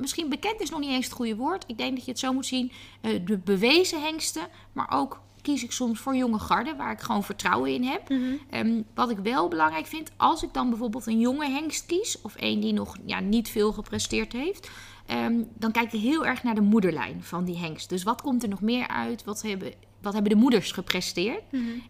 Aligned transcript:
misschien 0.00 0.28
bekend 0.28 0.60
is 0.60 0.70
nog 0.70 0.80
niet 0.80 0.90
eens 0.90 1.04
het 1.04 1.14
goede 1.14 1.36
woord. 1.36 1.64
Ik 1.66 1.78
denk 1.78 1.94
dat 1.96 2.04
je 2.04 2.10
het 2.10 2.20
zo 2.20 2.32
moet 2.32 2.46
zien. 2.46 2.72
eh, 3.00 3.10
de 3.24 3.38
bewezen 3.38 4.02
hengsten, 4.02 4.46
maar 4.72 4.90
ook 4.90 5.20
kies 5.42 5.62
ik 5.64 5.72
soms 5.72 6.00
voor 6.00 6.16
jonge 6.16 6.38
garden, 6.38 6.76
waar 6.76 6.92
ik 6.92 7.00
gewoon 7.00 7.24
vertrouwen 7.24 7.70
in 7.70 7.84
heb. 7.84 8.10
Ehm, 8.50 8.82
wat 8.94 9.10
ik 9.10 9.18
wel 9.18 9.48
belangrijk 9.48 9.86
vind, 9.86 10.10
als 10.16 10.42
ik 10.42 10.52
dan 10.52 10.68
bijvoorbeeld 10.68 11.06
een 11.06 11.18
jonge 11.20 11.50
hengst 11.50 11.86
kies, 11.86 12.20
of 12.22 12.34
een 12.36 12.60
die 12.60 12.72
nog 12.72 12.96
ja, 13.06 13.20
niet 13.20 13.48
veel 13.48 13.72
gepresteerd 13.72 14.32
heeft, 14.32 14.70
ehm, 15.06 15.42
dan 15.58 15.72
kijk 15.72 15.92
ik 15.92 16.00
heel 16.00 16.26
erg 16.26 16.42
naar 16.42 16.54
de 16.54 16.60
moederlijn 16.60 17.22
van 17.22 17.44
die 17.44 17.58
hengst. 17.58 17.88
Dus 17.88 18.02
wat 18.02 18.22
komt 18.22 18.42
er 18.42 18.48
nog 18.48 18.60
meer 18.60 18.88
uit? 18.88 19.24
Wat 19.24 19.42
hebben, 19.42 19.72
wat 20.02 20.12
hebben 20.12 20.32
de 20.32 20.38
moeders 20.38 20.72
gepresteerd? 20.72 21.42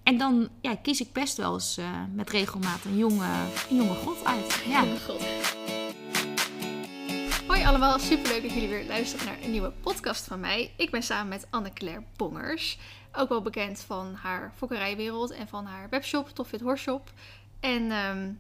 En 0.03 0.19
dan 0.19 0.49
ja, 0.61 0.75
kies 0.75 1.01
ik 1.01 1.13
best 1.13 1.37
wel 1.37 1.55
eens 1.55 1.77
eh, 1.77 1.85
met 2.15 2.31
regelmaat 2.31 2.85
een 2.85 2.97
jonge, 2.97 3.27
een 3.71 3.77
jonge 3.77 3.95
god 3.95 4.25
uit. 4.25 4.65
Ja. 4.69 4.85
God. 5.07 5.74
Hoi 7.55 7.67
allemaal, 7.67 7.99
superleuk 7.99 8.43
dat 8.43 8.53
jullie 8.53 8.69
weer 8.69 8.85
luisteren 8.87 9.27
naar 9.27 9.37
een 9.43 9.51
nieuwe 9.51 9.73
podcast 9.83 10.27
van 10.27 10.41
mij. 10.41 10.73
Ik 10.77 10.91
ben 10.91 11.03
samen 11.03 11.29
met 11.29 11.47
Anne-Claire 11.51 12.03
Bongers. 12.17 12.79
Ook 13.13 13.29
wel 13.29 13.43
bekend 13.43 13.85
van 13.87 14.15
haar 14.23 14.53
fokkerijwereld 14.57 15.31
en 15.31 15.49
van 15.49 15.67
haar 15.67 15.89
webshop, 15.91 16.29
Toffit 16.29 16.61
Horshop. 16.61 17.11
En 17.61 17.91
ehm, 17.91 18.31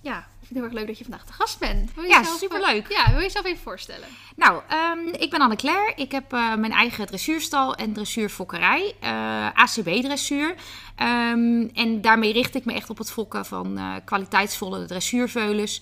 ja, 0.00 0.18
ik 0.18 0.46
vind 0.46 0.48
het 0.48 0.52
heel 0.52 0.62
erg 0.64 0.72
leuk 0.72 0.86
dat 0.86 0.98
je 0.98 1.04
vandaag 1.04 1.26
de 1.26 1.32
gast 1.32 1.58
bent. 1.58 1.90
Ja, 2.08 2.20
eh, 2.20 2.26
superleuk. 2.26 2.88
Ja, 2.88 3.06
wil 3.06 3.16
je 3.16 3.22
jezelf 3.22 3.44
even 3.44 3.62
voorstellen? 3.62 4.08
Nou, 4.36 4.62
ehm, 4.68 4.98
ik 5.22 5.30
ben 5.30 5.40
Anne-Claire. 5.40 5.92
Ik 5.96 6.12
heb 6.12 6.32
eh, 6.32 6.54
mijn 6.54 6.72
eigen 6.72 7.06
dressuurstal 7.06 7.74
en 7.74 7.92
dressuurfokkerij. 7.92 8.94
eh, 9.00 9.48
ACB-dressuur. 9.54 10.54
Ehm, 10.96 11.68
en 11.74 12.00
daarmee 12.00 12.32
richt 12.32 12.54
ik 12.54 12.64
me 12.64 12.72
echt 12.72 12.90
op 12.90 12.98
het 12.98 13.10
fokken 13.12 13.46
van 13.46 13.78
kwaliteitsvolle 14.04 14.84
dressuurveulens. 14.84 15.80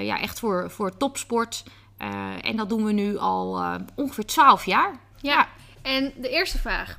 Ja, 0.00 0.20
echt 0.20 0.38
voor, 0.38 0.70
voor 0.70 0.96
topsport. 0.96 1.64
Eh, 1.98 2.34
en 2.40 2.56
dat 2.56 2.68
doen 2.68 2.84
we 2.84 2.92
nu 2.92 3.16
al 3.18 3.58
eh, 3.58 3.74
ongeveer 3.94 4.26
12 4.26 4.64
jaar. 4.64 5.00
Ja. 5.20 5.48
En 5.82 6.12
de 6.16 6.28
eerste 6.28 6.58
vraag. 6.58 6.98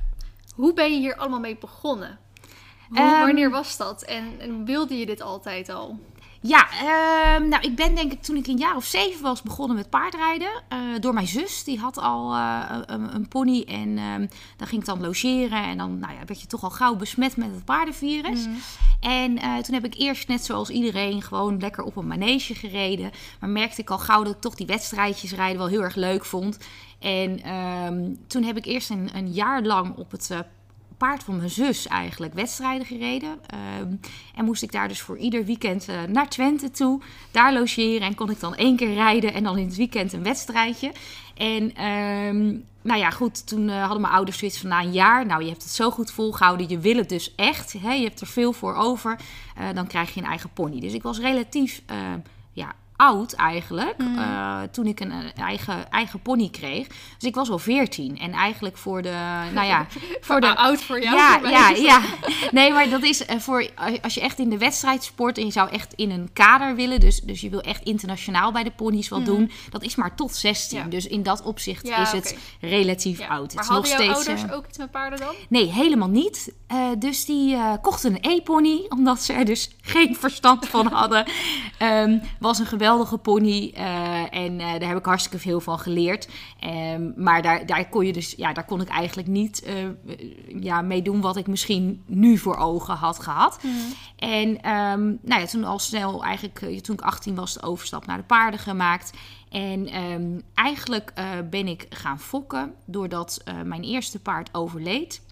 Hoe 0.54 0.74
ben 0.74 0.92
je 0.92 0.98
hier 0.98 1.16
allemaal 1.16 1.40
mee 1.40 1.56
begonnen? 1.56 2.18
Hoe, 2.88 2.98
Ehm, 2.98 3.20
wanneer 3.20 3.50
was 3.50 3.76
dat? 3.76 4.02
En, 4.02 4.40
en 4.40 4.64
wilde 4.64 4.98
je 4.98 5.06
dit 5.06 5.20
altijd 5.20 5.68
al? 5.68 5.98
Ja, 6.42 6.68
ehm, 6.70 7.48
nou, 7.48 7.62
ik 7.62 7.76
ben 7.76 7.94
denk 7.94 8.12
ik 8.12 8.22
toen 8.22 8.36
ik 8.36 8.46
een 8.46 8.56
jaar 8.56 8.76
of 8.76 8.84
zeven 8.84 9.22
was 9.22 9.42
begonnen 9.42 9.76
met 9.76 9.90
paardrijden. 9.90 10.48
eh, 10.68 10.78
door 11.00 11.14
mijn 11.14 11.26
zus, 11.26 11.64
die 11.64 11.78
had 11.78 11.98
al 11.98 12.34
eh, 12.34 12.78
een, 12.86 13.14
een 13.14 13.28
pony. 13.28 13.64
En 13.68 13.98
ehm, 13.98 14.26
dan 14.56 14.66
ging 14.66 14.80
ik 14.80 14.86
dan 14.86 15.00
logeren. 15.00 15.62
En 15.62 15.78
dan 15.78 15.98
nou 15.98 16.12
ja, 16.12 16.24
werd 16.26 16.40
je 16.40 16.46
toch 16.46 16.62
al 16.62 16.70
gauw 16.70 16.96
besmet 16.96 17.36
met 17.36 17.50
het 17.54 17.64
paardenvirus. 17.64 18.46
En 19.00 19.38
eh, 19.38 19.56
toen 19.56 19.74
heb 19.74 19.84
ik 19.84 19.94
eerst 19.94 20.28
net 20.28 20.44
zoals 20.44 20.70
iedereen 20.70 21.22
gewoon 21.22 21.58
lekker 21.60 21.84
op 21.84 21.96
een 21.96 22.06
manege 22.06 22.54
gereden. 22.54 23.10
Maar 23.40 23.50
merkte 23.50 23.80
ik 23.80 23.90
al 23.90 23.98
gauw 23.98 24.22
dat 24.22 24.34
ik 24.34 24.40
toch 24.40 24.54
die 24.54 24.66
wedstrijdjes 24.66 25.32
rijden 25.32 25.58
wel 25.58 25.68
heel 25.68 25.82
erg 25.82 25.94
leuk 25.94 26.24
vond. 26.24 26.58
En 26.98 27.42
ehm, 27.42 28.14
toen 28.26 28.42
heb 28.42 28.56
ik 28.56 28.64
eerst 28.64 28.90
een, 28.90 29.10
een 29.14 29.32
jaar 29.32 29.62
lang 29.62 29.96
op 29.96 30.10
het... 30.10 30.30
paard 31.00 31.22
van 31.22 31.36
mijn 31.36 31.50
zus 31.50 31.86
eigenlijk 31.86 32.34
wedstrijden 32.34 32.86
gereden. 32.86 33.38
Ehm, 33.46 33.94
en 34.34 34.44
moest 34.44 34.62
ik 34.62 34.72
daar 34.72 34.88
dus 34.88 35.00
voor 35.00 35.18
ieder 35.18 35.44
weekend 35.44 35.88
eh, 35.88 36.02
naar 36.08 36.28
Twente 36.28 36.70
toe. 36.70 37.00
Daar 37.30 37.52
logeren 37.52 38.06
en 38.06 38.14
kon 38.14 38.30
ik 38.30 38.40
dan 38.40 38.54
één 38.54 38.76
keer 38.76 38.94
rijden 38.94 39.32
en 39.32 39.42
dan 39.42 39.58
in 39.58 39.66
het 39.66 39.76
weekend 39.76 40.12
een 40.12 40.22
wedstrijdje. 40.22 40.92
En 41.34 41.74
ehm, 41.74 42.56
nou 42.82 43.00
ja, 43.00 43.10
goed, 43.10 43.46
toen 43.46 43.68
eh, 43.68 43.80
hadden 43.80 44.00
mijn 44.00 44.12
ouders 44.12 44.38
zoiets 44.38 44.58
van 44.58 44.68
na 44.68 44.82
een 44.82 44.92
jaar... 44.92 45.26
nou, 45.26 45.42
je 45.42 45.48
hebt 45.48 45.62
het 45.62 45.72
zo 45.72 45.90
goed 45.90 46.10
volgehouden, 46.10 46.68
je 46.68 46.78
wil 46.78 46.96
het 46.96 47.08
dus 47.08 47.34
echt. 47.34 47.72
Hè, 47.72 47.92
je 47.92 48.04
hebt 48.04 48.20
er 48.20 48.26
veel 48.26 48.52
voor 48.52 48.74
over. 48.74 49.18
eh, 49.56 49.66
dan 49.74 49.86
krijg 49.86 50.14
je 50.14 50.20
een 50.20 50.26
eigen 50.26 50.50
pony. 50.52 50.80
Dus 50.80 50.92
ik 50.92 51.02
was 51.02 51.18
relatief... 51.18 51.82
ja, 52.52 52.74
oud 53.00 53.32
eigenlijk, 53.32 53.94
eh, 54.16 54.60
toen 54.70 54.86
ik 54.86 55.00
een, 55.00 55.12
eigen, 55.36 55.90
eigen 55.90 56.22
pony 56.22 56.48
kreeg. 56.48 56.86
Dus 56.86 57.28
ik 57.28 57.34
was 57.34 57.50
al 57.50 57.58
14 57.58 58.18
en 58.18 58.32
eigenlijk 58.32 58.76
voor 58.76 59.02
de, 59.02 59.14
nou 59.54 59.66
ja, 59.66 59.86
voor 60.28 60.40
de 60.40 60.56
oud 60.56 60.82
voor 60.82 61.02
jou? 61.02 61.16
ja, 61.16 61.38
voor 61.38 61.48
ja, 61.48 61.68
ja. 61.68 62.00
Nee, 62.50 62.72
maar 62.72 62.88
dat 62.88 63.02
is 63.02 63.26
eh, 63.26 63.38
voor 63.38 63.70
als 64.02 64.14
je 64.14 64.20
echt 64.20 64.38
in 64.38 64.50
de 64.50 64.58
wedstrijd 64.58 65.04
sport 65.04 65.38
en 65.38 65.44
je 65.44 65.52
zou 65.52 65.70
echt 65.70 65.94
in 65.94 66.10
een 66.10 66.30
kader 66.32 66.74
willen, 66.74 67.00
dus, 67.00 67.20
dus 67.20 67.40
je 67.40 67.50
wil 67.50 67.60
echt 67.60 67.82
internationaal 67.84 68.52
bij 68.52 68.62
de 68.62 68.70
ponies 68.70 69.08
wat 69.08 69.24
doen, 69.24 69.50
dat 69.70 69.82
is 69.82 69.94
maar 69.94 70.14
tot 70.14 70.34
16. 70.34 70.78
Ja. 70.78 70.84
Dus 70.84 71.06
in 71.06 71.22
dat 71.22 71.42
opzicht 71.42 71.86
Ja, 71.86 72.02
is 72.02 72.12
het 72.12 72.38
relatief 72.60 73.20
oud. 73.20 73.54
Maar 73.54 73.64
het 73.64 73.72
is 73.72 73.76
nog 73.76 73.86
steeds. 73.86 74.14
ouders 74.14 74.42
eh, 74.42 74.56
ook 74.56 74.66
iets 74.66 74.78
met 74.78 74.90
paarden 74.90 75.18
dan? 75.18 75.34
Nee, 75.48 75.72
helemaal 75.72 76.08
niet. 76.08 76.52
Eh, 76.66 76.88
dus 76.98 77.24
die 77.24 77.54
eh, 77.54 77.72
kochten 77.82 78.14
een 78.14 78.30
E-pony, 78.30 78.86
omdat 78.88 79.22
ze 79.22 79.32
er 79.32 79.44
dus 79.44 79.70
geen 79.80 80.16
verstand 80.16 80.68
van 80.68 80.86
hadden. 80.86 81.26
Ehm, 81.78 82.18
was 82.38 82.58
een 82.58 82.66
geweldige 82.90 83.18
pony 83.18 83.70
eh, 83.74 84.34
en 84.34 84.60
eh, 84.60 84.78
daar 84.80 84.88
heb 84.88 84.98
ik 84.98 85.04
hartstikke 85.04 85.38
veel 85.38 85.60
van 85.60 85.78
geleerd. 85.78 86.28
Ehm, 86.60 87.10
maar 87.16 87.42
daar, 87.42 87.66
daar 87.66 87.88
kon 87.88 88.06
je 88.06 88.12
dus, 88.12 88.34
ja, 88.36 88.52
daar 88.52 88.64
kon 88.64 88.80
ik 88.80 88.88
eigenlijk 88.88 89.28
niet 89.28 89.62
eh, 89.62 89.74
ja, 90.60 90.82
mee 90.82 91.02
doen 91.02 91.20
wat 91.20 91.36
ik 91.36 91.46
misschien 91.46 92.02
nu 92.06 92.38
voor 92.38 92.56
ogen 92.56 92.94
had 92.94 93.18
gehad. 93.18 93.60
En 94.16 94.62
ehm, 94.62 95.04
nou 95.22 95.40
ja, 95.40 95.46
toen 95.46 95.64
al 95.64 95.78
snel, 95.78 96.24
eigenlijk 96.24 96.82
toen 96.82 96.94
ik 96.94 97.00
18 97.00 97.34
was, 97.34 97.54
de 97.54 97.62
overstap 97.62 98.06
naar 98.06 98.16
de 98.16 98.22
paarden 98.22 98.60
gemaakt. 98.60 99.12
En 99.50 99.86
ehm, 99.86 100.40
eigenlijk 100.54 101.12
ben 101.50 101.66
ik 101.68 101.86
gaan 101.88 102.20
fokken 102.20 102.74
doordat 102.84 103.44
mijn 103.64 103.82
eerste 103.82 104.18
paard 104.20 104.54
overleed. 104.54 105.22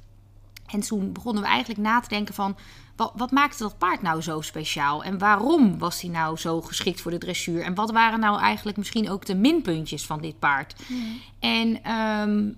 En 0.67 0.81
toen 0.81 1.13
begonnen 1.13 1.43
we 1.43 1.49
eigenlijk 1.49 1.81
na 1.81 2.01
te 2.01 2.09
denken 2.09 2.35
van... 2.35 2.57
Wat, 2.99 3.13
wat 3.17 3.31
maakte 3.31 3.63
dat 3.63 3.79
paard 3.79 4.03
nou 4.03 4.23
zo 4.23 4.41
speciaal? 4.41 5.05
En 5.05 5.19
waarom 5.19 5.79
was 5.79 6.01
hij 6.01 6.11
nou 6.11 6.37
zo 6.37 6.61
geschikt 6.61 7.01
voor 7.01 7.11
de 7.11 7.19
dressuur? 7.19 7.63
En 7.63 7.75
wat 7.75 7.91
waren 7.91 8.21
nou 8.21 8.41
eigenlijk 8.41 8.77
misschien 8.77 9.11
ook 9.11 9.27
de 9.27 9.35
minpuntjes 9.35 10.07
van 10.07 10.21
dit 10.21 10.39
paard? 10.39 10.83
En 11.39 11.83
ehm, 11.83 12.51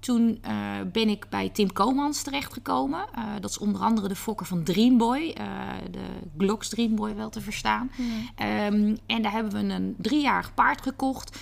toen 0.00 0.38
eh, 0.42 0.54
ben 0.92 1.08
ik 1.08 1.26
bij 1.28 1.48
Tim 1.48 1.72
Komans 1.72 2.22
terechtgekomen. 2.22 3.04
Eh, 3.14 3.24
dat 3.40 3.50
is 3.50 3.58
onder 3.58 3.80
andere 3.80 4.08
de 4.08 4.16
fokker 4.16 4.46
van 4.46 4.62
Dreamboy. 4.62 5.30
eh, 5.36 5.46
de 5.90 6.04
Glocks 6.38 6.68
Dreamboy 6.68 7.14
wel 7.14 7.30
te 7.30 7.40
verstaan. 7.40 7.90
Ehm, 8.34 8.96
en 9.06 9.22
daar 9.22 9.32
hebben 9.32 9.52
we 9.52 9.74
een 9.74 9.94
driejarig 9.98 10.54
paard 10.54 10.82
gekocht. 10.82 11.38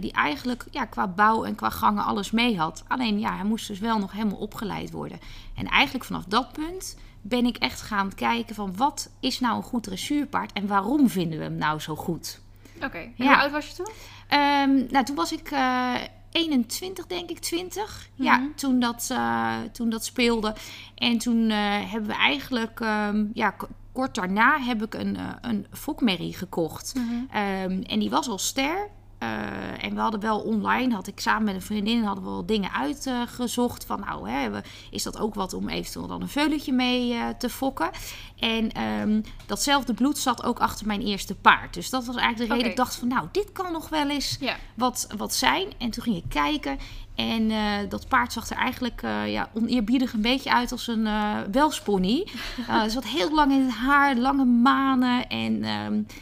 die 0.00 0.12
eigenlijk 0.12 0.66
ja, 0.70 0.84
qua 0.84 1.08
bouw 1.08 1.44
en 1.44 1.54
qua 1.54 1.70
gangen 1.70 2.04
alles 2.04 2.30
mee 2.30 2.58
had. 2.58 2.84
Alleen 2.88 3.18
ja, 3.18 3.34
hij 3.34 3.44
moest 3.44 3.66
dus 3.66 3.78
wel 3.78 3.98
nog 3.98 4.12
helemaal 4.12 4.38
opgeleid 4.38 4.90
worden. 4.90 5.18
En 5.54 5.66
eigenlijk 5.66 6.04
vanaf 6.04 6.24
dat 6.24 6.52
punt 6.52 6.96
ben 7.28 7.46
ik 7.46 7.56
echt 7.56 7.80
gaan 7.82 8.14
kijken 8.14 8.54
van 8.54 8.76
wat 8.76 9.10
is 9.20 9.40
nou 9.40 9.56
een 9.56 9.62
goed 9.62 9.82
dressuurpaard 9.82 10.52
en 10.52 10.66
waarom 10.66 11.08
vinden 11.08 11.38
we 11.38 11.44
hem 11.44 11.56
nou 11.56 11.80
zo 11.80 11.96
goed? 11.96 12.40
Oké. 12.82 12.98
Ja. 13.14 13.26
Hoe 13.26 13.36
oud 13.36 13.50
was 13.50 13.68
je 13.68 13.74
toen? 13.74 13.92
Ehm, 14.28 14.86
nou, 14.90 15.04
toen 15.04 15.16
was 15.16 15.32
ik 15.32 15.50
eh 15.50 15.94
21, 16.36 17.06
denk 17.06 17.30
ik, 17.30 17.38
20. 17.38 18.08
Ja, 18.14 18.48
toen 18.56 18.80
dat, 18.80 19.08
eh, 19.10 19.54
toen 19.72 19.88
dat 19.88 20.04
speelde. 20.04 20.54
En 20.94 21.18
toen 21.18 21.50
eh, 21.50 21.90
hebben 21.90 22.08
we 22.08 22.16
eigenlijk, 22.16 22.80
ehm, 22.80 23.24
ja, 23.32 23.54
kort 23.92 24.14
daarna 24.14 24.60
heb 24.60 24.82
ik 24.82 24.94
een, 24.94 25.18
een 25.40 25.66
fokmerrie 25.72 26.34
gekocht. 26.34 26.92
Ehm, 27.30 27.82
en 27.82 27.98
die 27.98 28.10
was 28.10 28.28
al 28.28 28.38
ster. 28.38 28.88
Eh, 29.26 29.84
en 29.84 29.94
we 29.94 30.00
hadden 30.00 30.20
wel 30.20 30.38
online, 30.40 30.94
had 30.94 31.06
ik 31.06 31.20
samen 31.20 31.44
met 31.44 31.54
een 31.54 31.62
vriendin, 31.62 32.02
hadden 32.04 32.24
we 32.24 32.30
wel 32.30 32.46
dingen 32.46 32.72
uitgezocht. 32.72 33.84
van 33.84 34.00
nou, 34.00 34.30
hè, 34.30 34.50
we- 34.50 34.62
is 34.90 35.02
dat 35.02 35.18
ook 35.18 35.34
wat 35.34 35.52
om 35.54 35.68
eventueel 35.68 36.06
dan 36.06 36.22
een 36.22 36.28
veulentje 36.28 36.72
mee 36.72 37.12
eh, 37.14 37.28
te 37.38 37.48
fokken. 37.50 37.90
En 38.38 38.72
ehm, 38.72 39.20
datzelfde 39.46 39.94
bloed 39.94 40.18
zat 40.18 40.44
ook 40.44 40.58
achter 40.58 40.86
mijn 40.86 41.00
eerste 41.02 41.34
paard. 41.34 41.74
Dus 41.74 41.90
dat 41.90 42.04
was 42.06 42.16
eigenlijk 42.16 42.50
de 42.50 42.56
reden. 42.56 42.70
Oké. 42.70 42.70
Ik 42.70 42.76
dacht 42.86 42.94
van 42.96 43.08
nou, 43.08 43.28
dit 43.32 43.52
kan 43.52 43.72
nog 43.72 43.88
wel 43.88 44.08
eens 44.10 44.36
Ja. 44.40 44.56
wat, 44.74 45.06
wat 45.16 45.34
zijn. 45.34 45.68
En 45.78 45.90
toen 45.90 46.02
ging 46.02 46.16
ik 46.16 46.28
kijken. 46.28 46.78
En 47.14 47.50
eh, 47.50 47.58
dat 47.88 48.08
paard 48.08 48.32
zag 48.32 48.50
er 48.50 48.56
eigenlijk 48.56 49.00
ja, 49.26 49.50
oneerbiedig 49.54 50.12
een 50.12 50.20
beetje 50.20 50.52
uit 50.52 50.72
als 50.72 50.86
een 50.86 51.08
welspony. 51.52 52.26
Uh, 52.68 52.82
er 52.82 52.90
zat 52.90 53.04
heel 53.04 53.34
lang 53.34 53.52
in 53.52 53.62
het 53.64 53.74
haar, 53.74 54.16
lange 54.16 54.44
manen. 54.44 55.26
En, 55.28 55.64
ehm, 55.64 55.92
eh, 55.92 56.16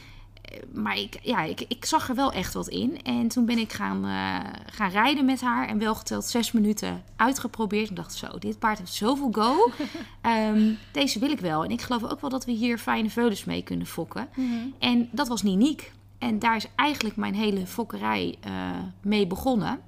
maar 0.72 0.98
ik, 0.98 1.18
ja, 1.22 1.42
ik, 1.42 1.60
ik 1.68 1.84
zag 1.84 2.08
er 2.08 2.14
wel 2.14 2.32
echt 2.32 2.54
wat 2.54 2.68
in. 2.68 3.02
En 3.02 3.28
toen 3.28 3.46
ben 3.46 3.58
ik 3.58 3.72
gaan, 3.72 4.04
eh, 4.04 4.50
gaan 4.66 4.90
rijden 4.90 5.24
met 5.24 5.40
haar. 5.40 5.68
En 5.68 5.78
wel 5.78 5.94
geteld 5.94 6.24
zes 6.24 6.52
minuten 6.52 7.02
uitgeprobeerd. 7.16 7.88
En 7.88 7.94
dacht 7.94 8.14
zo, 8.14 8.38
dit 8.38 8.58
paard 8.58 8.78
heeft 8.78 8.92
zoveel 8.92 9.28
go. 9.32 9.56
Ehm, 10.20 10.72
deze 10.92 11.18
wil 11.18 11.30
ik 11.30 11.40
wel. 11.40 11.64
En 11.64 11.70
ik 11.70 11.82
geloof 11.82 12.04
ook 12.04 12.20
wel 12.20 12.30
dat 12.30 12.44
we 12.44 12.52
hier 12.52 12.78
fijne 12.78 13.10
veulens 13.10 13.44
mee 13.44 13.62
kunnen 13.62 13.86
fokken. 13.86 14.28
En 14.78 15.08
dat 15.12 15.28
was 15.28 15.42
Niniek. 15.42 15.92
En 16.18 16.38
daar 16.38 16.56
is 16.56 16.66
eigenlijk 16.74 17.16
mijn 17.16 17.34
hele 17.34 17.66
fokkerij 17.66 18.36
eh, 18.40 18.52
mee 19.02 19.26
begonnen. 19.26 19.80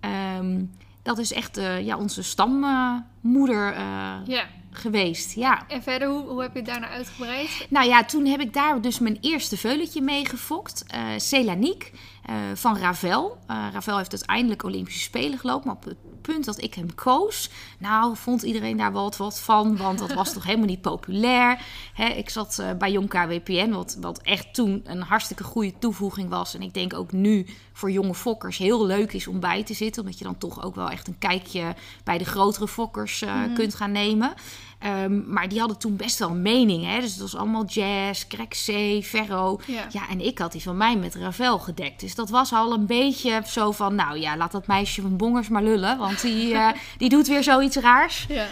Ehm, 0.00 0.64
dat 1.02 1.18
is 1.18 1.32
echt 1.32 1.56
eh, 1.56 1.84
ja, 1.84 1.96
onze 1.96 2.22
stammoeder 2.22 3.72
eh, 3.72 4.16
Ja. 4.26 4.44
Geweest. 4.76 5.34
Ja. 5.34 5.64
En 5.68 5.82
verder, 5.82 6.08
hoe, 6.08 6.22
hoe 6.28 6.42
heb 6.42 6.52
je 6.52 6.58
het 6.58 6.68
daarna 6.68 6.88
uitgebreid? 6.88 7.66
Nou 7.70 7.86
ja, 7.86 8.04
toen 8.04 8.26
heb 8.26 8.40
ik 8.40 8.52
daar 8.52 8.80
dus 8.80 8.98
mijn 8.98 9.18
eerste 9.20 9.56
veulentje 9.56 10.00
mee 10.02 10.26
gefokt. 10.28 10.84
eh 10.86 11.00
Celaniek. 11.16 11.92
eh, 12.24 12.34
van 12.54 12.76
Ravel. 12.78 13.36
Uh, 13.50 13.66
Ravel 13.72 13.96
heeft 13.96 14.10
uiteindelijk 14.12 14.62
Olympische 14.62 15.00
Spelen 15.00 15.38
gelopen, 15.38 15.66
maar 15.66 15.76
op 15.76 15.84
het 15.84 15.96
punt 16.32 16.44
dat 16.44 16.62
ik 16.62 16.74
hem 16.74 16.94
koos, 16.94 17.50
nou 17.78 18.16
vond 18.16 18.42
iedereen 18.42 18.76
daar 18.76 18.92
wel 18.92 19.12
wat 19.18 19.40
van, 19.40 19.76
want 19.76 19.98
dat 19.98 20.12
was 20.12 20.32
toch 20.32 20.44
helemaal 20.44 20.66
niet 20.66 20.80
populair. 20.80 21.60
Hè, 21.94 22.06
ik 22.06 22.30
zat 22.30 22.58
uh, 22.60 22.72
bij 22.78 22.92
Jong 22.92 23.08
KWPN, 23.08 23.70
wat, 23.70 23.96
wat 24.00 24.22
echt 24.22 24.54
toen 24.54 24.82
een 24.84 25.02
hartstikke 25.02 25.44
goede 25.44 25.72
toevoeging 25.78 26.28
was. 26.28 26.54
En 26.54 26.62
ik 26.62 26.74
denk 26.74 26.94
ook 26.94 27.12
nu 27.12 27.46
voor 27.72 27.90
jonge 27.90 28.14
fokkers 28.14 28.58
heel 28.58 28.86
leuk 28.86 29.12
is 29.12 29.26
om 29.26 29.40
bij 29.40 29.64
te 29.64 29.74
zitten, 29.74 30.02
omdat 30.02 30.18
je 30.18 30.24
dan 30.24 30.38
toch 30.38 30.62
ook 30.62 30.74
wel 30.74 30.90
echt 30.90 31.08
een 31.08 31.18
kijkje 31.18 31.74
bij 32.04 32.18
de 32.18 32.24
grotere 32.24 32.68
fokkers 32.68 33.24
mm. 33.24 33.54
kunt 33.54 33.74
gaan 33.74 33.92
nemen. 33.92 34.34
Um, 34.86 35.24
maar 35.26 35.48
die 35.48 35.58
hadden 35.58 35.78
toen 35.78 35.96
best 35.96 36.18
wel 36.18 36.34
mening. 36.34 36.84
Hè? 36.84 37.00
Dus 37.00 37.10
het 37.10 37.20
was 37.20 37.36
allemaal 37.36 37.64
jazz, 37.64 38.26
Craig 38.26 39.04
Ferro. 39.04 39.60
Ja. 39.66 39.86
ja. 39.90 40.08
en 40.08 40.20
ik 40.20 40.38
had 40.38 40.52
die 40.52 40.62
van 40.62 40.76
mij 40.76 40.96
met 40.96 41.14
Ravel 41.14 41.58
gedekt. 41.58 42.00
Dus 42.00 42.14
dat 42.14 42.30
was 42.30 42.52
al 42.52 42.72
een 42.72 42.86
beetje 42.86 43.42
zo 43.46 43.72
van... 43.72 43.94
nou 43.94 44.18
ja, 44.18 44.36
laat 44.36 44.52
dat 44.52 44.66
meisje 44.66 45.02
van 45.02 45.16
Bongers 45.16 45.48
maar 45.48 45.62
lullen. 45.62 45.98
Want 45.98 46.20
die, 46.22 46.52
uh, 46.52 46.68
die 46.98 47.08
doet 47.08 47.26
weer 47.26 47.42
zoiets 47.42 47.76
raars. 47.76 48.26
Ja. 48.28 48.46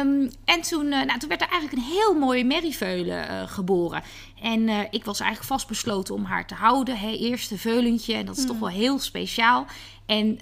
Um, 0.00 0.30
en 0.44 0.60
toen, 0.60 0.84
uh, 0.84 1.02
nou, 1.02 1.18
toen 1.18 1.28
werd 1.28 1.40
er 1.40 1.48
eigenlijk 1.48 1.82
een 1.82 1.92
heel 1.92 2.14
mooie 2.14 2.44
merrieveulen 2.44 3.30
uh, 3.30 3.42
geboren. 3.46 4.02
En 4.42 4.60
uh, 4.60 4.78
ik 4.90 5.04
was 5.04 5.20
eigenlijk 5.20 5.50
vastbesloten 5.50 6.14
om 6.14 6.24
haar 6.24 6.46
te 6.46 6.54
houden. 6.54 6.98
Hè? 6.98 7.10
Eerste 7.10 7.58
veulentje. 7.58 8.14
En 8.14 8.26
dat 8.26 8.36
is 8.36 8.42
mm. 8.42 8.48
toch 8.48 8.58
wel 8.58 8.68
heel 8.68 8.98
speciaal. 8.98 9.66
En 10.06 10.38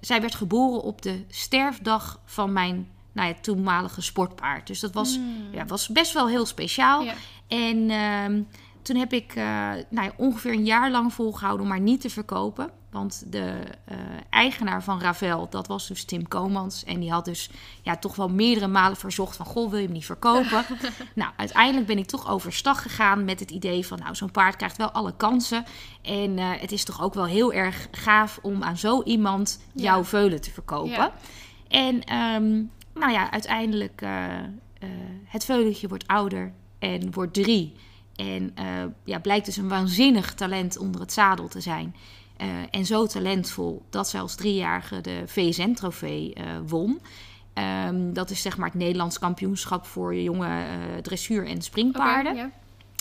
zij 0.00 0.20
werd 0.20 0.34
geboren 0.34 0.82
op 0.82 1.02
de 1.02 1.24
sterfdag 1.28 2.20
van 2.24 2.52
mijn 2.52 2.88
nou 3.12 3.28
ja, 3.28 3.34
toenmalige 3.40 4.02
sportpaard. 4.02 4.66
Dus 4.66 4.80
dat 4.80 4.92
was, 4.92 5.16
hmm. 5.16 5.48
ja, 5.52 5.64
was 5.64 5.88
best 5.88 6.12
wel 6.12 6.28
heel 6.28 6.46
speciaal. 6.46 7.04
En 7.48 7.76
uh, 7.76 8.42
toen 8.82 8.96
heb 8.96 9.12
ik 9.12 9.36
uh, 9.36 9.44
nou 9.88 10.06
ja, 10.06 10.12
ongeveer 10.16 10.52
een 10.52 10.64
jaar 10.64 10.90
lang 10.90 11.12
volgehouden 11.12 11.62
om 11.62 11.68
maar 11.68 11.80
niet 11.80 12.00
te 12.00 12.10
verkopen. 12.10 12.70
Want 12.90 13.24
de 13.26 13.54
uh, 13.90 13.96
eigenaar 14.30 14.82
van 14.82 15.00
Ravel, 15.00 15.48
dat 15.50 15.66
was 15.66 15.88
dus 15.88 16.04
Tim 16.04 16.28
Komans. 16.28 16.84
En 16.84 17.00
die 17.00 17.10
had 17.10 17.24
dus 17.24 17.50
ja, 17.82 17.96
toch 17.96 18.16
wel 18.16 18.28
meerdere 18.28 18.66
malen 18.66 18.96
verzocht 18.96 19.36
van... 19.36 19.46
Goh, 19.46 19.70
wil 19.70 19.78
je 19.78 19.84
hem 19.84 19.94
niet 19.94 20.04
verkopen? 20.04 20.64
nou, 21.14 21.32
uiteindelijk 21.36 21.86
ben 21.86 21.98
ik 21.98 22.06
toch 22.06 22.30
overstag 22.30 22.82
gegaan 22.82 23.24
met 23.24 23.40
het 23.40 23.50
idee 23.50 23.86
van... 23.86 23.98
Nou, 23.98 24.14
zo'n 24.14 24.30
paard 24.30 24.56
krijgt 24.56 24.76
wel 24.76 24.90
alle 24.90 25.16
kansen. 25.16 25.64
En 26.02 26.38
uh, 26.38 26.50
het 26.50 26.72
is 26.72 26.84
toch 26.84 27.02
ook 27.02 27.14
wel 27.14 27.24
heel 27.24 27.52
erg 27.52 27.88
gaaf 27.90 28.38
om 28.42 28.62
aan 28.62 28.76
zo 28.76 29.02
iemand 29.02 29.60
jouw 29.72 30.04
veulen 30.04 30.40
te 30.40 30.50
verkopen. 30.50 30.90
Ja. 30.90 31.12
En 31.68 32.16
um, 32.16 32.70
nou 33.00 33.12
ja, 33.12 33.30
uiteindelijk 33.30 34.00
uh, 34.02 34.10
uh, 34.10 34.88
het 35.24 35.44
veulentje 35.44 35.88
wordt 35.88 36.06
ouder 36.06 36.52
en 36.78 37.12
wordt 37.12 37.34
drie. 37.34 37.72
En 38.16 38.54
uh, 38.58 38.64
ja, 39.04 39.18
blijkt 39.18 39.46
dus 39.46 39.56
een 39.56 39.68
waanzinnig 39.68 40.34
talent 40.34 40.78
onder 40.78 41.00
het 41.00 41.12
zadel 41.12 41.48
te 41.48 41.60
zijn. 41.60 41.94
en 42.70 42.86
zo 42.86 43.06
talentvol 43.06 43.82
dat 43.90 44.08
ze 44.08 44.18
als 44.18 44.34
driejarige 44.34 45.00
de 45.00 45.22
VSN-trofee 45.26 46.34
won. 46.66 47.00
Um, 47.88 48.12
dat 48.12 48.30
is 48.30 48.42
zeg 48.42 48.56
maar 48.56 48.68
het 48.68 48.78
Nederlands 48.78 49.18
kampioenschap 49.18 49.86
voor 49.86 50.14
jonge 50.14 50.66
dressuur- 51.02 51.46
en 51.46 51.62
springpaarden. 51.62 52.32
Okay. 52.32 52.50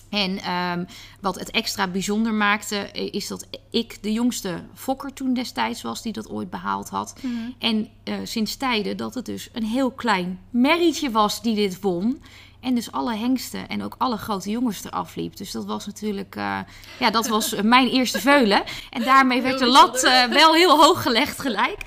En 0.10 0.52
um, 0.54 0.88
wat 1.22 1.40
het 1.40 1.52
extra 1.52 1.88
bijzonder 1.88 2.34
maakte, 2.34 2.92
is 2.92 3.28
dat 3.28 3.48
ik 3.70 3.98
de 4.02 4.12
jongste 4.12 4.64
fokker 4.74 5.14
toen 5.14 5.34
destijds 5.34 5.82
was 5.82 6.02
die 6.02 6.14
dat 6.14 6.30
ooit 6.30 6.50
behaald 6.50 6.90
had. 6.90 7.16
Mm 7.22 7.32
-hmm. 7.32 7.56
En 7.60 7.88
uh, 8.04 8.16
sinds 8.24 8.56
tijden 8.56 8.98
dat 8.98 9.14
het 9.14 9.26
dus 9.26 9.50
een 9.54 9.64
heel 9.64 9.92
klein 9.92 10.40
merrietje 10.50 11.12
was 11.12 11.42
die 11.42 11.56
dit 11.56 11.82
won. 11.82 12.22
En 12.62 12.76
dus 12.76 12.92
alle 12.92 13.16
hengsten 13.16 13.68
en 13.68 13.84
ook 13.84 13.96
alle 13.98 14.18
grote 14.18 14.50
jongens 14.50 14.84
eraf 14.84 15.16
liep. 15.16 15.38
Dus 15.38 15.52
dat 15.52 15.66
was 15.66 15.86
natuurlijk, 15.86 16.36
uh, 16.36 16.60
ja, 17.00 17.10
dat 17.10 17.28
was 17.28 17.56
mijn 17.62 17.88
eerste 17.88 18.20
veulen. 18.20 18.64
En 18.90 19.04
daarmee 19.04 19.42
werd 19.42 19.60
de 19.60 19.66
lat 19.66 20.04
uh, 20.04 20.24
wel 20.24 20.54
heel 20.54 20.84
hoog 20.84 21.02
gelegd 21.02 21.40
gelijk. 21.40 21.78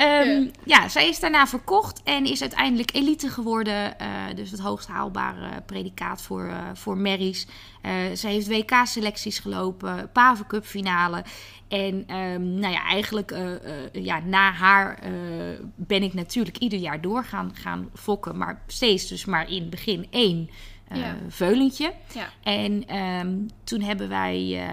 Um, 0.00 0.06
ja. 0.06 0.50
ja. 0.64 0.88
zij 0.88 1.08
is 1.08 1.20
daarna 1.20 1.46
verkocht 1.46 2.00
en 2.04 2.24
is 2.24 2.40
uiteindelijk 2.40 2.94
elite 2.94 3.28
geworden. 3.28 3.96
Uh, 4.00 4.06
dus 4.34 4.50
het 4.50 4.60
hoogst 4.60 4.88
haalbare 4.88 5.62
predicaat 5.66 6.22
voor, 6.22 6.50
voor 6.74 6.96
merries. 6.96 7.46
Zij 8.12 8.32
heeft 8.32 8.48
WK-selecties 8.48 9.38
gelopen, 9.38 10.10
Paven 10.12 10.46
Cup 10.46 10.64
finale. 10.64 11.24
En 11.68 12.16
um, 12.16 12.54
nou 12.54 12.72
ja, 12.72 12.84
eigenlijk 12.84 13.32
uh, 13.32 13.50
uh, 13.50 14.04
ja, 14.04 14.18
na 14.18 14.52
haar 14.52 14.98
uh, 15.06 15.12
ben 15.76 16.02
ik 16.02 16.14
natuurlijk 16.14 16.58
ieder 16.58 16.78
jaar 16.78 17.00
doorgaan 17.00 17.54
gaan 17.54 17.90
fokken. 17.94 18.36
Maar 18.36 18.62
steeds 18.66 19.08
dus 19.08 19.24
maar 19.24 19.50
in 19.50 19.60
het 19.60 19.70
begin 19.70 20.06
één 20.10 20.50
ja. 20.92 21.16
veulentje. 21.28 21.92
Ja. 22.14 22.28
En 22.42 22.96
um, 22.96 23.46
toen 23.64 23.80
hebben 23.80 24.08
wij 24.08 24.68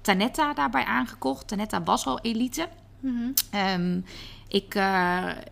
Tanetta 0.00 0.54
daarbij 0.54 0.84
aangekocht. 0.84 1.48
Tanetta 1.48 1.82
was 1.82 2.06
al 2.06 2.20
elite. 2.20 2.68
Mm 3.00 3.34
-hmm. 3.50 3.60
um, 3.82 4.04
ik, 4.48 4.74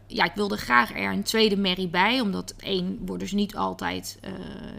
ja, 0.07 0.25
ik 0.25 0.33
wilde 0.35 0.57
graag 0.57 0.95
er 0.95 1.13
een 1.13 1.23
tweede 1.23 1.57
merrie 1.57 1.89
bij. 1.89 2.21
Omdat 2.21 2.55
één 2.59 2.99
wordt 3.07 3.23
dus 3.23 3.33
niet 3.33 3.57
altijd 3.57 4.19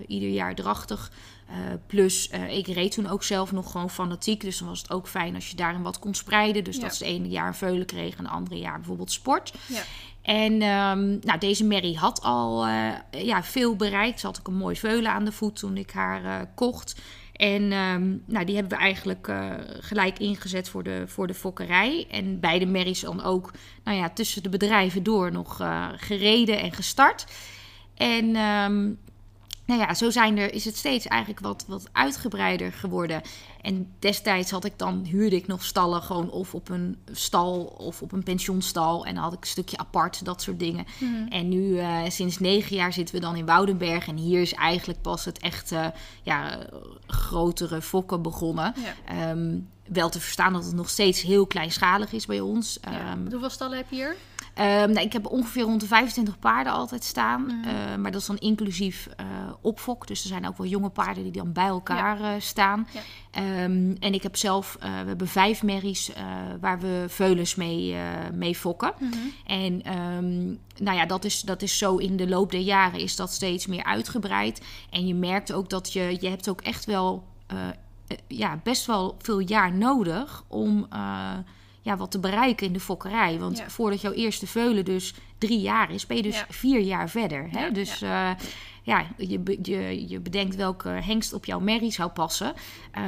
ieder 0.08 0.30
jaar 0.30 0.56
drachtig. 0.56 1.12
Uh, 1.50 1.56
plus, 1.88 2.32
uh, 2.32 2.58
ik 2.58 2.68
reed 2.68 2.92
toen 2.92 3.08
ook 3.08 3.24
zelf 3.24 3.52
nog 3.52 3.72
gewoon 3.72 3.90
fanatiek. 3.90 4.42
Dus 4.42 4.58
dan 4.58 4.68
was 4.68 4.82
het 4.82 4.92
ook 4.92 5.08
fijn 5.08 5.36
als 5.36 5.50
je 5.50 5.56
daarin 5.56 5.82
wat 5.82 6.00
kon 6.00 6.14
spreiden. 6.14 6.64
Dus 6.64 6.76
ja. 6.76 6.82
dat 6.82 6.96
ze 6.96 7.04
het 7.04 7.14
ene 7.14 7.28
jaar 7.28 7.48
een 7.48 7.54
veulen 7.54 7.86
kregen 7.86 8.18
en 8.18 8.24
het 8.24 8.34
andere 8.34 8.58
jaar 8.58 8.78
bijvoorbeeld 8.78 9.12
sport. 9.12 9.54
Ja. 9.68 9.82
En 10.22 10.52
um, 10.54 11.20
nou, 11.22 11.40
deze 11.40 11.66
Mary 11.66 11.94
had 11.94 12.22
al 12.22 12.68
uh, 12.68 12.94
ja, 13.12 13.44
veel 13.44 13.76
bereikt. 13.76 14.20
Ze 14.20 14.26
had 14.26 14.40
ook 14.40 14.48
een 14.48 14.58
mooi 14.58 14.76
veulen 14.76 15.12
aan 15.12 15.26
de 15.26 15.32
voet 15.32 15.56
toen 15.56 15.78
ik 15.78 15.92
haar 15.92 16.48
kocht. 16.56 17.02
En 17.34 17.72
um, 17.72 18.24
nou, 18.26 18.46
die 18.46 18.56
hebben 18.56 18.78
we 18.78 18.84
eigenlijk 18.84 19.32
gelijk 19.80 20.20
ingezet 20.20 20.70
voor 20.70 20.84
de, 20.84 21.04
voor 21.06 21.28
de 21.28 21.34
fokkerij. 21.34 22.08
En 22.12 22.40
beide 22.40 22.66
merries 22.66 23.00
dan 23.00 23.24
ook 23.24 23.52
nou 23.84 23.98
ja, 23.98 24.10
tussen 24.10 24.44
de 24.44 24.50
bedrijven 24.50 25.04
door 25.04 25.32
nog 25.32 25.62
gereden 25.96 26.60
en 26.60 26.74
gestart. 26.74 27.26
En 27.96 28.36
um, 28.36 29.00
nou 29.68 29.80
ja, 29.80 29.94
zo 29.94 30.10
zijn 30.10 30.38
er, 30.38 30.54
is 30.54 30.66
het 30.66 30.78
steeds 30.78 31.08
eigenlijk 31.08 31.42
wat, 31.42 31.66
wat 31.68 31.90
uitgebreider 31.92 32.74
geworden. 32.74 33.22
En 33.62 33.94
destijds 34.00 34.52
had 34.52 34.66
ik 34.66 34.74
dan, 34.78 35.06
huurde 35.06 35.36
ik 35.36 35.48
nog 35.48 35.64
stallen 35.64 36.02
gewoon 36.02 36.30
of 36.30 36.54
op 36.54 36.70
een 36.70 36.98
stal 37.12 37.64
of 37.64 38.02
op 38.02 38.12
een 38.12 38.24
pensioenstal. 38.24 39.06
En 39.06 39.14
dan 39.14 39.24
had 39.24 39.34
ik 39.34 39.42
een 39.42 39.48
stukje 39.48 39.78
apart, 39.78 40.26
dat 40.26 40.42
soort 40.42 40.60
dingen. 40.60 40.86
Mm. 41.00 41.28
En 41.30 41.50
nu, 41.50 41.62
uh, 41.64 42.00
sinds 42.08 42.40
negen 42.40 42.76
jaar 42.76 42.94
zitten 42.94 43.16
we 43.16 43.22
dan 43.22 43.36
in 43.36 43.46
Woudenberg. 43.46 44.08
En 44.08 44.18
hier 44.18 44.42
is 44.42 44.54
eigenlijk 44.54 45.02
pas 45.02 45.26
het 45.26 45.40
echte, 45.40 45.94
ja, 46.24 46.68
grotere 47.08 47.82
fokken 47.82 48.22
begonnen. 48.22 48.74
Ja. 49.06 49.30
Um, 49.30 49.70
wel 49.88 50.10
te 50.10 50.20
verstaan 50.20 50.54
dat 50.54 50.66
het 50.66 50.76
nog 50.76 50.90
steeds 50.90 51.22
heel 51.22 51.48
kleinschalig 51.48 52.12
is 52.12 52.26
bij 52.26 52.40
ons. 52.40 52.78
Ja. 52.82 53.12
Um, 53.12 53.28
hoeveel 53.32 53.50
stallen 53.50 53.78
heb 53.78 53.90
je 53.90 53.96
hier? 53.96 54.16
Um, 54.60 54.64
nou, 54.66 55.00
ik 55.00 55.14
heb 55.14 55.28
ongeveer 55.28 55.64
rond 55.64 55.82
de 55.82 55.88
25 55.88 56.40
paarden 56.40 56.74
altijd 56.74 57.04
staan. 57.04 57.42
Mm. 57.42 57.64
Uh, 57.66 57.96
maar 57.96 58.12
dat 58.12 58.22
is 58.22 58.28
dan 58.28 58.38
inclusief 58.38 59.08
uh, 59.20 59.26
opfok. 59.62 60.08
Dus 60.08 60.22
er 60.22 60.28
zijn 60.28 60.48
ook 60.48 60.58
wel 60.58 60.68
jonge 60.68 60.90
paarden 60.90 61.24
die 61.24 61.32
dan 61.32 61.52
bij 61.52 61.68
elkaar 61.68 62.20
ja. 62.20 62.36
uh, 62.36 62.42
staan. 62.42 62.88
Ja. 62.92 63.64
Um, 63.64 63.96
en 64.00 64.14
ik 64.14 64.24
heb 64.24 64.36
zelf, 64.36 64.78
we 64.80 64.88
hebben 64.88 65.28
vijf 65.28 65.64
merries 65.64 66.12
waar 66.62 66.80
we 66.80 67.06
veulens 67.08 67.56
mee, 67.56 67.96
mee 68.34 68.56
fokken. 68.56 68.94
Mm 69.00 69.12
-hmm. 69.12 69.34
En 69.46 69.98
um, 70.00 70.60
nou 70.78 70.98
ja, 70.98 71.06
dat 71.06 71.26
is, 71.26 71.42
dat 71.42 71.62
is 71.62 71.78
zo 71.78 71.98
in 71.98 72.18
de 72.18 72.28
loop 72.28 72.52
der 72.52 72.60
jaren 72.60 73.00
is 73.00 73.16
dat 73.16 73.32
steeds 73.32 73.68
meer 73.68 73.84
uitgebreid. 73.84 74.62
En 74.90 75.08
je 75.08 75.16
merkt 75.16 75.54
ook 75.54 75.70
dat 75.70 75.94
je, 75.94 76.18
je 76.20 76.30
hebt 76.30 76.50
ook 76.50 76.62
echt 76.62 76.86
wel 76.86 77.24
ja, 78.28 78.60
best 78.64 78.86
wel 78.86 79.16
veel 79.20 79.40
jaar 79.40 79.74
nodig 79.74 80.44
om 80.48 80.88
ja, 81.88 81.98
wat 81.98 82.12
te 82.12 82.20
bereiken 82.20 82.68
in 82.68 82.74
de 82.74 82.80
fokkerij. 82.80 83.40
Want 83.40 83.58
ja. 83.58 83.70
voordat 83.70 84.02
jouw 84.02 84.12
eerste 84.12 84.48
veulen 84.48 84.86
dus 84.86 85.14
drie 85.38 85.60
jaar 85.60 85.92
is, 85.92 86.06
ben 86.06 86.18
je 86.18 86.24
dus 86.24 86.38
ja. 86.38 86.46
vier 86.50 86.80
jaar 86.80 87.10
verder. 87.10 87.48
Hè? 87.52 87.66
Ja, 87.66 87.70
dus 87.70 88.00
ja, 88.00 88.32
uh, 88.32 88.40
ja 88.84 89.06
je, 89.18 89.58
je, 89.62 90.10
je 90.10 90.20
bedenkt 90.20 90.56
welke 90.56 90.90
hengst 90.90 91.34
op 91.34 91.46
jouw 91.46 91.60
merrie 91.60 91.92
zou 91.92 92.10
passen. 92.10 92.54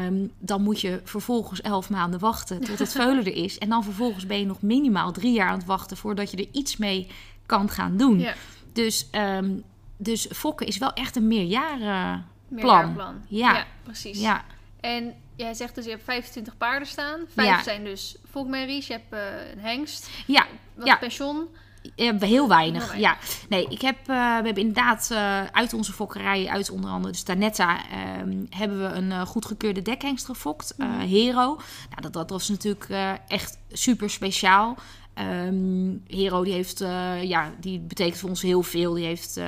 Um, 0.05 0.31
dan 0.38 0.62
moet 0.62 0.81
je 0.81 1.01
vervolgens 1.03 1.62
elf 1.62 1.89
maanden 1.89 2.19
wachten 2.19 2.62
tot 2.62 2.79
het 2.79 2.91
veulen 3.01 3.25
er 3.25 3.36
is. 3.36 3.57
En 3.57 3.69
dan 3.69 3.83
vervolgens 3.83 4.25
ben 4.25 4.39
je 4.39 4.45
nog 4.45 4.62
minimaal 4.62 5.12
drie 5.12 5.33
jaar 5.33 5.50
aan 5.50 5.57
het 5.57 5.67
wachten 5.67 5.98
voordat 5.98 6.31
je 6.31 6.38
er 6.38 6.50
iets 6.51 6.77
mee 6.77 7.07
kan 7.45 7.69
gaan 7.69 7.98
doen. 7.98 8.27
Dus, 8.74 9.09
um, 9.12 9.63
dus 9.98 10.27
fokken 10.31 10.67
is 10.67 10.77
wel 10.77 10.93
echt 10.93 11.15
een 11.15 11.27
meerjarenplan. 11.27 12.24
Meerjarenplan. 12.48 13.15
Ja. 13.27 13.53
ja, 13.53 13.65
precies. 13.83 14.19
Ja. 14.19 14.43
En 14.79 15.13
jij 15.36 15.53
zegt 15.53 15.75
dus 15.75 15.83
je 15.83 15.89
hebt 15.91 16.03
25 16.03 16.57
paarden 16.57 16.88
staan. 16.88 17.19
Vijf 17.33 17.48
ja. 17.48 17.63
zijn 17.63 17.83
dus 17.83 18.15
volkmerries. 18.31 18.88
Je 18.88 18.93
hebt 18.93 19.13
uh, 19.13 19.51
een 19.51 19.59
hengst. 19.59 20.09
Ja. 20.27 20.45
Wat 20.75 20.88
ja. 20.88 20.98
pension. 20.98 21.48
Ja, 21.95 22.15
heel 22.19 22.48
weinig, 22.48 22.91
heel 22.91 23.01
ja. 23.01 23.17
Nee, 23.50 23.65
ik 23.69 23.81
heb, 23.81 23.98
uh, 24.00 24.05
we 24.05 24.13
hebben 24.13 24.55
inderdaad 24.55 25.09
uh, 25.12 25.43
uit 25.43 25.74
onze 25.74 25.93
fokkerij, 25.93 26.48
uit 26.48 26.69
onder 26.69 26.89
andere 26.89 27.12
de 27.12 27.17
Stanetta, 27.17 27.77
uh, 27.77 28.45
hebben 28.50 28.79
we 28.79 28.98
een 28.98 29.09
uh, 29.09 29.21
goedgekeurde 29.21 29.81
dekhengst 29.81 30.25
gefokt, 30.25 30.74
mm. 30.77 31.00
Hero. 31.00 31.59
Nou, 31.89 32.01
dat, 32.01 32.13
dat 32.13 32.29
was 32.29 32.50
natuurlijk 32.50 32.89
echt 33.27 33.57
super 33.71 34.09
speciaal. 34.09 34.77
Ehm, 35.19 35.97
Hero 36.07 36.43
die 36.43 36.53
heeft, 36.53 36.81
eh, 36.81 37.23
ja, 37.23 37.51
die 37.59 37.79
betekent 37.79 38.17
voor 38.17 38.29
ons 38.29 38.41
heel 38.41 38.63
veel. 38.63 38.93
Die 38.93 39.05
heeft 39.05 39.38
eh, 39.38 39.47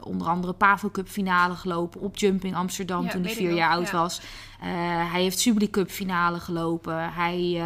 onder 0.00 0.26
andere 0.26 0.52
Pavo 0.52 0.90
Cup 0.90 1.08
finale 1.08 1.54
gelopen 1.54 2.00
op 2.00 2.16
Jumping 2.16 2.54
Amsterdam 2.54 3.04
Ja, 3.04 3.10
toen 3.10 3.24
hij 3.24 3.34
vier 3.34 3.52
jaar 3.54 3.70
oud 3.70 3.90
ja. 3.90 3.98
was. 3.98 4.20
Eh, 4.60 4.68
hij 5.12 5.22
heeft 5.22 5.38
Subli 5.38 5.70
Cup 5.70 5.90
finale 5.90 6.40
gelopen. 6.40 7.12
Hij, 7.12 7.62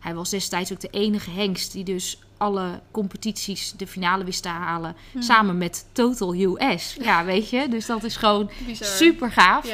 hij 0.00 0.14
was 0.14 0.30
destijds 0.30 0.72
ook 0.72 0.80
de 0.80 0.88
enige 0.90 1.30
hengst 1.30 1.72
die 1.72 1.84
dus 1.84 2.18
alle 2.36 2.80
competities 2.90 3.72
de 3.76 3.86
finale 3.86 4.24
wist 4.24 4.42
te 4.42 4.48
halen. 4.48 4.96
Hmm. 5.12 5.22
Samen 5.22 5.58
met 5.58 5.86
Total 5.92 6.34
US. 6.34 6.96
Ja, 7.00 7.24
weet 7.24 7.50
je. 7.50 7.68
Dus 7.68 7.86
dat 7.86 8.04
is 8.04 8.16
gewoon 8.16 8.50
Bizar. 8.66 8.88
super 8.88 9.30
gaaf. 9.30 9.66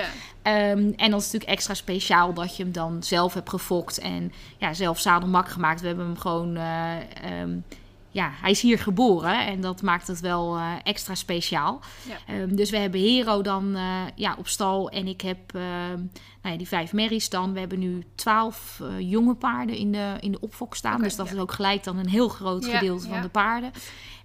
Ehm, 0.49 0.93
en 0.97 1.11
dat 1.11 1.21
is 1.21 1.25
natuurlijk 1.25 1.51
extra 1.51 1.75
speciaal 1.75 2.35
dat 2.35 2.57
je 2.57 2.63
hem 2.63 2.73
dan 2.73 3.03
zelf 3.03 3.35
hebt 3.35 3.49
gefokt 3.49 3.99
en 3.99 4.33
ja, 4.59 4.75
zelf 4.75 5.01
zadelmak 5.01 5.49
gemaakt. 5.49 5.81
We 5.81 5.87
hebben 5.87 6.05
hem 6.05 6.19
gewoon, 6.19 6.57
eh, 6.57 7.41
ehm, 7.41 7.57
ja, 8.11 8.31
hij 8.33 8.51
is 8.51 8.61
hier 8.61 8.79
geboren 8.79 9.47
en 9.47 9.61
dat 9.61 9.83
maakt 9.83 10.07
het 10.07 10.21
wel 10.21 10.57
eh, 10.57 10.73
extra 10.83 11.15
speciaal. 11.15 11.81
Ja. 12.09 12.35
Ehm, 12.35 12.55
dus 12.55 12.71
we 12.71 12.77
hebben 12.77 13.01
Hero 13.01 13.43
dan 13.43 13.75
eh, 13.75 14.03
ja, 14.15 14.35
op 14.39 14.49
stal 14.49 14.91
en 14.91 15.07
ik 15.07 15.21
heb 15.21 15.53
nou 15.53 16.53
ja, 16.53 16.57
die 16.57 16.69
vijf 16.69 16.93
merries 16.93 17.29
dan. 17.29 17.53
We 17.53 17.59
hebben 17.59 17.79
nu 17.79 18.05
twaalf 18.15 18.83
jonge 18.99 19.35
paarden 19.35 19.77
in 19.77 19.93
de, 19.93 20.17
in 20.21 20.33
de 20.33 20.41
opfok 20.41 20.75
staan. 20.75 21.03
Dus 21.03 21.17
dat 21.17 21.29
ja. 21.29 21.35
is 21.35 21.39
ook 21.39 21.53
gelijk 21.53 21.85
dan 21.85 21.97
een 21.99 22.09
heel 22.09 22.29
groot 22.29 22.67
gedeelte 22.67 23.09
van 23.09 23.23
de 23.23 23.29
paarden. 23.29 23.73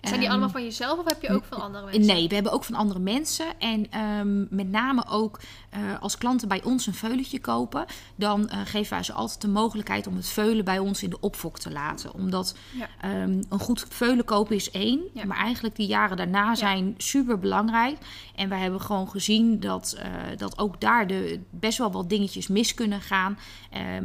Zijn 0.03 0.15
die 0.15 0.24
Ehm, 0.24 0.31
allemaal 0.31 0.50
van 0.53 0.63
jezelf 0.63 1.00
of 1.00 1.05
heb 1.05 1.22
je 1.22 1.29
ook 1.29 1.43
van 1.45 1.62
andere 1.62 1.83
mensen? 1.86 2.05
Nee, 2.05 2.27
we 2.27 2.33
hebben 2.33 2.51
ook 2.51 2.63
van 2.63 2.75
andere 2.75 3.00
mensen. 3.00 3.45
En 3.60 3.91
ehm, 3.91 4.55
met 4.55 4.69
name 4.69 5.05
ook 5.10 5.39
eh, 5.69 5.79
als 6.00 6.17
klanten 6.17 6.48
bij 6.48 6.63
ons 6.63 6.88
een 6.88 6.93
veulentje 6.93 7.39
kopen, 7.39 7.86
dan 8.15 8.50
eh, 8.50 8.60
geven 8.65 8.93
wij 8.93 9.03
ze 9.03 9.13
altijd 9.13 9.41
de 9.41 9.48
mogelijkheid 9.48 10.07
om 10.07 10.15
het 10.15 10.27
veulen 10.27 10.65
bij 10.65 10.79
ons 10.79 11.03
in 11.03 11.10
de 11.10 11.19
opfok 11.19 11.60
te 11.60 11.72
laten. 11.72 12.13
Omdat 12.13 12.55
Ja. 12.77 12.88
ehm, 13.01 13.41
een 13.50 13.60
goed 13.60 13.86
veulen 13.89 14.25
kopen 14.25 14.55
is 14.55 14.72
één, 14.72 15.01
Ja. 15.13 15.25
maar 15.25 15.38
eigenlijk 15.38 15.75
die 15.75 15.88
jaren 15.88 16.17
daarna 16.17 16.55
zijn 16.55 16.93
super 16.98 17.39
belangrijk. 17.39 17.98
En 18.36 18.50
wij 18.50 18.60
hebben 18.60 18.81
gewoon 18.81 19.10
gezien 19.10 19.60
dat, 19.60 19.95
eh, 20.00 20.12
dat 20.38 20.57
ook 20.57 20.81
daar 20.81 21.07
de, 21.07 21.39
best 21.50 21.77
wel 21.77 21.91
wat 21.91 22.10
dingetjes 22.10 22.48
mis 22.48 22.74
kunnen 22.74 23.01
gaan. 23.01 23.38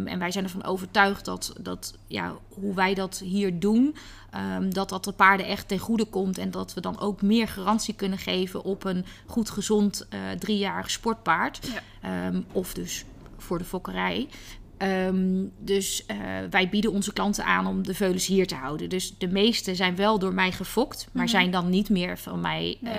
En 0.04 0.18
wij 0.18 0.30
zijn 0.30 0.44
ervan 0.44 0.64
overtuigd 0.64 1.24
dat, 1.24 1.52
dat 1.60 1.94
ja, 2.06 2.34
hoe 2.48 2.74
wij 2.74 2.94
dat 2.94 3.18
hier 3.18 3.58
doen, 3.60 3.96
ehm, 4.30 4.70
dat 4.70 4.88
dat 4.88 5.04
de 5.04 5.12
paarden 5.12 5.46
echt 5.46 5.68
ten 5.68 5.78
goede 5.78 6.04
komt. 6.04 6.38
En 6.38 6.50
dat 6.50 6.74
we 6.74 6.80
dan 6.80 7.00
ook 7.00 7.22
meer 7.22 7.48
garantie 7.48 7.94
kunnen 7.94 8.18
geven 8.18 8.64
op 8.64 8.84
een 8.84 9.04
goed 9.26 9.50
gezond 9.50 10.06
eh, 10.08 10.20
driejarig 10.38 10.90
sportpaard. 10.90 11.58
Ja. 11.72 11.82
Ehm, 12.26 12.40
of 12.52 12.74
dus 12.74 13.04
voor 13.38 13.58
de 13.58 13.64
fokkerij. 13.64 14.28
Ehm, 14.76 15.44
dus 15.58 16.06
eh, 16.06 16.16
wij 16.50 16.68
bieden 16.68 16.92
onze 16.92 17.12
klanten 17.12 17.44
aan 17.44 17.66
om 17.66 17.82
de 17.86 17.94
veulens 17.94 18.26
hier 18.26 18.46
te 18.46 18.54
houden. 18.54 18.88
Dus 18.88 19.14
de 19.18 19.28
meeste 19.28 19.74
zijn 19.74 19.96
wel 19.96 20.18
door 20.18 20.34
mij 20.34 20.52
gefokt, 20.52 21.08
maar 21.12 21.22
Mhm. 21.24 21.32
zijn 21.32 21.50
dan 21.50 21.70
niet 21.70 21.88
meer 21.88 22.18
van 22.18 22.40
mij. 22.40 22.78
Nee, 22.80 22.92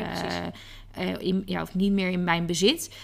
eh, 0.92 1.16
in, 1.20 1.44
ja, 1.46 1.62
of 1.62 1.76
niet 1.76 1.92
meer 1.92 2.10
in 2.10 2.24
mijn 2.24 2.46
bezit. 2.46 2.96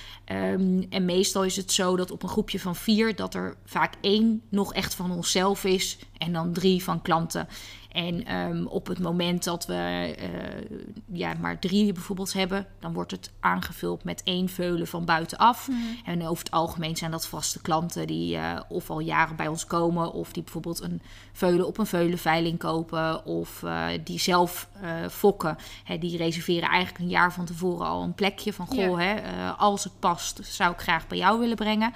En 0.89 1.05
meestal 1.05 1.44
is 1.44 1.55
het 1.55 1.72
zo 1.72 1.96
dat 1.96 2.12
op 2.12 2.24
een 2.24 2.29
groepje 2.29 2.60
van 2.60 2.75
vier... 2.75 3.15
dat 3.15 3.34
er 3.34 3.55
vaak 3.65 3.94
één 4.01 4.41
nog 4.50 4.74
echt 4.74 4.96
van 4.96 5.12
onszelf 5.12 5.63
is... 5.63 5.98
en 6.17 6.34
dan 6.34 6.53
drie 6.53 6.84
van 6.84 7.01
klanten. 7.01 7.48
En 7.96 8.25
ehm, 8.25 8.66
op 8.66 8.88
het 8.88 9.00
moment 9.00 9.44
dat 9.44 9.66
we 9.66 9.74
eh, 9.74 10.80
ja, 11.12 11.34
maar 11.42 11.60
drie 11.60 11.94
bijvoorbeeld 11.94 12.34
hebben... 12.34 12.68
dan 12.80 12.94
wordt 12.94 13.12
het 13.12 13.32
aangevuld 13.40 14.04
met 14.04 14.24
één 14.24 14.50
veulen 14.50 14.88
van 14.88 15.06
buitenaf. 15.06 15.68
Mhm. 15.68 15.80
En 16.06 16.28
over 16.28 16.44
het 16.44 16.54
algemeen 16.54 16.96
zijn 16.96 17.12
dat 17.12 17.28
vaste 17.28 17.62
klanten... 17.62 18.08
die 18.08 18.38
eh, 18.38 18.60
of 18.70 18.90
al 18.90 19.00
jaren 19.00 19.36
bij 19.36 19.48
ons 19.48 19.66
komen... 19.66 20.14
of 20.14 20.34
die 20.34 20.44
bijvoorbeeld 20.44 20.82
een 20.82 21.02
veulen 21.34 21.68
op 21.68 21.78
een 21.78 21.86
veulenveiling 21.86 22.58
kopen... 22.58 23.25
of 23.25 23.64
eh, 23.64 23.88
die 24.04 24.20
zelf 24.20 24.70
fokken. 25.10 25.58
Hè, 25.84 25.98
die 25.98 26.18
reserveren 26.18 26.70
eigenlijk 26.70 27.04
een 27.04 27.10
jaar 27.10 27.34
van 27.34 27.46
tevoren 27.46 27.88
al 27.88 28.04
een 28.04 28.14
plekje 28.14 28.54
van... 28.54 28.68
goh, 28.68 29.00
hè, 29.00 29.22
als 29.52 29.84
het 29.84 30.00
past, 30.00 30.40
zou 30.44 30.72
ik 30.72 30.80
graag 30.80 31.08
bij 31.08 31.18
jou 31.18 31.40
willen 31.40 31.56
brengen. 31.56 31.94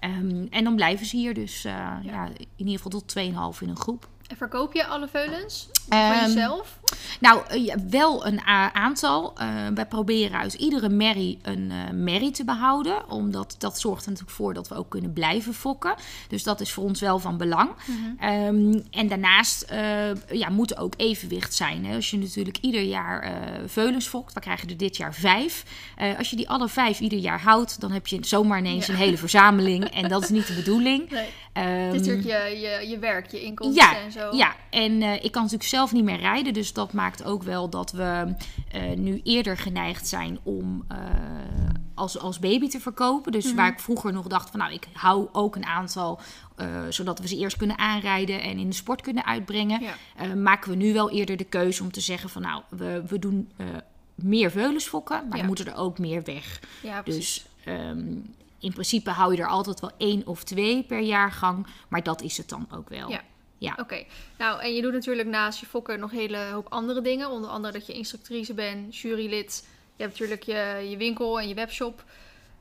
Ehm, 0.00 0.46
en 0.50 0.64
dan 0.64 0.74
blijven 0.74 1.06
ze 1.06 1.16
hier 1.16 1.34
dus 1.34 1.62
ja. 1.62 2.28
in 2.36 2.66
ieder 2.66 2.80
geval 2.80 3.00
tot 3.00 3.18
2,5 3.56 3.62
in 3.62 3.68
een 3.68 3.76
groep. 3.76 4.08
En 4.30 4.36
verkoop 4.36 4.74
je 4.74 4.86
alle 4.86 5.08
veulens 5.08 5.68
Ehm, 5.88 6.12
van 6.18 6.26
jezelf? 6.26 6.78
Nou, 7.20 7.40
eh, 7.48 7.74
wel 7.90 8.26
een 8.26 8.40
aantal. 8.72 9.32
Eh, 9.38 9.48
wij 9.74 9.86
proberen 9.86 10.38
uit 10.38 10.54
iedere 10.54 10.88
merrie 10.88 11.38
een 11.42 11.70
eh 11.70 11.90
merrie 11.94 12.30
te 12.30 12.44
behouden. 12.44 13.10
Omdat 13.10 13.54
dat 13.58 13.80
zorgt 13.80 14.02
er 14.04 14.10
natuurlijk 14.10 14.36
voor 14.36 14.54
dat 14.54 14.68
we 14.68 14.74
ook 14.74 14.88
kunnen 14.90 15.12
blijven 15.12 15.54
fokken. 15.54 15.94
Dus 16.28 16.42
dat 16.42 16.60
is 16.60 16.72
voor 16.72 16.84
ons 16.84 17.00
wel 17.00 17.18
van 17.18 17.36
belang. 17.36 17.70
Mhm. 17.86 17.98
Ehm, 18.30 18.80
en 18.90 19.08
daarnaast 19.08 19.72
ja, 20.32 20.48
moet 20.48 20.70
er 20.70 20.78
ook 20.78 20.94
evenwicht 20.96 21.54
zijn. 21.54 21.84
Hè. 21.86 21.94
Als 21.94 22.10
je 22.10 22.18
natuurlijk 22.18 22.58
ieder 22.60 22.82
jaar 22.82 23.32
veulens 23.66 24.06
fokt, 24.06 24.32
we 24.32 24.40
krijgen 24.40 24.68
er 24.68 24.76
dit 24.76 24.96
jaar 24.96 25.14
vijf. 25.14 25.64
Als 26.18 26.30
je 26.30 26.36
die 26.36 26.48
alle 26.48 26.68
vijf 26.68 27.00
ieder 27.00 27.18
jaar 27.18 27.40
houdt, 27.40 27.80
dan 27.80 27.90
heb 27.92 28.06
je 28.06 28.18
zomaar 28.20 28.58
ineens 28.58 28.86
Ja. 28.86 28.92
een 28.92 28.98
hele 28.98 29.16
verzameling. 29.16 29.84
En 29.84 30.08
dat 30.08 30.22
is 30.22 30.28
niet 30.28 30.46
de 30.46 30.54
bedoeling. 30.54 31.10
Nee. 31.10 31.28
Ehm, 31.52 31.66
Het 31.68 31.94
is 32.00 32.06
natuurlijk 32.06 32.26
je, 32.50 32.58
je, 32.60 32.88
je 32.88 32.98
werk, 32.98 33.30
je 33.30 33.40
inkomsten 33.42 33.84
ja, 33.84 33.96
en 33.98 34.12
zo. 34.12 34.36
ja, 34.36 34.54
en 34.70 35.02
ik 35.02 35.32
kan 35.32 35.42
natuurlijk 35.42 35.70
zelf 35.70 35.92
niet 35.92 36.04
meer 36.04 36.18
rijden. 36.20 36.52
Dus 36.52 36.72
dat 36.72 36.79
maakt 36.92 37.24
ook 37.24 37.42
wel 37.42 37.68
dat 37.68 37.92
we 37.92 38.34
eh, 38.72 38.90
nu 38.96 39.20
eerder 39.24 39.56
geneigd 39.56 40.06
zijn 40.08 40.38
om 40.42 40.84
eh, 40.88 40.96
als, 41.94 42.18
als 42.18 42.38
baby 42.38 42.68
te 42.68 42.80
verkopen. 42.80 43.32
Dus 43.32 43.44
Mhm. 43.46 43.54
waar 43.56 43.68
ik 43.72 43.80
vroeger 43.80 44.12
nog 44.12 44.26
dacht 44.26 44.50
van 44.50 44.58
nou, 44.60 44.72
ik 44.72 44.88
hou 44.92 45.28
ook 45.32 45.56
een 45.56 45.64
aantal. 45.66 46.20
eh, 46.56 46.66
zodat 46.88 47.18
we 47.18 47.28
ze 47.28 47.36
eerst 47.36 47.56
kunnen 47.56 47.78
aanrijden 47.78 48.42
en 48.42 48.58
in 48.58 48.68
de 48.68 48.74
sport 48.74 49.00
kunnen 49.00 49.24
uitbrengen. 49.26 49.80
Ja. 49.82 50.34
maken 50.34 50.70
we 50.70 50.76
nu 50.76 50.92
wel 50.92 51.10
eerder 51.10 51.36
de 51.36 51.44
keuze 51.44 51.82
om 51.82 51.92
te 51.92 52.00
zeggen 52.00 52.30
van 52.30 52.42
nou, 52.42 52.62
we, 52.68 53.02
we 53.06 53.18
doen 53.18 53.50
meer 54.14 54.50
veulensfokken. 54.50 55.28
Maar 55.28 55.38
Ja. 55.38 55.44
moeten 55.44 55.66
er 55.66 55.74
ook 55.76 55.98
meer 55.98 56.22
weg. 56.22 56.60
Ja. 56.82 57.02
Dus 57.02 57.46
ehm, 57.64 58.06
in 58.58 58.72
principe 58.72 59.10
hou 59.10 59.34
je 59.34 59.42
er 59.42 59.48
altijd 59.48 59.80
wel 59.80 59.90
één 59.98 60.26
of 60.26 60.44
twee 60.44 60.82
per 60.82 61.00
jaargang. 61.00 61.66
Maar 61.88 62.02
dat 62.02 62.22
is 62.22 62.36
het 62.36 62.48
dan 62.48 62.66
ook 62.74 62.88
wel. 62.88 63.10
Ja. 63.10 63.20
Ja. 63.60 63.76
Oké, 63.80 64.04
nou 64.38 64.60
en 64.60 64.74
je 64.74 64.82
doet 64.82 64.92
natuurlijk 64.92 65.28
naast 65.28 65.60
je 65.60 65.66
fokken 65.66 65.98
nog 66.00 66.12
een 66.12 66.18
hele 66.18 66.38
hoop 66.52 66.66
andere 66.68 67.00
dingen. 67.00 67.30
Onder 67.30 67.50
andere 67.50 67.72
dat 67.72 67.86
je 67.86 67.92
instructrice 67.92 68.54
bent, 68.54 68.96
jurylid. 68.96 69.66
Je 69.96 70.02
hebt 70.02 70.18
natuurlijk 70.18 70.42
je, 70.42 70.88
je 70.90 70.96
winkel 70.96 71.40
en 71.40 71.48
je 71.48 71.54
webshop. 71.54 72.04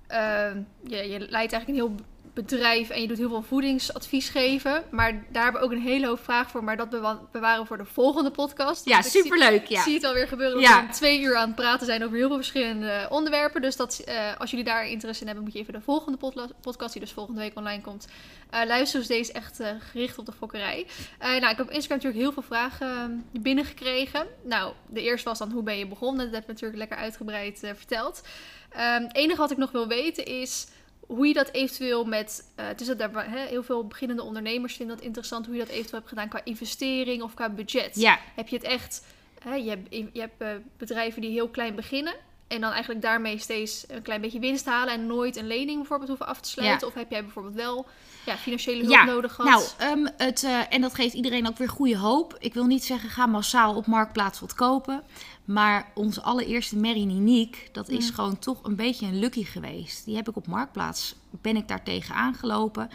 Ehm, 0.08 0.62
je, 0.84 0.96
je 0.96 1.20
leidt 1.20 1.54
eigenlijk 1.54 1.68
een 1.68 1.76
heel 1.76 1.96
bedrijf 2.34 2.90
en 2.90 3.02
je 3.02 3.08
doet 3.08 3.18
heel 3.18 3.30
veel 3.30 3.42
voedingsadvies 3.42 4.30
geven. 4.30 4.84
Maar 4.92 5.24
daar 5.32 5.44
hebben 5.44 5.62
we 5.62 5.68
ook 5.68 5.74
een 5.74 5.82
hele 5.82 6.08
hoop 6.08 6.24
vragen 6.24 6.52
voor. 6.52 6.64
Maar 6.64 6.78
dat 6.78 6.90
bewa- 6.90 7.20
bewaren 7.32 7.62
we 7.62 7.68
voor 7.68 7.78
de 7.78 7.86
volgende 7.86 8.32
podcast. 8.32 8.86
Ja, 8.86 8.92
Want 8.94 9.06
ik 9.06 9.12
zie- 9.12 9.22
superleuk. 9.24 9.62
Ik 9.62 9.68
Ja. 9.68 9.82
zie 9.84 9.94
het 9.94 10.04
alweer 10.04 10.28
gebeuren 10.28 10.56
dat 10.62 10.70
Ja. 10.70 10.86
we 10.86 10.94
twee 10.94 11.22
uur 11.22 11.36
aan 11.36 11.48
het 11.48 11.56
praten 11.56 11.86
zijn 11.86 12.04
over 12.04 12.18
heel 12.18 12.28
veel 12.28 12.36
verschillende 12.36 13.08
onderwerpen. 13.10 13.62
Dus 13.62 13.76
dat, 13.76 14.00
eh, 14.06 14.38
als 14.38 14.50
jullie 14.50 14.66
daar 14.66 14.88
interesse 14.88 15.22
in 15.22 15.28
hebben, 15.28 15.46
moet 15.46 15.54
je 15.54 15.60
even 15.60 15.74
de 15.74 15.82
volgende 15.82 16.18
podcast, 16.62 16.92
die 16.94 17.02
dus 17.02 17.12
volgende 17.12 17.40
week 17.42 17.58
online 17.58 17.82
komt, 17.82 18.08
eh 18.50 18.66
luisteren. 18.66 19.08
Dus 19.08 19.18
deze 19.18 19.30
is 19.32 19.36
echt 19.38 19.60
eh, 19.60 19.70
gericht 19.92 20.18
op 20.18 20.26
de 20.26 20.32
fokkerij. 20.32 20.88
Nou, 21.20 21.36
ik 21.36 21.42
heb 21.58 21.60
op 21.60 21.72
Instagram 21.72 21.98
natuurlijk 21.98 22.16
heel 22.24 22.32
veel 22.32 22.44
vragen 22.44 22.88
eh, 23.34 23.42
binnengekregen. 23.42 24.28
Nou, 24.44 24.74
de 24.88 25.02
eerste 25.02 25.30
was 25.30 25.38
dan, 25.40 25.52
hoe 25.52 25.64
ben 25.64 25.78
je 25.78 25.88
begonnen? 25.88 26.26
Dat 26.26 26.34
heb 26.36 26.44
je 26.46 26.52
natuurlijk 26.52 26.80
lekker 26.80 26.98
uitgebreid 26.98 27.60
verteld. 27.76 28.22
Ehm, 28.70 29.02
het 29.04 29.16
enige 29.16 29.38
wat 29.40 29.52
ik 29.52 29.58
nog 29.58 29.72
wil 29.72 29.88
weten 29.88 30.26
is 30.26 30.68
hoe 31.10 31.28
je 31.28 31.34
dat 31.34 31.52
eventueel 31.52 32.06
met... 32.06 32.52
eh 32.56 32.68
het 32.68 32.82
is 32.82 32.88
dat 32.88 33.00
daar, 33.00 33.32
heel 33.32 33.64
veel 33.64 33.88
beginnende 33.88 34.24
ondernemers 34.24 34.76
vinden 34.76 34.96
dat 34.96 35.06
interessant... 35.06 35.46
hoe 35.46 35.56
je 35.56 35.62
dat 35.62 35.70
eventueel 35.70 35.98
hebt 36.00 36.10
gedaan 36.10 36.30
qua 36.30 36.42
investering 36.44 37.22
of 37.22 37.34
qua 37.34 37.50
budget. 37.50 37.96
Ja, 37.96 38.20
Heb 38.36 38.48
je 38.48 38.56
het 38.56 38.66
echt... 38.66 39.06
Je 39.44 39.70
hebt, 39.70 39.96
je 40.14 40.20
hebt 40.20 40.42
eh, 40.42 40.52
bedrijven 40.78 41.22
die 41.22 41.32
heel 41.32 41.50
klein 41.50 41.76
beginnen... 41.76 42.16
en 42.50 42.62
dan 42.62 42.72
eigenlijk 42.72 43.02
daarmee 43.02 43.38
steeds 43.38 43.86
een 43.88 44.02
klein 44.02 44.22
beetje 44.22 44.40
winst 44.40 44.66
halen... 44.66 44.94
en 44.94 45.08
nooit 45.08 45.36
een 45.36 45.48
lening 45.48 45.78
bijvoorbeeld 45.78 46.10
hoeven 46.10 46.28
af 46.28 46.40
te 46.42 46.50
sluiten? 46.50 46.88
Of 46.88 46.94
heb 46.94 47.12
jij 47.12 47.24
bijvoorbeeld 47.24 47.56
wel 47.56 47.86
ja, 48.26 48.38
financiële 48.38 48.80
hulp 48.80 48.92
Ja, 48.92 49.04
nodig 49.04 49.34
gehad? 49.34 49.76
nou, 49.80 49.92
ehm, 49.92 50.14
het, 50.18 50.44
eh, 50.44 50.60
en 50.74 50.82
dat 50.82 50.96
geeft 50.96 51.14
iedereen 51.14 51.48
ook 51.48 51.58
weer 51.58 51.70
goede 51.70 51.98
hoop. 51.98 52.36
Ik 52.40 52.54
wil 52.54 52.66
niet 52.66 52.84
zeggen, 52.84 53.10
ga 53.10 53.26
massaal 53.26 53.76
op 53.76 53.86
Marktplaats 53.86 54.40
wat 54.40 54.54
kopen. 54.54 55.04
Maar 55.46 55.92
onze 55.96 56.22
allereerste 56.22 56.78
Mary 56.78 57.04
Ninique, 57.04 57.62
dat 57.72 57.90
is 57.90 58.08
Mm. 58.10 58.14
gewoon 58.16 58.40
toch 58.40 58.64
een 58.64 58.76
beetje 58.76 59.06
een 59.06 59.20
lucky 59.20 59.44
geweest. 59.44 60.06
Die 60.06 60.16
heb 60.16 60.30
ik 60.30 60.36
op 60.36 60.48
Marktplaats, 60.48 61.16
ben 61.42 61.56
ik 61.56 61.68
daar 61.68 61.84
tegen 61.84 62.16
aangelopen. 62.16 62.90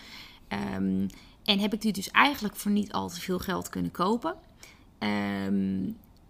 Ehm, 0.49 1.09
en 1.45 1.59
heb 1.59 1.73
ik 1.73 1.81
die 1.81 1.93
dus 1.93 2.11
eigenlijk 2.11 2.57
voor 2.57 2.71
niet 2.71 2.93
al 2.93 3.09
te 3.09 3.21
veel 3.21 3.39
geld 3.39 3.69
kunnen 3.69 3.91
kopen. 3.91 4.35
Ehm, 4.99 5.83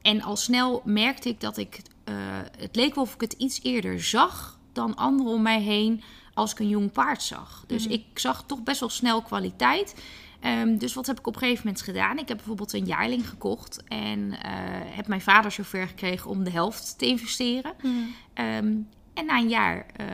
en 0.04 0.22
al 0.22 0.36
snel 0.36 0.82
merkte 0.84 1.28
ik 1.28 1.40
dat 1.40 1.56
ik, 1.56 1.82
eh, 2.04 2.14
het 2.58 2.76
leek 2.76 2.94
wel 2.94 3.04
of 3.04 3.14
ik 3.14 3.20
het 3.20 3.32
iets 3.32 3.62
eerder 3.62 4.02
zag 4.02 4.58
dan 4.72 4.94
anderen 4.96 5.32
om 5.32 5.42
mij 5.42 5.60
heen 5.62 6.02
als 6.34 6.52
ik 6.52 6.58
een 6.58 6.68
jong 6.68 6.92
paard 6.92 7.22
zag. 7.22 7.64
Dus 7.66 7.84
Mhm. 7.84 7.92
ik 7.92 8.18
zag 8.18 8.44
toch 8.46 8.62
best 8.62 8.80
wel 8.80 8.88
snel 8.88 9.22
kwaliteit. 9.22 9.94
Ehm, 10.40 10.76
dus 10.76 10.94
wat 10.94 11.06
heb 11.06 11.18
ik 11.18 11.26
op 11.26 11.34
een 11.34 11.40
gegeven 11.40 11.66
moment 11.66 11.84
gedaan? 11.84 12.18
Ik 12.18 12.28
heb 12.28 12.36
bijvoorbeeld 12.36 12.72
een 12.72 12.84
jaarling 12.86 13.28
gekocht 13.28 13.82
en 13.84 14.32
eh, 14.42 14.50
heb 14.96 15.06
mijn 15.06 15.20
vader 15.20 15.50
zover 15.50 15.86
gekregen 15.86 16.30
om 16.30 16.44
de 16.44 16.50
helft 16.50 16.98
te 16.98 17.06
investeren. 17.06 17.72
Mhm. 17.82 17.92
Ehm, 18.34 18.76
en 19.14 19.26
na 19.26 19.38
een 19.38 19.48
jaar 19.48 19.86
eh, 19.96 20.06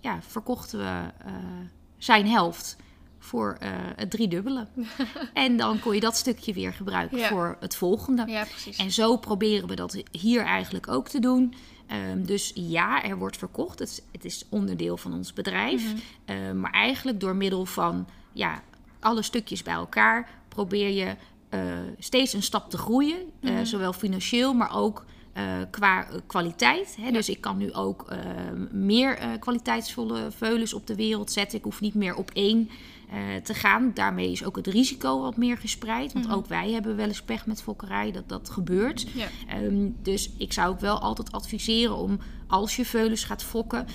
ja, 0.00 0.18
verkochten 0.22 0.78
we 0.78 1.10
zijn 1.98 2.26
helft 2.28 2.76
voor 3.22 3.58
uh, 3.62 3.68
het 3.96 4.10
driedubbele. 4.10 4.66
en 5.34 5.56
dan 5.56 5.80
kon 5.80 5.94
je 5.94 6.00
dat 6.00 6.16
stukje 6.16 6.52
weer 6.52 6.72
gebruiken 6.72 7.18
voor 7.18 7.56
het 7.60 7.76
volgende. 7.76 8.24
Ja, 8.26 8.44
precies. 8.44 8.76
En 8.76 8.90
zo 8.90 9.16
proberen 9.16 9.68
we 9.68 9.74
dat 9.74 10.02
hier 10.10 10.42
eigenlijk 10.42 10.88
ook 10.88 11.08
te 11.08 11.20
doen. 11.20 11.54
Um, 12.10 12.26
dus 12.26 12.52
ja, 12.54 13.04
er 13.04 13.18
wordt 13.18 13.36
verkocht. 13.36 13.78
Het 13.78 13.88
is, 13.88 14.00
het 14.12 14.24
is 14.24 14.44
onderdeel 14.48 14.96
van 14.96 15.14
ons 15.14 15.32
bedrijf. 15.32 15.82
Mm 15.82 16.00
-hmm. 16.26 16.60
maar 16.60 16.72
eigenlijk 16.72 17.20
door 17.20 17.36
middel 17.36 17.64
van 17.64 18.08
ja, 18.32 18.62
alle 19.00 19.22
stukjes 19.22 19.62
bij 19.62 19.74
elkaar 19.74 20.28
probeer 20.48 20.88
je 20.88 21.16
uh, 21.50 21.60
steeds 21.98 22.32
een 22.32 22.42
stap 22.42 22.70
te 22.70 22.78
groeien. 22.78 23.18
Mm 23.40 23.50
-hmm. 23.54 23.64
zowel 23.64 23.92
financieel, 23.92 24.54
maar 24.54 24.76
ook 24.76 25.04
uh, 25.36 25.42
qua 25.70 26.06
kwaliteit. 26.26 26.96
Hè? 27.00 27.06
Ja. 27.06 27.12
Dus 27.12 27.28
ik 27.28 27.40
kan 27.40 27.56
nu 27.56 27.72
ook 27.72 28.12
uh, 28.12 28.18
meer 28.70 29.38
kwaliteitsvolle 29.38 30.30
veulens 30.30 30.74
op 30.74 30.86
de 30.86 30.94
wereld 30.94 31.30
zetten. 31.30 31.58
Ik 31.58 31.64
hoef 31.64 31.80
niet 31.80 31.94
meer 31.94 32.14
op 32.14 32.30
één 32.30 32.70
te 33.42 33.54
gaan. 33.54 33.90
Daarmee 33.94 34.30
is 34.30 34.44
ook 34.44 34.56
het 34.56 34.66
risico 34.66 35.20
wat 35.20 35.36
meer 35.36 35.56
gespreid. 35.56 36.12
Want 36.12 36.24
mm 36.24 36.30
-hmm. 36.30 36.40
ook 36.40 36.46
wij 36.46 36.70
hebben 36.70 36.96
wel 36.96 37.06
eens 37.06 37.22
pech 37.22 37.46
met 37.46 37.62
fokkerij 37.62 38.12
dat 38.12 38.28
dat 38.28 38.50
gebeurt. 38.50 39.06
Ja. 39.14 39.28
Um, 39.62 39.96
dus 40.02 40.30
ik 40.38 40.52
zou 40.52 40.70
ook 40.70 40.80
wel 40.80 40.98
altijd 40.98 41.32
adviseren 41.32 41.96
om 41.96 42.18
als 42.52 42.76
je 42.76 42.84
veulens 42.84 43.24
gaat 43.24 43.42
fokken, 43.42 43.86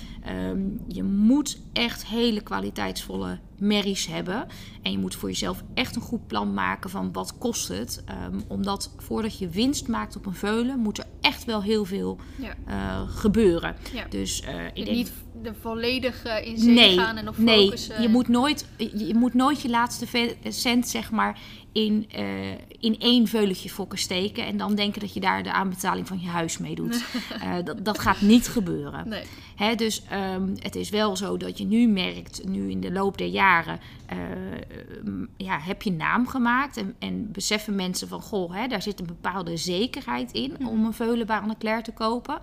um, 0.50 0.80
je 0.86 1.02
moet 1.02 1.58
echt 1.72 2.06
hele 2.06 2.40
kwaliteitsvolle 2.40 3.38
merries 3.58 4.06
hebben. 4.06 4.46
En 4.82 4.92
je 4.92 4.98
moet 4.98 5.14
voor 5.14 5.28
jezelf 5.28 5.62
echt 5.74 5.96
een 5.96 6.02
goed 6.02 6.26
plan 6.26 6.54
maken 6.54 6.90
van 6.90 7.12
wat 7.12 7.38
kost 7.38 7.68
het. 7.68 8.04
Um, 8.32 8.42
omdat 8.48 8.94
voordat 8.96 9.38
je 9.38 9.48
winst 9.48 9.88
maakt 9.88 10.16
op 10.16 10.26
een 10.26 10.34
veulen, 10.34 10.78
moet 10.78 10.98
er 10.98 11.06
echt 11.20 11.44
wel 11.44 11.62
heel 11.62 11.84
veel 11.84 12.18
ja. 12.36 12.54
uh, 12.68 13.08
gebeuren. 13.08 13.76
Ja. 13.92 14.06
Dus 14.08 14.42
uh, 14.42 14.66
ik 14.66 14.74
denk... 14.74 14.96
niet 14.96 15.12
de 15.42 15.54
volledige 15.60 16.44
in 16.44 16.58
zee 16.58 16.74
nee, 16.74 16.98
gaan 16.98 17.16
en 17.16 17.28
op 17.28 17.38
nee, 17.38 17.64
focussen. 17.64 18.02
je 18.02 18.08
moet 18.08 18.28
nooit 18.28 18.66
je 18.76 19.14
moet 19.14 19.34
nooit 19.34 19.60
je 19.60 19.68
laatste 19.68 20.36
cent 20.48 20.88
zeg 20.88 21.10
maar 21.10 21.38
in, 21.72 22.08
uh, 22.18 22.50
in 22.78 22.98
één 22.98 23.26
veulentje 23.26 23.68
fokken 23.68 23.98
steken 23.98 24.46
en 24.46 24.56
dan 24.56 24.74
denken 24.74 25.00
dat 25.00 25.14
je 25.14 25.20
daar 25.20 25.42
de 25.42 25.52
aanbetaling 25.52 26.06
van 26.08 26.20
je 26.20 26.28
huis 26.28 26.58
mee 26.58 26.74
doet. 26.74 27.04
uh, 27.42 27.54
dat, 27.64 27.84
dat 27.84 27.98
gaat 27.98 28.20
niet 28.20 28.48
gebeuren. 28.48 29.08
Nee. 29.08 29.22
Hè, 29.56 29.74
dus 29.74 30.02
um, 30.34 30.54
het 30.58 30.76
is 30.76 30.90
wel 30.90 31.16
zo 31.16 31.36
dat 31.36 31.58
je 31.58 31.64
nu 31.64 31.88
merkt, 31.88 32.48
nu 32.48 32.70
in 32.70 32.80
de 32.80 32.92
loop 32.92 33.18
der 33.18 33.26
jaren, 33.26 33.80
uh, 34.12 35.18
ja, 35.36 35.58
heb 35.58 35.82
je 35.82 35.92
naam 35.92 36.26
gemaakt 36.26 36.76
en, 36.76 36.94
en 36.98 37.32
beseffen 37.32 37.74
mensen 37.74 38.08
van, 38.08 38.20
goh, 38.20 38.54
hè, 38.54 38.66
daar 38.66 38.82
zit 38.82 39.00
een 39.00 39.06
bepaalde 39.06 39.56
zekerheid 39.56 40.32
in 40.32 40.56
mm. 40.58 40.68
om 40.68 40.84
een 40.84 40.92
veulenbare 40.92 41.46
Leclerc 41.46 41.84
te 41.84 41.92
kopen. 41.92 42.38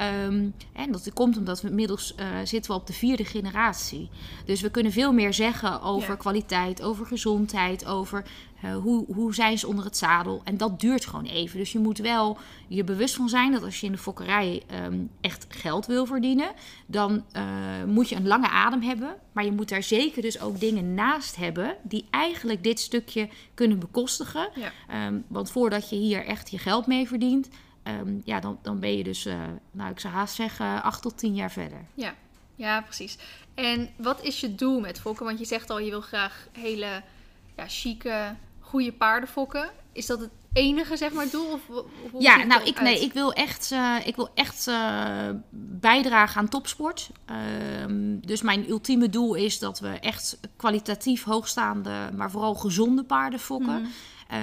Um, 0.00 0.54
en 0.72 0.92
dat 0.92 1.12
komt 1.12 1.36
omdat 1.36 1.60
we 1.60 1.68
inmiddels 1.68 2.14
uh, 2.20 2.26
zitten 2.44 2.70
we 2.70 2.76
op 2.78 2.86
de 2.86 2.92
vierde 2.92 3.24
generatie. 3.24 4.08
Dus 4.44 4.60
we 4.60 4.70
kunnen 4.70 4.92
veel 4.92 5.12
meer 5.12 5.34
zeggen 5.34 5.82
over 5.82 6.08
Ja. 6.10 6.16
kwaliteit, 6.16 6.82
over 6.82 7.06
gezondheid, 7.06 7.86
over 7.86 8.24
uh, 8.64 8.76
hoe, 8.76 9.04
hoe 9.14 9.34
zijn 9.34 9.58
ze 9.58 9.66
onder 9.66 9.84
het 9.84 9.96
zadel. 9.96 10.40
En 10.44 10.56
dat 10.56 10.80
duurt 10.80 11.06
gewoon 11.06 11.24
even. 11.24 11.58
Dus 11.58 11.72
je 11.72 11.78
moet 11.78 11.98
wel 11.98 12.38
je 12.68 12.84
bewust 12.84 13.14
van 13.14 13.28
zijn 13.28 13.52
dat 13.52 13.62
als 13.62 13.80
je 13.80 13.86
in 13.86 13.92
de 13.92 13.98
fokkerij 13.98 14.62
um, 14.84 15.10
echt 15.20 15.46
geld 15.48 15.86
wil 15.86 16.06
verdienen, 16.06 16.52
dan 16.86 17.24
uh, 17.36 17.42
moet 17.86 18.08
je 18.08 18.16
een 18.16 18.26
lange 18.26 18.48
adem 18.48 18.82
hebben. 18.82 19.16
Maar 19.32 19.44
je 19.44 19.52
moet 19.52 19.68
daar 19.68 19.82
zeker 19.82 20.22
dus 20.22 20.40
ook 20.40 20.60
dingen 20.60 20.94
naast 20.94 21.36
hebben 21.36 21.76
die 21.82 22.06
eigenlijk 22.10 22.62
dit 22.62 22.80
stukje 22.80 23.28
kunnen 23.54 23.78
bekostigen. 23.78 24.48
Ja. 24.54 25.06
Um, 25.06 25.24
want 25.28 25.50
voordat 25.50 25.90
je 25.90 25.96
hier 25.96 26.24
echt 26.24 26.50
je 26.50 26.58
geld 26.58 26.86
mee 26.86 27.08
verdient, 27.08 27.48
um, 27.88 28.22
ja, 28.24 28.40
dan, 28.40 28.58
dan 28.62 28.80
ben 28.80 28.96
je 28.96 29.04
dus, 29.04 29.26
uh, 29.26 29.42
nou 29.70 29.90
ik 29.90 30.00
zou 30.00 30.14
haast 30.14 30.34
zeggen, 30.34 30.82
acht 30.82 31.02
tot 31.02 31.18
tien 31.18 31.34
jaar 31.34 31.50
verder. 31.50 31.84
Ja. 31.94 32.14
ja, 32.54 32.80
precies. 32.80 33.18
En 33.54 33.90
wat 33.96 34.22
is 34.22 34.40
je 34.40 34.54
doel 34.54 34.80
met 34.80 35.00
fokken? 35.00 35.26
Want 35.26 35.38
je 35.38 35.44
zegt 35.44 35.70
al, 35.70 35.78
je 35.78 35.90
wil 35.90 36.00
graag 36.00 36.48
hele 36.52 37.02
ja, 37.56 37.68
chique, 37.68 38.36
goede 38.60 38.92
paarden 38.92 39.28
fokken. 39.28 39.70
Is 39.92 40.06
dat 40.06 40.20
het 40.20 40.30
enige, 40.52 40.96
zeg 40.96 41.12
maar, 41.12 41.30
doel? 41.30 41.52
Of 41.52 41.60
hoe 42.10 42.22
ja, 42.22 42.44
nou, 42.44 42.64
ik, 42.64 42.80
nee, 42.80 43.00
ik 43.00 43.12
wil 43.12 43.32
echt, 43.32 43.70
uh, 43.70 43.96
ik 44.04 44.16
wil 44.16 44.28
echt 44.34 44.66
uh, 44.66 45.28
bijdragen 45.80 46.40
aan 46.40 46.48
topsport. 46.48 47.10
Uh, 47.30 47.36
dus 48.20 48.42
mijn 48.42 48.68
ultieme 48.68 49.08
doel 49.08 49.34
is 49.34 49.58
dat 49.58 49.78
we 49.78 49.88
echt 49.88 50.40
kwalitatief 50.56 51.24
hoogstaande, 51.24 52.10
maar 52.16 52.30
vooral 52.30 52.54
gezonde 52.54 53.04
paarden 53.04 53.40
fokken. 53.40 53.80
Mm. 53.80 53.90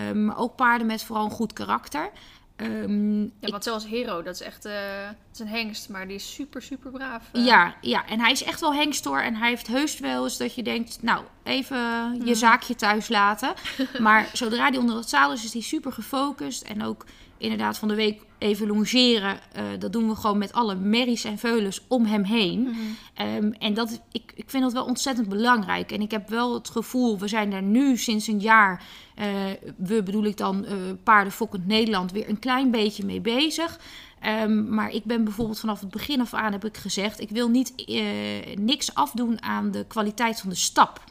Um, 0.10 0.32
ook 0.32 0.56
paarden 0.56 0.88
met 0.88 1.04
vooral 1.04 1.26
een 1.26 1.32
goed 1.32 1.54
karakter. 1.54 2.12
Um, 2.64 3.22
ja, 3.22 3.30
want 3.40 3.56
ik, 3.56 3.64
zoals 3.64 3.88
Hero, 3.88 4.22
dat 4.22 4.34
is 4.34 4.42
echt 4.42 4.66
uh, 4.66 4.74
dat 5.06 5.16
is 5.34 5.40
een 5.40 5.48
hengst, 5.48 5.90
maar 5.90 6.08
die 6.08 6.16
is 6.16 6.34
super, 6.34 6.62
super 6.62 6.92
braaf. 6.92 7.30
Uh. 7.34 7.46
Ja, 7.46 7.76
ja, 7.82 8.06
en 8.08 8.20
hij 8.20 8.32
is 8.32 8.44
echt 8.44 8.60
wel 8.60 8.74
hengst 8.74 9.06
hoor. 9.06 9.20
En 9.20 9.36
hij 9.36 9.50
heeft 9.50 9.68
heus 9.68 10.00
wel 10.00 10.24
eens 10.24 10.38
dat 10.38 10.56
je 10.56 10.64
denkt, 10.64 10.98
nou, 11.02 11.24
even 11.44 11.78
je 12.14 12.26
mm. 12.26 12.36
zaakje 12.36 12.76
thuis 12.76 13.08
laten. 13.08 13.54
maar 14.00 14.30
zodra 14.34 14.70
hij 14.70 14.78
onder 14.78 14.96
het 14.96 15.10
zadel 15.10 15.34
is, 15.34 15.44
is 15.44 15.54
hij 15.54 15.62
super 15.62 15.92
gefocust. 15.92 16.62
En 16.62 16.84
ook 16.84 17.06
inderdaad 17.44 17.78
van 17.78 17.88
de 17.88 17.96
week 17.96 18.22
even 18.38 18.68
longeren. 18.68 19.40
Uh, 19.58 19.64
dat 19.80 19.94
doen 19.94 20.08
we 20.08 20.16
gewoon 20.16 20.38
met 20.38 20.54
alle 20.54 20.76
merries 20.76 21.24
en 21.24 21.38
veulens 21.38 21.82
om 21.88 22.06
hem 22.06 22.24
heen. 22.24 22.60
Mm 22.60 22.74
-hmm. 22.74 23.28
um, 23.28 23.54
en 23.54 23.74
dat, 23.74 24.02
ik, 24.12 24.32
ik 24.36 24.50
vind 24.50 24.64
dat 24.64 24.74
wel 24.74 24.86
ontzettend 24.86 25.30
belangrijk. 25.30 25.92
En 25.92 26.02
ik 26.02 26.12
heb 26.12 26.30
wel 26.30 26.54
het 26.54 26.70
gevoel, 26.70 27.20
we 27.20 27.28
zijn 27.28 27.50
daar 27.50 27.64
nu 27.64 27.98
sinds 27.98 28.28
een 28.28 28.40
jaar... 28.40 28.84
Uh, 29.20 29.26
we 29.78 30.04
bedoel 30.04 30.24
ik 30.24 30.38
dan 30.38 30.66
uh, 30.66 30.72
Paardenfokkend 31.04 31.68
Nederland 31.68 32.12
weer 32.12 32.30
een 32.30 32.40
klein 32.40 32.72
beetje 32.72 33.06
mee 33.06 33.22
bezig... 33.22 33.80
Um, 34.42 34.70
maar 34.70 34.92
ik 34.92 35.04
ben 35.04 35.24
bijvoorbeeld 35.24 35.60
vanaf 35.60 35.80
het 35.80 35.90
begin 35.90 36.22
af 36.22 36.34
aan 36.34 36.52
heb 36.52 36.66
ik 36.66 36.78
gezegd... 36.78 37.20
ik 37.20 37.30
wil 37.30 37.50
niet 37.50 37.74
niks 38.60 38.94
afdoen 38.94 39.42
aan 39.42 39.72
de 39.72 39.86
kwaliteit 39.88 40.40
van 40.40 40.50
de 40.50 40.56
stap... 40.56 41.04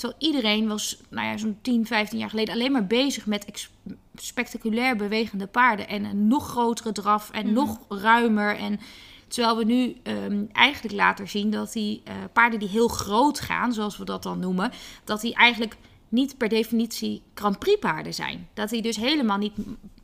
Terwijl 0.00 0.20
iedereen 0.20 0.68
was, 0.68 0.96
nou 1.10 1.26
ja, 1.26 1.36
zo'n 1.36 1.58
10, 1.62 1.86
15 1.86 2.18
jaar 2.18 2.30
geleden 2.30 2.54
alleen 2.54 2.72
maar 2.72 2.86
bezig 2.86 3.26
met 3.26 3.68
spectaculair 4.14 4.96
bewegende 4.96 5.46
paarden. 5.46 5.88
En 5.88 6.04
een 6.04 6.26
nog 6.28 6.48
grotere 6.48 6.92
draf 6.92 7.30
en 7.30 7.46
mm. 7.46 7.52
nog 7.52 7.78
ruimer. 7.88 8.56
En 8.56 8.80
terwijl 9.28 9.56
we 9.56 9.64
nu 9.64 9.96
um, 10.02 10.48
eigenlijk 10.52 10.94
later 10.94 11.28
zien 11.28 11.50
dat 11.50 11.72
die 11.72 12.02
uh, 12.08 12.14
paarden 12.32 12.58
die 12.58 12.68
heel 12.68 12.88
groot 12.88 13.40
gaan, 13.40 13.72
zoals 13.72 13.96
we 13.96 14.04
dat 14.04 14.22
dan 14.22 14.38
noemen, 14.38 14.72
dat 15.04 15.20
die 15.20 15.34
eigenlijk 15.34 15.76
niet 16.10 16.36
per 16.36 16.48
definitie 16.48 17.22
Grand 17.34 17.58
Prix 17.58 17.78
paarden 17.78 18.14
zijn. 18.14 18.48
Dat 18.54 18.68
die 18.68 18.82
dus 18.82 18.96
helemaal 18.96 19.38
niet 19.38 19.52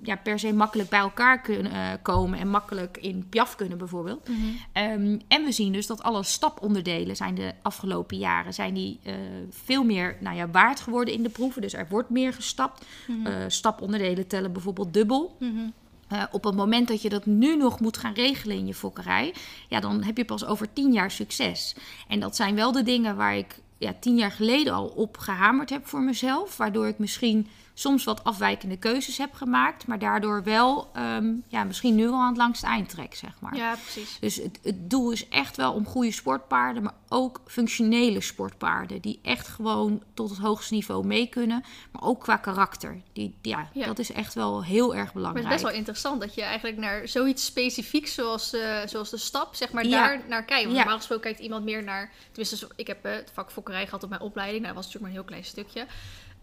ja, 0.02 0.16
per 0.16 0.38
se 0.38 0.52
makkelijk 0.52 0.88
bij 0.88 0.98
elkaar 0.98 1.40
kunnen 1.40 1.72
uh, 1.72 1.88
komen 2.02 2.38
en 2.38 2.48
makkelijk 2.48 2.98
in 3.00 3.26
piaf 3.28 3.56
kunnen 3.56 3.78
bijvoorbeeld. 3.78 4.28
Mm 4.28 4.34
-hmm. 4.34 4.82
um, 4.82 5.20
en 5.28 5.44
we 5.44 5.52
zien 5.52 5.72
dus 5.72 5.86
dat 5.86 6.02
alle 6.02 6.22
staponderdelen 6.22 7.16
zijn 7.16 7.34
de 7.34 7.52
afgelopen 7.62 8.18
jaren 8.18 8.54
zijn 8.54 8.74
die 8.74 8.98
uh, 9.06 9.14
veel 9.50 9.84
meer 9.84 10.16
nou 10.20 10.36
ja, 10.36 10.48
waard 10.48 10.80
geworden 10.80 11.14
in 11.14 11.22
de 11.22 11.28
proeven. 11.28 11.62
Dus 11.62 11.74
er 11.74 11.86
wordt 11.88 12.10
meer 12.10 12.32
gestapt. 12.32 12.84
Mhm. 13.06 13.18
Mm 13.18 13.24
-hmm. 13.24 13.34
uh, 13.34 13.44
staponderdelen 13.48 14.26
tellen 14.26 14.52
bijvoorbeeld 14.52 14.92
dubbel. 14.92 15.36
Mm 15.38 15.56
-hmm. 15.56 15.72
Uh, 16.12 16.22
op 16.30 16.44
het 16.44 16.54
moment 16.54 16.88
dat 16.88 17.02
je 17.02 17.08
dat 17.08 17.26
nu 17.26 17.56
nog 17.56 17.80
moet 17.80 17.96
gaan 17.96 18.14
regelen 18.14 18.56
in 18.56 18.66
je 18.66 18.74
fokkerij, 18.74 19.34
ja, 19.68 19.80
dan 19.80 20.02
heb 20.02 20.16
je 20.16 20.24
pas 20.24 20.44
over 20.44 20.72
tien 20.72 20.92
jaar 20.92 21.10
succes. 21.10 21.76
En 22.08 22.20
dat 22.20 22.36
zijn 22.36 22.54
wel 22.54 22.72
de 22.72 22.82
dingen 22.82 23.16
waar 23.16 23.36
ik 23.36 23.60
ja, 23.78 23.94
tien 24.00 24.16
jaar 24.16 24.30
geleden 24.32 24.72
al 24.72 24.86
op 24.86 25.18
gehamerd 25.18 25.70
heb 25.70 25.86
voor 25.86 26.00
mezelf. 26.02 26.56
Waardoor 26.56 26.86
ik 26.86 26.98
misschien 26.98 27.46
soms 27.78 28.04
wat 28.04 28.24
afwijkende 28.24 28.76
keuzes 28.76 29.18
heb 29.18 29.34
gemaakt. 29.34 29.86
Maar 29.86 29.98
daardoor 29.98 30.42
wel 30.42 30.90
um, 30.96 31.42
ja, 31.48 31.64
misschien 31.64 31.94
nu 31.94 32.06
al 32.08 32.14
aan 32.20 32.28
het 32.28 32.36
langste 32.36 32.66
eind 32.66 32.88
trek, 32.88 33.14
zeg 33.14 33.30
maar. 33.40 33.56
Ja, 33.56 33.74
precies. 33.74 34.16
Dus 34.20 34.36
het, 34.36 34.58
het 34.62 34.90
doel 34.90 35.10
is 35.10 35.28
echt 35.28 35.56
wel 35.56 35.72
om 35.72 35.86
goede 35.86 36.10
sportpaarden. 36.12 36.82
Maar 36.82 36.94
ook 37.08 37.40
functionele 37.46 38.20
sportpaarden. 38.20 39.00
Die 39.00 39.18
echt 39.22 39.48
gewoon 39.48 40.02
tot 40.14 40.30
het 40.30 40.38
hoogste 40.38 40.74
niveau 40.74 41.06
mee 41.06 41.26
kunnen. 41.26 41.64
Maar 41.92 42.02
ook 42.02 42.20
qua 42.20 42.36
karakter. 42.36 43.00
Die, 43.12 43.34
ja, 43.42 43.68
Ja. 43.72 43.86
dat 43.86 43.98
is 43.98 44.12
echt 44.12 44.34
wel 44.34 44.64
heel 44.64 44.94
erg 44.94 45.04
Maar 45.04 45.12
belangrijk. 45.12 45.44
het 45.46 45.54
is 45.54 45.60
best 45.62 45.72
wel 45.72 45.78
interessant 45.78 46.20
dat 46.20 46.34
je 46.34 46.42
eigenlijk 46.42 46.76
naar 46.76 47.08
zoiets 47.08 47.44
specifieks 47.44 48.14
zoals, 48.14 48.52
eh, 48.52 48.78
zoals 48.86 49.10
de 49.10 49.16
stap, 49.18 49.54
zeg 49.54 49.72
maar, 49.72 49.84
Ja. 49.86 50.06
daar 50.06 50.20
naar 50.28 50.44
kijkt. 50.44 50.62
Want 50.62 50.72
Ja. 50.74 50.78
normaal 50.78 50.96
gesproken 50.96 51.24
kijkt 51.24 51.40
iemand 51.40 51.64
meer 51.64 51.82
naar... 51.82 52.12
Tenminste, 52.32 52.68
ik 52.76 52.86
heb 52.86 53.04
eh, 53.04 53.12
het 53.12 53.30
vak 53.34 53.50
fokkerij 53.52 53.84
gehad 53.84 54.02
op 54.02 54.08
mijn 54.08 54.20
opleiding. 54.20 54.62
Nou, 54.62 54.74
dat 54.74 54.84
was 54.84 54.92
natuurlijk 54.92 55.14
maar 55.14 55.22
een 55.24 55.40
heel 55.40 55.42
klein 55.42 55.66
stukje. 55.66 55.86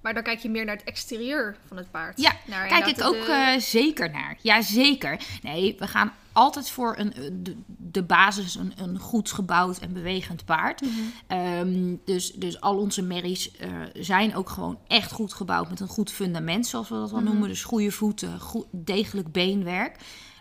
Maar 0.04 0.13
dan 0.13 0.24
kijk 0.24 0.39
je 0.39 0.50
meer 0.50 0.66
naar 0.66 0.76
het 0.76 0.86
exterieur 0.86 1.56
van 1.68 1.78
het 1.78 1.92
paard. 1.92 2.22
Ja, 2.22 2.32
naar 2.46 2.68
Kijk 2.68 2.86
ik 2.88 3.04
ook 3.04 3.26
de- 3.26 3.32
eh, 3.54 3.60
zeker 3.60 4.12
naar. 4.12 4.38
Ja, 4.42 4.62
zeker. 4.62 5.20
Nee, 5.42 5.76
we 5.80 5.88
gaan 5.88 6.12
altijd 6.32 6.70
voor 6.70 6.96
een, 6.98 7.13
eh, 7.13 7.22
de, 7.34 7.56
de 7.68 8.04
basis 8.04 8.56
een, 8.56 8.74
een 8.78 9.00
goed 9.00 9.32
gebouwd 9.32 9.78
en 9.80 9.94
bewegend 9.94 10.46
paard. 10.46 10.82
Mhm. 10.82 10.92
Ehm, 11.28 11.96
dus, 12.06 12.32
dus 12.34 12.62
al 12.62 12.78
onze 12.78 13.02
merries 13.02 13.52
eh, 13.52 13.70
zijn 13.94 14.36
ook 14.36 14.50
gewoon 14.50 14.80
echt 14.88 15.12
goed 15.12 15.34
gebouwd 15.34 15.70
met 15.70 15.80
een 15.80 15.88
goed 15.88 16.12
fundament, 16.12 16.68
zoals 16.68 16.89
we 16.89 16.96
dat 16.96 17.12
wel 17.12 17.20
Mhm. 17.20 17.30
noemen. 17.30 17.50
Dus 17.50 17.63
goede 17.63 17.92
voeten, 17.92 18.39
goed, 18.39 18.66
degelijk 18.72 19.32
beenwerk. 19.32 19.96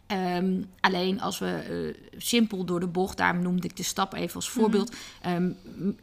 Ehm, 0.07 0.63
alleen 0.81 1.21
als 1.21 1.39
we 1.39 1.47
eh, 1.47 2.03
simpel 2.21 2.65
door 2.65 2.81
de 2.81 2.87
bocht, 2.87 3.17
daarom 3.17 3.43
noemde 3.43 3.67
ik 3.67 3.77
de 3.77 3.83
stap 3.83 4.15
even 4.15 4.35
als 4.35 4.49
voorbeeld. 4.51 4.95
Ehm, 5.23 5.51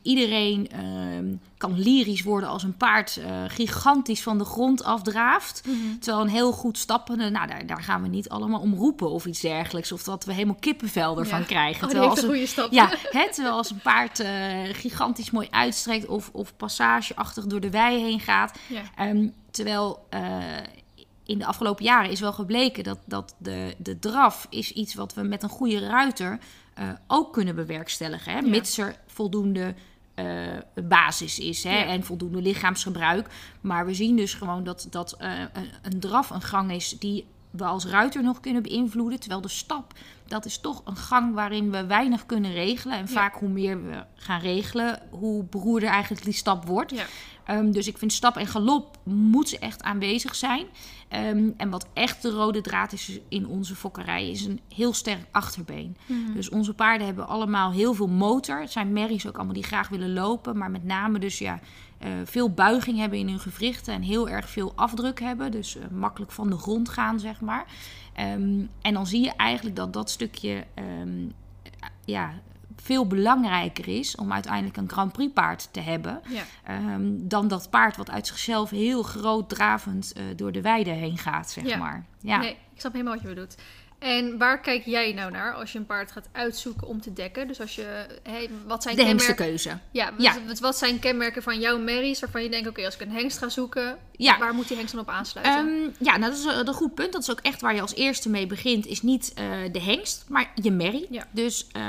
iedereen 0.02 0.70
ehm, 0.72 1.26
kan 1.58 1.80
lyrisch 1.80 2.24
worden 2.24 2.50
als 2.50 2.64
een 2.64 2.78
paard 2.78 3.18
eh, 3.18 3.44
gigantisch 3.48 4.24
van 4.24 4.38
de 4.38 4.44
grond 4.46 4.84
afdraaft. 4.84 5.64
Terwijl 6.00 6.24
een 6.24 6.32
heel 6.32 6.52
goed 6.52 6.78
stappende, 6.78 7.30
nou 7.30 7.48
daar, 7.48 7.66
daar 7.66 7.84
gaan 7.84 8.02
we 8.02 8.08
niet 8.08 8.30
allemaal 8.30 8.60
om 8.60 8.74
roepen 8.74 9.10
of 9.10 9.26
iets 9.26 9.40
dergelijks. 9.42 9.92
Of 9.92 10.04
dat 10.04 10.26
we 10.26 10.34
helemaal 10.34 10.58
kippenvel 10.60 11.20
ervan 11.20 11.40
Ja. 11.40 11.46
krijgen. 11.46 11.84
Oh, 11.84 11.90
Terwijl 11.90 12.10
als 12.10 12.20
een 12.20 12.24
een- 12.26 12.32
goede 12.32 12.48
stap. 12.48 12.72
ja, 12.72 12.90
terwijl 13.32 13.56
als 13.56 13.70
een 13.72 13.80
paard 13.82 14.20
eh, 14.20 14.30
gigantisch 14.72 15.32
mooi 15.32 15.48
uitstrekt 15.52 16.06
of, 16.08 16.30
of 16.34 16.56
passageachtig 16.58 17.46
door 17.46 17.60
de 17.60 17.70
wei 17.70 18.02
heen 18.04 18.20
gaat. 18.20 18.58
Ja. 18.68 18.82
Terwijl 19.52 20.08
in 21.30 21.40
de 21.40 21.46
afgelopen 21.46 21.84
jaren 21.86 22.12
is 22.12 22.20
wel 22.20 22.34
gebleken 22.34 22.84
dat, 22.84 23.00
dat 23.06 23.36
de, 23.38 23.76
de 23.78 24.00
draf 24.00 24.48
is 24.50 24.72
iets 24.72 24.94
wat 24.94 25.14
we 25.14 25.22
met 25.22 25.44
een 25.44 25.50
goede 25.50 25.80
ruiter 25.80 26.40
eh, 26.74 26.90
ook 27.08 27.34
kunnen 27.34 27.56
bewerkstelligen. 27.56 28.32
Hè? 28.32 28.40
Ja. 28.40 28.48
Mits 28.48 28.78
er 28.78 28.96
voldoende 29.08 29.76
eh, 30.16 30.26
basis 30.84 31.40
is 31.40 31.64
hè? 31.64 31.78
Ja. 31.78 31.86
en 31.86 32.04
voldoende 32.04 32.42
lichaamsgebruik. 32.42 33.30
Maar 33.62 33.86
we 33.86 33.94
zien 33.94 34.16
dus 34.16 34.34
gewoon 34.34 34.64
dat, 34.64 34.88
dat 34.90 35.14
eh, 35.14 35.40
een, 35.40 35.70
een 35.82 36.00
draf 36.00 36.30
een 36.30 36.42
gang 36.42 36.72
is 36.72 37.00
die 37.00 37.26
we 37.50 37.64
als 37.64 37.86
ruiter 37.86 38.24
nog 38.24 38.40
kunnen 38.40 38.64
beïnvloeden. 38.64 39.20
Terwijl 39.20 39.42
de 39.42 39.48
stap, 39.48 39.94
dat 40.28 40.46
is 40.46 40.58
toch 40.58 40.82
een 40.86 40.96
gang 40.96 41.34
waarin 41.34 41.72
we 41.72 41.86
weinig 41.86 42.26
kunnen 42.26 42.52
regelen. 42.54 42.98
En 42.98 43.06
Ja. 43.06 43.12
vaak 43.12 43.36
hoe 43.36 43.50
meer 43.50 43.84
we 43.84 44.04
gaan 44.16 44.40
regelen, 44.42 45.00
hoe 45.10 45.44
beroerder 45.44 45.90
eigenlijk 45.90 46.24
die 46.24 46.34
stap 46.34 46.66
wordt. 46.66 46.92
Ja. 46.92 47.06
Ehm, 47.46 47.72
dus 47.72 47.88
ik 47.88 47.98
vind 47.98 48.14
stap 48.14 48.38
en 48.38 48.48
galop 48.48 48.98
moeten 49.04 49.60
echt 49.60 49.84
aanwezig 49.84 50.36
zijn. 50.36 50.66
Ehm, 51.10 51.50
en 51.58 51.70
wat 51.70 51.88
echt 51.94 52.22
de 52.22 52.30
rode 52.30 52.62
draad 52.62 52.92
is 52.92 53.20
in 53.28 53.48
onze 53.48 53.76
fokkerij, 53.76 54.30
is 54.30 54.46
een 54.46 54.60
heel 54.76 54.94
sterk 54.94 55.26
achterbeen. 55.32 55.98
Mhm. 56.06 56.34
Dus 56.34 56.50
onze 56.50 56.74
paarden 56.74 57.08
hebben 57.08 57.28
allemaal 57.28 57.72
heel 57.72 57.94
veel 57.94 58.08
motor. 58.08 58.60
Het 58.60 58.72
zijn 58.72 58.94
merries 58.94 59.28
ook 59.28 59.36
allemaal 59.36 59.54
die 59.54 59.64
graag 59.64 59.90
willen 59.90 60.14
lopen. 60.14 60.58
Maar 60.58 60.72
met 60.72 60.84
name 60.84 61.20
dus 61.20 61.40
ja, 61.40 61.60
eh, 61.98 62.10
veel 62.24 62.50
buiging 62.50 62.98
hebben 62.98 63.20
in 63.20 63.28
hun 63.28 63.40
gewrichten. 63.40 63.94
En 63.94 64.02
heel 64.02 64.30
erg 64.30 64.50
veel 64.50 64.74
afdruk 64.76 65.20
hebben. 65.20 65.52
Dus 65.52 65.76
eh, 65.76 65.84
makkelijk 65.92 66.32
van 66.32 66.50
de 66.50 66.58
grond 66.58 66.90
gaan, 66.90 67.20
zeg 67.20 67.42
maar. 67.42 67.66
Ehm, 68.14 68.62
en 68.82 68.94
dan 68.94 69.08
zie 69.08 69.24
je 69.24 69.34
eigenlijk 69.36 69.76
dat 69.76 69.94
dat 69.94 70.10
stukje 70.10 70.66
ehm, 70.74 71.28
ja, 72.06 72.34
veel 72.90 73.08
belangrijker 73.08 73.88
is 73.88 74.16
om 74.16 74.34
uiteindelijk 74.34 74.78
een 74.78 74.90
Grand 74.90 75.12
Prix 75.12 75.34
paard 75.34 75.68
te 75.74 75.80
hebben. 75.80 76.22
Ja. 76.28 76.44
Ehm, 76.64 77.12
dan 77.12 77.48
dat 77.48 77.70
paard 77.70 77.98
wat 77.98 78.10
uit 78.10 78.28
zichzelf 78.28 78.70
heel 78.70 79.04
groot 79.04 79.50
dravend 79.50 80.14
eh, 80.16 80.24
door 80.36 80.52
de 80.52 80.62
weide 80.62 80.90
heen 80.92 81.18
gaat, 81.18 81.52
zeg 81.52 81.66
Ja. 81.68 81.78
maar. 81.78 82.06
Ja. 82.22 82.38
Nee, 82.38 82.52
ik 82.74 82.80
snap 82.82 82.92
helemaal 82.92 83.14
wat 83.14 83.22
je 83.22 83.28
bedoelt. 83.30 83.56
En 84.00 84.38
waar 84.38 84.60
kijk 84.62 84.86
jij 84.86 85.14
nou 85.14 85.32
naar 85.32 85.54
als 85.54 85.72
je 85.72 85.78
een 85.80 85.86
paard 85.86 86.12
gaat 86.12 86.30
uitzoeken 86.32 86.88
om 86.88 87.02
te 87.02 87.14
dekken? 87.14 87.48
Dus 87.48 87.60
als 87.62 87.76
je, 87.76 88.06
hey, 88.24 88.50
wat 88.68 88.84
zijn 88.84 88.96
de 88.96 89.02
kenmerken? 89.02 89.28
hengstenkeuze. 89.28 89.78
Ja, 89.92 90.12
wat, 90.14 90.22
Ja. 90.22 90.36
wat- 90.48 90.60
wat 90.60 90.78
zijn 90.78 91.00
kenmerken 91.00 91.44
van 91.44 91.60
jouw 91.60 91.80
merries 91.80 92.20
waarvan 92.20 92.44
je 92.44 92.50
denkt, 92.50 92.68
oké, 92.70 92.86
als 92.86 92.94
ik 92.96 93.02
een 93.02 93.12
hengst 93.12 93.38
ga 93.38 93.50
zoeken, 93.50 93.98
Ja. 94.12 94.38
waar 94.38 94.54
moet 94.54 94.68
die 94.68 94.78
hengst 94.78 94.94
dan 94.94 95.02
op 95.04 95.10
aansluiten? 95.10 95.56
Ehm, 95.68 95.90
ja, 96.00 96.18
nou, 96.18 96.32
dat 96.32 96.40
is 96.40 96.46
een, 96.46 96.68
een 96.68 96.74
goed 96.74 96.94
punt. 96.94 97.12
Dat 97.14 97.22
is 97.22 97.32
ook 97.32 97.40
echt 97.40 97.62
waar 97.62 97.76
je 97.76 97.82
als 97.82 97.96
eerste 97.96 98.30
mee 98.30 98.48
begint. 98.48 98.86
Is 98.86 99.02
niet 99.02 99.34
eh, 99.34 99.46
de 99.72 99.82
hengst, 99.82 100.26
maar 100.30 100.52
je 100.56 100.72
merrie. 100.72 101.08
Ja. 101.10 101.28
Dus 101.32 101.68
eh, 101.72 101.82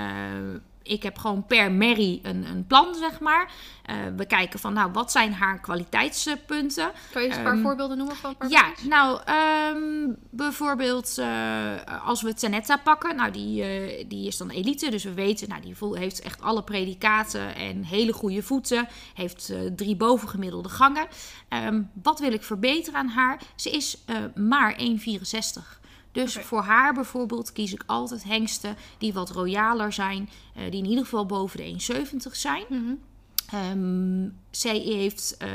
ik 0.90 1.02
heb 1.02 1.18
gewoon 1.18 1.46
per 1.46 1.72
merrie 1.72 2.20
een, 2.22 2.44
een 2.44 2.66
plan, 2.66 2.94
zeg 2.94 3.20
maar. 3.20 3.52
Eh, 3.84 3.96
we 4.16 4.26
kijken 4.26 4.58
van, 4.58 4.72
nou, 4.72 4.92
wat 4.92 5.12
zijn 5.12 5.32
haar 5.32 5.60
kwaliteitspunten? 5.60 6.92
kan 7.12 7.22
je 7.22 7.28
eens 7.28 7.36
een 7.36 7.42
paar 7.42 7.52
ehm, 7.52 7.62
voorbeelden 7.62 7.96
noemen 7.96 8.16
van 8.16 8.34
een 8.38 8.48
Ja, 8.48 8.72
nou, 8.88 9.20
ehm, 9.24 10.14
bijvoorbeeld 10.30 11.18
eh, 11.18 12.04
als 12.04 12.22
we 12.22 12.32
Zanetta 12.36 12.76
pakken, 12.76 13.16
nou, 13.16 13.30
die, 13.30 13.62
eh, 13.62 14.04
die 14.08 14.26
is 14.26 14.36
dan 14.36 14.50
elite. 14.50 14.90
Dus 14.90 15.04
we 15.04 15.14
weten, 15.14 15.48
nou, 15.48 15.60
die 15.60 15.98
heeft 15.98 16.20
echt 16.20 16.40
alle 16.40 16.62
predicaten 16.62 17.54
en 17.54 17.84
hele 17.84 18.12
goede 18.12 18.42
voeten. 18.42 18.88
Heeft 19.14 19.52
drie 19.76 19.96
bovengemiddelde 19.96 20.68
gangen. 20.68 21.06
Ehm, 21.48 21.82
wat 22.02 22.20
wil 22.20 22.32
ik 22.32 22.42
verbeteren 22.42 22.98
aan 22.98 23.08
haar? 23.08 23.40
Ze 23.54 23.70
is 23.70 24.04
maar 24.34 24.74
1,64. 24.76 25.79
Dus 26.12 26.34
voor 26.34 26.62
haar 26.62 26.92
bijvoorbeeld 26.94 27.52
kies 27.52 27.72
ik 27.72 27.82
altijd 27.86 28.24
hengsten 28.24 28.76
die 28.98 29.12
wat 29.12 29.30
royaler 29.30 29.92
zijn. 29.92 30.28
eh, 30.54 30.70
die 30.70 30.82
in 30.82 30.88
ieder 30.88 31.04
geval 31.04 31.26
boven 31.26 31.56
de 31.56 31.64
1,70 31.64 32.36
zijn. 32.36 32.64
Ehm, 33.50 34.28
zij, 34.50 34.78
heeft, 34.78 35.36
eh, 35.36 35.48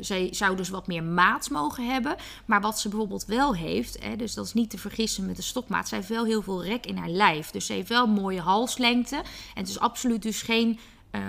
zij 0.00 0.28
zou 0.30 0.56
dus 0.56 0.68
wat 0.68 0.86
meer 0.86 1.02
maat 1.02 1.50
mogen 1.50 1.86
hebben. 1.92 2.16
Maar 2.44 2.60
wat 2.60 2.80
ze 2.80 2.88
bijvoorbeeld 2.88 3.24
wel 3.24 3.54
heeft, 3.54 4.02
hè, 4.02 4.16
dus 4.16 4.34
dat 4.34 4.46
is 4.46 4.52
niet 4.54 4.70
te 4.70 4.78
vergissen 4.78 5.26
met 5.26 5.36
de 5.36 5.42
stokmaat. 5.42 5.88
Zij 5.88 5.98
heeft 5.98 6.10
wel 6.10 6.24
heel 6.24 6.42
veel 6.42 6.64
rek 6.64 6.86
in 6.86 6.96
haar 6.96 7.08
lijf. 7.08 7.50
Dus 7.50 7.66
ze 7.66 7.72
heeft 7.72 7.88
wel 7.88 8.06
mooie 8.06 8.40
halslengte. 8.40 9.16
En 9.16 9.24
het 9.54 9.68
is 9.68 9.78
absoluut 9.78 10.22
dus 10.22 10.42
geen 10.42 10.78
eh, 11.10 11.20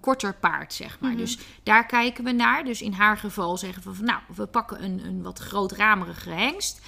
korter 0.00 0.34
paard, 0.34 0.72
zeg 0.74 1.00
maar. 1.00 1.10
Mhm. 1.10 1.18
Dus 1.18 1.38
daar 1.62 1.86
kijken 1.86 2.24
we 2.24 2.32
naar. 2.32 2.64
Dus 2.64 2.82
in 2.82 2.92
haar 2.92 3.16
geval 3.16 3.56
zeggen 3.56 3.82
we 3.82 3.94
van, 3.94 4.04
nou, 4.04 4.20
we 4.34 4.46
pakken 4.46 4.84
een, 4.84 5.04
een 5.04 5.22
wat 5.22 5.38
grootramerige 5.38 6.30
hengst. 6.30 6.80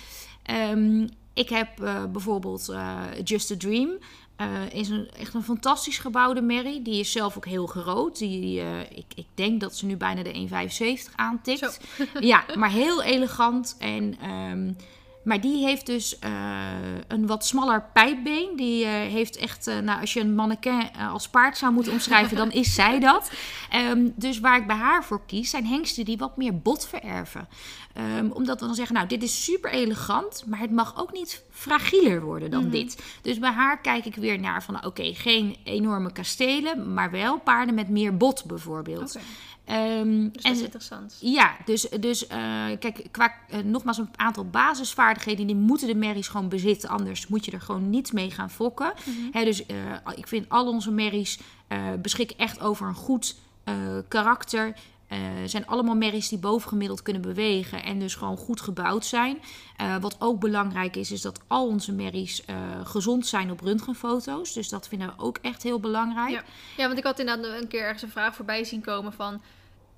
Ehm, 0.42 1.06
ik 1.32 1.48
heb 1.48 1.80
eh, 1.80 2.04
bijvoorbeeld 2.04 2.68
eh, 2.68 3.02
Just 3.24 3.50
a 3.50 3.56
Dream. 3.56 3.90
Eh, 4.36 4.72
is 4.72 4.88
een, 4.88 5.10
echt 5.18 5.34
een 5.34 5.42
fantastisch 5.42 5.98
gebouwde 5.98 6.40
merrie. 6.40 6.82
Die 6.82 7.00
is 7.00 7.12
zelf 7.12 7.36
ook 7.36 7.46
heel 7.46 7.66
groot. 7.66 8.18
Die, 8.18 8.60
ik, 8.94 9.04
ik 9.14 9.26
denk 9.34 9.60
dat 9.60 9.76
ze 9.76 9.86
nu 9.86 9.96
bijna 9.96 10.22
de 10.22 10.48
1,75 11.08 11.14
aantikt. 11.16 11.80
ja, 12.20 12.44
maar 12.54 12.70
heel 12.70 13.02
elegant. 13.02 13.76
En, 13.78 14.16
ehm, 14.20 14.72
maar 15.22 15.40
die 15.40 15.64
heeft 15.64 15.86
dus 15.86 16.18
eh, 16.18 16.30
een 17.08 17.26
wat 17.26 17.46
smaller 17.46 17.84
pijpbeen. 17.92 18.56
Die 18.56 18.84
eh, 18.84 18.90
heeft 18.92 19.36
echt, 19.36 19.66
eh, 19.66 19.78
nou, 19.78 20.00
als 20.00 20.12
je 20.12 20.20
een 20.20 20.34
mannequin 20.34 20.90
als 21.12 21.28
paard 21.28 21.58
zou 21.58 21.72
moeten 21.72 21.92
omschrijven, 21.92 22.36
dan 22.36 22.50
is 22.52 22.74
zij 22.74 23.00
dat. 23.00 23.30
Ehm, 23.70 24.08
dus 24.16 24.40
waar 24.40 24.58
ik 24.58 24.66
bij 24.66 24.76
haar 24.76 25.04
voor 25.04 25.26
kies, 25.26 25.50
zijn 25.50 25.66
hengsten 25.66 26.04
die 26.04 26.18
wat 26.18 26.36
meer 26.36 26.58
bot 26.58 26.86
vererven. 26.86 27.48
Ehm, 27.94 28.30
omdat 28.30 28.60
we 28.60 28.66
dan 28.66 28.74
zeggen, 28.74 28.94
nou, 28.94 29.08
dit 29.08 29.22
is 29.22 29.44
super 29.44 29.70
elegant, 29.70 30.44
maar 30.46 30.58
het 30.58 30.70
mag 30.70 31.00
ook 31.00 31.12
niet 31.12 31.44
fragieler 31.50 32.22
worden 32.22 32.50
dan 32.50 32.62
Mhm. 32.62 32.70
dit. 32.70 33.02
Dus 33.22 33.38
bij 33.38 33.50
haar 33.50 33.80
kijk 33.80 34.04
ik 34.04 34.14
weer 34.14 34.40
naar 34.40 34.62
van, 34.62 34.84
oké, 34.84 35.14
geen 35.14 35.56
enorme 35.64 36.12
kastelen, 36.12 36.94
maar 36.94 37.10
wel 37.10 37.38
paarden 37.38 37.74
met 37.74 37.88
meer 37.88 38.16
bot 38.16 38.44
bijvoorbeeld. 38.44 39.18
Dus 39.70 39.76
en 39.76 40.32
dat 40.32 40.52
is 40.52 40.60
interessant. 40.60 41.16
ja, 41.20 41.56
dus, 41.64 41.88
dus 42.00 42.26
eh, 42.26 42.38
kijk, 42.78 43.06
qua 43.10 43.34
eh, 43.48 43.58
nogmaals 43.58 43.98
een 43.98 44.08
aantal 44.16 44.44
basisvaardigheden, 44.44 45.46
die 45.46 45.56
moeten 45.56 45.88
de 45.88 45.94
merries 45.94 46.28
gewoon 46.28 46.48
bezitten. 46.48 46.88
Anders 46.88 47.26
moet 47.26 47.44
je 47.44 47.50
er 47.50 47.60
gewoon 47.60 47.90
niet 47.90 48.12
mee 48.12 48.30
gaan 48.30 48.50
fokken. 48.50 48.92
Mhm. 49.04 49.44
Dus 49.44 49.66
eh, 49.66 49.76
ik 50.14 50.28
vind 50.28 50.48
al 50.48 50.68
onze 50.68 50.90
merries 50.90 51.38
beschikken 52.02 52.38
echt 52.38 52.60
over 52.60 52.88
een 52.88 52.94
goed 52.94 53.36
karakter. 54.08 54.74
Eh, 55.06 55.18
zijn 55.44 55.66
allemaal 55.66 55.94
merries 55.94 56.28
die 56.28 56.38
bovengemiddeld 56.38 57.02
kunnen 57.02 57.22
bewegen 57.22 57.82
en 57.82 57.98
dus 57.98 58.14
gewoon 58.14 58.36
goed 58.36 58.60
gebouwd 58.60 59.04
zijn. 59.04 59.38
Wat 60.00 60.16
ook 60.18 60.40
belangrijk 60.40 60.96
is, 60.96 61.10
is 61.10 61.20
dat 61.20 61.40
al 61.46 61.66
onze 61.66 61.92
merries 61.92 62.42
gezond 62.84 63.26
zijn 63.26 63.50
op 63.50 63.60
röntgenfoto's. 63.60 64.52
Dus 64.52 64.68
dat 64.68 64.88
vinden 64.88 65.08
we 65.08 65.22
ook 65.22 65.38
echt 65.42 65.62
heel 65.62 65.80
belangrijk. 65.80 66.30
Ja. 66.30 66.44
ja, 66.76 66.86
want 66.86 66.98
ik 66.98 67.04
had 67.04 67.18
inderdaad 67.18 67.60
een 67.60 67.68
keer 67.68 67.82
ergens 67.82 68.02
een 68.02 68.10
vraag 68.10 68.34
voorbij 68.34 68.64
zien 68.64 68.80
komen 68.80 69.12
van... 69.12 69.40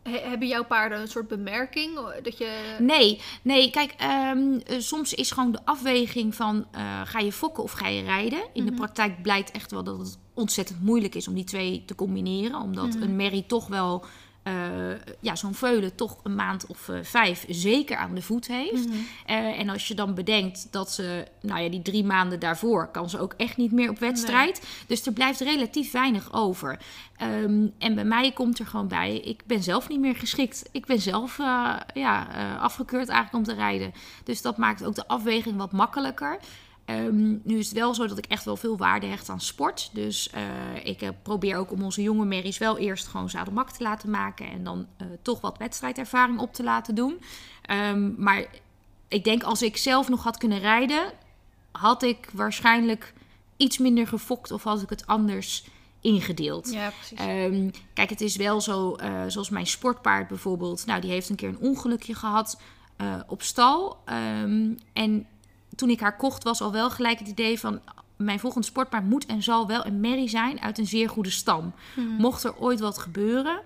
he- 0.02 0.28
hebben 0.28 0.48
jouw 0.48 0.64
paarden 0.64 1.00
een 1.00 1.08
soort 1.08 1.28
bemerking? 1.28 1.98
Dat 2.22 2.38
je... 2.38 2.76
Nee, 2.78 3.20
nee, 3.42 3.70
kijk, 3.70 3.94
ehm, 3.98 4.58
eh, 4.66 4.78
soms 4.78 5.14
is 5.14 5.30
gewoon 5.30 5.52
de 5.52 5.58
afweging 5.64 6.34
van 6.34 6.66
eh, 6.72 7.00
ga 7.04 7.18
je 7.18 7.32
fokken 7.32 7.62
of 7.62 7.72
ga 7.72 7.88
je 7.88 8.02
rijden. 8.02 8.42
In 8.52 8.64
de 8.64 8.70
Mhm. 8.70 8.80
praktijk 8.80 9.22
blijkt 9.22 9.50
echt 9.50 9.70
wel 9.70 9.84
dat 9.84 9.98
het 9.98 10.18
ontzettend 10.34 10.82
moeilijk 10.82 11.14
is 11.14 11.28
om 11.28 11.34
die 11.34 11.44
twee 11.44 11.82
te 11.86 11.94
combineren. 11.94 12.60
Omdat 12.60 12.94
Mhm. 12.94 13.02
een 13.02 13.16
merrie 13.16 13.46
toch 13.46 13.66
wel, 13.66 14.04
eh, 14.42 14.54
ja, 15.20 15.36
zo'n 15.36 15.54
veulen 15.54 15.94
toch 15.94 16.18
een 16.22 16.34
maand 16.34 16.66
of 16.66 16.88
eh, 16.88 16.98
vijf 17.02 17.44
zeker 17.48 17.96
aan 17.96 18.14
de 18.14 18.22
voet 18.22 18.46
heeft. 18.46 18.88
Mhm. 18.88 18.96
Eh, 19.26 19.58
en 19.58 19.68
als 19.68 19.88
je 19.88 19.94
dan 19.94 20.14
bedenkt 20.14 20.66
dat 20.70 20.92
ze, 20.92 21.26
nou 21.40 21.60
ja, 21.60 21.68
die 21.68 21.82
drie 21.82 22.04
maanden 22.04 22.40
daarvoor 22.40 22.88
kan 22.88 23.10
ze 23.10 23.18
ook 23.18 23.34
echt 23.36 23.56
niet 23.56 23.72
meer 23.72 23.90
op 23.90 23.98
wedstrijd. 23.98 24.66
Dus 24.86 25.06
er 25.06 25.12
blijft 25.12 25.40
relatief 25.40 25.92
weinig 25.92 26.32
over. 26.32 26.78
Ehm, 27.16 27.66
en 27.78 27.94
bij 27.94 28.04
mij 28.04 28.32
komt 28.32 28.58
er 28.58 28.66
gewoon 28.66 28.88
bij, 28.88 29.16
ik 29.16 29.42
ben 29.46 29.62
zelf 29.62 29.88
niet 29.88 30.00
meer 30.00 30.16
geschikt. 30.16 30.68
Ik 30.72 30.86
ben 30.86 31.00
zelf 31.00 31.36
ja, 31.94 32.26
afgekeurd 32.60 33.08
eigenlijk 33.08 33.48
om 33.48 33.54
te 33.54 33.60
rijden. 33.60 33.92
Dus 34.24 34.42
dat 34.42 34.56
maakt 34.56 34.84
ook 34.84 34.94
de 34.94 35.08
afweging 35.08 35.56
wat 35.56 35.72
makkelijker. 35.72 36.38
Ehm, 36.84 37.36
nu 37.42 37.58
is 37.58 37.68
het 37.68 37.78
wel 37.78 37.94
zo 37.94 38.06
dat 38.06 38.18
ik 38.18 38.26
echt 38.26 38.44
wel 38.44 38.56
veel 38.56 38.76
waarde 38.76 39.06
hecht 39.06 39.28
aan 39.28 39.40
sport. 39.40 39.90
Dus 39.92 40.30
eh, 40.30 40.42
ik 40.84 41.02
eh, 41.02 41.08
probeer 41.22 41.56
ook 41.56 41.72
om 41.72 41.82
onze 41.82 42.02
jonge 42.02 42.24
merries 42.24 42.58
wel 42.58 42.78
eerst 42.78 43.06
gewoon 43.06 43.30
zadelmak 43.30 43.70
te 43.70 43.82
laten 43.82 44.10
maken. 44.10 44.50
En 44.50 44.64
dan 44.64 44.86
eh, 44.96 45.06
toch 45.22 45.40
wat 45.40 45.58
wedstrijdervaring 45.58 46.38
op 46.38 46.54
te 46.54 46.62
laten 46.62 46.94
doen. 46.94 47.20
Ehm, 47.62 48.22
maar 48.22 48.46
ik 49.08 49.24
denk 49.24 49.42
als 49.42 49.62
ik 49.62 49.76
zelf 49.76 50.08
nog 50.08 50.22
had 50.22 50.38
kunnen 50.38 50.58
rijden, 50.58 51.12
had 51.72 52.02
ik 52.02 52.30
waarschijnlijk 52.32 53.12
iets 53.56 53.78
minder 53.78 54.06
gefokt 54.06 54.50
of 54.50 54.62
had 54.62 54.82
ik 54.82 54.90
het 54.90 55.06
anders 55.06 55.64
ingedeeld. 56.00 56.72
Ja, 56.72 56.90
precies. 56.90 57.18
Ehm, 57.18 57.70
kijk, 57.94 58.10
het 58.10 58.20
is 58.20 58.36
wel 58.36 58.60
zo, 58.60 58.96
zoals 59.26 59.50
mijn 59.50 59.66
sportpaard 59.66 60.28
bijvoorbeeld. 60.28 60.86
Nou, 60.86 61.00
die 61.00 61.10
heeft 61.10 61.28
een 61.28 61.36
keer 61.36 61.48
een 61.48 61.58
ongelukje 61.58 62.14
gehad 62.14 62.56
eh, 63.02 63.20
op 63.26 63.42
stal. 63.42 63.98
En 64.92 65.26
toen 65.76 65.90
ik 65.90 66.00
haar 66.00 66.16
kocht 66.16 66.42
was 66.42 66.60
al 66.60 66.72
wel 66.72 66.90
gelijk 66.90 67.18
het 67.18 67.28
idee 67.28 67.58
van... 67.58 67.80
mijn 68.16 68.40
volgende 68.40 68.66
sportpaard 68.66 69.04
moet 69.04 69.26
en 69.26 69.42
zal 69.42 69.66
wel 69.66 69.86
een 69.86 70.00
merrie 70.00 70.28
zijn 70.28 70.60
uit 70.60 70.78
een 70.78 70.86
zeer 70.86 71.08
goede 71.08 71.30
stam. 71.30 71.72
Mhm. 71.94 72.06
Mocht 72.08 72.44
er 72.44 72.56
ooit 72.58 72.80
wat 72.80 72.98
gebeuren, 72.98 73.60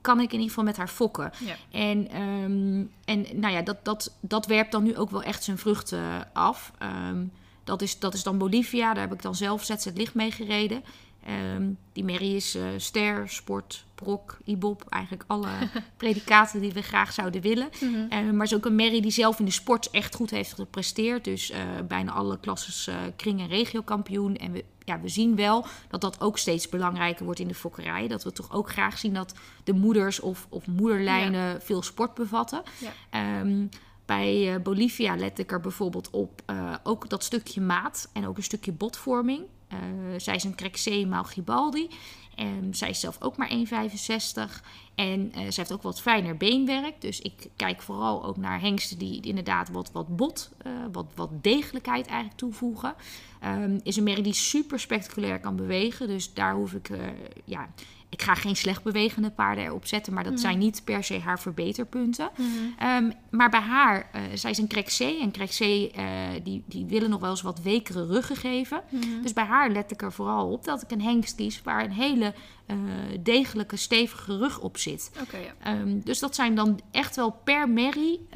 kan 0.00 0.20
ik 0.20 0.26
in 0.26 0.32
ieder 0.32 0.48
geval 0.48 0.64
met 0.64 0.76
haar 0.76 0.88
fokken. 0.88 1.32
Ja. 1.38 1.56
En, 1.70 2.08
ehm, 2.08 2.84
en 3.04 3.40
nou 3.40 3.54
ja, 3.54 3.62
dat, 3.62 3.84
dat, 3.84 4.16
dat 4.20 4.46
werpt 4.46 4.72
dan 4.72 4.82
nu 4.82 4.96
ook 4.96 5.10
wel 5.10 5.22
echt 5.22 5.44
zijn 5.44 5.58
vruchten 5.58 6.28
af. 6.32 6.72
Ehm, 6.78 7.24
dat, 7.64 7.82
is, 7.82 7.98
dat 7.98 8.14
is 8.14 8.22
dan 8.22 8.38
Bolivia, 8.38 8.94
daar 8.94 9.02
heb 9.02 9.12
ik 9.12 9.22
dan 9.22 9.34
zelf 9.34 9.64
ZZ 9.64 9.86
Licht 9.94 10.14
mee 10.14 10.30
gereden. 10.30 10.84
Ehm, 11.24 11.70
die 11.92 12.04
merrie 12.04 12.36
is 12.36 12.54
eh, 12.54 12.64
ster, 12.76 13.28
sport, 13.28 13.84
brok, 14.02 14.38
ibop. 14.44 14.84
Eigenlijk 14.88 15.24
alle 15.26 15.48
predicaten 15.96 16.60
die 16.60 16.72
we 16.72 16.82
graag 16.82 17.12
zouden 17.12 17.40
willen. 17.40 17.68
Eh, 18.08 18.30
maar 18.30 18.46
is 18.46 18.54
ook 18.54 18.64
een 18.64 18.74
merrie 18.74 19.02
die 19.02 19.10
zelf 19.10 19.38
in 19.38 19.44
de 19.44 19.50
sport 19.50 19.90
echt 19.90 20.14
goed 20.14 20.30
heeft 20.30 20.52
gepresteerd. 20.52 21.24
Dus 21.24 21.50
eh, 21.50 21.60
bijna 21.88 22.12
alle 22.12 22.38
klasses 22.40 22.86
eh, 22.86 22.96
kring- 23.16 23.40
en 23.40 23.48
regiokampioen. 23.48 24.36
En 24.36 24.52
we, 24.52 24.64
ja, 24.84 25.00
we 25.00 25.08
zien 25.08 25.36
wel 25.36 25.66
dat 25.88 26.00
dat 26.00 26.20
ook 26.20 26.38
steeds 26.38 26.68
belangrijker 26.68 27.24
wordt 27.24 27.40
in 27.40 27.48
de 27.48 27.54
fokkerij. 27.54 28.08
Dat 28.08 28.24
we 28.24 28.32
toch 28.32 28.52
ook 28.52 28.70
graag 28.70 28.98
zien 28.98 29.14
dat 29.14 29.34
de 29.64 29.72
moeders 29.72 30.20
of, 30.20 30.46
of 30.48 30.66
moederlijnen 30.66 31.62
veel 31.62 31.82
sport 31.82 32.14
bevatten. 32.14 32.62
Ja. 32.78 32.92
Ehm, 33.10 33.66
bij 34.04 34.62
Bolivia 34.62 35.16
let 35.16 35.38
ik 35.38 35.52
er 35.52 35.60
bijvoorbeeld 35.60 36.10
op 36.10 36.42
ook 36.82 37.08
dat 37.08 37.24
stukje 37.24 37.60
maat 37.60 38.10
en 38.12 38.26
ook 38.26 38.36
een 38.36 38.42
stukje 38.42 38.72
botvorming. 38.72 39.44
Eh, 39.72 39.78
zij 40.16 40.34
is 40.34 40.44
een 40.44 40.54
Crexé 40.54 41.04
Malgibaldi. 41.04 41.88
En 42.34 42.74
zij 42.74 42.90
is 42.90 43.00
zelf 43.00 43.16
ook 43.20 43.36
maar 43.36 43.50
1,65. 43.50 44.62
En 44.94 45.32
eh, 45.32 45.40
ze 45.40 45.60
heeft 45.60 45.72
ook 45.72 45.82
wat 45.82 46.00
fijner 46.00 46.36
beenwerk. 46.36 47.00
Dus 47.00 47.20
ik 47.20 47.48
kijk 47.56 47.82
vooral 47.82 48.24
ook 48.24 48.36
naar 48.36 48.60
hengsten 48.60 48.98
die 48.98 49.20
inderdaad 49.22 49.68
wat, 49.68 49.90
wat 49.92 50.16
bot, 50.16 50.50
eh, 50.58 50.72
wat, 50.92 51.06
wat 51.14 51.30
degelijkheid 51.42 52.06
eigenlijk 52.06 52.38
toevoegen. 52.38 52.94
Ehm, 53.40 53.78
is 53.82 53.96
een 53.96 54.04
merrie 54.04 54.22
die 54.22 54.32
super 54.32 54.80
spectaculair 54.80 55.40
kan 55.40 55.56
bewegen. 55.56 56.06
Dus 56.06 56.34
daar 56.34 56.54
hoef 56.54 56.72
ik, 56.72 56.88
eh, 56.88 56.98
ja, 57.44 57.68
ik 58.12 58.22
ga 58.22 58.34
geen 58.34 58.56
slecht 58.56 58.82
bewegende 58.82 59.30
paarden 59.30 59.64
erop 59.64 59.86
zetten. 59.86 60.12
Maar 60.12 60.24
dat 60.24 60.40
zijn 60.40 60.58
niet 60.58 60.84
per 60.84 61.04
se 61.04 61.18
haar 61.18 61.40
verbeterpunten. 61.40 62.30
Mhm. 62.36 62.48
Ehm, 62.78 63.10
maar 63.30 63.50
bij 63.50 63.60
haar, 63.60 64.08
eh, 64.12 64.22
zij 64.34 64.50
is 64.50 64.58
een 64.58 64.68
Crexé. 64.68 65.18
En 65.20 65.30
Crexé, 65.32 65.88
eh, 65.94 66.04
die, 66.42 66.62
die 66.66 66.86
willen 66.86 67.10
nog 67.10 67.20
wel 67.20 67.30
eens 67.30 67.42
wat 67.42 67.60
wekere 67.62 68.06
ruggen 68.06 68.36
geven. 68.36 68.82
Mhm. 68.88 69.22
Dus 69.22 69.32
bij 69.32 69.44
haar 69.44 69.70
let 69.70 69.90
ik 69.90 70.02
er 70.02 70.12
vooral 70.12 70.50
op 70.50 70.64
dat 70.64 70.82
ik 70.82 70.90
een 70.90 71.02
hengst 71.02 71.34
kies 71.34 71.62
waar 71.62 71.84
een 71.84 71.92
hele 71.92 72.34
eh, 72.66 72.76
degelijke, 73.20 73.76
stevige 73.76 74.38
rug 74.38 74.60
op 74.60 74.78
zit. 74.78 75.10
Ja. 75.30 75.38
Ehm, 75.72 76.00
dus 76.04 76.18
dat 76.18 76.34
zijn 76.34 76.54
dan 76.54 76.80
echt 76.90 77.16
wel 77.16 77.30
per 77.44 77.68
merrie 77.68 78.26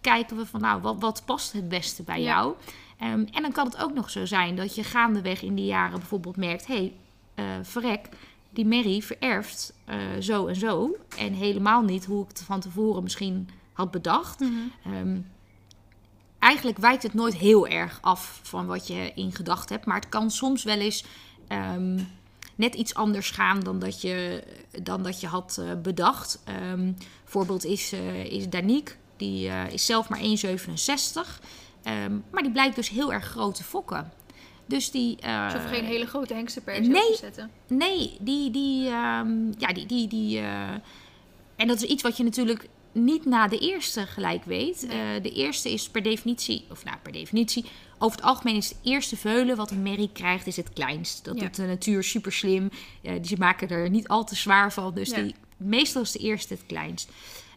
kijken 0.00 0.36
we 0.36 0.46
van 0.46 0.60
nou, 0.60 0.80
wat, 0.80 0.96
wat 1.00 1.22
past 1.24 1.52
het 1.52 1.68
beste 1.68 2.02
bij 2.02 2.20
Ja. 2.20 2.24
jou? 2.24 2.54
Ehm, 2.98 3.24
en 3.32 3.42
dan 3.42 3.52
kan 3.52 3.66
het 3.66 3.82
ook 3.82 3.94
nog 3.94 4.10
zo 4.10 4.24
zijn 4.24 4.56
dat 4.56 4.74
je 4.74 4.84
gaandeweg 4.84 5.42
in 5.42 5.54
die 5.54 5.64
jaren 5.64 5.98
bijvoorbeeld 5.98 6.36
merkt... 6.36 6.66
hé, 6.66 6.92
hey, 7.34 7.62
verrek, 7.62 8.08
die 8.54 8.66
merrie 8.66 9.04
vererft 9.04 9.72
eh, 9.84 9.96
zo 10.20 10.46
en 10.46 10.56
zo. 10.56 10.96
En 11.18 11.32
helemaal 11.32 11.82
niet 11.82 12.04
hoe 12.04 12.22
ik 12.22 12.28
het 12.28 12.40
van 12.40 12.60
tevoren 12.60 13.02
misschien 13.02 13.48
had 13.72 13.90
bedacht. 13.90 14.40
Mhm. 14.40 14.52
Ehm, 14.84 15.20
eigenlijk 16.38 16.78
wijkt 16.78 17.02
het 17.02 17.14
nooit 17.14 17.34
heel 17.34 17.66
erg 17.68 17.98
af 18.00 18.40
van 18.42 18.66
wat 18.66 18.86
je 18.86 19.12
in 19.14 19.32
gedacht 19.32 19.68
hebt. 19.68 19.86
Maar 19.86 19.96
het 19.96 20.08
kan 20.08 20.30
soms 20.30 20.64
wel 20.64 20.78
eens 20.78 21.04
ehm, 21.48 22.00
net 22.54 22.74
iets 22.74 22.94
anders 22.94 23.30
gaan 23.30 23.60
dan 23.60 23.78
dat 23.78 24.00
je, 24.00 24.44
dan 24.82 25.02
dat 25.02 25.20
je 25.20 25.26
had 25.26 25.58
eh, 25.60 25.80
bedacht. 25.82 26.42
Ehm 26.44 26.92
voorbeeld 27.24 27.64
is, 27.64 27.92
eh 27.92 28.24
is 28.24 28.48
Danique. 28.48 28.94
Die 29.16 29.48
is 29.48 29.86
zelf 29.86 30.08
maar 30.08 30.20
1,67. 30.20 31.40
Ehm, 31.82 32.18
maar 32.30 32.42
die 32.42 32.52
blijkt 32.52 32.76
dus 32.76 32.88
heel 32.88 33.12
erg 33.12 33.24
groot 33.24 33.54
te 33.54 33.64
fokken. 33.64 34.12
Dus 34.66 34.90
die... 34.90 35.20
er 35.20 35.60
geen 35.60 35.84
hele 35.84 36.06
grote 36.06 36.34
hengsten 36.34 36.62
per 36.62 36.74
se 36.74 36.80
nee. 36.80 37.10
te 37.10 37.16
zetten. 37.16 37.50
Nee, 37.68 38.16
die, 38.20 38.50
die, 38.50 38.86
ehm, 38.88 39.52
ja, 39.58 39.72
die, 39.72 39.86
die, 39.86 40.08
die, 40.08 40.38
eh, 40.38 40.70
en 41.56 41.66
dat 41.66 41.76
is 41.76 41.82
iets 41.82 42.02
wat 42.02 42.16
je 42.16 42.24
natuurlijk 42.24 42.68
niet 42.92 43.24
na 43.24 43.48
de 43.48 43.58
eerste 43.58 44.06
gelijk 44.06 44.44
weet. 44.44 44.86
Nee. 44.88 45.16
Eh, 45.16 45.22
de 45.22 45.32
eerste 45.32 45.72
is 45.72 45.88
per 45.88 46.02
definitie, 46.02 46.64
of 46.70 46.84
nou 46.84 46.96
per 47.02 47.12
definitie, 47.12 47.64
over 47.98 48.16
het 48.16 48.26
algemeen 48.26 48.56
is 48.56 48.68
de 48.68 48.74
eerste 48.82 49.16
veulen 49.16 49.56
wat 49.56 49.70
een 49.70 49.82
merrie 49.82 50.10
krijgt, 50.12 50.46
is 50.46 50.56
het 50.56 50.72
kleinst. 50.72 51.24
Dat 51.24 51.34
Ja. 51.34 51.42
doet 51.42 51.56
de 51.56 51.66
natuur 51.66 52.04
super 52.04 52.32
slim. 52.32 52.70
die 53.20 53.38
maken 53.38 53.68
er 53.68 53.90
niet 53.90 54.08
al 54.08 54.24
te 54.24 54.34
zwaar 54.34 54.72
van, 54.72 54.94
dus 54.94 55.10
Ja. 55.10 55.22
die, 55.22 55.34
meestal 55.56 56.02
is 56.02 56.10
de 56.12 56.18
eerste 56.18 56.54
het 56.54 56.66
kleinst. 56.66 57.10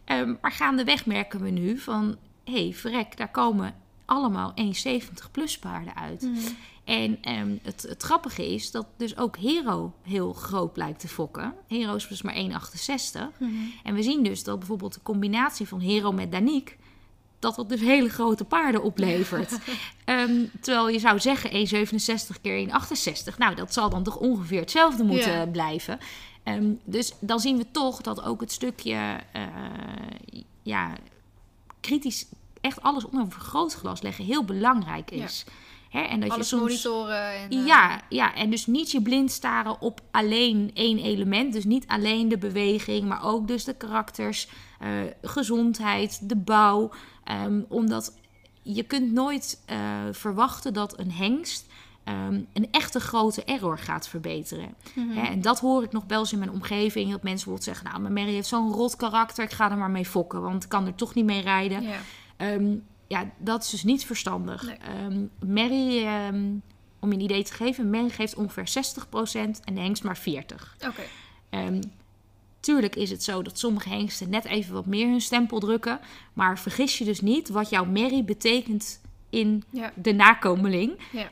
Ehm, 0.04 0.34
maar 0.40 0.52
gaandeweg 0.52 1.06
merken 1.06 1.40
we 1.40 1.50
nu 1.50 1.78
van, 1.78 2.16
hé, 2.44 2.52
hey, 2.52 2.72
verrek, 2.74 3.16
daar 3.16 3.30
komen 3.30 3.74
allemaal 4.08 4.54
1,70 4.56 5.30
plus 5.30 5.58
paarden 5.58 5.96
uit. 5.96 6.22
Mhm. 6.22 6.38
En 6.84 7.18
ehm, 7.22 7.56
het, 7.62 7.82
het 7.88 8.02
grappige 8.02 8.54
is 8.54 8.70
dat 8.70 8.86
dus 8.96 9.16
ook 9.16 9.36
Hero 9.36 9.92
heel 10.02 10.32
groot 10.32 10.72
blijkt 10.72 11.00
te 11.00 11.08
fokken. 11.08 11.54
Hero 11.66 11.94
is 11.94 12.08
dus 12.08 12.22
maar 12.22 12.34
1,68. 12.34 12.40
Mhm. 13.38 13.52
En 13.82 13.94
we 13.94 14.02
zien 14.02 14.22
dus 14.22 14.44
dat 14.44 14.58
bijvoorbeeld 14.58 14.94
de 14.94 15.02
combinatie 15.02 15.68
van 15.68 15.80
Hero 15.80 16.12
met 16.12 16.32
Danique... 16.32 16.74
dat 17.38 17.54
dat 17.54 17.68
dus 17.68 17.80
hele 17.80 18.08
grote 18.08 18.44
paarden 18.44 18.82
oplevert. 18.82 19.58
Ehm, 20.04 20.44
terwijl 20.60 20.88
je 20.88 20.98
zou 20.98 21.20
zeggen 21.20 21.50
1,67 21.50 22.40
keer 22.40 22.68
1,68. 22.68 23.38
Nou, 23.38 23.54
dat 23.54 23.72
zal 23.72 23.90
dan 23.90 24.02
toch 24.02 24.16
ongeveer 24.16 24.60
hetzelfde 24.60 25.04
moeten 25.04 25.50
blijven. 25.50 25.98
Ehm, 26.42 26.72
dus 26.84 27.12
dan 27.20 27.40
zien 27.40 27.56
we 27.56 27.66
toch 27.70 28.00
dat 28.00 28.22
ook 28.22 28.40
het 28.40 28.52
stukje... 28.52 29.20
eh, 29.32 29.42
ja, 30.62 30.92
kritisch 31.80 32.26
echt 32.60 32.82
alles 32.82 33.04
onder 33.04 33.20
een 33.20 33.30
vergrootglas 33.30 34.02
leggen 34.02 34.24
heel 34.24 34.44
belangrijk 34.44 35.10
is. 35.10 35.44
Hè, 35.88 36.00
en 36.00 36.20
dat 36.20 36.30
Alles 36.30 36.50
je 36.50 36.56
soms... 36.56 36.62
monitoren. 36.62 37.32
En, 37.32 37.50
eh, 37.50 37.66
Ja, 37.66 38.00
ja, 38.08 38.34
en 38.34 38.50
dus 38.50 38.66
niet 38.66 38.90
je 38.90 39.02
blind 39.02 39.30
staren 39.30 39.80
op 39.80 40.00
alleen 40.10 40.70
één 40.74 40.98
element. 40.98 41.52
Dus 41.52 41.64
niet 41.64 41.86
alleen 41.86 42.28
de 42.28 42.38
beweging, 42.38 43.08
maar 43.08 43.24
ook 43.24 43.48
dus 43.48 43.64
de 43.64 43.74
karakters, 43.74 44.48
eh, 44.78 44.88
gezondheid, 45.22 46.28
de 46.28 46.36
bouw. 46.36 46.90
Ehm, 47.24 47.60
omdat 47.68 48.12
je 48.62 48.82
kunt 48.82 49.12
nooit 49.12 49.62
eh, 49.66 49.78
verwachten 50.12 50.72
dat 50.72 50.98
een 50.98 51.12
hengst 51.12 51.66
ehm, 52.04 52.40
een 52.52 52.68
echte 52.70 53.00
grote 53.00 53.44
error 53.44 53.78
gaat 53.78 54.08
verbeteren. 54.08 54.74
Mhm. 54.94 55.10
Hè, 55.10 55.26
en 55.26 55.40
dat 55.40 55.60
hoor 55.60 55.82
ik 55.82 55.92
nog 55.92 56.04
wel 56.06 56.18
eens 56.18 56.32
in 56.32 56.38
mijn 56.38 56.50
omgeving. 56.50 57.10
Dat 57.10 57.22
mensen 57.22 57.24
bijvoorbeeld 57.24 57.64
zeggen, 57.64 57.86
nou, 57.86 58.00
mijn 58.00 58.12
Mary 58.12 58.32
heeft 58.32 58.48
zo'n 58.48 58.72
rot 58.72 58.96
karakter. 58.96 59.44
Ik 59.44 59.50
ga 59.50 59.70
er 59.70 59.76
maar 59.76 59.90
mee 59.90 60.06
fokken, 60.06 60.42
want 60.42 60.62
ik 60.64 60.68
kan 60.68 60.86
er 60.86 60.94
toch 60.94 61.14
niet 61.14 61.24
mee 61.24 61.40
rijden. 61.40 61.82
Ja. 61.82 61.98
Ehm, 62.38 62.76
ja, 63.06 63.30
dat 63.38 63.62
is 63.62 63.70
dus 63.70 63.82
niet 63.84 64.04
verstandig. 64.06 64.62
Nee. 64.62 64.76
Ehm, 64.76 65.26
Mary, 65.52 66.04
ehm, 66.04 66.44
om 67.00 67.08
je 67.08 67.14
een 67.14 67.20
idee 67.20 67.42
te 67.44 67.52
geven, 67.52 67.90
Mary 67.90 68.08
geeft 68.10 68.34
ongeveer 68.34 68.68
60% 68.68 69.60
en 69.64 69.74
de 69.74 69.80
hengst 69.80 70.04
maar 70.04 70.16
40%. 70.18 70.86
Oké. 70.86 71.02
Tuurlijk 72.60 72.96
is 72.96 73.10
het 73.10 73.22
zo 73.24 73.42
dat 73.42 73.58
sommige 73.58 73.88
hengsten 73.88 74.30
net 74.30 74.44
even 74.44 74.74
wat 74.74 74.86
meer 74.86 75.06
hun 75.08 75.20
stempel 75.20 75.58
drukken. 75.58 76.00
Maar 76.32 76.58
vergis 76.58 76.98
je 76.98 77.04
dus 77.04 77.20
niet 77.20 77.48
wat 77.48 77.70
jouw 77.70 77.84
Mary 77.84 78.24
betekent 78.24 79.00
in 79.30 79.64
Ja. 79.70 79.92
de 79.94 80.12
nakomeling. 80.12 80.98
Ja. 81.12 81.28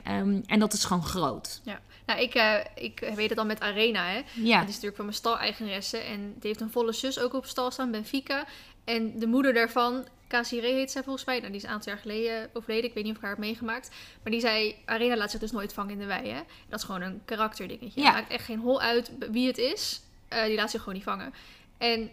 En 0.46 0.58
dat 0.58 0.72
is 0.72 0.84
gewoon 0.84 1.04
groot. 1.04 1.60
Ja. 1.64 1.80
Nou, 2.06 2.20
ik, 2.20 2.34
eh, 2.34 2.54
ik 2.74 3.10
weet 3.14 3.28
het 3.28 3.36
dan 3.38 3.46
met 3.46 3.60
Arena, 3.60 4.06
hè. 4.06 4.22
Ja, 4.34 4.58
Dat 4.58 4.68
is 4.68 4.74
natuurlijk 4.74 4.96
van 4.96 5.04
mijn 5.04 5.16
stal-eigenaresse. 5.16 5.98
En 5.98 6.20
die 6.20 6.48
heeft 6.48 6.60
een 6.60 6.70
volle 6.70 6.92
zus 6.92 7.18
ook 7.18 7.34
op 7.34 7.46
stal 7.46 7.70
staan, 7.70 7.90
Benfica. 7.90 8.46
En 8.84 9.18
de 9.18 9.26
moeder 9.26 9.54
daarvan, 9.54 10.04
Casiré 10.28 10.66
heet 10.66 10.90
zij 10.90 11.02
volgens 11.02 11.24
mij. 11.24 11.36
Nou, 11.38 11.46
die 11.48 11.56
is 11.60 11.62
een 11.62 11.70
aantal 11.70 11.92
jaar 11.92 12.00
geleden 12.02 12.50
overleden. 12.52 12.84
Ik 12.88 12.94
weet 12.94 13.02
niet 13.04 13.12
of 13.12 13.18
ik 13.18 13.22
haar 13.24 13.32
heb 13.34 13.40
meegemaakt. 13.44 13.90
Maar 14.22 14.32
die 14.32 14.40
zei, 14.40 14.74
Arena 14.84 15.16
laat 15.16 15.30
zich 15.30 15.40
dus 15.40 15.50
nooit 15.50 15.72
vangen 15.72 15.92
in 15.92 15.98
de 15.98 16.06
wei, 16.06 16.28
hè. 16.28 16.40
Dat 16.68 16.78
is 16.78 16.84
gewoon 16.84 17.00
een 17.02 17.20
karakterdingetje. 17.24 18.00
Ja. 18.00 18.12
Maakt 18.12 18.30
echt 18.30 18.44
geen 18.44 18.58
hol 18.60 18.80
uit 18.80 19.10
wie 19.30 19.46
het 19.46 19.58
is. 19.58 20.00
Eh, 20.28 20.44
die 20.44 20.54
laat 20.56 20.70
zich 20.70 20.80
gewoon 20.80 20.94
niet 20.94 21.04
vangen. 21.04 21.34
En 21.78 22.10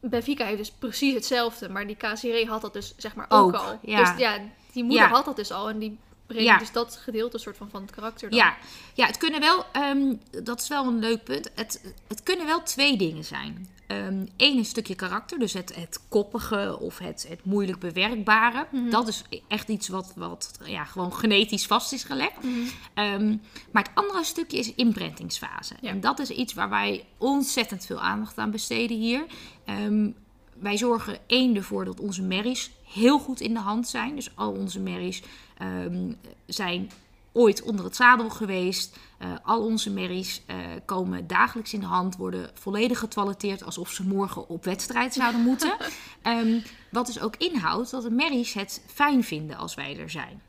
Benfica 0.00 0.44
heeft 0.44 0.58
dus 0.58 0.70
precies 0.70 1.14
hetzelfde. 1.14 1.68
Maar 1.68 1.86
die 1.86 1.96
Casiré 1.96 2.44
had 2.44 2.60
dat 2.60 2.72
dus, 2.72 2.94
zeg 2.96 3.14
maar, 3.14 3.26
ook, 3.28 3.54
Ook, 3.54 3.54
al. 3.54 3.78
ja. 3.82 3.98
Dus 4.00 4.18
ja, 4.18 4.38
die 4.72 4.84
moeder 4.84 5.02
Ja. 5.06 5.08
had 5.12 5.24
dat 5.24 5.36
dus 5.36 5.50
al. 5.52 5.68
En 5.68 5.78
die 5.78 5.98
brengt 6.26 6.44
Ja. 6.44 6.58
dus 6.58 6.72
dat 6.72 6.96
gedeelte 6.96 7.38
soort 7.38 7.56
van, 7.56 7.70
van 7.70 7.82
het 7.82 7.90
karakter 7.90 8.30
dan. 8.30 8.38
ja. 8.38 8.56
ja 8.94 9.06
het 9.06 9.16
kunnen 9.16 9.40
wel, 9.40 9.64
ehm, 9.72 10.14
dat 10.44 10.60
is 10.60 10.68
wel 10.68 10.86
een 10.86 10.98
leuk 10.98 11.24
punt. 11.24 11.50
Het, 11.54 11.94
het 12.08 12.22
kunnen 12.22 12.46
wel 12.46 12.62
twee 12.62 12.96
dingen 12.96 13.24
zijn. 13.24 13.68
Eén 13.86 14.28
is 14.36 14.56
een 14.56 14.64
stukje 14.64 14.94
karakter, 14.94 15.38
dus 15.38 15.52
het, 15.52 15.74
het 15.74 16.00
koppige 16.08 16.78
of 16.80 16.98
het, 16.98 17.26
het 17.28 17.44
moeilijk 17.44 17.78
bewerkbare. 17.78 18.66
Mhm. 18.70 18.90
Dat 18.90 19.08
is 19.08 19.24
echt 19.48 19.68
iets 19.68 19.88
wat, 19.88 20.12
wat 20.16 20.58
ja, 20.64 20.84
gewoon 20.84 21.12
genetisch 21.12 21.66
vast 21.66 21.92
is 21.92 22.04
gelegd. 22.04 22.42
Mhm. 22.42 22.52
Ehm, 22.94 23.36
maar 23.70 23.82
het 23.82 23.92
andere 23.94 24.24
stukje 24.24 24.58
is 24.58 24.74
inprentingsfase. 24.74 25.74
Ja. 25.80 25.90
En 25.90 26.00
dat 26.00 26.18
is 26.18 26.30
iets 26.30 26.54
waar 26.54 26.70
wij 26.70 27.04
ontzettend 27.18 27.86
veel 27.86 28.00
aandacht 28.00 28.38
aan 28.38 28.50
besteden 28.50 28.96
hier. 28.96 29.24
Ehm, 29.64 30.10
wij 30.58 30.76
zorgen 30.76 31.18
één 31.26 31.56
ervoor 31.56 31.84
dat 31.84 32.00
onze 32.00 32.22
merries 32.22 32.70
heel 32.84 33.18
goed 33.18 33.40
in 33.40 33.54
de 33.54 33.60
hand 33.60 33.88
zijn. 33.88 34.14
Dus 34.14 34.30
al 34.34 34.52
onze 34.52 34.80
merries 34.80 35.22
ehm, 35.58 36.12
zijn 36.46 36.90
ooit 37.36 37.62
onder 37.62 37.84
het 37.84 37.96
zadel 37.96 38.30
geweest. 38.30 38.96
Eh, 39.18 39.28
al 39.42 39.64
onze 39.64 39.90
merries 39.90 40.42
eh, 40.46 40.56
komen 40.84 41.26
dagelijks 41.26 41.72
in 41.72 41.80
de 41.80 41.86
hand, 41.86 42.16
worden 42.16 42.50
volledig 42.54 42.98
getoiletteerd 42.98 43.64
alsof 43.64 43.90
ze 43.90 44.06
morgen 44.06 44.48
op 44.48 44.64
wedstrijd 44.64 45.14
zouden 45.14 45.40
moeten. 45.40 45.76
Ehm, 46.22 46.60
wat 46.90 47.06
dus 47.06 47.20
ook 47.20 47.36
inhoudt 47.36 47.90
dat 47.90 48.02
de 48.02 48.10
merries 48.10 48.52
het 48.52 48.84
fijn 48.86 49.24
vinden 49.24 49.56
als 49.56 49.74
wij 49.74 49.98
er 49.98 50.10
zijn. 50.10 50.42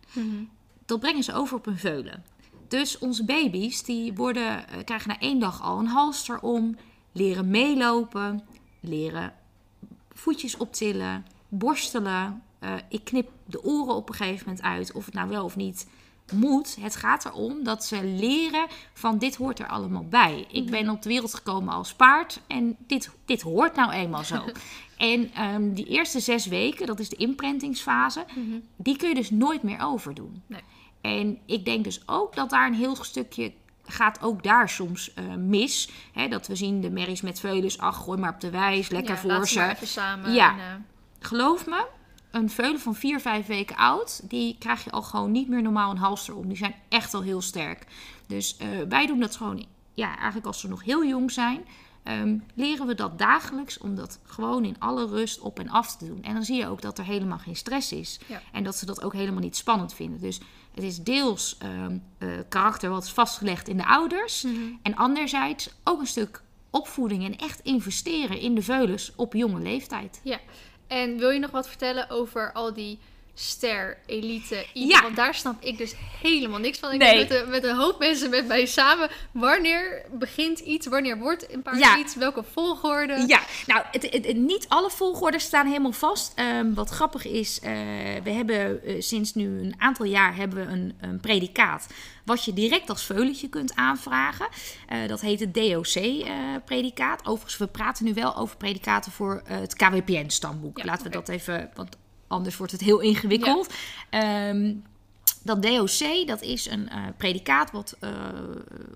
Dat 0.86 1.00
brengen 1.00 1.24
ze 1.24 1.34
over 1.34 1.58
op 1.58 1.66
hun 1.66 1.78
veulen. 1.78 2.24
Dus 2.68 2.98
onze 2.98 3.26
baby's 3.26 3.84
die 3.84 4.14
worden, 4.14 4.70
eh, 4.70 4.84
krijgen 4.84 5.10
na 5.10 5.20
één 5.20 5.40
dag 5.40 5.62
al 5.62 5.80
een 5.80 5.88
halster 5.88 6.40
om, 6.40 6.78
leren 7.12 7.50
meelopen, 7.50 8.44
leren 8.80 9.34
voetjes 10.14 10.58
optillen, 10.58 11.26
borstelen. 11.48 12.42
Ik 12.90 13.04
knip 13.04 13.30
de 13.46 13.64
oren 13.64 13.96
op 13.96 14.10
een 14.10 14.16
gegeven 14.16 14.46
moment 14.46 14.66
uit, 14.66 14.92
of 14.92 15.06
het 15.06 15.14
nou 15.14 15.30
wel 15.30 15.44
of 15.44 15.56
niet 15.56 15.88
moet. 16.34 16.78
Het 16.80 16.96
gaat 16.96 17.26
erom 17.26 17.64
dat 17.64 17.86
ze 17.86 18.04
leren 18.04 18.68
van 18.94 19.18
dit 19.18 19.36
hoort 19.36 19.60
er 19.60 19.68
allemaal 19.68 20.06
bij. 20.06 20.46
Ik 20.52 20.70
ben 20.70 20.90
op 20.90 21.02
de 21.02 21.10
wereld 21.10 21.34
gekomen 21.34 21.74
als 21.74 21.94
paard 21.94 22.42
en 22.48 22.76
dit, 22.80 23.10
dit 23.26 23.42
hoort 23.42 23.76
nou 23.76 23.92
eenmaal 23.92 24.24
zo. 24.24 24.44
en 24.98 25.34
ehm, 25.34 25.74
die 25.74 25.86
eerste 25.86 26.20
zes 26.20 26.46
weken, 26.46 26.88
dat 26.88 27.00
is 27.00 27.10
de 27.10 27.16
imprintingsfase, 27.16 28.26
die 28.76 28.98
kun 28.98 29.10
je 29.10 29.16
dus 29.16 29.30
nooit 29.30 29.64
meer 29.64 29.82
overdoen. 29.82 30.44
Nee. 30.48 30.62
En 31.02 31.38
ik 31.46 31.66
denk 31.66 31.84
dus 31.84 32.02
ook 32.06 32.36
dat 32.36 32.50
daar 32.50 32.68
een 32.68 32.74
heel 32.74 32.96
stukje 32.96 33.52
gaat 33.86 34.22
ook 34.22 34.44
daar 34.44 34.70
soms 34.70 35.14
eh, 35.14 35.24
mis. 35.36 35.90
Hè, 36.14 36.28
dat 36.28 36.48
we 36.48 36.56
zien 36.56 36.82
de 36.82 36.90
merries 36.90 37.22
met 37.22 37.40
veulens, 37.40 37.78
ach, 37.78 37.98
gooi 38.04 38.20
maar 38.20 38.34
op 38.34 38.40
de 38.40 38.50
wijs, 38.50 38.90
lekker 38.90 39.14
Ja, 39.14 39.20
voor 39.20 39.48
ze. 39.48 39.76
samen. 39.84 40.34
Ja. 40.34 40.52
en, 40.52 40.60
eh, 40.60 40.66
Geloof 41.20 41.66
me, 41.66 41.86
een 42.32 42.50
veulen 42.50 42.80
van 42.80 42.96
4, 42.96 43.20
5 43.20 43.46
weken 43.46 43.76
oud, 43.76 44.30
die 44.30 44.56
krijg 44.60 44.84
je 44.84 44.92
al 44.92 45.02
gewoon 45.02 45.32
niet 45.32 45.48
meer 45.50 45.62
normaal 45.62 45.92
een 45.92 45.98
halster 45.98 46.36
om. 46.36 46.48
Die 46.48 46.58
zijn 46.58 46.76
echt 46.90 47.14
al 47.14 47.22
heel 47.22 47.42
sterk. 47.42 47.86
Dus 48.28 48.58
eh, 48.58 48.68
wij 48.90 49.06
doen 49.06 49.20
dat 49.20 49.36
gewoon, 49.36 49.66
ja, 49.94 50.16
eigenlijk 50.16 50.46
als 50.46 50.60
ze 50.60 50.68
nog 50.68 50.84
heel 50.84 51.06
jong 51.06 51.32
zijn, 51.32 51.66
ehm, 52.04 52.38
leren 52.54 52.88
we 52.88 52.96
dat 52.96 53.20
dagelijks 53.20 53.78
om 53.78 53.96
dat 53.96 54.20
gewoon 54.24 54.66
in 54.66 54.80
alle 54.80 55.08
rust 55.08 55.40
op 55.40 55.60
en 55.60 55.70
af 55.70 55.96
te 55.96 56.06
doen. 56.06 56.24
En 56.24 56.34
dan 56.34 56.44
zie 56.44 56.58
je 56.58 56.68
ook 56.68 56.82
dat 56.82 56.98
er 56.98 57.06
helemaal 57.06 57.40
geen 57.40 57.56
stress 57.56 57.92
is. 57.92 58.20
Ja. 58.28 58.42
En 58.52 58.64
dat 58.64 58.76
ze 58.76 58.86
dat 58.86 59.04
ook 59.04 59.14
helemaal 59.14 59.42
niet 59.42 59.56
spannend 59.56 59.94
vinden. 59.94 60.20
Dus 60.20 60.40
het 60.74 60.84
is 60.84 61.04
deels 61.04 61.58
ehm, 61.58 61.98
eh, 62.18 62.30
karakter 62.50 62.90
wat 62.90 63.04
is 63.04 63.12
vastgelegd 63.12 63.68
in 63.68 63.78
de 63.78 63.86
ouders. 63.86 64.44
Mhm. 64.44 64.56
En 64.82 64.96
anderzijds 64.96 65.70
ook 65.84 66.00
een 66.00 66.08
stuk 66.08 66.42
opvoeding 66.70 67.26
en 67.26 67.38
echt 67.38 67.60
investeren 67.60 68.40
in 68.40 68.56
de 68.56 68.62
veulens 68.62 69.12
op 69.16 69.34
jonge 69.34 69.60
leeftijd. 69.60 70.20
Ja, 70.24 70.40
en 70.88 71.18
wil 71.18 71.30
je 71.30 71.40
nog 71.40 71.52
wat 71.52 71.68
vertellen 71.68 72.10
over 72.10 72.52
al 72.54 72.74
die 72.74 73.00
ster, 73.40 73.98
elite, 74.06 74.66
elite? 74.74 74.94
Ja. 74.94 75.02
Want 75.02 75.16
daar 75.16 75.36
snap 75.36 75.64
ik 75.64 75.78
dus 75.78 75.94
helemaal 76.22 76.60
niks 76.60 76.80
van. 76.80 76.92
Ik 76.92 77.00
Nee. 77.00 77.18
met, 77.18 77.32
een- 77.32 77.50
met 77.50 77.64
een 77.64 77.76
hoop 77.76 78.00
mensen 78.00 78.30
met 78.30 78.48
mij 78.48 78.66
samen. 78.66 79.10
Wanneer 79.32 80.06
begint 80.12 80.60
iets? 80.60 80.88
Wanneer 80.88 81.18
wordt 81.18 81.54
een 81.54 81.62
paard 81.62 81.80
Ja. 81.80 81.98
iets? 81.98 82.16
Welke 82.16 82.44
volgorde? 82.52 83.24
Ja, 83.28 83.42
nou, 83.68 83.84
het, 83.92 84.12
het- 84.12 84.26
het- 84.26 84.38
niet 84.38 84.66
alle 84.70 84.90
volgordes 84.90 85.44
staan 85.44 85.68
helemaal 85.68 85.92
vast. 85.92 86.32
Ehm, 86.36 86.74
wat 86.74 86.90
grappig 86.90 87.26
is, 87.26 87.60
eh, 87.60 87.72
we 88.24 88.30
hebben 88.32 88.84
eh, 88.84 88.96
sinds 89.02 89.34
nu 89.34 89.60
een 89.60 89.76
aantal 89.78 90.06
jaar 90.06 90.36
hebben 90.36 90.66
we 90.66 90.72
een, 90.72 90.98
een 91.02 91.20
predicaat. 91.20 91.88
Wat 92.26 92.46
je 92.46 92.54
direct 92.54 92.90
als 92.90 93.04
veulentje 93.06 93.50
kunt 93.50 93.76
aanvragen. 93.76 94.48
Eh, 94.88 95.08
dat 95.08 95.22
heet 95.22 95.40
het 95.40 95.54
DOC-predicaat. 95.54 97.26
Overigens, 97.26 97.58
we 97.58 97.68
praten 97.68 98.06
nu 98.06 98.14
wel 98.14 98.36
over 98.36 98.58
predicaten 98.58 99.12
voor 99.12 99.42
het 99.46 99.76
KWPN-stamboek. 99.76 100.78
Ja, 100.78 100.86
Laten 100.86 101.04
we 101.04 101.10
dat 101.10 101.30
even, 101.30 101.70
want 101.76 101.98
anders 102.28 102.58
wordt 102.58 102.72
het 102.72 102.82
heel 102.82 103.00
ingewikkeld. 103.00 103.74
Ehm, 104.10 104.74
dat 105.48 105.62
DOC, 105.62 106.28
dat 106.28 106.42
is 106.42 106.70
een 106.70 106.90
eh, 106.90 107.04
predicaat 107.18 107.72
wat 107.72 107.96
eh, 108.00 108.12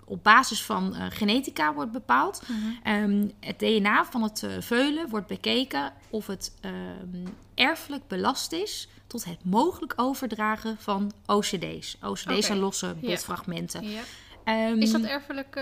op 0.06 0.24
basis 0.24 0.64
van 0.64 0.96
eh, 0.96 1.06
genetica 1.10 1.74
wordt 1.74 1.92
bepaald. 1.92 2.42
Ehm, 2.84 3.28
het 3.40 3.60
DNA 3.60 4.06
van 4.06 4.24
het 4.24 4.48
veulen 4.60 5.10
wordt 5.10 5.28
bekeken 5.28 5.94
of 6.10 6.28
het 6.28 6.56
ehm, 6.62 7.28
erfelijk 7.56 8.08
belast 8.08 8.52
is 8.52 8.88
tot 9.08 9.26
het 9.26 9.46
mogelijk 9.46 9.94
overdragen 9.96 10.78
van 10.80 11.12
OCD's. 11.26 11.98
OCD's 12.02 12.46
zijn 12.46 12.60
losse 12.60 12.96
botfragmenten. 13.02 13.90
Ja. 13.90 14.02
Is 14.76 14.92
dat 14.92 15.02
erfelijk 15.02 15.62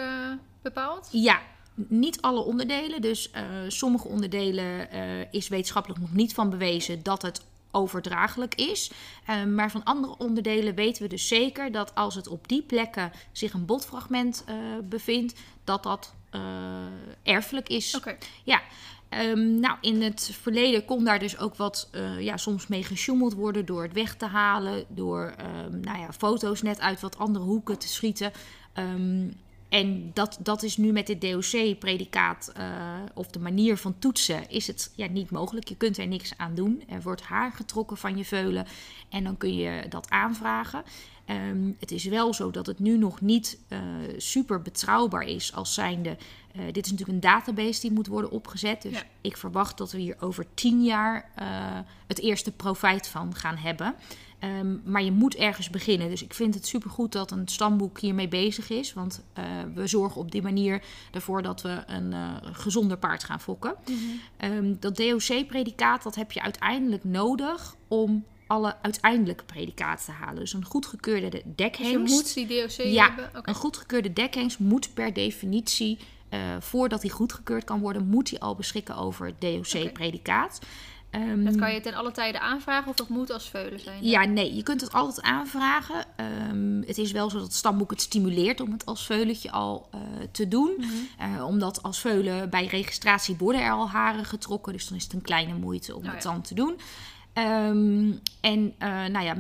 bepaald? 0.61 1.07
ja, 1.11 1.39
niet 1.75 2.21
alle 2.21 2.41
onderdelen. 2.41 3.01
Dus 3.01 3.31
sommige 3.67 4.07
onderdelen 4.07 4.89
is 5.31 5.47
wetenschappelijk 5.47 6.01
nog 6.01 6.13
niet 6.13 6.33
van 6.33 6.49
bewezen 6.49 7.03
dat 7.03 7.21
het 7.21 7.41
overdraaglijk 7.71 8.55
is. 8.55 8.91
Eh, 9.25 9.43
maar 9.43 9.71
van 9.71 9.83
andere 9.83 10.17
onderdelen 10.17 10.75
weten 10.75 11.01
we 11.03 11.09
dus 11.09 11.27
zeker 11.27 11.71
dat 11.71 11.95
als 11.95 12.15
het 12.15 12.27
op 12.27 12.47
die 12.47 12.61
plekken 12.61 13.11
zich 13.31 13.53
een 13.53 13.65
botfragment 13.65 14.43
eh, 14.45 14.55
bevindt, 14.83 15.39
dat 15.63 15.83
dat 15.83 16.13
eh, 16.29 16.41
erfelijk 17.23 17.69
is. 17.69 17.95
Oké. 17.95 18.17
Ja. 18.43 18.61
Ehm, 19.09 19.59
nou, 19.59 19.77
in 19.81 20.01
het 20.01 20.31
verleden 20.41 20.85
kon 20.85 21.03
daar 21.03 21.19
dus 21.19 21.37
ook 21.37 21.55
wat 21.55 21.89
eh, 21.91 22.19
ja, 22.19 22.37
soms 22.37 22.67
mee 22.67 22.83
gesjoemeld 22.83 23.33
worden 23.33 23.65
door 23.65 23.83
het 23.83 23.93
weg 23.93 24.15
te 24.15 24.25
halen, 24.25 24.85
door 24.87 25.33
ehm, 25.37 25.79
nou 25.79 25.99
ja, 25.99 26.13
foto's 26.13 26.61
net 26.61 26.79
uit 26.79 26.99
wat 26.99 27.17
andere 27.17 27.45
hoeken 27.45 27.79
te 27.79 27.87
schieten. 27.87 28.31
Ehm, 28.73 29.27
en 29.69 30.11
dat, 30.13 30.37
dat 30.41 30.63
is 30.63 30.77
nu 30.77 30.91
met 30.91 31.07
dit 31.07 31.21
DOC-predicaat 31.21 32.51
eh, 32.55 32.65
of 33.13 33.27
de 33.27 33.39
manier 33.39 33.77
van 33.77 33.99
toetsen 33.99 34.49
is 34.49 34.67
het 34.67 34.91
ja, 34.95 35.07
niet 35.07 35.31
mogelijk. 35.31 35.67
Je 35.67 35.75
kunt 35.75 35.97
er 35.97 36.07
niks 36.07 36.33
aan 36.37 36.55
doen. 36.55 36.83
Er 36.89 37.01
wordt 37.01 37.21
haar 37.21 37.51
getrokken 37.51 37.97
van 37.97 38.17
je 38.17 38.25
veulen 38.25 38.65
en 39.09 39.23
dan 39.23 39.37
kun 39.37 39.55
je 39.55 39.85
dat 39.89 40.09
aanvragen. 40.09 40.83
Ehm, 41.25 41.71
het 41.79 41.91
is 41.91 42.03
wel 42.03 42.33
zo 42.33 42.51
dat 42.51 42.65
het 42.65 42.79
nu 42.79 42.97
nog 42.97 43.21
niet 43.21 43.59
eh, 43.67 43.79
super 44.17 44.61
betrouwbaar 44.61 45.23
is 45.23 45.53
als 45.55 45.73
zijnde. 45.73 46.17
eh, 46.55 46.61
dit 46.71 46.85
is 46.85 46.91
natuurlijk 46.91 47.09
een 47.25 47.29
database 47.31 47.81
die 47.81 47.91
moet 47.91 48.07
worden 48.07 48.31
opgezet. 48.31 48.81
Dus 48.81 48.91
Ja. 48.91 49.03
ik 49.21 49.37
verwacht 49.37 49.77
dat 49.77 49.91
we 49.91 49.97
hier 49.99 50.15
over 50.19 50.45
tien 50.53 50.83
jaar 50.83 51.29
het 52.07 52.19
eerste 52.19 52.51
profijt 52.51 53.07
van 53.07 53.35
gaan 53.35 53.57
hebben. 53.57 53.95
Ehm, 54.39 54.75
maar 54.83 55.03
je 55.03 55.11
moet 55.11 55.35
ergens 55.35 55.69
beginnen. 55.69 56.09
Dus 56.09 56.23
ik 56.23 56.33
vind 56.33 56.53
het 56.53 56.67
supergoed 56.67 57.11
dat 57.11 57.31
een 57.31 57.47
stamboek 57.47 57.99
hiermee 57.99 58.27
bezig 58.27 58.69
is. 58.69 58.93
Want 58.93 59.23
eh, 59.33 59.43
we 59.73 59.87
zorgen 59.87 60.21
op 60.21 60.31
die 60.31 60.41
manier 60.41 60.83
ervoor 61.11 61.41
dat 61.41 61.61
we 61.61 61.83
een 61.87 62.13
eh, 62.13 62.35
gezonder 62.41 62.97
paard 62.97 63.23
gaan 63.23 63.39
fokken. 63.39 63.75
Ehm, 64.37 64.73
dat 64.79 64.97
DOC-predicaat 64.97 66.03
dat 66.03 66.15
heb 66.15 66.31
je 66.31 66.41
uiteindelijk 66.41 67.03
nodig 67.03 67.75
om 67.87 68.25
alle 68.47 68.75
uiteindelijke 68.81 69.43
predicaten 69.43 70.05
te 70.05 70.11
halen. 70.11 70.39
Dus 70.39 70.53
een 70.53 70.65
goedgekeurde 70.65 71.29
Dus 71.29 71.41
je 71.45 71.53
dekhengst. 71.55 72.13
moet 72.13 72.33
die 72.33 72.47
DOC 72.47 72.71
Ja, 72.85 73.05
hebben? 73.07 73.29
Oké. 73.35 73.49
Een 73.49 73.55
goedgekeurde 73.55 74.13
dekhengst 74.13 74.59
moet 74.59 74.93
per 74.93 75.13
definitie, 75.13 75.97
eh, 76.29 76.39
voordat 76.59 77.01
hij 77.01 77.11
goedgekeurd 77.11 77.63
kan 77.63 77.79
worden, 77.79 78.07
moet 78.07 78.29
hij 78.29 78.39
al 78.39 78.55
beschikken 78.55 78.95
over 78.95 79.25
het 79.25 79.41
DOC-predicaat. 79.41 80.59
Ehm, 81.09 81.43
Dat 81.43 81.55
kan 81.55 81.73
je 81.73 81.81
ten 81.81 81.93
alle 81.93 82.11
tijde 82.11 82.39
aanvragen 82.39 82.89
of 82.89 82.95
dat 82.95 83.09
moet 83.09 83.31
als 83.31 83.49
veulen 83.49 83.79
zijn? 83.79 84.03
ja, 84.05 84.25
nee, 84.25 84.55
je 84.55 84.63
kunt 84.63 84.81
het 84.81 84.93
altijd 84.93 85.21
aanvragen. 85.25 86.05
Ehm, 86.15 86.81
het 86.87 86.97
is 86.97 87.11
wel 87.11 87.29
zo 87.29 87.35
dat 87.37 87.45
het 87.45 87.55
stamboek 87.55 87.89
het 87.91 88.01
stimuleert 88.01 88.61
om 88.61 88.71
het 88.71 88.85
als 88.85 89.05
veulentje 89.05 89.51
al 89.51 89.87
eh, 89.91 89.99
te 90.31 90.47
doen. 90.47 90.71
Mhm. 90.77 90.87
Eh, 91.17 91.45
omdat 91.45 91.83
als 91.83 91.99
veulen 91.99 92.49
bij 92.49 92.65
registratie 92.65 93.35
worden 93.37 93.61
er 93.61 93.71
al 93.71 93.89
haren 93.89 94.25
getrokken. 94.25 94.73
Dus 94.73 94.87
dan 94.87 94.97
is 94.97 95.03
het 95.03 95.13
een 95.13 95.21
kleine 95.21 95.53
moeite 95.53 95.95
om 95.95 96.05
Oh, 96.05 96.13
het 96.13 96.23
ja. 96.23 96.31
dan 96.31 96.41
te 96.41 96.53
doen. 96.53 96.79
Ehm, 97.33 98.11
en 98.41 98.73
eh, 98.77 99.05
nou 99.05 99.25
ja, 99.25 99.35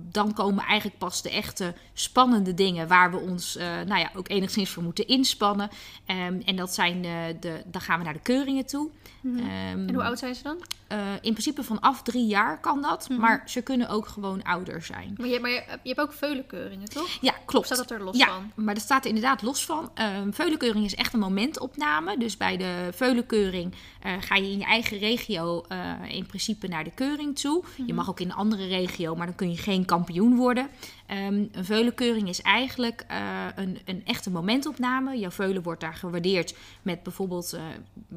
dan 0.00 0.34
komen 0.34 0.64
eigenlijk 0.64 0.98
pas 0.98 1.22
de 1.22 1.30
echte 1.30 1.74
spannende 1.92 2.54
dingen 2.54 2.88
waar 2.88 3.10
we 3.10 3.16
ons 3.16 3.56
eh, 3.56 3.66
nou 3.66 4.00
ja, 4.00 4.10
ook 4.14 4.28
enigszins 4.28 4.70
voor 4.70 4.82
moeten 4.82 5.06
inspannen. 5.06 5.68
Ehm, 6.06 6.40
en 6.44 6.56
dat 6.56 6.74
zijn 6.74 7.02
de, 7.02 7.36
de, 7.40 7.62
dan 7.66 7.80
gaan 7.80 7.98
we 7.98 8.04
naar 8.04 8.12
de 8.12 8.20
keuringen 8.20 8.66
toe. 8.66 8.90
Mhm. 9.20 9.38
Ehm, 9.38 9.88
En 9.88 9.94
hoe 9.94 10.02
oud 10.02 10.18
zijn 10.18 10.34
ze 10.34 10.42
dan? 10.42 10.58
Eh, 10.88 10.98
in 11.20 11.32
principe 11.32 11.62
vanaf 11.62 12.02
drie 12.02 12.26
jaar 12.26 12.60
kan 12.60 12.82
dat, 12.82 13.08
Mhm. 13.08 13.20
maar 13.20 13.42
ze 13.46 13.60
kunnen 13.62 13.88
ook 13.88 14.06
gewoon 14.06 14.42
ouder 14.42 14.82
zijn. 14.82 15.14
Maar 15.16 15.28
je, 15.28 15.40
maar 15.40 15.50
je, 15.50 15.62
je 15.82 15.88
hebt 15.88 16.00
ook 16.00 16.12
veulenkeuringen, 16.12 16.88
toch? 16.88 17.08
Ja, 17.20 17.30
Of 17.38 17.44
klopt. 17.44 17.66
staat 17.66 17.78
dat 17.78 17.90
er 17.90 18.02
los 18.02 18.16
ja, 18.16 18.26
van? 18.26 18.64
maar 18.64 18.74
dat 18.74 18.82
staat 18.82 19.02
er 19.02 19.08
inderdaad 19.08 19.42
los 19.42 19.64
van. 19.64 19.90
Ehm 19.94 20.30
veulenkeuring 20.32 20.84
is 20.84 20.94
echt 20.94 21.12
een 21.12 21.18
momentopname. 21.20 22.18
Dus 22.18 22.36
bij 22.36 22.56
de 22.56 22.88
veulenkeuring 22.94 23.74
eh, 24.02 24.12
ga 24.20 24.34
je 24.36 24.50
in 24.50 24.58
je 24.58 24.64
eigen 24.64 24.98
regio 24.98 25.64
eh, 25.68 25.92
in 26.08 26.26
principe 26.26 26.68
naar 26.68 26.84
de 26.84 26.90
keuring 26.94 27.38
toe. 27.38 27.64
Je 27.86 27.94
mag 27.94 28.08
ook 28.08 28.20
in 28.20 28.28
een 28.30 28.34
andere 28.36 28.66
regio, 28.66 29.14
maar 29.14 29.26
dan 29.26 29.34
kun 29.34 29.50
je 29.50 29.56
geen 29.56 29.84
kampioen 29.84 30.36
worden. 30.36 30.68
Ehm, 31.08 31.44
een 31.52 31.64
veulenkeuring 31.64 32.28
is 32.28 32.42
eigenlijk 32.42 33.04
eh, 33.08 33.46
een, 33.54 33.78
een 33.84 34.02
echte 34.04 34.30
momentopname. 34.30 35.18
Jouw 35.18 35.30
veulen 35.30 35.62
wordt 35.62 35.80
daar 35.80 35.94
gewaardeerd 35.94 36.54
met 36.82 37.02
bijvoorbeeld... 37.02 37.52
eh, 37.52 37.62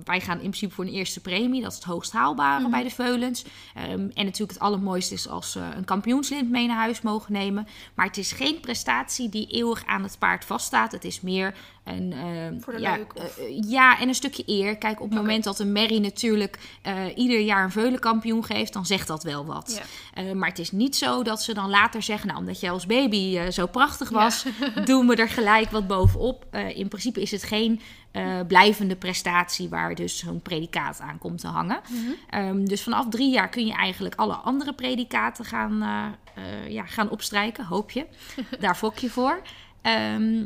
wij 0.04 0.20
gaan 0.22 0.36
in 0.36 0.40
principe 0.40 0.74
voor 0.74 0.86
een 0.86 0.92
eerste 0.92 1.22
premie. 1.22 1.62
Dat 1.62 1.72
is 1.72 1.78
het 1.78 1.88
hoogst 1.88 2.12
haalbare 2.12 2.70
bij 2.70 2.84
de 2.84 2.90
veulens. 2.90 3.46
Ehm, 3.76 3.92
en 3.92 4.26
natuurlijk 4.26 4.52
het 4.52 4.60
allermooiste 4.60 5.14
is 5.14 5.28
als 5.28 5.52
ze 5.52 5.60
een 5.60 5.86
kampioenslint 5.86 6.50
mee 6.50 6.68
naar 6.68 6.78
huis 6.78 7.02
mogen 7.02 7.34
nemen. 7.34 7.68
Maar 7.94 8.06
het 8.06 8.18
is 8.18 8.32
geen 8.32 8.60
prestatie 8.60 9.30
die 9.30 9.48
eeuwig 9.48 9.86
aan 9.86 10.04
het 10.04 10.20
paard 10.20 10.46
vaststaat. 10.46 10.92
Het 10.92 11.06
is 11.06 11.22
meer 11.22 11.54
En, 11.84 12.12
uh, 12.12 12.62
Voor 12.62 12.74
de 12.74 12.80
ja, 12.80 12.96
leuk, 12.96 13.15
of- 13.15 13.38
eh, 13.38 13.62
ja, 13.70 14.00
en 14.00 14.08
een 14.08 14.15
stukje 14.15 14.44
eer. 14.46 14.78
Kijk, 14.78 15.02
op 15.02 15.10
het 15.10 15.17
moment 15.20 15.44
dat 15.44 15.60
een 15.60 15.72
merrie 15.72 16.00
natuurlijk 16.00 16.60
eh, 16.82 16.96
ieder 17.15 17.39
jaar 17.39 17.63
een 17.63 17.72
veulenkampioen 17.72 18.46
geeft, 18.46 18.74
dan 18.74 18.86
zegt 18.86 19.08
dat 19.08 19.24
wel 19.24 19.46
wat. 19.46 19.82
Eh, 20.13 20.32
maar 20.32 20.50
het 20.50 20.60
is 20.60 20.72
niet 20.72 20.96
zo 20.96 21.24
dat 21.24 21.41
ze 21.44 21.54
dan 21.54 21.70
later 21.70 22.02
zeggen, 22.02 22.28
nou, 22.28 22.39
omdat 22.39 22.60
jij 22.60 22.72
als 22.72 22.86
baby 22.86 23.38
eh, 23.38 23.50
zo 23.52 23.65
prachtig 23.67 24.10
was, 24.10 24.46
doen 24.86 25.08
we 25.08 25.15
er 25.15 25.30
gelijk 25.30 25.72
wat 25.72 25.88
bovenop. 25.88 26.46
Eh, 26.52 26.78
in 26.78 26.88
principe 26.88 27.22
is 27.22 27.32
het 27.32 27.44
geen 27.44 27.82
eh, 28.12 28.39
blijvende 28.48 28.96
prestatie 28.96 29.70
waar 29.70 29.96
dus 29.96 30.17
zo'n 30.17 30.41
predicaat 30.41 31.00
aan 31.00 31.17
komt 31.17 31.39
te 31.39 31.48
hangen. 31.48 31.80
Mhm. 31.89 32.12
Ehm, 32.30 32.65
dus 32.65 32.84
vanaf 32.84 33.06
drie 33.10 33.32
jaar 33.32 33.50
kun 33.50 33.65
je 33.65 33.74
eigenlijk 33.74 34.15
alle 34.15 34.34
andere 34.36 34.74
predicaten 34.74 35.46
gaan, 35.46 35.82
eh, 35.82 36.44
eh, 36.63 36.70
ja, 36.72 36.86
gaan 36.86 37.10
opstrijken, 37.10 37.65
hoop 37.65 37.91
je. 37.91 38.06
Daar 38.60 38.76
fok 38.76 38.98
je 38.98 39.10
voor. 39.10 39.41
Ehm, 39.82 40.46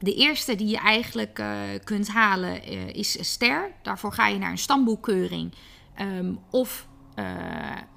de 0.00 0.14
eerste 0.14 0.54
die 0.54 0.68
je 0.68 0.78
eigenlijk 0.78 1.38
eh, 1.38 1.58
kunt 1.84 2.08
halen 2.08 2.62
eh, 2.62 2.88
is 2.88 3.32
ster. 3.32 3.72
Daarvoor 3.82 4.12
ga 4.12 4.26
je 4.26 4.38
naar 4.38 4.50
een 4.50 4.58
stamboekkeuring. 4.58 5.52
Ehm, 5.94 6.34
of 6.50 6.88
eh, 7.14 7.24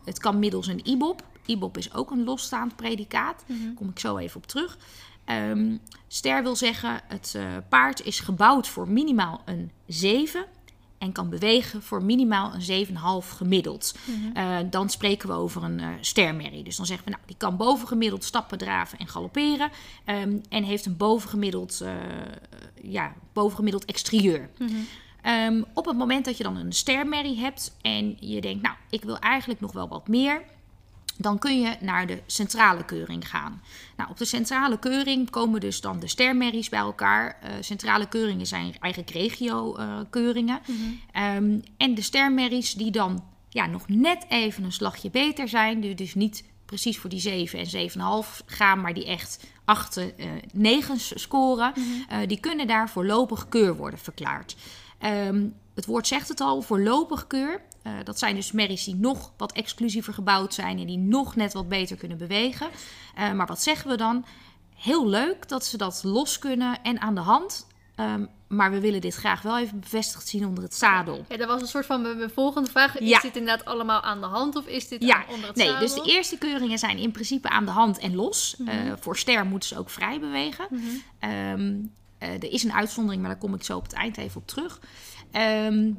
het 0.06 0.20
kan 0.20 0.40
middels 0.40 0.68
een 0.68 0.88
IBOP. 0.88 1.24
IBOP 1.46 1.78
is 1.78 1.94
ook 1.94 2.12
een 2.12 2.24
losstaand 2.24 2.76
predicaat. 2.76 3.44
Mhm. 3.48 3.64
Daar 3.64 3.74
kom 3.74 3.90
ik 3.90 4.00
zo 4.00 4.18
even 4.18 4.38
op 4.38 4.48
terug. 4.48 4.78
Ehm, 5.26 5.78
ster 6.08 6.44
wil 6.44 6.56
zeggen, 6.56 7.02
het 7.08 7.38
paard 7.70 8.06
is 8.06 8.20
gebouwd 8.20 8.68
voor 8.68 8.90
minimaal 8.90 9.42
een 9.46 9.72
7 9.88 10.46
en 11.04 11.12
kan 11.12 11.30
bewegen 11.30 11.82
voor 11.82 12.04
minimaal 12.04 12.54
een 12.54 12.62
7,5 12.62 13.30
gemiddeld. 13.30 13.96
Mhm. 14.06 14.38
Eh, 14.38 14.58
dan 14.70 14.90
spreken 14.90 15.28
we 15.28 15.36
over 15.36 15.64
een 15.64 15.80
eh 15.80 15.88
stermerrie. 16.02 16.64
Dus 16.64 16.76
dan 16.76 16.86
zeggen 16.86 17.06
we, 17.06 17.12
nou, 17.12 17.24
die 17.26 17.36
kan 17.38 17.58
bovengemiddeld 17.58 18.24
stappen, 18.24 18.58
draven 18.58 19.00
en 19.00 19.08
galopperen. 19.08 19.72
ehm, 20.06 20.38
en 20.50 20.64
heeft 20.64 20.86
een 20.86 20.98
bovengemiddeld, 20.98 21.82
eh, 21.82 21.94
ja, 22.82 23.14
bovengemiddeld 23.34 23.86
exterieur. 23.86 24.50
Mhm. 24.58 24.72
Ehm, 25.22 25.62
op 25.74 25.86
het 25.86 25.98
moment 25.98 26.26
dat 26.26 26.38
je 26.38 26.44
dan 26.44 26.58
een 26.58 26.74
stermerrie 26.74 27.40
hebt 27.40 27.76
en 27.82 28.18
je 28.20 28.42
denkt, 28.42 28.62
nou, 28.62 28.76
ik 28.90 29.04
wil 29.04 29.20
eigenlijk 29.20 29.60
nog 29.60 29.72
wel 29.72 29.88
wat 29.88 30.08
meer, 30.08 30.42
dan 31.18 31.40
kun 31.40 31.62
je 31.62 31.76
naar 31.80 32.08
de 32.08 32.22
centrale 32.26 32.86
keuring 32.86 33.30
gaan. 33.30 33.62
Nou, 33.98 34.10
op 34.10 34.18
de 34.18 34.26
centrale 34.26 34.80
keuring 34.80 35.30
komen 35.30 35.60
dus 35.60 35.82
dan 35.82 36.00
de 36.00 36.08
stermerries 36.08 36.70
bij 36.70 36.80
elkaar. 36.80 37.38
Eh, 37.42 37.52
centrale 37.60 38.08
keuringen 38.08 38.46
zijn 38.46 38.76
eigenlijk 38.80 39.14
regio-keuringen. 39.14 40.62
Mhm. 40.68 40.78
Ehm, 41.12 41.60
en 41.78 41.96
de 41.96 42.02
stermerries 42.02 42.74
die 42.74 42.92
dan 42.92 43.24
ja, 43.50 43.66
nog 43.66 43.88
net 43.88 44.26
even 44.30 44.64
een 44.64 44.72
slagje 44.72 45.10
beter 45.10 45.48
zijn, 45.48 45.80
die 45.80 45.96
dus 45.96 46.16
niet 46.16 46.44
precies 46.66 46.98
voor 46.98 47.10
die 47.10 47.20
7 47.20 47.60
en 47.60 47.68
7,5 47.68 48.44
gaan, 48.46 48.82
maar 48.82 48.94
die 48.94 49.06
echt 49.06 49.40
8, 49.66 49.98
eh 49.98 50.28
9 50.54 51.00
scoren, 51.00 51.74
eh, 52.10 52.18
die 52.28 52.40
kunnen 52.40 52.68
daar 52.68 52.90
voorlopig 52.90 53.50
keur 53.50 53.76
worden 53.76 54.00
verklaard. 54.00 54.56
Ehm, 55.00 55.48
het 55.76 55.86
woord 55.86 56.08
zegt 56.08 56.28
het 56.28 56.42
al, 56.42 56.62
voorlopig 56.62 57.28
keur. 57.28 57.62
Eh, 57.84 57.94
dat 58.04 58.20
zijn 58.20 58.36
dus 58.36 58.52
merries 58.52 58.84
die 58.84 58.96
nog 58.96 59.32
wat 59.38 59.52
exclusiever 59.52 60.14
gebouwd 60.14 60.54
zijn 60.54 60.80
en 60.80 60.86
die 60.86 60.98
nog 60.98 61.36
net 61.36 61.54
wat 61.54 61.70
beter 61.70 61.98
kunnen 61.98 62.18
bewegen. 62.18 62.68
Eh, 63.16 63.32
maar 63.32 63.48
wat 63.48 63.62
zeggen 63.64 63.90
we 63.90 63.98
dan? 63.98 64.26
Heel 64.76 65.08
leuk 65.08 65.48
dat 65.50 65.66
ze 65.66 65.78
dat 65.78 66.02
los 66.04 66.40
kunnen 66.40 66.82
en 66.82 67.02
aan 67.02 67.16
de 67.16 67.22
hand. 67.22 67.68
Ehm, 67.96 68.26
maar 68.48 68.72
we 68.72 68.80
willen 68.80 69.02
dit 69.02 69.16
graag 69.16 69.42
wel 69.42 69.58
even 69.60 69.80
bevestigd 69.80 70.28
zien 70.28 70.46
onder 70.46 70.64
het 70.64 70.76
zadel. 70.76 71.26
Ja, 71.30 71.38
dat 71.38 71.48
was 71.48 71.62
een 71.62 71.68
soort 71.68 71.86
van 71.86 72.02
mijn 72.02 72.30
volgende 72.30 72.70
vraag. 72.70 72.98
Is 73.00 73.10
Ja. 73.10 73.20
dit 73.20 73.36
inderdaad 73.36 73.66
allemaal 73.66 74.02
aan 74.02 74.20
de 74.20 74.26
hand 74.28 74.56
of 74.56 74.68
is 74.68 74.88
dit 74.88 75.04
Ja, 75.04 75.16
aan- 75.16 75.34
onder 75.34 75.48
het 75.48 75.56
nee, 75.56 75.68
zadel? 75.68 75.82
dus 75.82 75.94
de 75.94 76.12
eerste 76.12 76.38
keuringen 76.38 76.80
zijn 76.80 76.98
in 76.98 77.12
principe 77.12 77.50
aan 77.50 77.66
de 77.66 77.72
hand 77.72 77.98
en 77.98 78.16
los. 78.16 78.56
Mhm. 78.58 78.70
Eh, 78.70 78.94
voor 79.00 79.18
ster 79.18 79.46
moeten 79.46 79.70
ze 79.70 79.78
ook 79.78 79.90
vrij 79.90 80.20
bewegen. 80.20 80.68
Ehm, 81.20 81.76
eh, 82.18 82.30
er 82.30 82.52
is 82.52 82.64
een 82.64 82.74
uitzondering, 82.74 83.22
maar 83.22 83.32
daar 83.32 83.40
kom 83.40 83.54
ik 83.54 83.64
zo 83.64 83.78
op 83.78 83.84
het 83.84 83.94
eind 83.94 84.18
even 84.18 84.42
op 84.42 84.48
terug. 84.48 84.80
Ehm, 85.32 85.92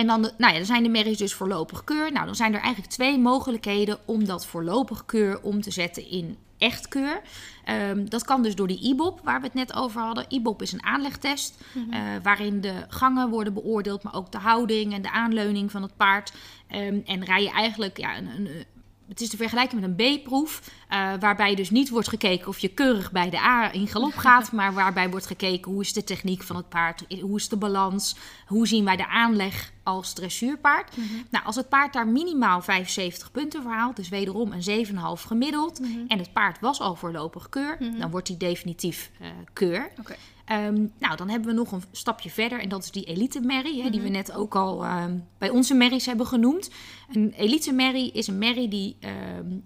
en 0.00 0.06
dan, 0.06 0.22
de, 0.22 0.32
nou 0.38 0.52
ja, 0.52 0.58
dan 0.58 0.66
zijn 0.66 0.82
de 0.82 0.88
merries 0.88 1.18
dus 1.18 1.34
voorlopig 1.34 1.84
keur. 1.84 2.12
Nou, 2.12 2.26
dan 2.26 2.34
zijn 2.34 2.54
er 2.54 2.60
eigenlijk 2.60 2.92
twee 2.92 3.18
mogelijkheden 3.18 3.98
om 4.04 4.24
dat 4.24 4.46
voorlopig 4.46 5.06
keur 5.06 5.40
om 5.42 5.60
te 5.60 5.70
zetten 5.70 6.10
in 6.10 6.36
echt 6.58 6.88
keur. 6.88 7.20
Ehm, 7.64 8.04
dat 8.04 8.24
kan 8.24 8.42
dus 8.42 8.54
door 8.54 8.66
die 8.66 8.82
IBOP, 8.82 9.20
waar 9.24 9.40
we 9.40 9.46
het 9.46 9.54
net 9.54 9.74
over 9.74 10.00
hadden. 10.00 10.24
IBOP 10.28 10.62
is 10.62 10.72
een 10.72 10.84
aanlegtest, 10.84 11.64
eh, 11.90 12.00
waarin 12.22 12.60
de 12.60 12.74
gangen 12.88 13.28
worden 13.28 13.54
beoordeeld, 13.54 14.02
maar 14.02 14.14
ook 14.14 14.32
de 14.32 14.38
houding 14.38 14.92
en 14.92 15.02
de 15.02 15.10
aanleuning 15.10 15.70
van 15.70 15.82
het 15.82 15.96
paard. 15.96 16.32
Ehm, 16.68 16.98
en 17.04 17.24
rij 17.24 17.42
je 17.42 17.50
eigenlijk 17.50 17.98
ja, 17.98 18.16
een, 18.16 18.26
een, 18.26 18.64
het 19.10 19.20
is 19.20 19.28
te 19.28 19.36
vergelijken 19.36 19.80
met 19.80 19.90
een 19.90 20.20
B-proef, 20.20 20.62
eh, 20.88 21.12
waarbij 21.20 21.54
dus 21.54 21.70
niet 21.70 21.88
wordt 21.88 22.08
gekeken 22.08 22.48
of 22.48 22.58
je 22.58 22.68
keurig 22.68 23.12
bij 23.12 23.30
de 23.30 23.38
A 23.38 23.72
in 23.72 23.86
galop 23.86 24.14
gaat, 24.26 24.52
maar 24.52 24.74
waarbij 24.74 25.10
wordt 25.10 25.26
gekeken 25.26 25.72
hoe 25.72 25.80
is 25.80 25.92
de 25.92 26.04
techniek 26.04 26.42
van 26.42 26.56
het 26.56 26.68
paard, 26.68 27.04
hoe 27.20 27.36
is 27.36 27.48
de 27.48 27.56
balans, 27.56 28.16
hoe 28.46 28.66
zien 28.66 28.84
wij 28.84 28.96
de 28.96 29.06
aanleg 29.08 29.72
als 29.82 30.12
dressuurpaard. 30.12 30.96
Nou, 31.30 31.44
als 31.44 31.56
het 31.56 31.68
paard 31.68 31.92
daar 31.92 32.08
minimaal 32.08 32.62
75 32.62 33.30
punten 33.30 33.62
voor 33.62 33.72
haalt, 33.72 33.96
dus 33.96 34.08
wederom 34.08 34.52
een 34.52 34.86
7,5 34.86 35.26
gemiddeld, 35.26 35.80
en 36.08 36.18
het 36.18 36.32
paard 36.32 36.60
was 36.60 36.80
al 36.80 36.94
voorlopig 36.94 37.48
keur, 37.48 37.78
dan 37.98 38.10
wordt 38.10 38.28
hij 38.28 38.36
definitief 38.36 39.10
eh, 39.20 39.28
keur. 39.52 39.90
Oké. 39.98 40.16
Ehm, 40.50 40.86
nou, 40.98 41.16
dan 41.16 41.28
hebben 41.28 41.48
we 41.48 41.54
nog 41.54 41.72
een 41.72 41.82
stapje 41.92 42.30
verder 42.30 42.60
en 42.60 42.68
dat 42.68 42.82
is 42.82 42.90
die 42.90 43.04
elite 43.04 43.40
merrie, 43.40 43.90
die 43.90 44.00
we 44.00 44.08
net 44.08 44.32
ook 44.32 44.54
al 44.54 44.84
ehm, 44.84 45.18
bij 45.38 45.50
onze 45.50 45.74
merries 45.74 46.06
hebben 46.06 46.26
genoemd. 46.26 46.70
Een 47.12 47.32
elite 47.36 47.72
merrie 47.72 48.12
is 48.12 48.26
een 48.26 48.38
merrie 48.38 48.68
die 48.68 48.96
ehm, 49.00 49.58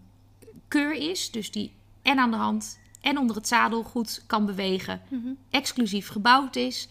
keur 0.69 0.93
is, 0.93 1.31
dus 1.31 1.51
die 1.51 1.73
en 2.03 2.19
aan 2.19 2.31
de 2.31 2.37
hand 2.37 2.79
en 3.01 3.19
onder 3.19 3.37
het 3.37 3.49
zadel 3.49 3.83
goed 3.83 4.23
kan 4.27 4.47
bewegen, 4.47 5.01
exclusief 5.51 6.09
gebouwd 6.09 6.57
is. 6.57 6.89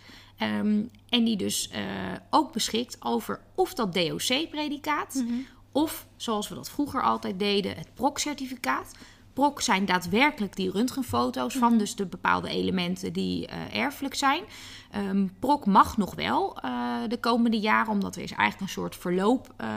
en 1.09 1.23
die 1.23 1.37
dus 1.37 1.69
eh, 1.69 1.81
ook 2.29 2.53
beschikt 2.53 2.97
over 2.99 3.41
of 3.55 3.73
dat 3.73 3.93
DOC-predicaat 3.93 5.23
of, 5.71 6.07
zoals 6.15 6.49
we 6.49 6.55
dat 6.55 6.69
vroeger 6.69 7.03
altijd 7.03 7.39
deden, 7.39 7.75
het 7.75 7.93
PROC-certificaat. 7.93 8.91
PROC 9.33 9.61
zijn 9.61 9.85
daadwerkelijk 9.85 10.55
die 10.55 10.71
röntgenfoto's 10.71 11.55
van 11.55 11.77
dus 11.77 11.95
de 11.95 12.05
bepaalde 12.05 12.49
elementen 12.49 13.13
die 13.13 13.47
eh, 13.47 13.75
erfelijk 13.75 14.15
zijn. 14.15 14.43
Ehm 14.91 15.27
PROC 15.39 15.65
mag 15.65 15.97
nog 15.97 16.15
wel 16.15 16.57
eh, 16.61 16.97
de 17.07 17.19
komende 17.19 17.59
jaren, 17.59 17.91
omdat 17.91 18.15
er 18.15 18.21
is 18.21 18.31
eigenlijk 18.31 18.61
een 18.61 18.81
soort 18.81 18.95
verloop 18.95 19.53
eh, 19.57 19.67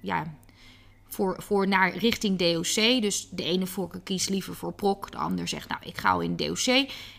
ja, 0.00 0.24
voor, 1.08 1.42
voor 1.42 1.68
naar 1.68 1.96
richting 1.96 2.38
DOC. 2.38 3.02
Dus 3.02 3.28
de 3.30 3.42
ene 3.42 3.66
voorkeur 3.66 4.00
kiest 4.00 4.28
liever 4.28 4.54
voor 4.54 4.72
PROC, 4.72 5.10
de 5.10 5.18
ander 5.18 5.48
zegt 5.48 5.68
nou 5.68 5.80
ik 5.84 5.98
ga 5.98 6.10
al 6.10 6.20
in 6.20 6.36
DOC. 6.36 6.66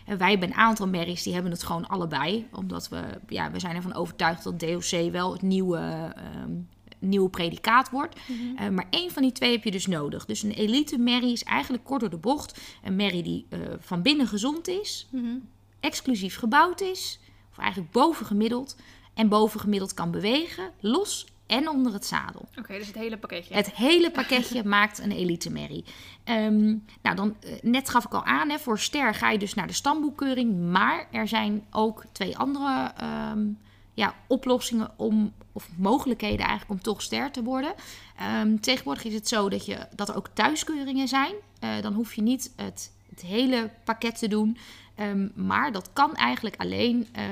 En 0.06 0.18
wij 0.18 0.30
hebben 0.30 0.50
een 0.50 0.56
aantal 0.56 0.88
merries 0.88 1.24
die 1.24 1.34
hebben 1.34 1.52
het 1.52 1.64
gewoon 1.64 1.88
allebei, 1.88 2.48
omdat 2.52 2.90
we, 2.90 3.02
ja, 3.28 3.52
we 3.52 3.60
zijn 3.60 3.76
ervan 3.76 3.94
overtuigd 3.94 4.44
dat 4.44 4.60
DOC 4.60 5.12
wel 5.12 5.32
het 5.32 5.42
nieuwe... 5.42 5.78
ehm, 6.16 6.52
nieuwe 7.02 7.30
predicaat 7.30 7.90
wordt. 7.90 8.16
Eh, 8.58 8.70
maar 8.70 8.88
één 8.90 9.12
van 9.12 9.22
die 9.22 9.32
twee 9.32 9.52
heb 9.52 9.64
je 9.64 9.72
dus 9.72 9.88
nodig. 9.88 10.26
Dus 10.26 10.44
een 10.44 10.52
elite 10.52 10.98
merrie 10.98 11.32
is 11.32 11.44
eigenlijk 11.44 11.84
kort 11.84 12.00
door 12.02 12.10
de 12.10 12.18
bocht. 12.18 12.60
Een 12.84 12.96
merrie 12.96 13.24
die 13.24 13.46
eh, 13.50 13.60
van 13.80 14.02
binnen 14.02 14.28
gezond 14.28 14.68
is, 14.68 15.08
Mhm. 15.12 15.38
exclusief 15.80 16.36
gebouwd 16.38 16.82
is, 16.82 17.20
of 17.52 17.58
eigenlijk 17.58 17.92
bovengemiddeld. 17.92 18.76
En 19.14 19.30
bovengemiddeld 19.30 19.94
kan 19.94 20.12
bewegen, 20.12 20.72
los 20.80 21.26
en 21.48 21.70
onder 21.70 21.94
het 21.94 22.06
zadel. 22.06 22.48
Oké, 22.60 22.78
dus 22.78 22.88
het 22.88 22.96
hele 22.96 23.18
pakketje. 23.18 23.54
Het 23.54 23.72
hele 23.76 24.12
pakketje 24.12 24.64
maakt 24.78 25.00
een 25.00 25.12
elite 25.12 25.52
merrie. 25.52 25.84
Ehm, 26.24 26.66
nou, 27.02 27.16
dan, 27.16 27.36
eh, 27.40 27.52
net 27.62 27.90
gaf 27.90 28.06
ik 28.06 28.14
al 28.14 28.24
aan, 28.24 28.50
hè, 28.50 28.60
voor 28.60 28.80
ster 28.80 29.14
ga 29.16 29.30
je 29.32 29.38
dus 29.38 29.54
naar 29.54 29.68
de 29.68 29.74
stamboekkeuring. 29.74 30.60
Maar 30.72 31.08
er 31.12 31.28
zijn 31.28 31.66
ook 31.72 32.04
twee 32.12 32.38
andere 32.38 32.92
ehm, 32.98 33.46
ja, 33.94 34.16
oplossingen 34.28 34.92
om, 34.96 35.34
of 35.52 35.70
mogelijkheden 35.78 36.46
eigenlijk 36.46 36.72
om 36.72 36.82
toch 36.82 37.02
ster 37.02 37.32
te 37.32 37.44
worden. 37.44 37.74
Ehm, 38.18 38.58
tegenwoordig 38.58 39.04
is 39.04 39.14
het 39.14 39.28
zo 39.28 39.50
dat, 39.50 39.66
je, 39.66 39.88
dat 39.96 40.10
er 40.10 40.16
ook 40.16 40.28
thuiskeuringen 40.34 41.08
zijn. 41.08 41.34
Eh, 41.60 41.82
dan 41.82 41.94
hoef 41.94 42.14
je 42.14 42.22
niet 42.22 42.54
het, 42.56 42.92
het 43.10 43.22
hele 43.22 43.70
pakket 43.84 44.18
te 44.18 44.28
doen. 44.28 44.58
Ehm, 44.96 45.28
maar 45.36 45.72
dat 45.72 45.90
kan 45.94 46.16
eigenlijk 46.16 46.56
alleen 46.56 47.08
eh, 47.12 47.26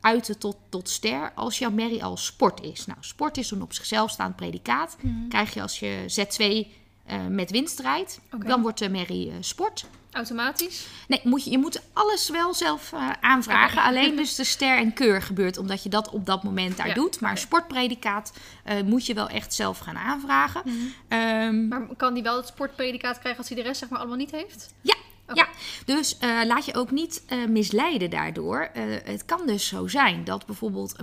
uiten 0.00 0.38
tot, 0.38 0.56
tot 0.68 0.88
ster 0.88 1.32
als 1.34 1.58
jouw 1.58 1.70
merrie 1.70 2.04
al 2.04 2.16
sport 2.16 2.62
is. 2.62 2.86
Nou, 2.86 2.98
sport 3.00 3.36
is 3.36 3.50
een 3.50 3.62
op 3.62 3.72
zichzelf 3.72 4.10
staand 4.10 4.36
predicaat. 4.36 4.96
Krijg 5.28 5.54
je 5.54 5.62
als 5.62 5.78
je 5.78 6.04
Z2 6.06 6.72
eh, 7.04 7.26
met 7.26 7.50
winst 7.50 7.80
rijdt, 7.80 8.20
dan 8.46 8.62
wordt 8.62 8.78
de 8.78 8.88
merrie 8.88 9.32
sport. 9.40 9.86
Automatisch? 10.12 10.86
Nee, 11.08 11.20
moet 11.24 11.44
je, 11.44 11.50
je 11.50 11.58
moet 11.58 11.82
alles 11.92 12.28
wel 12.28 12.54
zelf 12.54 12.92
eh, 12.92 13.10
aanvragen. 13.20 13.82
Alleen 13.82 14.16
dus 14.16 14.34
de 14.34 14.44
ster 14.44 14.76
en 14.78 14.92
keur 14.92 15.22
gebeurt, 15.22 15.58
omdat 15.58 15.82
je 15.82 15.88
dat 15.88 16.08
op 16.10 16.26
dat 16.26 16.42
moment 16.42 16.76
daar 16.76 16.88
Ja, 16.88 16.94
doet. 16.94 17.20
Maar 17.20 17.38
sportpredicaat 17.38 18.32
eh, 18.64 18.80
moet 18.82 19.06
je 19.06 19.14
wel 19.14 19.28
echt 19.28 19.54
zelf 19.54 19.78
gaan 19.78 19.96
aanvragen. 19.98 20.62
Ehm, 21.08 21.68
Maar 21.68 21.86
kan 21.96 22.14
die 22.14 22.22
wel 22.22 22.36
het 22.36 22.46
sportpredicaat 22.46 23.18
krijgen 23.18 23.38
als 23.40 23.48
hij 23.48 23.56
de 23.56 23.62
rest 23.62 23.78
zeg 23.80 23.88
maar 23.88 23.98
allemaal 23.98 24.16
niet 24.16 24.30
heeft? 24.30 24.74
Ja, 24.80 24.94
Oké. 25.28 25.40
ja. 25.40 25.48
dus 25.84 26.18
eh, 26.18 26.40
laat 26.44 26.64
je 26.64 26.74
ook 26.74 26.90
niet 26.90 27.22
misleiden 27.48 28.10
daardoor. 28.10 28.68
Het 29.04 29.24
kan 29.24 29.46
dus 29.46 29.66
zo 29.66 29.86
zijn 29.86 30.24
dat 30.24 30.46
bijvoorbeeld 30.46 30.96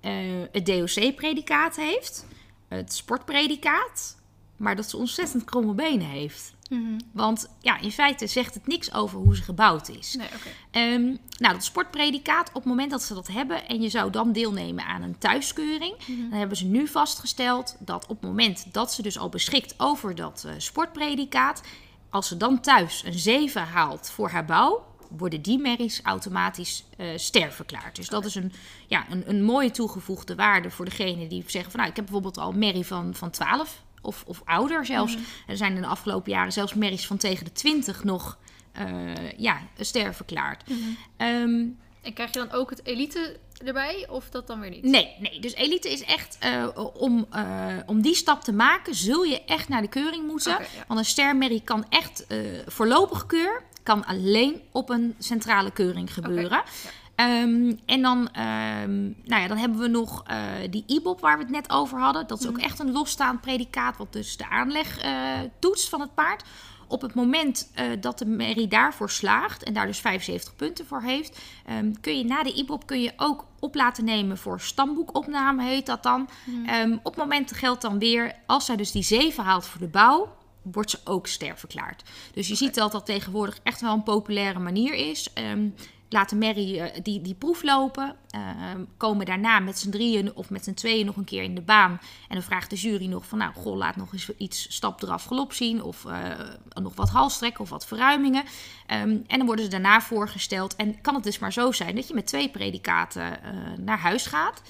eh, 0.00 0.12
het 0.52 0.66
DOC-predicaat 0.66 1.76
heeft, 1.76 2.26
het 2.68 2.92
sportpredicaat, 2.92 4.16
maar 4.58 4.76
dat 4.76 4.90
ze 4.90 4.96
ontzettend 4.96 5.44
kromme 5.44 5.74
benen 5.74 6.06
heeft. 6.06 6.56
Mhm. 6.70 6.98
Want 7.12 7.48
ja, 7.60 7.80
in 7.80 7.92
feite 7.92 8.26
zegt 8.26 8.54
het 8.54 8.66
niks 8.66 8.92
over 8.92 9.18
hoe 9.18 9.36
ze 9.36 9.42
gebouwd 9.42 9.88
is. 9.88 10.14
Nee. 10.18 10.28
Ehm, 10.70 11.04
nou, 11.38 11.54
dat 11.54 11.64
sportpredicaat, 11.64 12.48
op 12.48 12.54
het 12.54 12.64
moment 12.64 12.90
dat 12.90 13.02
ze 13.02 13.14
dat 13.14 13.26
hebben 13.28 13.68
en 13.68 13.80
je 13.80 13.88
zou 13.88 14.10
dan 14.10 14.32
deelnemen 14.32 14.84
aan 14.86 15.02
een 15.02 15.18
thuiskeuring, 15.18 15.94
Mhm. 16.06 16.30
dan 16.30 16.38
hebben 16.38 16.56
ze 16.56 16.64
nu 16.64 16.86
vastgesteld 16.86 17.76
dat 17.78 18.02
op 18.06 18.20
het 18.20 18.20
moment 18.30 18.72
dat 18.72 18.92
ze 18.92 19.02
dus 19.02 19.18
al 19.18 19.28
beschikt 19.28 19.74
over 19.76 20.14
dat 20.14 20.44
eh, 20.46 20.52
sportpredicaat, 20.56 21.62
als 22.10 22.28
ze 22.28 22.36
dan 22.36 22.60
thuis 22.60 23.02
een 23.04 23.18
7 23.18 23.62
haalt 23.66 24.10
voor 24.10 24.28
haar 24.30 24.44
bouw, 24.44 24.86
worden 25.16 25.42
die 25.42 25.58
merries 25.58 26.00
automatisch 26.02 26.84
eh 26.96 27.06
ster 27.16 27.52
verklaard. 27.52 27.96
Dus 27.96 28.08
dat 28.08 28.24
is 28.24 28.34
een, 28.34 28.52
ja, 28.86 29.06
een, 29.10 29.22
een 29.28 29.42
mooie 29.42 29.70
toegevoegde 29.70 30.34
waarde 30.34 30.70
voor 30.70 30.84
degene 30.84 31.26
die 31.26 31.44
zeggen 31.46 31.70
van 31.70 31.80
nou, 31.80 31.90
ik 31.90 31.96
heb 31.96 32.04
bijvoorbeeld 32.04 32.38
al 32.38 32.50
een 32.52 32.58
merrie 32.58 32.86
van, 32.86 33.14
van 33.14 33.30
12 33.30 33.82
of, 34.02 34.24
of 34.26 34.42
ouder 34.44 34.86
zelfs. 34.86 35.16
Er 35.46 35.56
zijn 35.56 35.74
in 35.74 35.80
de 35.80 35.86
afgelopen 35.86 36.32
jaren 36.32 36.52
zelfs 36.52 36.74
merries 36.74 37.06
van 37.06 37.16
tegen 37.16 37.44
de 37.44 37.52
20 37.52 38.04
nog 38.04 38.38
eh, 38.72 38.86
ja, 39.36 39.60
ster 39.78 40.14
verklaard. 40.14 40.62
Ehm, 41.16 41.64
En 42.02 42.12
krijg 42.14 42.32
je 42.32 42.38
dan 42.38 42.52
ook 42.52 42.70
het 42.70 42.86
elite 42.86 43.36
erbij 43.64 44.06
of 44.10 44.30
dat 44.30 44.46
dan 44.46 44.60
weer 44.60 44.70
niet? 44.70 44.82
Nee, 44.82 45.14
nee. 45.18 45.40
Dus 45.40 45.54
elite 45.54 45.92
is 45.92 46.02
echt 46.04 46.36
eh, 46.40 46.66
om, 46.94 47.26
eh, 47.30 47.76
om 47.86 48.00
die 48.02 48.14
stap 48.14 48.44
te 48.44 48.52
maken, 48.52 48.94
zul 48.94 49.22
je 49.22 49.44
echt 49.44 49.68
naar 49.68 49.82
de 49.82 49.88
keuring 49.88 50.26
moeten. 50.26 50.52
Ja. 50.52 50.66
Want 50.86 51.00
een 51.00 51.06
stermerrie 51.06 51.62
kan 51.64 51.84
echt 51.88 52.26
voorlopig 52.66 53.26
keur, 53.26 53.62
kan 53.82 54.04
alleen 54.04 54.60
op 54.72 54.90
een 54.90 55.14
centrale 55.18 55.70
keuring 55.70 56.14
gebeuren. 56.14 56.62
ja. 56.84 56.90
Ehm, 57.18 57.72
en 57.86 58.02
dan, 58.02 58.28
ehm, 58.32 59.02
nou 59.02 59.42
ja, 59.42 59.48
dan 59.48 59.56
hebben 59.56 59.78
we 59.78 59.88
nog 59.88 60.22
eh, 60.26 60.38
die 60.70 60.84
IBOP 60.86 61.20
waar 61.20 61.36
we 61.36 61.42
het 61.42 61.52
net 61.52 61.70
over 61.70 61.98
hadden. 61.98 62.26
Dat 62.26 62.40
is 62.40 62.48
ook 62.48 62.58
echt 62.58 62.78
een 62.78 62.92
losstaand 62.92 63.40
predicaat, 63.40 63.96
wat 63.96 64.12
dus 64.12 64.36
de 64.36 64.48
aanleg 64.48 64.98
eh, 64.98 65.12
toetst 65.58 65.88
van 65.88 66.00
het 66.00 66.14
paard. 66.14 66.44
Op 66.88 67.02
het 67.02 67.14
moment 67.14 67.70
eh, 67.74 67.86
dat 68.00 68.18
de 68.18 68.26
merrie 68.26 68.68
daarvoor 68.68 69.10
slaagt 69.10 69.62
en 69.62 69.74
daar 69.74 69.86
dus 69.86 69.98
75 69.98 70.56
punten 70.56 70.86
voor 70.86 71.02
heeft, 71.02 71.38
ehm, 71.66 71.92
kun 72.00 72.18
je 72.18 72.24
na 72.24 72.42
de 72.42 72.52
IBOP 72.52 72.86
kun 72.86 73.00
je 73.00 73.12
ook 73.16 73.44
op 73.58 73.74
laten 73.74 74.04
nemen 74.04 74.38
voor 74.38 74.60
stamboekopname, 74.60 75.64
heet 75.64 75.86
dat 75.86 76.02
dan. 76.02 76.28
Ehm, 76.66 76.92
op 76.92 77.14
het 77.14 77.16
moment 77.16 77.52
geldt 77.52 77.82
dan 77.82 77.98
weer, 77.98 78.34
als 78.46 78.64
zij 78.64 78.76
dus 78.76 78.92
die 78.92 79.02
7 79.02 79.44
haalt 79.44 79.66
voor 79.66 79.80
de 79.80 79.88
bouw, 79.88 80.36
wordt 80.62 80.90
ze 80.90 80.98
ook 81.04 81.26
ster 81.26 81.58
verklaard. 81.58 82.02
Dus 82.32 82.48
je 82.48 82.54
ziet 82.54 82.74
dat 82.74 82.92
dat 82.92 83.06
tegenwoordig 83.06 83.58
echt 83.62 83.80
wel 83.80 83.92
een 83.92 84.02
populaire 84.02 84.58
manier 84.58 84.94
is. 84.94 85.32
Laat 86.08 86.28
de 86.28 86.36
merrie 86.36 86.80
eh, 86.80 87.00
die, 87.02 87.22
die 87.22 87.34
proef 87.34 87.62
lopen. 87.62 88.16
ehm, 88.30 88.84
komen 88.96 89.26
daarna 89.26 89.58
met 89.58 89.78
z'n 89.78 89.90
drieën 89.90 90.34
of 90.34 90.50
met 90.50 90.64
z'n 90.64 90.74
tweeën 90.74 91.06
nog 91.06 91.16
een 91.16 91.24
keer 91.24 91.42
in 91.42 91.54
de 91.54 91.60
baan. 91.60 91.90
En 92.28 92.34
dan 92.34 92.42
vraagt 92.42 92.70
de 92.70 92.76
jury 92.76 93.06
nog 93.06 93.26
van, 93.26 93.38
nou, 93.38 93.52
goh, 93.54 93.76
laat 93.76 93.96
nog 93.96 94.12
eens 94.12 94.30
iets 94.36 94.66
stap 94.74 95.02
eraf 95.02 95.24
galop 95.24 95.52
zien. 95.52 95.82
Of 95.82 96.04
eh, 96.04 96.82
nog 96.82 96.94
wat 96.94 97.10
halstrekken 97.10 97.60
of 97.60 97.70
wat 97.70 97.86
verruimingen. 97.86 98.44
Ehm, 98.86 99.16
en 99.26 99.38
dan 99.38 99.46
worden 99.46 99.64
ze 99.64 99.70
daarna 99.70 100.00
voorgesteld. 100.00 100.76
En 100.76 101.00
kan 101.00 101.14
het 101.14 101.24
dus 101.24 101.38
maar 101.38 101.52
zo 101.52 101.72
zijn 101.72 101.94
dat 101.94 102.08
je 102.08 102.14
met 102.14 102.26
twee 102.26 102.48
predicaten 102.48 103.42
eh, 103.42 103.52
naar 103.78 103.98
huis 103.98 104.26
gaat. 104.26 104.62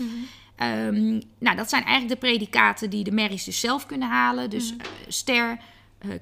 Ehm, 0.57 1.21
nou, 1.39 1.57
dat 1.57 1.69
zijn 1.69 1.85
eigenlijk 1.85 2.21
de 2.21 2.27
predicaten 2.27 2.91
die 2.91 3.05
de 3.05 3.13
merries 3.13 3.45
dus 3.45 3.61
zelf 3.61 3.87
kunnen 3.87 4.09
halen. 4.09 4.51
Dus 4.51 4.77
eh, 4.77 4.87
ster, 5.09 5.59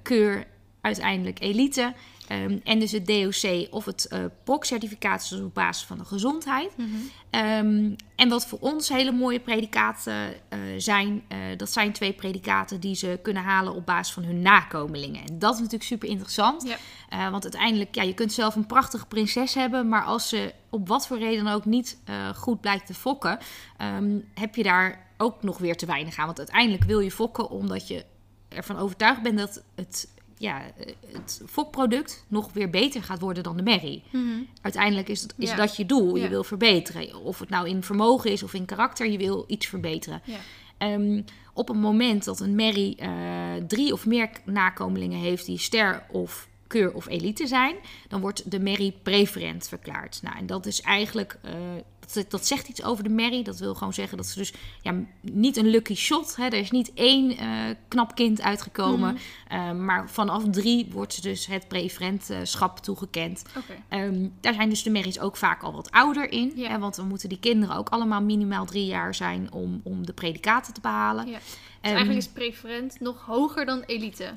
keur, 0.03 0.47
uiteindelijk 0.81 1.41
elite. 1.41 1.95
Ehm, 2.27 2.59
en 2.65 2.79
dus 2.79 2.93
het 2.93 3.07
DOC 3.07 3.67
of 3.71 3.85
het 3.85 4.09
PROC-certificaat 4.45 5.23
is 5.23 5.29
dus 5.29 5.41
op 5.41 5.55
basis 5.55 5.87
van 5.87 5.99
de 5.99 6.05
gezondheid. 6.05 6.73
Ehm, 7.31 7.95
en 8.17 8.29
wat 8.29 8.47
voor 8.47 8.59
ons 8.59 8.89
hele 8.89 9.13
mooie 9.13 9.41
predicaten 9.41 10.35
eh, 10.49 10.59
zijn, 10.77 11.23
eh, 11.29 11.39
dat 11.57 11.73
zijn 11.73 11.93
twee 11.93 12.13
predicaten 12.13 12.81
die 12.81 12.95
ze 12.95 13.19
kunnen 13.23 13.43
halen 13.43 13.75
op 13.75 13.87
basis 13.87 14.15
van 14.15 14.25
hun 14.25 14.43
nakomelingen. 14.43 15.27
En 15.27 15.39
dat 15.39 15.53
is 15.53 15.59
natuurlijk 15.59 15.85
super 15.85 16.09
interessant. 16.09 16.77
Want 17.31 17.43
uiteindelijk, 17.43 17.95
ja, 17.95 18.03
je 18.03 18.15
kunt 18.15 18.33
zelf 18.33 18.55
een 18.55 18.67
prachtige 18.67 19.07
prinses 19.07 19.55
hebben, 19.55 19.89
maar 19.89 20.05
als 20.05 20.29
ze 20.29 20.55
op 20.71 20.89
wat 20.89 21.07
voor 21.07 21.19
reden 21.19 21.45
dan 21.45 21.55
ook 21.55 21.65
niet 21.65 21.99
goed 22.35 22.61
blijkt 22.61 22.87
te 22.87 22.95
fokken, 22.95 23.39
ehm, 23.77 24.19
heb 24.35 24.55
je 24.55 24.63
daar 24.63 25.07
ook 25.17 25.43
nog 25.43 25.59
weer 25.59 25.77
te 25.77 25.87
weinig 25.87 26.17
aan. 26.19 26.27
Want 26.27 26.39
uiteindelijk 26.39 26.85
wil 26.85 27.01
je 27.01 27.11
fokken 27.11 27.51
omdat 27.51 27.89
je 27.89 28.05
ervan 28.49 28.79
overtuigd 28.79 29.23
bent 29.23 29.39
dat 29.39 29.63
het, 29.75 30.09
ja, 30.39 30.63
het 31.13 31.43
fokproduct 31.47 32.25
nog 32.29 32.53
weer 32.53 32.71
beter 32.71 33.03
gaat 33.03 33.21
worden 33.21 33.43
dan 33.43 33.57
de 33.57 33.63
merrie. 33.63 34.03
Uiteindelijk 34.63 35.09
is, 35.09 35.23
het, 35.23 35.35
is 35.39 35.51
Ja. 35.51 35.57
dat 35.57 35.77
je 35.77 35.87
doel. 35.87 36.17
Je 36.17 36.23
Ja. 36.23 36.29
wil 36.29 36.45
verbeteren. 36.45 37.21
Of 37.23 37.39
het 37.39 37.49
nou 37.49 37.69
in 37.69 37.83
vermogen 37.83 38.31
is 38.31 38.43
of 38.43 38.55
in 38.55 38.65
karakter, 38.65 39.07
je 39.11 39.19
wil 39.19 39.45
iets 39.47 39.67
verbeteren. 39.67 40.23
Ja. 40.25 40.37
Ehm, 40.79 41.23
op 41.53 41.69
het 41.69 41.77
moment 41.77 42.25
dat 42.25 42.41
een 42.41 42.55
merrie 42.55 42.97
eh, 42.97 43.11
drie 43.67 43.93
of 43.93 44.07
meer 44.07 44.31
nakomelingen 44.45 45.19
heeft 45.19 45.47
die 45.47 45.59
ster 45.59 46.03
of 46.11 46.49
keur 46.67 46.93
of 46.95 47.07
elite 47.09 47.47
zijn, 47.47 47.75
dan 48.09 48.21
wordt 48.21 48.51
de 48.51 48.61
merrie 48.61 48.95
preferent 49.03 49.69
verklaard. 49.69 50.19
Nou, 50.23 50.37
en 50.37 50.47
dat 50.47 50.67
is 50.67 50.81
eigenlijk, 50.81 51.39
eh, 51.43 51.53
dat, 52.13 52.31
dat 52.31 52.47
zegt 52.47 52.69
iets 52.69 52.83
over 52.83 53.05
de 53.05 53.11
merrie. 53.11 53.45
Dat 53.45 53.59
wil 53.59 53.75
gewoon 53.75 53.93
zeggen 53.93 54.17
dat 54.17 54.27
ze 54.27 54.39
dus 54.39 54.53
ja, 54.83 54.95
niet 55.21 55.57
een 55.57 55.67
lucky 55.67 55.95
shot, 55.95 56.37
hè, 56.37 56.45
er 56.45 56.55
is 56.55 56.71
niet 56.71 56.93
één 56.95 57.37
eh, 57.37 57.49
knap 57.89 58.15
kind 58.15 58.41
uitgekomen, 58.41 59.19
eh, 59.49 59.73
maar 59.73 60.11
vanaf 60.11 60.45
drie 60.51 60.87
wordt 60.91 61.15
ze 61.15 61.21
dus 61.21 61.47
het 61.47 61.69
preferentschap 61.69 62.79
toegekend. 62.79 63.43
Ehm, 63.89 64.29
daar 64.41 64.55
zijn 64.55 64.69
dus 64.69 64.83
de 64.83 64.91
merries 64.91 65.21
ook 65.21 65.37
vaak 65.37 65.63
al 65.63 65.73
wat 65.73 65.91
ouder 65.91 66.33
in. 66.33 66.53
Hè, 66.57 66.79
want 66.79 66.97
dan 66.97 67.09
moeten 67.09 67.29
die 67.29 67.39
kinderen 67.39 67.77
ook 67.77 67.89
allemaal 67.89 68.23
minimaal 68.23 68.65
drie 68.67 68.87
jaar 68.87 69.15
zijn 69.15 69.53
om, 69.53 69.81
om 69.85 70.07
de 70.07 70.13
predicaten 70.13 70.75
te 70.75 70.81
behalen. 70.81 71.27
Ja. 71.27 71.39
Dus 71.81 71.95
eigenlijk 71.95 72.19
is 72.19 72.29
preferent 72.29 73.01
nog 73.01 73.25
hoger 73.25 73.67
dan 73.67 73.83
elite. 73.87 74.33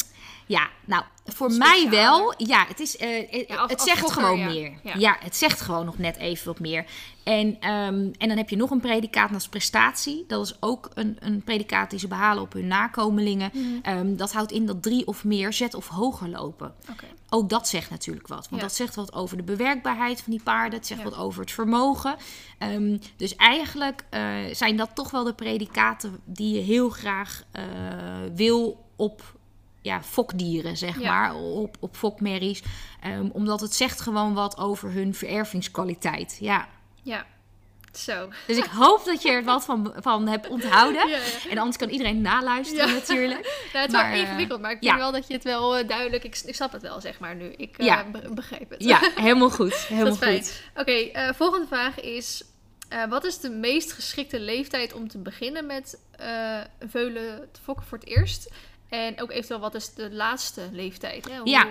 Ja, 0.49 0.69
nou, 0.85 1.03
voor 1.25 1.51
mij 1.51 1.89
wel. 1.89 2.33
Ja, 2.37 2.65
het, 2.67 2.79
is, 2.79 2.97
eh, 2.97 3.47
Ja, 3.47 3.55
als- 3.55 3.71
het 3.71 3.81
zegt 3.81 4.11
gewoon 4.11 4.39
ja. 4.39 4.45
meer. 4.47 4.73
Ja. 4.83 4.93
Ja. 4.97 5.17
het 5.19 5.35
zegt 5.35 5.61
gewoon 5.61 5.85
nog 5.85 5.97
net 5.97 6.17
even 6.17 6.47
wat 6.47 6.59
meer. 6.59 6.85
En, 7.23 7.57
ehm, 7.59 8.09
en 8.17 8.27
dan 8.27 8.37
heb 8.37 8.49
je 8.49 8.55
nog 8.55 8.69
een 8.69 8.79
predicaat 8.79 9.33
als 9.33 9.47
prestatie. 9.49 10.23
Dat 10.27 10.45
is 10.45 10.57
ook 10.59 10.89
een, 10.93 11.17
een 11.19 11.43
predicaat 11.43 11.89
die 11.89 11.99
ze 11.99 12.07
behalen 12.07 12.43
op 12.43 12.53
hun 12.53 12.67
nakomelingen. 12.67 13.49
Mhm. 13.53 13.65
Ehm, 13.81 14.15
dat 14.15 14.31
houdt 14.33 14.51
in 14.51 14.65
dat 14.65 14.83
drie 14.83 15.07
of 15.07 15.23
meer 15.23 15.53
zet 15.53 15.73
of 15.73 15.87
hoger 15.87 16.29
lopen. 16.29 16.73
Ook 17.29 17.49
dat 17.49 17.67
zegt 17.67 17.89
natuurlijk 17.89 18.27
wat. 18.27 18.47
Want 18.49 18.61
dat 18.61 18.73
zegt 18.73 18.95
wat 18.95 19.13
over 19.13 19.37
de 19.37 19.43
bewerkbaarheid 19.43 20.21
van 20.21 20.31
die 20.31 20.43
paarden. 20.43 20.79
Het 20.79 20.87
zegt 20.87 21.03
wat 21.03 21.17
over 21.17 21.41
het 21.41 21.51
vermogen. 21.51 22.15
Ehm, 22.57 22.97
dus 23.17 23.35
eigenlijk 23.35 24.03
eh, 24.09 24.21
zijn 24.51 24.75
dat 24.77 24.89
toch 24.95 25.11
wel 25.11 25.23
de 25.23 25.33
predicaten 25.33 26.19
die 26.25 26.53
je 26.53 26.61
heel 26.61 26.89
graag 26.89 27.43
eh, 27.51 27.63
wil 28.33 28.85
op 28.95 29.37
ja, 29.81 30.03
fokdieren, 30.03 30.77
zeg 30.77 30.99
Ja. 30.99 31.11
maar. 31.11 31.35
Op, 31.35 31.75
op 31.79 31.95
fokmerries. 31.95 32.63
Ehm, 33.01 33.29
omdat 33.31 33.61
het 33.61 33.73
zegt 33.75 34.01
gewoon 34.01 34.33
wat 34.33 34.57
over 34.57 34.91
hun 34.91 35.13
verervingskwaliteit. 35.15 36.37
Ja. 36.39 36.67
Ja. 37.03 37.25
Zo. 37.93 38.29
Dus 38.47 38.57
ik 38.57 38.63
hoop 38.65 39.05
dat 39.05 39.21
je 39.21 39.31
er 39.31 39.43
wat 39.43 39.65
van, 39.65 39.93
van 39.99 40.27
hebt 40.27 40.47
onthouden. 40.49 41.07
Ja, 41.09 41.15
ja. 41.17 41.49
En 41.49 41.57
anders 41.57 41.77
kan 41.77 41.89
iedereen 41.89 42.21
naluisteren 42.21 42.93
natuurlijk. 42.93 43.39
Nou, 43.73 43.85
het 43.85 43.87
is 43.87 43.91
Maar, 43.93 44.03
wel 44.11 44.13
eh, 44.13 44.19
ingewikkeld, 44.19 44.61
maar 44.61 44.71
ik 44.71 44.81
ja. 44.83 44.87
denk 44.89 44.97
wel 45.01 45.11
dat 45.11 45.27
je 45.27 45.33
het 45.33 45.43
wel 45.43 45.77
eh, 45.77 45.87
duidelijk... 45.87 46.23
Ik, 46.23 46.41
ik 46.45 46.55
snap 46.55 46.71
het 46.71 46.81
wel, 46.81 47.01
zeg 47.01 47.19
maar, 47.19 47.35
nu. 47.35 47.45
Ik 47.57 47.77
eh, 47.77 47.85
Ja. 47.85 48.05
be- 48.11 48.29
begrijp 48.33 48.69
het. 48.69 48.83
Ja, 48.83 48.99
helemaal 49.15 49.49
goed. 49.49 49.73
Helemaal 49.75 50.15
goed. 50.15 50.61
Oké, 50.75 50.91
eh, 50.91 51.33
volgende 51.33 51.67
vraag 51.67 51.99
is... 51.99 52.43
eh, 52.89 53.05
wat 53.05 53.23
is 53.25 53.39
de 53.39 53.49
meest 53.49 53.91
geschikte 53.93 54.39
leeftijd 54.39 54.93
om 54.93 55.07
te 55.07 55.17
beginnen 55.17 55.65
met 55.65 55.99
eh, 56.11 56.59
veulen 56.87 57.49
te 57.51 57.61
fokken 57.61 57.85
voor 57.85 57.97
het 57.97 58.07
eerst? 58.07 58.49
En 58.89 59.21
ook 59.21 59.31
eventueel, 59.31 59.59
wat 59.59 59.75
is 59.75 59.93
de 59.93 60.11
laatste 60.11 60.69
leeftijd? 60.71 61.29
Hè? 61.29 61.37
Hoe- 61.37 61.49
Ja. 61.49 61.67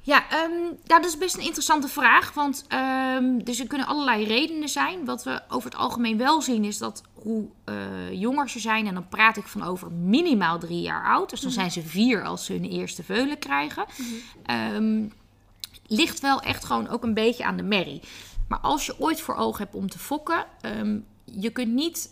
Ja, 0.00 0.30
ehm, 0.30 0.50
nou, 0.60 0.74
dat 0.86 1.04
is 1.04 1.18
best 1.18 1.34
een 1.36 1.42
interessante 1.44 1.88
vraag. 1.88 2.32
Want 2.34 2.64
ehm, 2.68 3.38
dus 3.38 3.60
er 3.60 3.66
kunnen 3.66 3.86
allerlei 3.86 4.24
redenen 4.24 4.68
zijn. 4.68 5.04
Wat 5.04 5.24
we 5.24 5.40
over 5.48 5.70
het 5.70 5.78
algemeen 5.78 6.18
wel 6.18 6.42
zien 6.42 6.64
is 6.64 6.78
dat 6.78 7.02
hoe 7.14 7.48
eh, 7.64 8.12
jonger 8.12 8.48
ze 8.48 8.58
zijn... 8.58 8.86
en 8.86 8.94
dan 8.94 9.08
praat 9.08 9.36
ik 9.36 9.46
van 9.46 9.62
over 9.62 9.90
minimaal 9.92 10.58
drie 10.58 10.80
jaar 10.80 11.04
oud. 11.04 11.30
Dus 11.30 11.40
dan 11.40 11.50
zijn 11.50 11.70
ze 11.70 11.82
vier 11.82 12.24
als 12.24 12.44
ze 12.44 12.52
hun 12.52 12.64
eerste 12.64 13.02
veulen 13.02 13.38
krijgen. 13.38 13.84
Ehm, 14.44 15.04
ligt 15.86 16.20
wel 16.20 16.40
echt 16.40 16.64
gewoon 16.64 16.88
ook 16.88 17.02
een 17.02 17.14
beetje 17.14 17.44
aan 17.44 17.56
de 17.56 17.62
merrie. 17.62 18.00
Maar 18.48 18.58
als 18.58 18.86
je 18.86 19.00
ooit 19.00 19.20
voor 19.20 19.34
ogen 19.34 19.62
hebt 19.62 19.74
om 19.74 19.90
te 19.90 19.98
fokken... 19.98 20.44
je 21.24 21.50
kunt 21.50 21.72
niet 21.72 22.10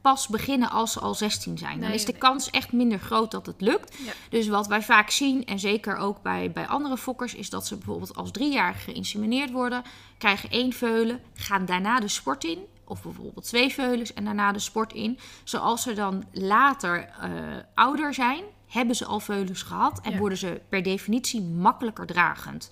pas 0.00 0.28
beginnen 0.28 0.70
als 0.70 0.92
ze 0.92 1.00
al 1.00 1.14
16 1.14 1.58
zijn. 1.58 1.78
Dan 1.78 1.88
Nee, 1.88 1.94
is 1.94 2.04
de 2.04 2.12
nee. 2.12 2.20
kans 2.20 2.50
echt 2.50 2.72
minder 2.72 2.98
groot 2.98 3.30
dat 3.30 3.46
het 3.46 3.60
lukt. 3.60 3.96
Ja. 4.04 4.12
Dus 4.30 4.48
wat 4.48 4.66
wij 4.66 4.82
vaak 4.82 5.10
zien, 5.10 5.44
en 5.44 5.58
zeker 5.58 5.96
ook 5.96 6.22
bij, 6.22 6.50
bij 6.52 6.66
andere 6.66 6.96
fokkers, 6.96 7.34
is 7.34 7.50
dat 7.50 7.66
ze 7.66 7.76
bijvoorbeeld 7.76 8.16
als 8.16 8.30
driejarige 8.30 8.80
geïnsemineerd 8.90 9.50
worden, 9.50 9.82
krijgen 10.18 10.50
één 10.50 10.72
veulen, 10.72 11.20
gaan 11.34 11.64
daarna 11.66 12.00
de 12.00 12.08
sport 12.08 12.44
in. 12.44 12.58
Of 12.84 13.02
bijvoorbeeld 13.02 13.44
twee 13.46 13.72
veulens 13.72 14.14
en 14.14 14.24
daarna 14.24 14.52
de 14.52 14.58
sport 14.58 14.92
in. 14.92 15.18
Zoals 15.44 15.82
ze 15.82 15.92
dan 15.92 16.24
later 16.32 17.08
eh, 17.20 17.30
ouder 17.74 18.14
zijn, 18.14 18.44
hebben 18.66 18.96
ze 18.96 19.04
al 19.04 19.20
veulens 19.20 19.62
gehad 19.62 20.00
en 20.00 20.12
Ja. 20.12 20.18
worden 20.18 20.38
ze 20.38 20.60
per 20.68 20.82
definitie 20.82 21.42
makkelijker 21.42 22.06
dragend. 22.06 22.70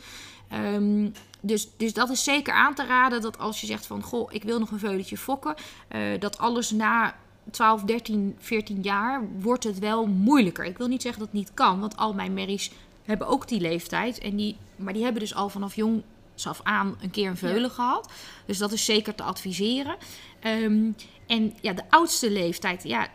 Ehm, 0.48 1.08
dus, 1.40 1.68
dus 1.76 1.92
dat 1.92 2.10
is 2.10 2.24
zeker 2.24 2.52
aan 2.52 2.74
te 2.74 2.86
raden 2.86 3.20
dat 3.20 3.38
als 3.38 3.60
je 3.60 3.66
zegt 3.66 3.86
van 3.86 4.02
goh, 4.02 4.32
ik 4.32 4.42
wil 4.42 4.58
nog 4.58 4.70
een 4.70 4.78
veulentje 4.78 5.16
fokken, 5.16 5.54
eh, 5.88 6.00
dat 6.18 6.38
alles 6.38 6.70
na 6.70 7.14
12, 7.50 7.82
13, 7.82 8.36
14 8.38 8.82
jaar 8.82 9.22
wordt 9.40 9.64
het 9.64 9.78
wel 9.78 10.06
moeilijker. 10.06 10.64
Ik 10.64 10.78
wil 10.78 10.88
niet 10.88 11.02
zeggen 11.02 11.20
dat 11.20 11.30
het 11.30 11.38
niet 11.38 11.54
kan, 11.54 11.80
want 11.80 11.96
al 11.96 12.14
mijn 12.14 12.34
merries 12.34 12.70
hebben 13.04 13.26
ook 13.26 13.48
die 13.48 13.60
leeftijd. 13.60 14.18
En 14.18 14.36
die, 14.36 14.56
maar 14.76 14.92
die 14.92 15.02
hebben 15.02 15.20
dus 15.20 15.34
al 15.34 15.48
vanaf 15.48 15.74
jongs 15.74 16.02
af 16.44 16.60
aan 16.62 16.96
een 17.00 17.10
keer 17.10 17.28
een 17.28 17.36
veulen 17.36 17.70
gehad. 17.70 18.12
Dus 18.46 18.58
dat 18.58 18.72
is 18.72 18.84
zeker 18.84 19.14
te 19.14 19.22
adviseren. 19.22 19.96
Ehm, 20.40 20.90
en 21.26 21.54
ja, 21.60 21.72
de 21.72 21.82
oudste 21.88 22.30
leeftijd, 22.30 22.82
ja, 22.82 23.08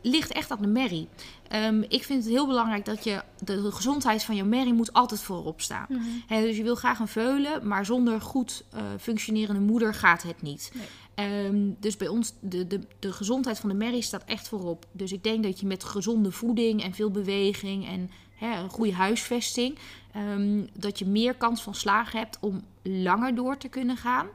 ligt 0.00 0.32
echt 0.32 0.50
aan 0.50 0.62
de 0.62 0.66
merrie. 0.66 1.08
Ehm, 1.48 1.82
ik 1.88 2.04
vind 2.04 2.24
het 2.24 2.32
heel 2.32 2.46
belangrijk 2.46 2.84
dat 2.84 3.04
je 3.04 3.22
de, 3.44 3.72
gezondheid 3.72 4.24
van 4.24 4.36
je 4.36 4.44
merrie 4.44 4.72
moet 4.72 4.92
altijd 4.92 5.20
voorop 5.20 5.60
staan. 5.60 5.86
Hè, 6.26 6.40
dus 6.40 6.56
je 6.56 6.62
wil 6.62 6.74
graag 6.74 6.98
een 6.98 7.08
veulen, 7.08 7.68
maar 7.68 7.86
zonder 7.86 8.20
goed 8.20 8.64
eh, 8.70 8.82
functionerende 9.00 9.60
moeder 9.60 9.94
gaat 9.94 10.22
het 10.22 10.42
niet. 10.42 10.72
Ehm, 11.14 11.70
dus 11.80 11.96
bij 11.96 12.08
ons, 12.08 12.32
de, 12.40 12.66
de, 12.66 12.80
de 12.98 13.12
gezondheid 13.12 13.58
van 13.58 13.68
de 13.68 13.74
merrie 13.74 14.02
staat 14.02 14.24
echt 14.24 14.48
voorop. 14.48 14.86
Dus 14.92 15.12
ik 15.12 15.22
denk 15.22 15.42
dat 15.42 15.60
je 15.60 15.66
met 15.66 15.84
gezonde 15.84 16.32
voeding 16.32 16.82
en 16.82 16.94
veel 16.94 17.10
beweging 17.10 17.86
en 17.86 18.10
een 18.40 18.70
goede 18.70 18.94
huisvesting, 18.94 19.78
ehm, 20.12 20.66
dat 20.72 20.98
je 20.98 21.06
meer 21.06 21.34
kans 21.34 21.62
van 21.62 21.74
slagen 21.74 22.18
hebt 22.18 22.38
om 22.40 22.62
langer 22.82 23.34
door 23.34 23.56
te 23.56 23.68
kunnen 23.68 23.96
gaan. 23.96 24.26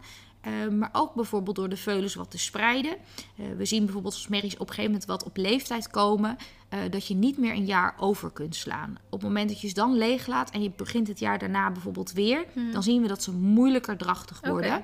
Ehm, 0.43 0.77
maar 0.77 0.89
ook 0.91 1.13
bijvoorbeeld 1.13 1.55
door 1.55 1.69
de 1.69 1.77
veulens 1.77 2.15
wat 2.15 2.31
te 2.31 2.37
spreiden. 2.37 2.95
Eh, 3.37 3.45
we 3.57 3.65
zien 3.65 3.83
bijvoorbeeld 3.83 4.13
als 4.13 4.27
merries 4.27 4.53
op 4.53 4.59
een 4.59 4.67
gegeven 4.67 4.91
moment 4.91 5.05
wat 5.05 5.23
op 5.23 5.37
leeftijd 5.37 5.89
komen, 5.89 6.37
uh, 6.73 6.79
dat 6.89 7.07
je 7.07 7.15
niet 7.15 7.37
meer 7.37 7.53
een 7.53 7.65
jaar 7.65 7.95
over 7.97 8.31
kunt 8.31 8.55
slaan. 8.55 8.97
Op 9.05 9.19
het 9.19 9.21
moment 9.21 9.49
dat 9.49 9.61
je 9.61 9.67
ze 9.67 9.73
dan 9.73 9.97
leeglaat 9.97 10.49
en 10.49 10.63
je 10.63 10.71
begint 10.75 11.07
het 11.07 11.19
jaar 11.19 11.39
daarna 11.39 11.71
bijvoorbeeld 11.71 12.11
weer, 12.11 12.45
hmm. 12.53 12.71
dan 12.71 12.83
zien 12.83 13.01
we 13.01 13.07
dat 13.07 13.23
ze 13.23 13.31
moeilijker 13.31 13.97
drachtig 13.97 14.39
worden. 14.45 14.83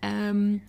Okay. 0.00 0.60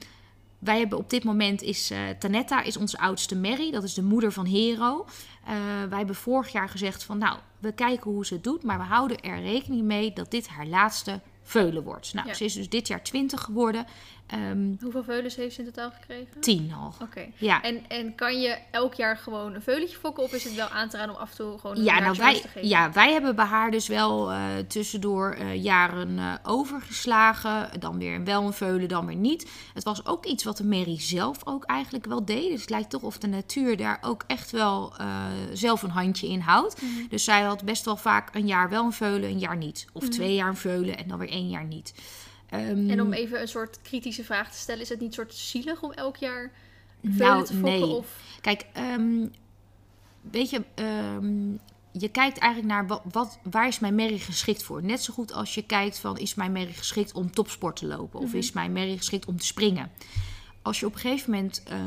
Wij 0.60 0.80
hebben 0.80 0.98
op 0.98 1.10
dit 1.10 1.24
moment 1.24 1.62
is 1.62 1.92
uh, 1.92 1.98
Tanetta 2.20 2.64
is 2.64 2.78
onze 2.78 2.98
oudste 2.98 3.36
Mary, 3.36 3.72
dat 3.72 3.84
is 3.84 3.94
de 3.94 4.04
moeder 4.04 4.32
van 4.32 4.46
Hero. 4.46 5.06
Uh, 5.06 5.54
wij 5.90 5.98
hebben 5.98 6.16
vorig 6.16 6.52
jaar 6.52 6.70
gezegd 6.70 7.04
van 7.04 7.18
nou, 7.18 7.40
we 7.60 7.74
kijken 7.74 8.12
hoe 8.12 8.26
ze 8.26 8.34
het 8.34 8.44
doet, 8.44 8.64
maar 8.64 8.78
we 8.78 8.84
houden 8.84 9.20
er 9.22 9.42
rekening 9.42 9.84
mee 9.84 10.14
dat 10.14 10.32
dit 10.32 10.48
haar 10.48 10.68
laatste 10.68 11.22
veulen 11.44 11.84
wordt. 11.84 12.14
Nou, 12.14 12.34
ze 12.34 12.46
is 12.46 12.54
dus 12.54 12.70
dit 12.70 12.88
jaar 12.88 13.04
20 13.04 13.42
geworden. 13.42 13.86
Um, 14.34 14.78
Hoeveel 14.82 15.04
veulens 15.04 15.36
heeft 15.36 15.56
ze 15.56 15.60
in 15.60 15.66
totaal 15.66 15.92
gekregen? 15.92 16.42
Tien 16.42 16.74
al. 16.74 16.94
Oké. 17.02 17.26
Ja. 17.38 17.62
En, 17.62 17.84
en 17.88 18.16
kan 18.16 18.42
je 18.42 18.58
elk 18.72 18.94
jaar 18.94 19.18
gewoon 19.18 19.54
een 19.54 19.62
veulentje 19.62 19.98
fokken? 19.98 20.24
Of 20.24 20.34
is 20.34 20.44
het 20.44 20.56
wel 20.56 20.68
aan 20.68 20.90
te 20.90 20.98
raden 20.98 21.16
om 21.16 21.22
af 21.22 21.30
en 21.30 21.36
toe 21.36 21.60
gewoon 21.60 21.78
een 21.78 21.84
ja, 21.84 22.00
nou 22.00 22.18
wij, 22.18 22.34
te 22.34 22.48
geven? 22.48 22.68
Ja, 22.68 22.92
wij 22.92 23.12
hebben 23.12 23.36
bij 23.36 23.46
haar 23.46 23.72
dus 23.72 23.88
wel 23.88 24.32
uh, 24.32 24.40
tussendoor 24.68 25.38
uh, 25.40 25.64
jaren 25.64 26.10
uh, 26.10 26.34
overgeslagen. 26.44 27.70
Dan 27.80 27.98
weer 27.98 28.24
wel 28.24 28.44
een 28.44 28.54
veulen, 28.54 28.88
dan 28.88 29.06
weer 29.06 29.16
niet. 29.16 29.50
Het 29.74 29.84
was 29.84 30.06
ook 30.06 30.26
iets 30.26 30.44
wat 30.44 30.58
de 30.58 30.66
Mary 30.66 31.00
zelf 31.00 31.38
ook 31.44 31.64
eigenlijk 31.64 32.06
wel 32.06 32.26
deed. 32.26 32.50
Dus 32.50 32.62
het 32.62 32.70
lijkt 32.70 32.90
toch 32.90 33.02
of 33.02 33.18
de 33.18 33.28
natuur 33.28 33.78
daar 33.78 33.98
ook 34.02 34.24
echt 34.28 34.52
wel 34.52 34.94
zelf 35.54 35.82
een 35.82 35.90
handje 35.90 36.28
in 36.28 36.40
houdt. 36.40 36.82
Mm 36.82 36.90
-hmm. 36.96 37.08
Dus 37.10 37.24
zij 37.24 37.42
had 37.42 37.64
best 37.64 37.86
wel 37.86 37.98
vaak 37.98 38.36
een 38.36 38.48
jaar 38.48 38.70
wel 38.70 38.86
een 38.86 38.94
veulen, 38.94 39.30
een 39.30 39.40
jaar 39.40 39.58
niet. 39.58 39.88
Of 39.94 40.02
mm 40.02 40.08
-hmm. 40.08 40.18
twee 40.18 40.36
jaar 40.36 40.50
een 40.50 40.56
veulen 40.56 40.98
en 40.98 41.08
dan 41.08 41.20
weer 41.20 41.30
één 41.30 41.50
jaar 41.50 41.66
niet. 41.66 41.94
Um, 42.54 42.90
en 42.90 43.02
om 43.02 43.14
even 43.14 43.42
een 43.42 43.48
soort 43.48 43.82
kritische 43.82 44.24
vraag 44.24 44.52
te 44.52 44.58
stellen, 44.58 44.82
is 44.82 44.90
het 44.90 45.00
niet 45.00 45.14
soort 45.14 45.34
zielig 45.34 45.82
om 45.82 45.92
elk 45.92 46.18
jaar 46.18 46.52
nou, 47.02 47.46
te 47.46 47.54
fokken? 47.54 47.80
Nee. 47.80 47.86
Of? 47.86 48.38
Kijk, 48.42 48.66
um, 48.78 49.32
weet 50.22 50.50
je, 50.50 50.64
um, 50.76 51.60
je 51.92 52.10
kijkt 52.10 52.38
eigenlijk 52.38 52.74
naar 52.74 52.88
wat, 52.88 53.02
wat, 53.12 53.40
waar 53.44 53.68
is 53.68 53.80
mijn 53.80 53.96
merrie 53.96 54.20
geschikt 54.20 54.64
voor. 54.64 54.84
Net 54.84 55.04
zo 55.04 55.14
goed 55.14 55.34
als 55.34 55.54
je 55.54 55.62
kijkt 55.62 56.00
van 56.00 56.18
is 56.18 56.36
mijn 56.36 56.52
merrie 56.52 56.74
geschikt 56.74 57.14
om 57.14 57.32
topsport 57.32 57.76
te 57.76 57.86
lopen 57.86 58.20
of 58.20 58.26
mm 58.26 58.32
-hmm. 58.32 58.40
is 58.40 58.52
mijn 58.52 58.72
merrie 58.72 58.98
geschikt 58.98 59.26
om 59.26 59.38
te 59.38 59.46
springen. 59.46 59.92
Als 60.62 60.80
je 60.80 60.86
op 60.86 60.94
een 60.94 61.00
gegeven 61.00 61.32
moment, 61.32 61.64
uh, 61.72 61.80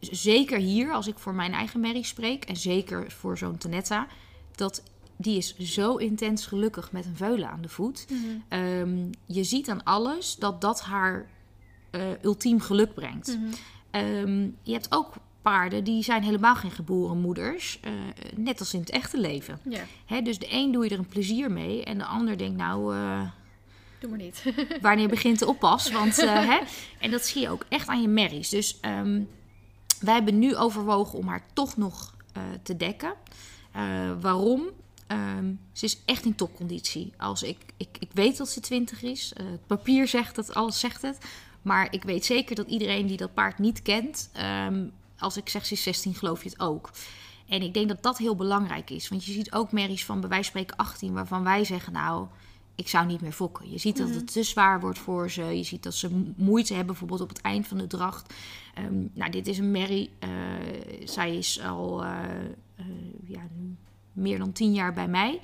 zeker 0.00 0.58
hier, 0.58 0.92
als 0.92 1.06
ik 1.06 1.18
voor 1.18 1.34
mijn 1.34 1.52
eigen 1.52 1.80
merrie 1.80 2.04
spreek 2.04 2.44
en 2.44 2.56
zeker 2.56 3.10
voor 3.10 3.38
zo'n 3.38 3.58
Tanetta, 3.58 4.06
dat 4.54 4.82
die 5.16 5.36
is 5.36 5.58
zo 5.58 5.96
intens 5.96 6.46
gelukkig 6.46 6.92
met 6.92 7.04
een 7.04 7.16
veulen 7.16 7.50
aan 7.50 7.62
de 7.62 7.68
voet. 7.68 8.06
Mm 8.10 8.42
-hmm. 8.48 8.60
um, 8.60 9.10
je 9.26 9.44
ziet 9.44 9.68
aan 9.68 9.84
alles 9.84 10.36
dat 10.36 10.60
dat 10.60 10.80
haar 10.80 11.26
uh, 11.90 12.02
ultiem 12.22 12.60
geluk 12.60 12.94
brengt. 12.94 13.36
Mm 13.36 13.50
-hmm. 13.92 14.02
um, 14.02 14.56
je 14.62 14.72
hebt 14.72 14.86
ook 14.90 15.12
paarden 15.42 15.84
die 15.84 16.02
zijn 16.02 16.22
helemaal 16.22 16.54
geen 16.54 16.70
geboren 16.70 17.20
moeders. 17.20 17.80
Uh, 17.84 17.90
net 18.36 18.60
als 18.60 18.74
in 18.74 18.80
het 18.80 18.90
echte 18.90 19.18
leven. 19.20 19.60
Hè, 20.06 20.22
dus 20.22 20.38
de 20.38 20.46
een 20.50 20.72
doe 20.72 20.84
je 20.84 20.90
er 20.90 20.98
een 20.98 21.08
plezier 21.08 21.50
mee 21.50 21.84
en 21.84 21.98
de 21.98 22.04
ander 22.04 22.38
denkt 22.38 22.56
nou... 22.56 22.96
Uh, 22.96 23.28
Doe 23.98 24.10
maar 24.10 24.18
niet. 24.18 24.44
wanneer 24.80 25.08
begint 25.08 25.38
de 25.38 25.46
oppas? 25.46 25.90
Want, 25.90 26.16
hè, 26.16 26.60
en 26.98 27.10
dat 27.10 27.26
zie 27.26 27.40
je 27.40 27.50
ook 27.50 27.64
echt 27.68 27.88
aan 27.88 28.02
je 28.02 28.08
merries. 28.08 28.48
Dus 28.48 28.78
um, 28.82 29.28
wij 30.00 30.14
hebben 30.14 30.38
nu 30.38 30.56
overwogen 30.56 31.18
om 31.18 31.28
haar 31.28 31.46
toch 31.52 31.76
nog 31.76 32.14
te 32.62 32.76
dekken. 32.76 33.14
waarom? 34.20 34.70
Um, 35.08 35.60
ze 35.72 35.84
is 35.84 35.98
echt 36.04 36.24
in 36.24 36.34
topconditie. 36.34 37.12
Als 37.16 37.42
ik, 37.42 37.58
ik, 37.76 37.96
ik 37.98 38.10
weet 38.12 38.36
dat 38.36 38.48
ze 38.48 38.60
20 38.60 39.02
is. 39.02 39.32
Uh, 39.40 39.50
het 39.50 39.66
papier 39.66 40.08
zegt 40.08 40.36
het, 40.36 40.54
alles 40.54 40.80
zegt 40.80 41.02
het. 41.02 41.18
Maar 41.62 41.92
ik 41.92 42.02
weet 42.02 42.24
zeker 42.24 42.56
dat 42.56 42.68
iedereen 42.68 43.06
die 43.06 43.16
dat 43.16 43.34
paard 43.34 43.58
niet 43.58 43.82
kent, 43.82 44.30
um, 44.66 44.92
als 45.18 45.36
ik 45.36 45.48
zeg 45.48 45.66
ze 45.66 45.72
is 45.72 45.82
16, 45.82 46.14
geloof 46.14 46.42
je 46.42 46.48
het 46.48 46.60
ook. 46.60 46.90
En 47.48 47.62
ik 47.62 47.74
denk 47.74 47.88
dat 47.88 48.02
dat 48.02 48.18
heel 48.18 48.36
belangrijk 48.36 48.90
is. 48.90 49.08
Want 49.08 49.24
je 49.24 49.32
ziet 49.32 49.52
ook 49.52 49.72
merries 49.72 50.04
van 50.04 50.20
bij 50.20 50.28
wijze 50.28 50.50
van 50.50 50.60
spreken 50.60 50.84
18, 50.84 51.12
waarvan 51.12 51.44
wij 51.44 51.64
zeggen, 51.64 51.92
nou, 51.92 52.26
ik 52.74 52.88
zou 52.88 53.06
niet 53.06 53.20
meer 53.20 53.32
fokken. 53.32 53.70
Je 53.70 53.78
ziet 53.78 53.96
dat 53.96 54.08
het 54.08 54.32
te 54.32 54.42
zwaar 54.42 54.80
wordt 54.80 54.98
voor 54.98 55.30
ze. 55.30 55.42
Je 55.42 55.62
ziet 55.62 55.82
dat 55.82 55.94
ze 55.94 56.32
moeite 56.36 56.72
hebben, 56.72 56.90
bijvoorbeeld 56.90 57.20
op 57.20 57.28
het 57.28 57.40
eind 57.40 57.66
van 57.66 57.78
de 57.78 57.86
dracht. 57.86 58.34
Um, 58.78 59.10
nou, 59.14 59.30
dit 59.30 59.46
is 59.46 59.58
een 59.58 59.70
merrie. 59.70 60.10
Uh, 60.20 60.30
zij 61.04 61.36
is 61.36 61.60
al, 61.60 62.04
uh, 62.04 62.10
uh, 62.76 62.86
ja, 63.26 63.40
nu 63.56 63.76
meer 64.14 64.38
dan 64.38 64.52
tien 64.52 64.72
jaar 64.72 64.92
bij 64.92 65.08
mij. 65.08 65.40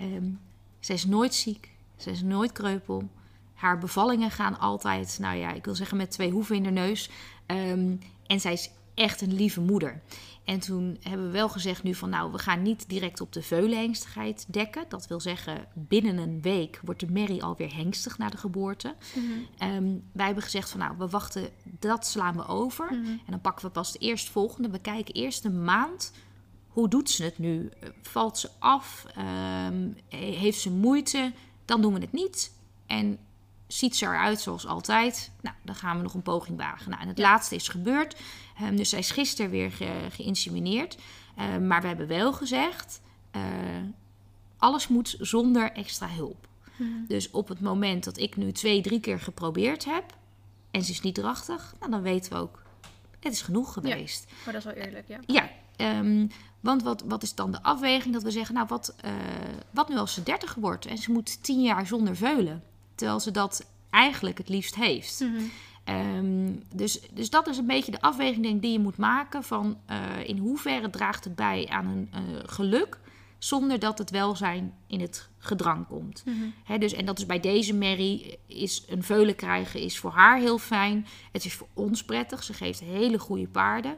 Um, 0.00 0.40
zij 0.80 0.94
is 0.94 1.06
nooit 1.06 1.34
ziek. 1.34 1.70
Ze 1.96 2.10
is 2.10 2.22
nooit 2.22 2.52
kreupel. 2.52 3.08
Haar 3.54 3.78
bevallingen 3.78 4.30
gaan 4.30 4.58
altijd, 4.58 5.18
nou 5.20 5.36
ja, 5.36 5.52
ik 5.52 5.64
wil 5.64 5.74
zeggen 5.74 5.96
met 5.96 6.10
twee 6.10 6.30
hoeven 6.30 6.56
in 6.56 6.62
de 6.62 6.70
neus. 6.70 7.10
Um, 7.46 7.98
en 8.26 8.40
zij 8.40 8.52
is 8.52 8.70
echt 8.94 9.20
een 9.20 9.34
lieve 9.34 9.60
moeder. 9.60 10.02
En 10.44 10.60
toen 10.60 10.96
hebben 11.00 11.26
we 11.26 11.32
wel 11.32 11.48
gezegd 11.48 11.82
nu 11.82 11.94
van 11.94 12.10
nou, 12.10 12.32
we 12.32 12.38
gaan 12.38 12.62
niet 12.62 12.88
direct 12.88 13.20
op 13.20 13.32
de 13.32 13.42
veulenhengstigheid 13.42 14.46
dekken. 14.48 14.84
Dat 14.88 15.06
wil 15.06 15.20
zeggen, 15.20 15.66
binnen 15.74 16.18
een 16.18 16.42
week 16.42 16.80
wordt 16.82 17.00
de 17.00 17.10
merrie 17.10 17.42
alweer 17.42 17.74
hengstig 17.74 18.18
na 18.18 18.28
de 18.28 18.36
geboorte. 18.36 18.94
Mm 19.14 19.22
-hmm. 19.26 19.74
um, 19.74 20.02
wij 20.12 20.26
hebben 20.26 20.44
gezegd 20.44 20.70
van 20.70 20.80
nou, 20.80 20.94
we 20.98 21.08
wachten, 21.08 21.48
dat 21.78 22.06
slaan 22.06 22.36
we 22.36 22.46
over. 22.46 22.86
Mm 22.90 23.04
-hmm. 23.04 23.12
En 23.12 23.30
dan 23.30 23.40
pakken 23.40 23.66
we 23.66 23.70
pas 23.70 23.92
de 23.92 23.98
eerstvolgende. 23.98 24.70
We 24.70 24.78
kijken 24.78 25.14
eerst 25.14 25.44
een 25.44 25.64
maand 25.64 26.12
hoe 26.74 26.88
doet 26.88 27.10
ze 27.10 27.24
het 27.24 27.38
nu? 27.38 27.70
Valt 28.02 28.38
ze 28.38 28.50
af? 28.58 29.06
Um, 29.68 29.96
heeft 30.08 30.60
ze 30.60 30.70
moeite? 30.70 31.32
Dan 31.64 31.80
doen 31.80 31.94
we 31.94 32.00
het 32.00 32.12
niet. 32.12 32.52
En 32.86 33.18
ziet 33.66 33.96
ze 33.96 34.04
eruit 34.04 34.40
zoals 34.40 34.66
altijd? 34.66 35.30
Nou, 35.40 35.56
dan 35.62 35.74
gaan 35.74 35.96
we 35.96 36.02
nog 36.02 36.14
een 36.14 36.22
poging 36.22 36.58
wagen. 36.58 36.90
Nou, 36.90 37.02
en 37.02 37.08
het 37.08 37.18
ja. 37.18 37.22
laatste 37.24 37.54
is 37.54 37.68
gebeurd. 37.68 38.16
Um, 38.62 38.76
dus 38.76 38.88
zij 38.88 38.98
is 38.98 39.10
gisteren 39.10 39.50
weer 39.50 39.72
ge 39.72 40.06
geïnsemineerd. 40.10 40.98
Um, 41.38 41.66
maar 41.66 41.80
we 41.80 41.86
hebben 41.86 42.06
wel 42.06 42.32
gezegd... 42.32 43.00
Uh, 43.36 43.42
alles 44.56 44.88
moet 44.88 45.16
zonder 45.20 45.72
extra 45.72 46.08
hulp. 46.08 46.48
Hmm. 46.76 47.04
Dus 47.08 47.30
op 47.30 47.48
het 47.48 47.60
moment 47.60 48.04
dat 48.04 48.18
ik 48.18 48.36
nu 48.36 48.52
twee, 48.52 48.80
drie 48.80 49.00
keer 49.00 49.20
geprobeerd 49.20 49.84
heb... 49.84 50.04
en 50.70 50.82
ze 50.82 50.90
is 50.90 51.00
niet 51.00 51.14
drachtig... 51.14 51.74
Nou, 51.78 51.90
dan 51.90 52.02
weten 52.02 52.32
we 52.32 52.38
ook... 52.38 52.62
het 53.20 53.32
is 53.32 53.42
genoeg 53.42 53.72
geweest. 53.72 54.24
Ja, 54.28 54.34
maar 54.44 54.52
dat 54.52 54.64
is 54.66 54.74
wel 54.74 54.84
eerlijk, 54.84 55.08
ja. 55.08 55.18
Ja, 55.26 55.50
Um, 55.76 56.28
want 56.60 56.82
wat, 56.82 57.02
wat 57.06 57.22
is 57.22 57.34
dan 57.34 57.50
de 57.50 57.62
afweging? 57.62 58.14
Dat 58.14 58.22
we 58.22 58.30
zeggen, 58.30 58.54
nou, 58.54 58.66
wat, 58.68 58.94
uh, 59.04 59.10
wat 59.70 59.88
nu 59.88 59.96
als 59.96 60.14
ze 60.14 60.22
30 60.22 60.54
wordt 60.54 60.86
en 60.86 60.98
ze 60.98 61.12
moet 61.12 61.42
10 61.42 61.62
jaar 61.62 61.86
zonder 61.86 62.16
veulen? 62.16 62.62
Terwijl 62.94 63.20
ze 63.20 63.30
dat 63.30 63.66
eigenlijk 63.90 64.38
het 64.38 64.48
liefst 64.48 64.74
heeft. 64.74 65.20
Mm 65.20 65.36
-hmm. 65.36 66.16
um, 66.16 66.62
dus, 66.74 67.00
dus 67.12 67.30
dat 67.30 67.48
is 67.48 67.58
een 67.58 67.66
beetje 67.66 67.90
de 67.90 68.00
afweging 68.00 68.42
denk, 68.42 68.62
die 68.62 68.72
je 68.72 68.78
moet 68.78 68.96
maken 68.96 69.42
van 69.42 69.76
uh, 69.90 70.28
in 70.28 70.38
hoeverre 70.38 70.90
draagt 70.90 71.24
het 71.24 71.34
bij 71.34 71.68
aan 71.70 71.86
een 71.86 72.10
uh, 72.14 72.20
geluk 72.46 72.98
zonder 73.38 73.78
dat 73.78 73.98
het 73.98 74.10
welzijn 74.10 74.74
in 74.86 75.00
het 75.00 75.28
gedrang 75.38 75.86
komt. 75.86 76.22
Mm 76.24 76.34
-hmm. 76.34 76.54
He, 76.64 76.78
dus, 76.78 76.92
en 76.92 77.04
dat 77.04 77.18
is 77.18 77.26
bij 77.26 77.40
deze 77.40 77.74
Mary, 77.74 78.38
is 78.46 78.84
een 78.88 79.02
veulen 79.02 79.36
krijgen 79.36 79.80
is 79.80 79.98
voor 79.98 80.10
haar 80.10 80.38
heel 80.38 80.58
fijn. 80.58 81.06
Het 81.32 81.44
is 81.44 81.54
voor 81.54 81.68
ons 81.72 82.04
prettig, 82.04 82.42
ze 82.42 82.52
geeft 82.52 82.80
hele 82.80 83.18
goede 83.18 83.48
paarden. 83.48 83.96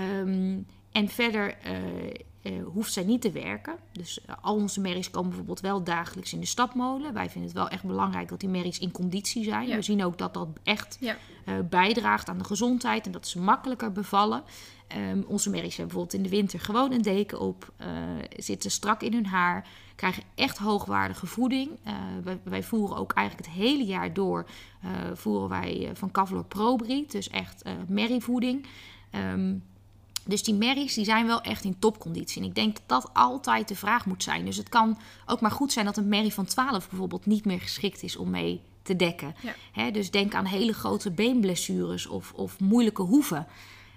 Um, 0.00 0.66
en 0.96 1.08
verder 1.08 1.56
uh, 1.66 2.52
uh, 2.52 2.66
hoeft 2.72 2.92
zij 2.92 3.04
niet 3.04 3.20
te 3.20 3.30
werken. 3.30 3.74
Dus 3.92 4.18
uh, 4.28 4.34
al 4.40 4.54
onze 4.54 4.80
merries 4.80 5.10
komen 5.10 5.28
bijvoorbeeld 5.28 5.60
wel 5.60 5.82
dagelijks 5.82 6.32
in 6.32 6.40
de 6.40 6.46
stapmolen. 6.46 7.12
Wij 7.12 7.30
vinden 7.30 7.50
het 7.50 7.58
wel 7.58 7.68
echt 7.68 7.84
belangrijk 7.84 8.28
dat 8.28 8.40
die 8.40 8.48
merries 8.48 8.78
in 8.78 8.90
conditie 8.90 9.44
zijn. 9.44 9.68
Ja. 9.68 9.76
We 9.76 9.82
zien 9.82 10.04
ook 10.04 10.18
dat 10.18 10.34
dat 10.34 10.48
echt 10.62 10.96
ja. 11.00 11.16
bijdraagt 11.68 12.28
aan 12.28 12.38
de 12.38 12.44
gezondheid 12.44 13.06
en 13.06 13.12
dat 13.12 13.26
ze 13.26 13.40
makkelijker 13.40 13.92
bevallen. 13.92 14.42
Um, 14.96 15.24
onze 15.26 15.50
merries 15.50 15.76
hebben 15.76 15.94
bijvoorbeeld 15.94 16.24
in 16.24 16.30
de 16.30 16.36
winter 16.36 16.60
gewoon 16.60 16.92
een 16.92 17.02
deken 17.02 17.40
op, 17.40 17.72
zitten 18.36 18.70
strak 18.70 19.02
in 19.02 19.12
hun 19.12 19.26
haar, 19.26 19.68
krijgen 19.94 20.22
echt 20.34 20.58
hoogwaardige 20.58 21.26
voeding. 21.26 21.70
Wij, 22.24 22.40
wij, 22.42 22.62
voeren 22.62 22.96
ook 22.96 23.12
eigenlijk 23.12 23.46
het 23.46 23.56
hele 23.56 23.84
jaar 23.84 24.12
door 24.12 24.46
voeren 25.14 25.48
wij 25.48 25.90
van 25.94 26.10
Cavlor 26.10 26.44
Probreed, 26.44 27.12
dus 27.12 27.28
echt 27.28 27.62
merrievoeding. 27.88 28.66
Um, 29.32 29.62
Dus 30.26 30.42
die 30.42 30.54
merries 30.54 30.94
die 30.94 31.04
zijn 31.04 31.26
wel 31.26 31.40
echt 31.40 31.64
in 31.64 31.78
topconditie. 31.78 32.42
En 32.42 32.48
ik 32.48 32.54
denk 32.54 32.76
dat 32.76 33.02
dat 33.02 33.10
altijd 33.14 33.68
de 33.68 33.74
vraag 33.74 34.06
moet 34.06 34.22
zijn. 34.22 34.44
Dus 34.44 34.56
het 34.56 34.68
kan 34.68 34.98
ook 35.26 35.40
maar 35.40 35.50
goed 35.50 35.72
zijn 35.72 35.84
dat 35.84 35.96
een 35.96 36.08
merrie 36.08 36.32
van 36.32 36.44
12 36.44 36.88
bijvoorbeeld 36.88 37.26
niet 37.26 37.44
meer 37.44 37.60
geschikt 37.60 38.02
is 38.02 38.16
om 38.16 38.30
mee 38.30 38.60
te 38.82 38.96
dekken. 38.96 39.34
Ja. 39.74 39.90
Dus 39.90 40.10
denk 40.10 40.34
aan 40.34 40.44
hele 40.44 40.72
grote 40.72 41.10
beenblessures 41.10 42.06
of, 42.06 42.32
of 42.32 42.60
moeilijke 42.60 43.02
hoeven. 43.02 43.46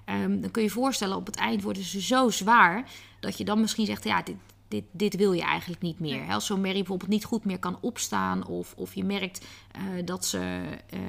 Ehm, 0.06 0.42
dan 0.42 0.52
kun 0.52 0.62
je 0.62 0.68
je 0.68 0.74
voorstellen, 0.74 1.16
op 1.16 1.26
het 1.26 1.36
eind 1.36 1.64
worden 1.64 1.84
ze 1.84 2.02
zo 2.02 2.30
zwaar 2.30 2.90
dat 3.20 3.38
je 3.38 3.46
dan 3.46 3.62
misschien 3.62 3.86
zegt: 3.86 4.04
ja, 4.04 4.22
dit, 4.22 4.36
dit, 4.70 4.84
dit 4.92 5.16
wil 5.16 5.32
je 5.34 5.42
eigenlijk 5.42 5.82
niet 5.82 6.00
meer. 6.00 6.26
Hè, 6.26 6.34
Als 6.34 6.46
zo'n 6.46 6.62
merrie 6.62 6.78
bijvoorbeeld 6.80 7.10
niet 7.10 7.26
goed 7.26 7.46
meer 7.46 7.60
kan 7.60 7.78
opstaan, 7.82 8.46
of, 8.48 8.74
of 8.78 8.96
je 8.96 9.04
merkt 9.04 9.46
eh, 9.72 9.82
dat, 10.06 10.26
ze, 10.26 10.60
eh, 10.90 11.00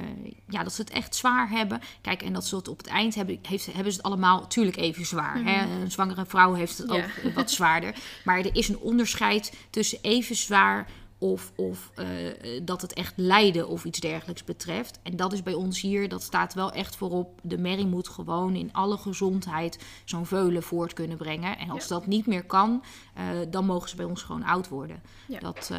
ja, 0.48 0.62
dat 0.62 0.72
ze 0.72 0.80
het 0.80 0.90
echt 0.90 1.14
zwaar 1.14 1.50
hebben. 1.50 1.80
Kijk, 2.00 2.22
en 2.22 2.32
dat 2.32 2.46
ze 2.46 2.56
het 2.56 2.68
op 2.68 2.78
het 2.78 2.86
eind 2.86 3.14
hebben, 3.14 3.38
heeft, 3.48 3.66
hebben 3.66 3.92
ze 3.92 3.98
het 3.98 4.06
allemaal 4.06 4.40
natuurlijk 4.40 4.76
even 4.76 5.06
zwaar. 5.06 5.44
hè. 5.44 5.80
Een 5.82 5.90
zwangere 5.90 6.26
vrouw 6.26 6.52
heeft 6.54 6.78
het 6.78 6.86
Mhm. 6.86 6.96
Ja. 6.96 7.06
ook 7.26 7.34
wat 7.34 7.50
zwaarder. 7.50 7.94
Maar 8.24 8.38
er 8.38 8.54
is 8.56 8.68
een 8.68 8.78
onderscheid 8.78 9.52
tussen 9.70 9.98
even 10.02 10.36
zwaar 10.36 10.86
of, 11.20 11.52
of 11.56 11.90
eh, 11.94 12.28
eh, 12.56 12.60
dat 12.64 12.82
het 12.82 12.92
echt 12.92 13.12
lijden 13.16 13.68
of 13.68 13.84
iets 13.84 14.00
dergelijks 14.00 14.44
betreft. 14.44 14.98
En 15.02 15.16
dat 15.16 15.32
is 15.32 15.42
bij 15.42 15.52
ons 15.52 15.80
hier, 15.80 16.08
dat 16.08 16.22
staat 16.22 16.54
wel 16.54 16.72
echt 16.72 16.96
voorop. 16.96 17.38
De 17.42 17.58
merrie 17.58 17.86
moet 17.86 18.08
gewoon 18.08 18.54
in 18.54 18.72
alle 18.72 18.96
gezondheid 18.96 19.78
zo'n 20.04 20.26
veulen 20.26 20.62
voort 20.62 20.92
kunnen 20.92 21.16
brengen. 21.16 21.58
En 21.58 21.70
als 21.70 21.82
Ja. 21.82 21.88
dat 21.88 22.06
niet 22.06 22.26
meer 22.26 22.44
kan, 22.44 22.84
eh, 23.14 23.24
dan 23.48 23.64
mogen 23.64 23.88
ze 23.88 23.96
bij 23.96 24.04
ons 24.04 24.22
gewoon 24.22 24.44
oud 24.44 24.68
worden. 24.68 25.02
Ja. 25.26 25.38
Dat, 25.38 25.70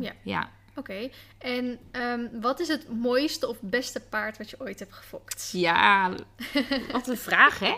Ja. 0.00 0.12
ja. 0.22 0.50
Oké. 0.74 1.08
En 1.38 1.78
ehm, 1.90 2.20
wat 2.40 2.60
is 2.60 2.68
het 2.68 2.88
mooiste 2.98 3.48
of 3.48 3.56
beste 3.60 4.00
paard 4.00 4.38
wat 4.38 4.50
je 4.50 4.56
ooit 4.60 4.78
hebt 4.78 4.92
gefokt? 4.92 5.48
Ja, 5.52 6.12
wat 6.92 7.08
een 7.08 7.16
vraag, 7.16 7.58
hè? 7.58 7.74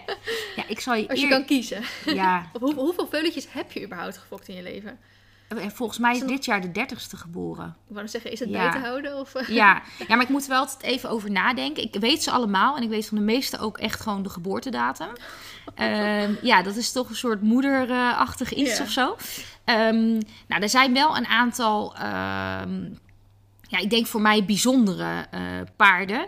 Ja, 0.57 0.68
ik 0.68 0.81
zal 0.81 0.95
je 0.95 1.09
Als 1.09 1.18
je 1.21 1.25
eer- 1.27 1.31
kan 1.33 1.45
kiezen. 1.45 1.83
Ja, 2.05 2.47
Of 2.53 2.61
hoe- 2.61 2.75
hoeveel 2.75 3.07
veuletjes 3.07 3.53
heb 3.53 3.73
je 3.73 3.85
überhaupt 3.85 4.18
gefokt 4.18 4.49
in 4.49 4.55
je 4.55 4.62
leven? 4.62 4.99
En 5.59 5.70
volgens 5.70 5.98
mij 5.98 6.14
is 6.16 6.22
dit 6.22 6.44
jaar 6.44 6.61
de 6.61 6.70
dertigste 6.72 7.16
geboren. 7.16 7.76
Ik 7.88 7.94
wou 7.94 8.09
zeggen, 8.09 8.32
is 8.32 8.40
het 8.40 8.48
Ja. 8.48 8.70
bij 8.70 8.80
te 8.80 8.86
houden? 8.86 9.16
Of, 9.18 9.34
eh? 9.34 9.48
Ja. 9.48 9.82
ja, 10.09 10.14
maar 10.14 10.24
ik 10.24 10.28
moet 10.28 10.42
er 10.42 10.48
wel 10.48 10.59
altijd 10.59 10.82
even 10.82 11.11
over 11.11 11.30
nadenken. 11.30 11.82
Ik 11.82 11.94
weet 12.01 12.22
ze 12.22 12.30
allemaal 12.30 12.76
en 12.76 12.82
ik 12.82 12.88
weet 12.88 13.07
van 13.07 13.18
de 13.18 13.24
meeste 13.24 13.59
ook 13.59 13.78
echt 13.78 14.01
gewoon 14.01 14.22
de 14.22 14.28
geboortedatum. 14.28 15.09
Ehm, 15.74 16.34
ja, 16.42 16.62
dat 16.62 16.76
is 16.76 16.92
toch 16.92 17.09
een 17.09 17.16
soort 17.16 17.42
moederachtig 17.42 18.53
iets 18.55 18.76
Ja. 18.76 18.82
of 18.84 18.90
zo. 18.90 19.16
Ehm, 19.64 20.11
nou, 20.48 20.62
er 20.62 20.68
zijn 20.68 20.92
wel 20.92 21.16
een 21.16 21.26
aantal, 21.26 21.94
ehm, 21.94 22.82
ja, 23.68 23.78
ik 23.78 23.90
denk 23.90 24.07
voor 24.07 24.20
mij 24.20 24.44
bijzondere 24.44 25.26
eh, 25.30 25.40
paarden. 25.76 26.26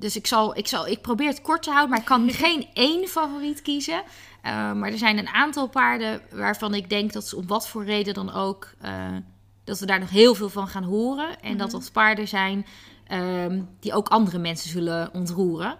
Dus 0.00 0.16
ik, 0.16 0.26
zal, 0.26 0.56
ik, 0.56 0.66
zal, 0.68 0.86
ik 0.86 1.00
probeer 1.00 1.28
het 1.28 1.42
kort 1.42 1.62
te 1.62 1.70
houden, 1.70 1.90
maar 1.90 1.98
ik 1.98 2.04
kan 2.04 2.30
geen 2.44 2.68
één 2.74 3.08
favoriet 3.08 3.62
kiezen. 3.62 4.02
Eh, 4.42 4.72
maar 4.72 4.90
er 4.90 4.98
zijn 4.98 5.18
een 5.18 5.28
aantal 5.28 5.68
paarden 5.68 6.20
waarvan 6.30 6.74
ik 6.74 6.90
denk 6.90 7.12
dat 7.12 7.28
ze 7.28 7.36
om 7.36 7.46
wat 7.46 7.68
voor 7.68 7.84
reden 7.84 8.14
dan 8.14 8.32
ook... 8.32 8.72
eh, 8.80 9.16
dat 9.64 9.78
we 9.78 9.86
daar 9.86 10.00
nog 10.00 10.10
heel 10.10 10.34
veel 10.34 10.48
van 10.48 10.68
gaan 10.68 10.82
horen. 10.84 11.40
En 11.40 11.56
dat 11.56 11.70
dat 11.70 11.92
paarden 11.92 12.28
zijn 12.28 12.66
ehm, 13.06 13.62
die 13.80 13.92
ook 13.92 14.08
andere 14.08 14.38
mensen 14.38 14.70
zullen 14.70 15.14
ontroeren. 15.14 15.76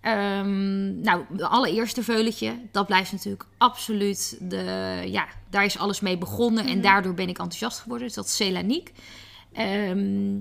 Ehm, 0.00 1.00
nou, 1.00 1.24
de 1.30 1.46
allereerste 1.46 2.02
veuletje, 2.02 2.58
dat 2.72 2.86
blijft 2.86 3.12
natuurlijk 3.12 3.44
absoluut 3.58 4.36
de... 4.40 5.02
Ja, 5.06 5.26
daar 5.50 5.64
is 5.64 5.78
alles 5.78 6.00
mee 6.00 6.18
begonnen 6.18 6.66
en 6.66 6.80
daardoor 6.80 7.14
ben 7.14 7.28
ik 7.28 7.38
enthousiast 7.38 7.78
geworden. 7.78 8.06
Dus 8.06 8.16
dat 8.16 8.24
is 8.26 8.36
Celaniek. 8.36 8.92
Ehm, 9.52 10.38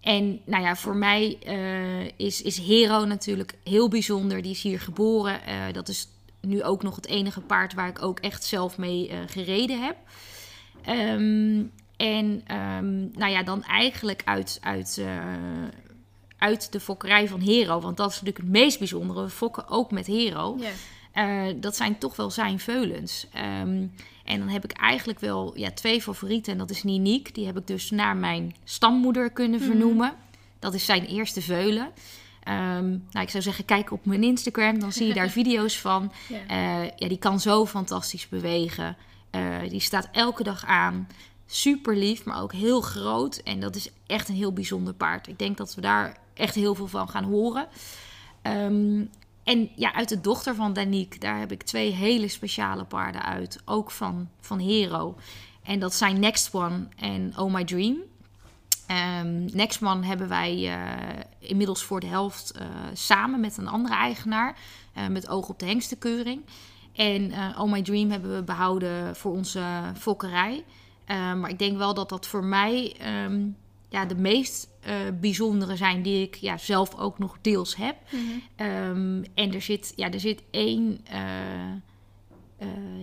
en 0.00 0.40
nou 0.44 0.62
ja, 0.62 0.76
voor 0.76 0.96
mij 0.96 1.38
eh, 1.40 2.26
is, 2.26 2.42
is 2.42 2.58
Hero 2.58 3.04
natuurlijk 3.04 3.54
heel 3.64 3.88
bijzonder. 3.88 4.42
Die 4.42 4.50
is 4.50 4.62
hier 4.62 4.80
geboren. 4.80 5.40
Dat 5.72 5.88
is 5.88 6.08
nu 6.46 6.62
ook 6.62 6.82
nog 6.82 6.96
het 6.96 7.06
enige 7.06 7.40
paard 7.40 7.74
waar 7.74 7.88
ik 7.88 8.02
ook 8.02 8.20
echt 8.20 8.44
zelf 8.44 8.78
mee 8.78 9.08
eh, 9.08 9.18
gereden 9.26 9.82
heb. 9.82 9.96
Ehm, 10.84 11.62
en 11.96 12.42
ehm, 12.46 13.00
nou 13.12 13.30
ja, 13.30 13.42
dan 13.42 13.62
eigenlijk 13.62 14.22
uit, 14.24 14.58
uit, 14.62 14.98
eh, 14.98 15.34
uit 16.38 16.72
de 16.72 16.80
fokkerij 16.80 17.28
van 17.28 17.40
Hero. 17.40 17.80
Want 17.80 17.96
dat 17.96 18.10
is 18.10 18.14
natuurlijk 18.14 18.44
het 18.44 18.62
meest 18.62 18.78
bijzondere. 18.78 19.22
We 19.22 19.30
fokken 19.30 19.68
ook 19.68 19.90
met 19.90 20.06
Hero. 20.06 20.58
Eh, 21.12 21.46
dat 21.56 21.76
zijn 21.76 21.98
toch 21.98 22.16
wel 22.16 22.30
zijn 22.30 22.58
veulens. 22.58 23.26
Ehm, 23.32 23.86
en 24.24 24.38
dan 24.38 24.48
heb 24.48 24.64
ik 24.64 24.72
eigenlijk 24.72 25.20
wel 25.20 25.58
ja, 25.58 25.70
twee 25.70 26.02
favorieten. 26.02 26.52
En 26.52 26.58
dat 26.58 26.70
is 26.70 26.82
Niniek. 26.82 27.34
Die 27.34 27.46
heb 27.46 27.58
ik 27.58 27.66
dus 27.66 27.90
naar 27.90 28.16
mijn 28.16 28.54
stammoeder 28.64 29.30
kunnen 29.30 29.60
vernoemen. 29.60 30.12
Dat 30.58 30.74
is 30.74 30.84
zijn 30.84 31.06
eerste 31.06 31.40
veulen. 31.40 31.90
Ehm, 32.44 32.88
nou, 32.88 33.24
ik 33.24 33.30
zou 33.30 33.42
zeggen, 33.42 33.64
kijk 33.64 33.92
op 33.92 34.06
mijn 34.06 34.22
Instagram. 34.22 34.78
Dan 34.78 34.92
zie 34.92 35.06
je 35.06 35.14
daar 35.14 35.30
video's 35.40 35.80
van. 35.80 36.12
Ja. 36.28 36.46
Eh, 36.46 36.90
ja, 36.96 37.08
die 37.08 37.18
kan 37.18 37.40
zo 37.40 37.66
fantastisch 37.66 38.28
bewegen. 38.28 38.96
Eh, 39.30 39.68
die 39.68 39.80
staat 39.80 40.08
elke 40.12 40.42
dag 40.42 40.64
aan. 40.64 41.08
Super 41.46 41.96
lief, 41.96 42.24
maar 42.24 42.42
ook 42.42 42.52
heel 42.52 42.80
groot. 42.80 43.36
En 43.36 43.60
dat 43.60 43.76
is 43.76 43.90
echt 44.06 44.28
een 44.28 44.34
heel 44.34 44.52
bijzonder 44.52 44.94
paard. 44.94 45.28
Ik 45.28 45.38
denk 45.38 45.56
dat 45.56 45.74
we 45.74 45.80
daar 45.80 46.16
echt 46.34 46.54
heel 46.54 46.74
veel 46.74 46.86
van 46.86 47.08
gaan 47.08 47.24
horen. 47.24 47.68
Ehm, 48.42 49.04
en 49.44 49.70
ja, 49.76 49.94
uit 49.94 50.08
de 50.08 50.20
dochter 50.20 50.54
van 50.54 50.72
Danique, 50.72 51.18
daar 51.18 51.38
heb 51.38 51.52
ik 51.52 51.62
twee 51.62 51.90
hele 51.90 52.28
speciale 52.28 52.84
paarden 52.84 53.22
uit. 53.22 53.60
Ook 53.64 53.90
van, 53.90 54.28
van 54.40 54.58
Hero. 54.58 55.16
En 55.62 55.78
dat 55.78 55.94
zijn 55.94 56.20
Next 56.20 56.54
One 56.54 56.88
en 56.96 57.32
Oh 57.38 57.54
My 57.54 57.64
Dream. 57.64 57.96
Ehm 58.86 59.44
Next 59.56 59.82
One 59.82 60.06
hebben 60.06 60.28
wij 60.28 60.72
eh, 60.72 61.20
inmiddels 61.38 61.82
voor 61.82 62.00
de 62.00 62.06
helft 62.06 62.50
eh, 62.52 62.66
samen 62.92 63.40
met 63.40 63.56
een 63.56 63.68
andere 63.68 63.94
eigenaar. 63.94 64.56
eh, 64.92 65.06
met 65.06 65.28
oog 65.28 65.48
op 65.48 65.58
de 65.58 65.66
hengstenkeuring. 65.66 66.42
En 66.94 67.32
Oh 67.58 67.70
My 67.72 67.82
Dream 67.82 68.10
hebben 68.10 68.34
we 68.36 68.42
behouden 68.42 69.16
voor 69.16 69.32
onze 69.32 69.62
fokkerij. 69.98 70.64
Eh, 71.04 71.34
maar 71.34 71.50
ik 71.50 71.58
denk 71.58 71.76
wel 71.76 71.94
dat 71.94 72.08
dat 72.08 72.26
voor 72.26 72.44
mij 72.44 72.94
ehm, 72.98 73.46
ja, 73.88 74.04
de 74.06 74.14
meest 74.16 74.68
bijzondere 75.20 75.76
zijn 75.76 76.02
die 76.02 76.22
ik 76.22 76.34
ja, 76.34 76.58
zelf 76.58 76.98
ook 76.98 77.18
nog 77.18 77.38
deels 77.40 77.76
heb. 77.76 77.96
Mhm. 78.10 78.22
Ehm, 78.56 79.24
en 79.34 79.54
er 79.54 79.62
zit, 79.62 79.92
ja, 79.96 80.10
er 80.10 80.20
zit 80.20 80.42
één 80.50 81.00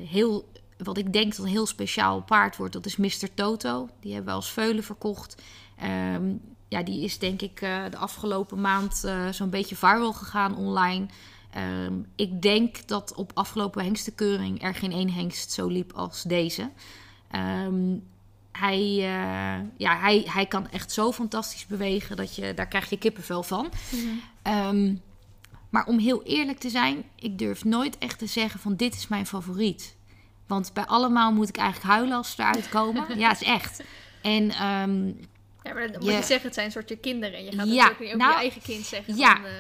heel, 0.06 0.50
wat 0.78 0.98
ik 0.98 1.14
denk 1.14 1.36
dat 1.36 1.46
een 1.46 1.52
heel 1.52 1.66
speciaal 1.66 2.22
paard 2.22 2.58
wordt. 2.58 2.74
Dat 2.74 2.86
is 2.86 2.96
Mr. 2.98 3.34
Toto. 3.34 3.90
Die 4.00 4.14
hebben 4.14 4.32
we 4.32 4.36
als 4.38 4.52
veulen 4.52 4.84
verkocht. 4.84 5.42
Ehm, 5.82 6.34
ja, 6.68 6.84
die 6.84 7.04
is 7.04 7.20
denk 7.20 7.42
ik 7.42 7.62
eh, 7.62 7.84
de 7.90 7.98
afgelopen 7.98 8.62
maand 8.62 9.04
eh, 9.04 9.28
zo'n 9.30 9.50
beetje 9.50 9.76
viral 9.76 10.14
gegaan 10.14 10.56
online. 10.56 11.06
Ehm, 11.52 11.94
ik 12.16 12.42
denk 12.42 12.88
dat 12.88 13.14
op 13.16 13.32
afgelopen 13.34 13.84
hengstenkeuring 13.84 14.64
er 14.64 14.76
geen 14.76 14.92
één 14.92 15.10
hengst 15.10 15.52
zo 15.52 15.68
liep 15.68 15.92
als 15.94 16.24
deze. 16.24 16.70
Ehm, 17.32 17.98
hij, 18.52 18.82
eh, 18.88 19.68
ja, 19.78 20.00
hij, 20.00 20.24
hij 20.26 20.46
kan 20.46 20.70
echt 20.70 20.92
zo 20.92 21.12
fantastisch 21.12 21.66
bewegen 21.66 22.16
dat 22.16 22.36
je, 22.36 22.54
daar 22.54 22.68
krijg 22.68 22.90
je 22.90 22.98
kippenvel 22.98 23.44
van. 23.44 23.70
Mhm. 24.44 24.96
Maar 25.70 25.86
om 25.86 26.00
heel 26.00 26.24
eerlijk 26.24 26.60
te 26.60 26.70
zijn, 26.70 27.04
ik 27.16 27.38
durf 27.38 27.64
nooit 27.64 27.98
echt 27.98 28.20
te 28.20 28.26
zeggen 28.26 28.60
van 28.60 28.76
dit 28.76 28.96
is 28.96 29.08
mijn 29.08 29.26
favoriet. 29.26 29.96
Want 30.48 30.74
bij 30.74 30.86
allemaal 30.86 31.34
moet 31.34 31.50
ik 31.50 31.58
eigenlijk 31.58 31.94
huilen 31.94 32.18
als 32.18 32.32
ze 32.32 32.42
eruit 32.42 32.70
komen. 32.70 33.06
ja, 33.20 33.32
is 33.32 33.44
echt. 33.44 33.84
En 34.22 34.52
Ja, 35.64 35.74
maar 35.74 35.82
dan 35.92 35.92
Je- 35.92 35.98
moet 36.10 36.20
je 36.20 36.24
zeggen, 36.26 36.46
het 36.46 36.54
zijn 36.54 36.66
een 36.66 36.72
soortje 36.72 36.98
kinderen. 36.98 37.44
Je 37.44 37.52
gaat 37.52 37.68
Ja, 37.68 37.74
natuurlijk 37.74 38.00
niet 38.00 38.08
over 38.08 38.18
nou, 38.20 38.32
je 38.32 38.38
eigen 38.40 38.62
kind 38.62 38.86
zeggen. 38.86 39.18
ja. 39.18 39.36
Van, 39.36 39.46
eh, 39.46 39.52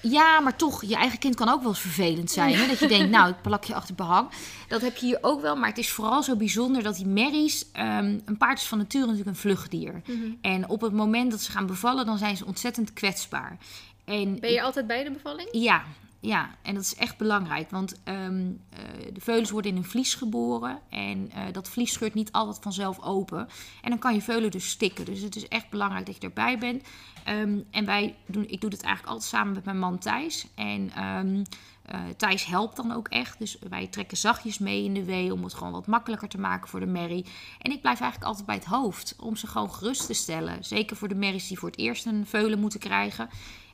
ja, 0.00 0.40
maar 0.40 0.56
toch, 0.56 0.84
je 0.84 0.94
eigen 0.96 1.18
kind 1.18 1.34
kan 1.34 1.48
ook 1.48 1.60
wel 1.60 1.68
eens 1.70 1.80
vervelend 1.80 2.30
zijn. 2.30 2.54
Hè? 2.54 2.66
Dat 2.66 2.78
je 2.78 2.88
denkt, 2.88 3.10
nou, 3.16 3.28
ik 3.30 3.42
plak 3.42 3.64
je 3.64 3.74
achter 3.74 3.94
behang. 3.94 4.28
Dat 4.68 4.80
heb 4.80 4.96
je 4.96 5.06
hier 5.06 5.18
ook 5.20 5.40
wel. 5.40 5.56
Maar 5.56 5.68
het 5.68 5.78
is 5.78 5.90
vooral 5.90 6.22
zo 6.22 6.36
bijzonder 6.36 6.82
dat 6.82 6.96
die 6.96 7.06
merries... 7.06 7.64
ehm, 7.72 8.18
een 8.24 8.36
paard 8.38 8.58
is 8.58 8.64
van 8.66 8.78
nature 8.78 9.02
natuurlijk 9.04 9.28
een 9.30 9.36
vluchtdier. 9.36 10.02
mhm. 10.06 10.30
En 10.40 10.68
op 10.68 10.80
het 10.80 10.92
moment 10.92 11.30
dat 11.30 11.40
ze 11.40 11.50
gaan 11.50 11.66
bevallen, 11.66 12.06
dan 12.06 12.18
zijn 12.18 12.36
ze 12.36 12.46
ontzettend 12.46 12.92
kwetsbaar. 12.92 13.56
En 14.04 14.40
Ben 14.40 14.52
je 14.52 14.62
altijd 14.62 14.86
bij 14.86 15.04
de 15.04 15.10
bevalling? 15.10 15.48
Ja, 15.52 15.82
ja, 16.20 16.50
en 16.62 16.74
dat 16.74 16.82
is 16.82 16.94
echt 16.94 17.16
belangrijk. 17.16 17.70
Want 17.70 18.00
ehm, 18.04 18.50
eh, 18.70 18.78
de 19.12 19.20
veulens 19.20 19.50
worden 19.50 19.70
in 19.70 19.76
een 19.76 19.84
vlies 19.84 20.14
geboren. 20.14 20.78
En 20.88 21.30
eh, 21.30 21.42
dat 21.52 21.68
vlies 21.68 21.92
scheurt 21.92 22.14
niet 22.14 22.32
altijd 22.32 22.58
vanzelf 22.62 23.02
open. 23.02 23.48
En 23.82 23.90
dan 23.90 23.98
kan 23.98 24.14
je 24.14 24.22
veulen 24.22 24.50
dus 24.50 24.68
stikken. 24.68 25.04
Dus 25.04 25.20
het 25.20 25.36
is 25.36 25.48
echt 25.48 25.70
belangrijk 25.70 26.06
dat 26.06 26.14
je 26.14 26.26
erbij 26.26 26.58
bent. 26.58 26.82
Ehm, 27.24 27.58
en 27.70 27.84
wij 27.84 28.16
doen, 28.26 28.48
ik 28.48 28.60
doe 28.60 28.70
dit 28.70 28.82
eigenlijk 28.82 29.12
altijd 29.12 29.30
samen 29.30 29.54
met 29.54 29.64
mijn 29.64 29.78
man 29.78 29.98
Thijs. 29.98 30.46
En 30.54 30.90
ehm, 30.94 31.44
eh, 31.82 32.00
Thijs 32.16 32.44
helpt 32.44 32.76
dan 32.76 32.92
ook 32.92 33.08
echt. 33.08 33.38
Dus 33.38 33.58
wij 33.68 33.86
trekken 33.86 34.16
zachtjes 34.16 34.58
mee 34.58 34.84
in 34.84 34.94
de 34.94 35.04
wee 35.04 35.32
om 35.32 35.44
het 35.44 35.54
gewoon 35.54 35.72
wat 35.72 35.86
makkelijker 35.86 36.28
te 36.28 36.38
maken 36.38 36.68
voor 36.68 36.80
de 36.80 36.86
merrie. 36.86 37.26
En 37.58 37.72
ik 37.72 37.80
blijf 37.80 38.00
eigenlijk 38.00 38.30
altijd 38.30 38.46
bij 38.46 38.54
het 38.54 38.64
hoofd 38.64 39.16
om 39.20 39.36
ze 39.36 39.46
gewoon 39.46 39.72
gerust 39.72 40.06
te 40.06 40.14
stellen. 40.14 40.64
Zeker 40.64 40.96
voor 40.96 41.08
de 41.08 41.14
merries 41.14 41.48
die 41.48 41.58
voor 41.58 41.70
het 41.70 41.78
eerst 41.78 42.06
een 42.06 42.26
veulen 42.26 42.58
moeten 42.58 42.80
krijgen. 42.80 43.28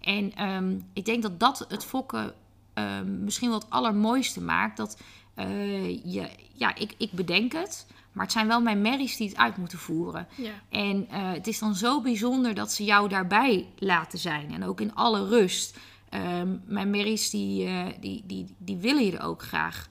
En 0.05 0.35
ehm, 0.35 0.79
ik 0.93 1.05
denk 1.05 1.23
dat 1.23 1.41
dat 1.41 1.65
het 1.69 1.85
fokken 1.85 2.35
ehm, 2.75 3.25
misschien 3.25 3.49
wel 3.49 3.59
het 3.59 3.71
allermooiste 3.71 4.41
maakt. 4.41 4.77
Dat 4.77 4.99
eh, 5.35 6.05
je, 6.05 6.29
ja, 6.53 6.75
ik, 6.75 6.95
ik 6.99 7.13
bedenk 7.13 7.53
het. 7.53 7.87
Maar 8.13 8.25
het 8.25 8.33
zijn 8.33 8.47
wel 8.47 8.61
mijn 8.61 8.81
merries 8.81 9.17
die 9.17 9.29
het 9.29 9.37
uit 9.37 9.57
moeten 9.57 9.79
voeren. 9.79 10.27
Ja. 10.37 10.51
En 10.69 11.09
eh, 11.11 11.33
het 11.33 11.47
is 11.47 11.59
dan 11.59 11.75
zo 11.75 12.01
bijzonder 12.01 12.55
dat 12.55 12.73
ze 12.73 12.85
jou 12.85 13.09
daarbij 13.09 13.67
laten 13.79 14.19
zijn. 14.19 14.53
En 14.53 14.65
ook 14.65 14.81
in 14.81 14.95
alle 14.95 15.29
rust. 15.29 15.77
Ehm, 16.09 16.57
mijn 16.65 16.91
merries 16.91 17.31
die, 17.31 17.67
eh, 17.67 17.87
die, 18.01 18.23
die, 18.27 18.55
die 18.59 18.77
willen 18.77 19.05
je 19.05 19.19
er 19.19 19.25
ook 19.25 19.43
graag 19.43 19.89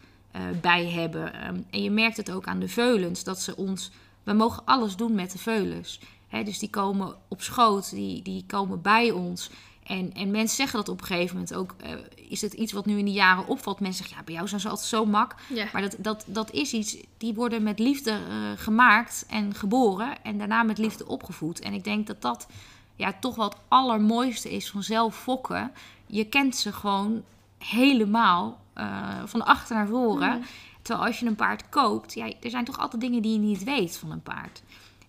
bij 0.61 0.89
hebben. 0.89 1.33
En 1.69 1.83
je 1.83 1.91
merkt 1.91 2.17
het 2.17 2.31
ook 2.31 2.45
aan 2.45 2.59
de 2.59 2.67
veulens, 2.67 3.23
dat 3.23 3.41
ze 3.41 3.55
ons... 3.55 3.91
We 4.23 4.33
mogen 4.33 4.65
alles 4.65 4.95
doen 4.95 5.15
met 5.15 5.31
de 5.31 5.37
veulens. 5.37 5.99
Hè, 6.27 6.43
dus 6.43 6.59
die 6.59 6.69
komen 6.69 7.15
op 7.27 7.41
schoot, 7.41 7.89
die, 7.89 8.21
die 8.21 8.43
komen 8.45 8.81
bij 8.81 9.11
ons. 9.11 9.49
En, 9.83 10.13
en 10.13 10.31
mensen 10.31 10.55
zeggen 10.55 10.77
dat 10.77 10.89
op 10.89 11.01
een 11.01 11.07
gegeven 11.07 11.35
moment 11.35 11.53
ook. 11.53 11.75
eh, 11.77 11.91
is 12.29 12.41
het 12.41 12.53
iets 12.53 12.71
wat 12.71 12.85
nu 12.85 12.97
in 12.97 13.05
de 13.05 13.11
jaren 13.11 13.47
opvalt? 13.47 13.79
Mensen 13.79 13.97
zeggen, 13.97 14.17
ja, 14.17 14.23
bij 14.23 14.33
jou 14.33 14.47
zijn 14.47 14.61
ze 14.61 14.69
altijd 14.69 14.87
zo 14.87 15.05
mak. 15.05 15.35
Ja. 15.53 15.65
Maar 15.73 15.81
dat, 15.81 15.95
dat, 15.99 16.23
dat 16.27 16.51
is 16.51 16.73
iets, 16.73 16.97
die 17.17 17.33
worden 17.33 17.63
met 17.63 17.79
liefde 17.79 18.11
eh, 18.11 18.19
gemaakt 18.55 19.25
en 19.29 19.55
geboren. 19.55 20.23
En 20.23 20.37
daarna 20.37 20.63
met 20.63 20.77
liefde 20.77 21.07
opgevoed. 21.07 21.59
En 21.59 21.73
ik 21.73 21.83
denk 21.83 22.07
dat 22.07 22.21
dat 22.21 22.47
ja, 22.95 23.13
toch 23.19 23.35
wel 23.35 23.49
het 23.49 23.57
allermooiste 23.67 24.51
is 24.51 24.69
van 24.69 24.83
zelf 24.83 25.15
fokken. 25.15 25.71
Je 26.05 26.25
kent 26.25 26.55
ze 26.55 26.73
gewoon 26.73 27.23
helemaal 27.57 28.61
eh, 28.73 29.19
van 29.25 29.45
achter 29.45 29.75
naar 29.75 29.87
voren. 29.87 30.29
Mhm. 30.37 30.47
Terwijl 30.81 31.07
als 31.07 31.19
je 31.19 31.25
een 31.25 31.35
paard 31.35 31.69
koopt, 31.69 32.13
ja, 32.13 32.31
er 32.41 32.49
zijn 32.49 32.65
toch 32.65 32.79
altijd 32.79 33.01
dingen 33.01 33.21
die 33.21 33.33
je 33.33 33.39
niet 33.39 33.63
weet 33.63 33.97
van 33.97 34.11
een 34.11 34.21
paard. 34.21 34.63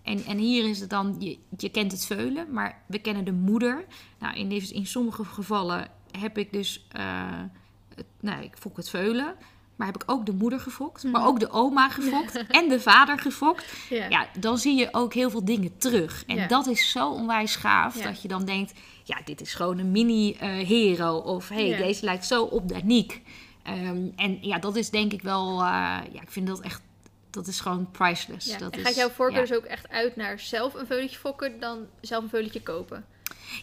En, 0.05 0.23
en 0.25 0.37
hier 0.37 0.69
is 0.69 0.79
het 0.79 0.89
dan, 0.89 1.15
je, 1.19 1.37
je 1.57 1.69
kent 1.69 1.91
het 1.91 2.05
veulen, 2.05 2.51
maar 2.51 2.81
we 2.87 2.99
kennen 2.99 3.25
de 3.25 3.31
moeder. 3.33 3.85
Nou, 4.19 4.35
in, 4.35 4.49
deze, 4.49 4.73
in 4.73 4.85
sommige 4.85 5.25
gevallen 5.25 5.87
heb 6.19 6.37
ik 6.37 6.51
dus, 6.53 6.85
eh, 6.91 7.03
het, 7.95 8.05
nou, 8.19 8.43
ik 8.43 8.55
fok 8.59 8.77
het 8.77 8.89
veulen. 8.89 9.35
Maar 9.75 9.87
heb 9.87 9.95
ik 10.03 10.11
ook 10.11 10.25
de 10.25 10.33
moeder 10.33 10.59
gefokt, 10.59 11.03
maar 11.03 11.21
Mhm. 11.21 11.29
ook 11.29 11.39
de 11.39 11.49
oma 11.49 11.89
gefokt 11.89 12.45
en 12.59 12.69
de 12.69 12.79
vader 12.79 13.19
gefokt. 13.19 13.65
Ja. 13.89 14.09
Ja, 14.09 14.27
dan 14.39 14.57
zie 14.57 14.75
je 14.77 14.87
ook 14.91 15.13
heel 15.13 15.29
veel 15.29 15.45
dingen 15.45 15.77
terug. 15.77 16.23
En 16.27 16.47
dat 16.47 16.67
is 16.67 16.91
zo 16.91 17.09
onwijs 17.11 17.55
gaaf 17.55 17.95
dat 17.95 18.21
je 18.21 18.27
dan 18.27 18.45
denkt... 18.45 18.73
ja, 19.03 19.17
dit 19.25 19.41
is 19.41 19.53
gewoon 19.53 19.77
een 19.77 19.91
mini-hero. 19.91 21.17
of 21.17 21.49
hé, 21.49 21.69
hey, 21.69 21.77
deze 21.77 22.05
lijkt 22.05 22.25
zo 22.25 22.43
op 22.43 22.69
Danique. 22.69 23.19
Ehm, 23.63 24.07
en 24.15 24.37
ja, 24.41 24.59
dat 24.59 24.75
is 24.75 24.89
denk 24.89 25.13
ik 25.13 25.21
wel... 25.21 25.49
eh, 25.51 25.65
ja, 26.11 26.21
ik 26.21 26.31
vind 26.31 26.47
dat 26.47 26.59
echt... 26.61 26.81
Dat 27.35 27.47
is 27.47 27.59
gewoon 27.59 27.91
priceless. 27.91 28.47
Ja. 28.47 28.57
Dat 28.57 28.71
en 28.73 28.79
is, 28.79 28.85
gaat 28.85 28.95
jouw 28.95 29.09
voorkeur 29.09 29.41
ja. 29.41 29.47
dus 29.47 29.57
ook 29.57 29.63
echt 29.63 29.89
uit 29.89 30.15
naar 30.15 30.39
zelf 30.39 30.73
een 30.73 30.85
veulentje 30.85 31.17
fokken 31.17 31.59
dan 31.59 31.85
zelf 32.01 32.23
een 32.23 32.29
veulentje 32.29 32.61
kopen? 32.61 33.05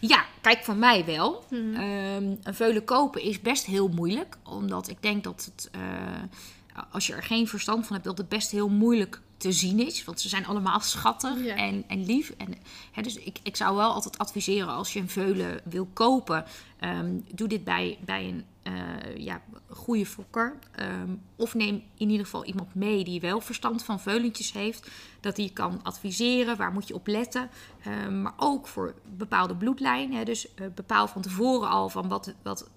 Ja, 0.01 0.25
kijk, 0.41 0.63
van 0.63 0.79
mij 0.79 1.05
wel. 1.05 1.43
Mhm. 1.49 1.73
Ehm, 1.73 2.35
een 2.43 2.55
veulen 2.55 2.83
kopen 2.83 3.21
is 3.21 3.41
best 3.41 3.65
heel 3.65 3.87
moeilijk. 3.87 4.37
Omdat 4.43 4.89
ik 4.89 4.97
denk 5.01 5.23
dat 5.23 5.45
het, 5.45 5.69
eh, 5.71 6.81
als 6.91 7.07
je 7.07 7.13
er 7.13 7.23
geen 7.23 7.47
verstand 7.47 7.85
van 7.85 7.95
hebt, 7.95 8.07
dat 8.07 8.17
het 8.17 8.29
best 8.29 8.51
heel 8.51 8.69
moeilijk 8.69 9.21
te 9.37 9.51
zien 9.51 9.79
is. 9.85 10.03
Want 10.03 10.21
ze 10.21 10.29
zijn 10.29 10.45
allemaal 10.45 10.79
schattig 10.79 11.43
Ja. 11.43 11.55
en, 11.55 11.83
en 11.87 12.05
lief. 12.05 12.33
En, 12.37 12.55
hè, 12.91 13.01
dus 13.01 13.15
ik, 13.15 13.39
ik 13.43 13.55
zou 13.55 13.75
wel 13.75 13.91
altijd 13.91 14.17
adviseren 14.17 14.67
als 14.67 14.93
je 14.93 14.99
een 14.99 15.09
veulen 15.09 15.61
wil 15.63 15.87
kopen, 15.93 16.45
ehm, 16.79 17.11
doe 17.33 17.47
dit 17.47 17.63
bij, 17.63 17.97
bij 18.05 18.27
een 18.27 18.45
eh, 18.63 19.17
ja, 19.17 19.41
goede 19.67 20.05
fokker. 20.05 20.59
Ehm, 20.71 21.15
of 21.35 21.53
neem 21.53 21.83
in 21.97 22.09
ieder 22.09 22.25
geval 22.25 22.45
iemand 22.45 22.75
mee 22.75 23.03
die 23.03 23.21
wel 23.21 23.41
verstand 23.41 23.83
van 23.83 23.99
veulentjes 23.99 24.53
heeft. 24.53 24.89
Dat 25.19 25.35
die 25.35 25.53
kan 25.53 25.79
adviseren, 25.83 26.57
waar 26.57 26.71
moet 26.71 26.87
je 26.87 26.93
op 26.93 27.07
letten. 27.07 27.49
Ehm, 27.83 28.21
maar 28.21 28.33
ook 28.37 28.67
voor 28.67 28.93
bepaalde 29.17 29.55
bloedlijnen. 29.55 30.17
Hè, 30.17 30.23
dus 30.23 30.53
eh, 30.53 30.67
bepaal 30.75 31.07
van 31.07 31.21
tevoren 31.21 31.69
al 31.69 31.89
van 31.89 32.07
wat, 32.07 32.33
wat, 32.43 32.69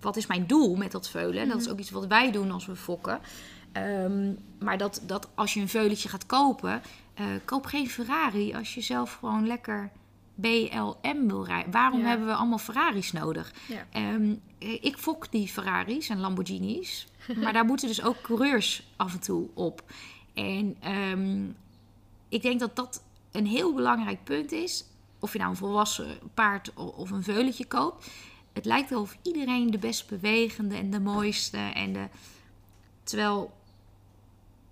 wat 0.00 0.16
is 0.16 0.26
mijn 0.26 0.46
doel 0.46 0.76
met 0.76 0.92
dat 0.92 1.08
veulen. 1.08 1.42
En 1.42 1.48
dat 1.48 1.60
is 1.60 1.68
ook 1.68 1.78
iets 1.78 1.90
wat 1.90 2.06
wij 2.06 2.30
doen 2.30 2.50
als 2.50 2.66
we 2.66 2.76
fokken. 2.76 3.20
Ehm, 3.72 4.32
maar 4.58 4.78
dat, 4.78 5.02
dat 5.06 5.28
als 5.34 5.54
je 5.54 5.60
een 5.60 5.68
veulentje 5.68 6.08
gaat 6.08 6.26
kopen, 6.26 6.82
eh, 7.14 7.26
koop 7.44 7.66
geen 7.66 7.88
Ferrari 7.88 8.54
als 8.54 8.74
je 8.74 8.80
zelf 8.80 9.14
gewoon 9.14 9.46
lekker 9.46 9.90
BLM 10.40 11.26
wil 11.28 11.44
rijden. 11.44 11.70
Waarom 11.72 12.00
Ja. 12.00 12.06
hebben 12.06 12.26
we 12.26 12.34
allemaal 12.34 12.58
Ferraris 12.58 13.12
nodig? 13.12 13.52
Ja. 13.68 13.86
Ehm, 13.92 14.34
eh, 14.58 14.84
ik 14.84 14.98
fok 14.98 15.30
die 15.32 15.48
Ferraris 15.48 16.08
en 16.08 16.20
Lamborghinis. 16.20 17.06
maar 17.42 17.52
daar 17.52 17.64
moeten 17.64 17.88
dus 17.88 18.02
ook 18.02 18.20
coureurs 18.22 18.88
af 18.96 19.12
en 19.12 19.20
toe 19.20 19.48
op. 19.54 19.82
En 20.34 20.76
ehm, 20.80 21.44
ik 22.28 22.42
denk 22.42 22.60
dat 22.60 22.76
dat 22.76 23.02
een 23.32 23.46
heel 23.46 23.74
belangrijk 23.74 24.24
punt 24.24 24.52
is. 24.52 24.84
Of 25.20 25.32
je 25.32 25.38
nou 25.38 25.50
een 25.50 25.56
volwassen 25.56 26.18
paard 26.34 26.74
of 26.74 27.10
een 27.10 27.22
veulentje 27.22 27.66
koopt. 27.66 28.10
Het 28.52 28.64
lijkt 28.64 28.90
wel 28.90 29.00
of 29.00 29.16
iedereen 29.22 29.70
de 29.70 29.78
best 29.78 30.08
bewegende 30.08 30.76
en 30.76 30.90
de 30.90 31.00
mooiste. 31.00 31.56
En 31.56 31.92
de... 31.92 32.08
Terwijl, 33.02 33.52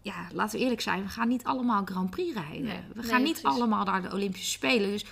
ja, 0.02 0.28
laten 0.32 0.58
we 0.58 0.62
eerlijk 0.64 0.80
zijn, 0.80 1.02
we 1.02 1.08
gaan 1.08 1.28
niet 1.28 1.44
allemaal 1.44 1.84
Grand 1.84 2.10
Prix 2.10 2.34
rijden. 2.34 2.62
Nee, 2.64 2.80
we 2.94 3.00
nee, 3.00 3.10
gaan 3.10 3.22
niet 3.22 3.40
precies. 3.40 3.58
allemaal 3.58 3.84
naar 3.84 4.02
de 4.02 4.12
Olympische 4.12 4.50
Spelen. 4.50 4.90
Dus 4.90 5.04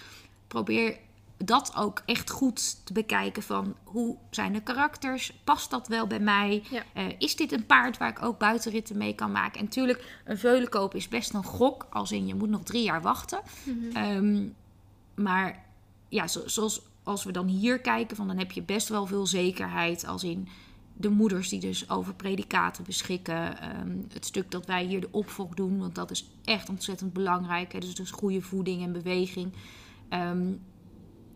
probeer 0.48 0.96
dat 1.36 1.72
ook 1.76 2.02
echt 2.06 2.30
goed 2.30 2.86
te 2.86 2.92
bekijken 2.92 3.42
van 3.42 3.74
hoe 3.84 4.16
zijn 4.30 4.52
de 4.52 4.60
karakters? 4.62 5.32
Past 5.44 5.70
dat 5.70 5.88
wel 5.88 6.06
bij 6.06 6.20
mij? 6.20 6.62
Ja. 6.70 6.82
Eh, 6.92 7.04
is 7.18 7.36
dit 7.36 7.52
een 7.52 7.66
paard 7.66 7.98
waar 7.98 8.08
ik 8.10 8.22
ook 8.22 8.38
buitenritten 8.38 8.96
mee 8.96 9.14
kan 9.14 9.32
maken? 9.32 9.58
En 9.58 9.64
natuurlijk, 9.64 10.20
een 10.24 10.38
veulen 10.38 10.68
kopen 10.68 10.98
is 10.98 11.08
best 11.08 11.34
een 11.34 11.44
gok. 11.44 11.86
Als 11.90 12.12
in, 12.12 12.26
je 12.26 12.34
moet 12.34 12.48
nog 12.48 12.62
drie 12.62 12.82
jaar 12.82 13.02
wachten. 13.02 13.40
Mhm. 13.64 13.96
Ehm, 13.96 14.46
maar 15.14 15.64
ja, 16.08 16.26
zo- 16.28 16.46
zoals 16.48 16.82
als 17.02 17.24
we 17.24 17.32
dan 17.32 17.46
hier 17.46 17.78
kijken, 17.80 18.16
van, 18.16 18.26
dan 18.26 18.38
heb 18.38 18.52
je 18.52 18.62
best 18.62 18.88
wel 18.88 19.06
veel 19.06 19.26
zekerheid. 19.26 20.06
Als 20.06 20.24
in 20.24 20.48
de 20.96 21.08
moeders 21.08 21.48
die 21.48 21.60
dus 21.60 21.90
over 21.90 22.14
predicaten 22.14 22.84
beschikken. 22.84 23.60
Ehm, 23.60 23.96
het 24.12 24.24
stuk 24.26 24.50
dat 24.50 24.66
wij 24.66 24.84
hier 24.84 25.00
de 25.00 25.08
opvolg 25.10 25.54
doen, 25.54 25.78
want 25.78 25.94
dat 25.94 26.10
is 26.10 26.26
echt 26.44 26.68
ontzettend 26.68 27.12
belangrijk. 27.12 27.72
Hè? 27.72 27.78
Dus, 27.78 27.94
dus 27.94 28.10
goede 28.10 28.40
voeding 28.42 28.82
en 28.82 28.92
beweging. 28.92 29.52
Ehm, 30.08 30.52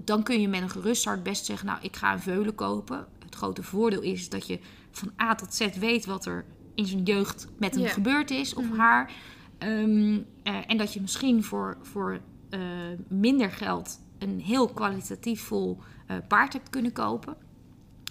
dan 0.04 0.22
kun 0.22 0.40
je 0.40 0.48
met 0.48 0.62
een 0.62 0.70
gerust 0.70 1.04
hart 1.04 1.22
best 1.22 1.44
zeggen, 1.44 1.66
nou, 1.66 1.78
ik 1.82 1.96
ga 1.96 2.12
een 2.12 2.20
veulen 2.20 2.54
kopen. 2.54 3.06
Het 3.24 3.34
grote 3.34 3.62
voordeel 3.62 4.00
is 4.00 4.28
dat 4.28 4.46
je 4.46 4.58
van 4.90 5.12
A 5.20 5.34
tot 5.34 5.54
Z 5.54 5.68
weet 5.78 6.06
wat 6.06 6.26
er 6.26 6.44
in 6.74 6.86
zijn 6.86 7.02
jeugd 7.02 7.48
met 7.58 7.74
hem 7.74 7.86
gebeurd 7.86 8.30
is 8.30 8.54
of 8.54 8.64
Mhm. 8.68 8.78
haar. 8.78 9.12
Ehm, 9.58 10.18
eh, 10.42 10.56
en 10.66 10.76
dat 10.76 10.92
je 10.92 11.00
misschien 11.00 11.44
voor, 11.44 11.78
voor 11.82 12.20
eh, 12.50 12.60
minder 13.08 13.50
geld 13.50 14.00
een 14.18 14.40
heel 14.40 14.68
kwalitatief 14.68 15.40
vol 15.42 15.78
eh, 16.06 16.16
paard 16.28 16.52
hebt 16.52 16.70
kunnen 16.70 16.92
kopen. 16.92 17.36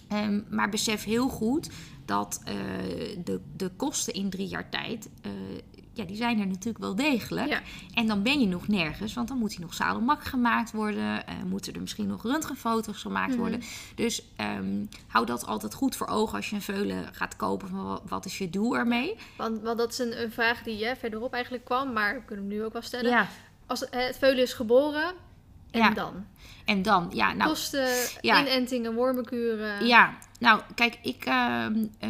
Ehm, 0.08 0.42
maar 0.50 0.70
besef 0.70 1.04
heel 1.04 1.28
goed 1.30 1.70
dat 2.06 2.42
de, 3.24 3.42
de 3.56 3.72
kosten 3.76 4.14
in 4.14 4.30
drie 4.30 4.48
jaar 4.48 4.70
tijd, 4.70 5.10
ja, 5.98 6.04
die 6.06 6.16
zijn 6.16 6.40
er 6.40 6.48
natuurlijk 6.48 6.78
wel 6.78 6.96
degelijk. 6.96 7.48
Ja. 7.50 7.62
En 7.94 8.08
dan 8.08 8.24
ben 8.24 8.40
je 8.40 8.48
nog 8.48 8.68
nergens, 8.68 9.14
want 9.14 9.28
dan 9.28 9.38
moet 9.38 9.54
hij 9.56 9.64
nog 9.64 9.74
zadelmak 9.74 10.24
gemaakt 10.24 10.72
worden. 10.72 11.28
eh 11.28 11.34
moeten 11.46 11.74
er 11.74 11.82
misschien 11.82 12.08
nog 12.08 12.24
röntgenfoto's 12.24 13.02
gemaakt 13.02 13.30
Mhm. 13.32 13.38
worden. 13.40 13.62
Dus 13.96 14.24
ehm, 14.36 14.86
hou 15.08 15.26
dat 15.26 15.46
altijd 15.46 15.74
goed 15.74 15.96
voor 15.96 16.08
ogen 16.08 16.36
als 16.36 16.50
je 16.50 16.56
een 16.56 16.62
veulen 16.62 17.14
gaat 17.14 17.36
kopen. 17.36 17.68
Van 17.68 18.02
wat 18.08 18.26
is 18.26 18.38
je 18.38 18.50
doel 18.50 18.78
ermee? 18.78 19.16
Want, 19.38 19.62
want 19.62 19.78
dat 19.78 19.92
is 19.92 19.98
een, 20.00 20.22
een 20.22 20.32
vraag 20.32 20.64
die 20.64 20.86
hè, 20.86 20.96
verderop 20.96 21.34
eigenlijk 21.34 21.66
kwam, 21.66 21.94
maar 21.94 22.14
we 22.14 22.22
kunnen 22.26 22.46
hem 22.46 22.54
nu 22.58 22.64
ook 22.64 22.74
wel 22.74 22.82
stellen. 22.82 23.10
Ja. 23.12 23.28
Als 23.66 23.80
het, 23.80 23.90
het 23.94 24.18
veulen 24.18 24.44
is 24.44 24.54
geboren, 24.54 25.14
en 25.72 25.80
Ja. 25.80 25.90
dan? 25.90 26.26
En 26.66 26.82
dan, 26.82 27.10
ja, 27.14 27.34
nou, 27.34 27.50
Kosten, 27.50 27.88
ja. 28.22 28.40
inentingen, 28.42 28.94
wormenkuren. 28.94 29.86
Ja, 29.86 30.18
nou 30.40 30.62
kijk, 30.76 30.98
ik 31.02 31.26
ehm, 31.26 31.86
eh, 32.00 32.10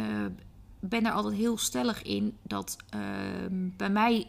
ben 0.80 1.06
er 1.06 1.12
altijd 1.12 1.34
heel 1.34 1.58
stellig 1.58 2.02
in 2.02 2.36
dat 2.42 2.76
ehm, 2.88 3.68
bij 3.76 3.90
mij, 3.90 4.26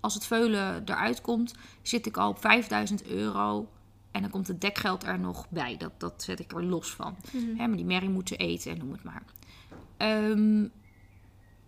als 0.00 0.14
het 0.14 0.26
veulen 0.26 0.82
eruit 0.84 1.20
komt, 1.20 1.54
zit 1.82 2.06
ik 2.06 2.16
al 2.16 2.28
op 2.28 2.40
5000 2.40 3.06
euro. 3.06 3.68
En 4.10 4.22
dan 4.22 4.30
komt 4.30 4.48
het 4.48 4.60
dekgeld 4.60 5.04
er 5.04 5.18
nog 5.18 5.48
bij. 5.48 5.76
Dat, 5.76 5.92
dat 5.98 6.22
zet 6.22 6.40
ik 6.40 6.52
er 6.52 6.64
los 6.64 6.90
van. 6.90 7.16
Mhm. 7.32 7.56
Hè, 7.56 7.66
maar 7.66 7.76
die 7.76 7.84
merrie 7.84 8.08
moeten 8.08 8.38
eten 8.38 8.70
en 8.70 8.78
noem 8.78 8.92
het 8.92 9.04
maar. 9.04 9.22
Ehm, 9.96 10.66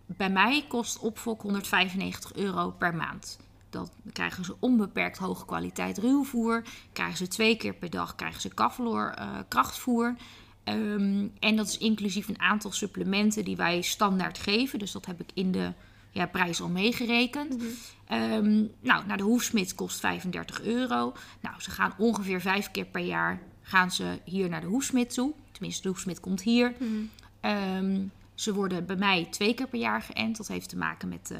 bij 0.06 0.30
mij 0.30 0.64
kost 0.68 0.98
opfok 0.98 1.42
195 1.42 2.34
euro 2.34 2.70
per 2.70 2.94
maand. 2.94 3.38
Dan 3.70 3.88
krijgen 4.12 4.44
ze 4.44 4.56
onbeperkt 4.58 5.18
hoge 5.18 5.44
kwaliteit 5.44 5.98
ruwvoer. 5.98 6.62
Krijgen 6.92 7.16
ze 7.16 7.28
twee 7.28 7.56
keer 7.56 7.74
per 7.74 7.90
dag 7.90 8.14
krijgen 8.14 8.40
ze 8.40 8.48
kaffeloor 8.48 9.10
eh, 9.10 9.38
krachtvoer. 9.48 10.14
Ehm, 10.68 11.26
en 11.40 11.56
dat 11.56 11.66
is 11.68 11.78
inclusief 11.78 12.28
een 12.28 12.40
aantal 12.40 12.72
supplementen 12.72 13.44
die 13.44 13.56
wij 13.56 13.80
standaard 13.82 14.38
geven. 14.38 14.78
Dus 14.78 14.92
dat 14.92 15.06
heb 15.06 15.20
ik 15.20 15.30
in 15.34 15.52
de 15.52 15.72
ja, 16.10 16.26
prijs 16.26 16.60
al 16.60 16.68
meegerekend. 16.68 17.56
Mhm. 17.56 17.66
Ehm, 18.06 18.64
nou, 18.80 19.06
naar 19.06 19.16
de 19.16 19.22
hoefsmid 19.22 19.74
kost 19.74 20.00
35 20.00 20.62
euro. 20.62 21.12
Nou, 21.40 21.60
ze 21.60 21.70
gaan 21.70 21.94
ongeveer 21.98 22.40
vijf 22.40 22.70
keer 22.70 22.84
per 22.86 23.04
jaar 23.04 23.40
gaan 23.62 23.90
ze 23.90 24.18
hier 24.24 24.48
naar 24.48 24.60
de 24.60 24.66
hoefsmid 24.66 25.14
toe. 25.14 25.32
Tenminste, 25.52 25.82
de 25.82 25.88
hoefsmid 25.88 26.20
komt 26.20 26.42
hier. 26.42 26.74
Mhm. 26.78 26.92
Ehm, 27.40 28.00
ze 28.34 28.54
worden 28.54 28.86
bij 28.86 28.96
mij 28.96 29.26
twee 29.30 29.54
keer 29.54 29.68
per 29.68 29.78
jaar 29.78 30.02
geënt. 30.02 30.36
Dat 30.36 30.48
heeft 30.48 30.68
te 30.68 30.76
maken 30.76 31.08
met 31.08 31.26
de 31.26 31.38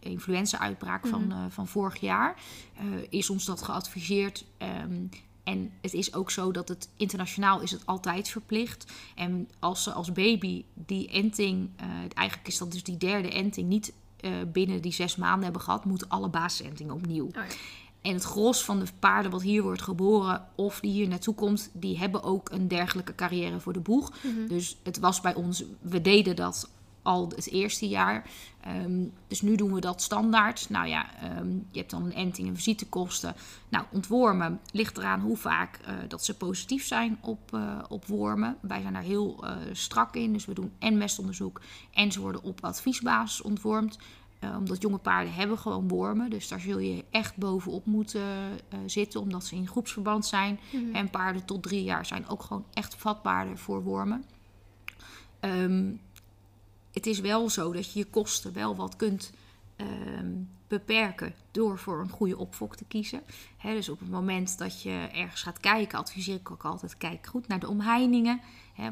influenza-uitbraak 0.00 1.06
van, 1.06 1.26
Mhm. 1.26 1.30
eh, 1.32 1.44
van 1.48 1.68
vorig 1.68 2.00
jaar. 2.00 2.34
Eh, 2.76 2.84
is 3.08 3.30
ons 3.30 3.44
dat 3.44 3.62
geadviseerd. 3.62 4.44
En 5.46 5.70
het 5.80 5.94
is 5.94 6.14
ook 6.14 6.30
zo 6.30 6.52
dat 6.52 6.68
het 6.68 6.88
internationaal 6.96 7.60
is 7.60 7.70
het 7.70 7.86
altijd 7.86 8.28
verplicht. 8.28 8.92
En 9.14 9.48
als 9.58 9.82
ze 9.82 9.92
als 9.92 10.12
baby 10.12 10.64
die 10.74 11.08
enting, 11.08 11.70
eh, 11.76 11.88
eigenlijk 12.14 12.48
is 12.48 12.58
dat 12.58 12.72
dus 12.72 12.82
die 12.82 12.96
derde 12.96 13.30
enting, 13.30 13.68
niet 13.68 13.92
eh, 14.20 14.30
binnen 14.52 14.82
die 14.82 14.92
zes 14.92 15.16
maanden 15.16 15.44
hebben 15.44 15.62
gehad, 15.62 15.84
moeten 15.84 16.08
alle 16.08 16.28
basisentingen 16.28 16.94
opnieuw. 16.94 17.26
Oh 17.26 17.32
ja. 17.34 17.46
en 18.02 18.12
het 18.12 18.22
gros 18.22 18.64
van 18.64 18.78
de 18.78 18.86
paarden 18.98 19.30
wat 19.30 19.42
hier 19.42 19.62
wordt 19.62 19.82
geboren 19.82 20.46
of 20.54 20.80
die 20.80 20.90
hier 20.90 21.08
naartoe 21.08 21.34
komt, 21.34 21.70
die 21.72 21.98
hebben 21.98 22.22
ook 22.22 22.50
een 22.50 22.68
dergelijke 22.68 23.14
carrière 23.14 23.60
voor 23.60 23.72
de 23.72 23.80
boeg. 23.80 24.12
Mhm. 24.22 24.46
Dus 24.46 24.76
het 24.82 24.98
was 24.98 25.20
bij 25.20 25.34
ons, 25.34 25.64
we 25.80 26.00
deden 26.00 26.36
dat 26.36 26.68
al 27.06 27.28
het 27.28 27.50
eerste 27.50 27.88
jaar. 27.88 28.24
Ehm, 28.60 29.04
dus 29.28 29.40
nu 29.40 29.56
doen 29.56 29.72
we 29.72 29.80
dat 29.80 30.02
standaard. 30.02 30.66
Nou 30.70 30.86
ja, 30.86 31.06
ehm, 31.20 31.50
je 31.70 31.78
hebt 31.78 31.90
dan 31.90 32.04
een 32.04 32.14
enting 32.14 32.48
en 32.48 32.56
visitekosten. 32.56 33.34
Nou, 33.68 33.84
ontwormen 33.92 34.60
ligt 34.72 34.98
eraan 34.98 35.20
hoe 35.20 35.36
vaak 35.36 35.76
eh, 35.84 35.94
dat 36.08 36.24
ze 36.24 36.36
positief 36.36 36.86
zijn 36.86 37.18
op, 37.20 37.54
eh, 37.54 37.78
op 37.88 38.06
wormen. 38.06 38.56
Wij 38.60 38.80
zijn 38.80 38.92
daar 38.92 39.02
heel 39.02 39.44
eh, 39.44 39.56
strak 39.72 40.14
in. 40.14 40.32
Dus 40.32 40.44
we 40.44 40.54
doen 40.54 40.72
en 40.78 40.98
mestonderzoek 40.98 41.60
en 41.92 42.12
ze 42.12 42.20
worden 42.20 42.42
op 42.42 42.64
adviesbasis 42.64 43.42
ontwormd. 43.42 43.98
Omdat 44.56 44.82
jonge 44.82 44.98
paarden 44.98 45.34
hebben 45.34 45.58
gewoon 45.58 45.88
wormen. 45.88 46.30
Dus 46.30 46.48
daar 46.48 46.60
zul 46.60 46.78
je 46.78 47.04
echt 47.10 47.36
bovenop 47.36 47.86
moeten 47.86 48.22
zitten. 48.86 49.20
Omdat 49.20 49.44
ze 49.44 49.54
in 49.54 49.68
groepsverband 49.68 50.26
zijn. 50.26 50.60
Mhm. 50.72 50.94
En 50.94 51.10
paarden 51.10 51.44
tot 51.44 51.62
drie 51.62 51.82
jaar 51.82 52.06
zijn 52.06 52.28
ook 52.28 52.42
gewoon 52.42 52.64
echt 52.72 52.94
vatbaarder 52.94 53.58
voor 53.58 53.82
wormen. 53.82 54.24
Ehm, 55.40 55.92
het 56.96 57.06
is 57.06 57.20
wel 57.20 57.50
zo 57.50 57.72
dat 57.72 57.92
je 57.92 57.98
je 57.98 58.04
kosten 58.04 58.52
wel 58.52 58.76
wat 58.76 58.96
kunt 58.96 59.32
ehm, 59.76 60.32
beperken 60.68 61.34
door 61.50 61.78
voor 61.78 62.00
een 62.00 62.08
goede 62.10 62.38
opfok 62.38 62.76
te 62.76 62.84
kiezen. 62.84 63.22
Dus 63.62 63.88
op 63.88 63.98
het 64.00 64.10
moment 64.10 64.58
dat 64.58 64.82
je 64.82 65.08
ergens 65.12 65.42
gaat 65.42 65.60
kijken, 65.60 65.98
adviseer 65.98 66.34
ik 66.34 66.50
ook 66.50 66.64
altijd: 66.64 66.96
kijk 66.96 67.26
goed 67.26 67.48
naar 67.48 67.58
de 67.58 67.68
omheiningen. 67.68 68.40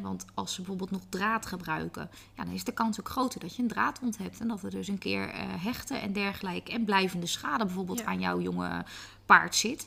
Want 0.02 0.24
als 0.34 0.50
ze 0.50 0.56
bijvoorbeeld 0.56 0.90
nog 0.90 1.02
draad 1.08 1.46
gebruiken, 1.46 2.10
ja, 2.36 2.44
dan 2.44 2.52
is 2.54 2.64
de 2.64 2.72
kans 2.72 3.00
ook 3.00 3.08
groter 3.08 3.40
dat 3.40 3.56
je 3.56 3.62
een 3.62 3.68
draadwond 3.68 4.18
hebt. 4.18 4.40
En 4.40 4.48
dat 4.48 4.62
er 4.62 4.70
dus 4.70 4.88
een 4.88 4.98
keer 4.98 5.28
eh, 5.28 5.40
hechten 5.46 6.00
en 6.00 6.12
dergelijke 6.12 6.72
en 6.72 6.84
blijvende 6.84 7.26
schade 7.26 7.64
bijvoorbeeld 7.64 7.98
Ja. 7.98 8.04
aan 8.04 8.20
jouw 8.20 8.40
jonge 8.40 8.84
paard 9.26 9.54
zit. 9.54 9.86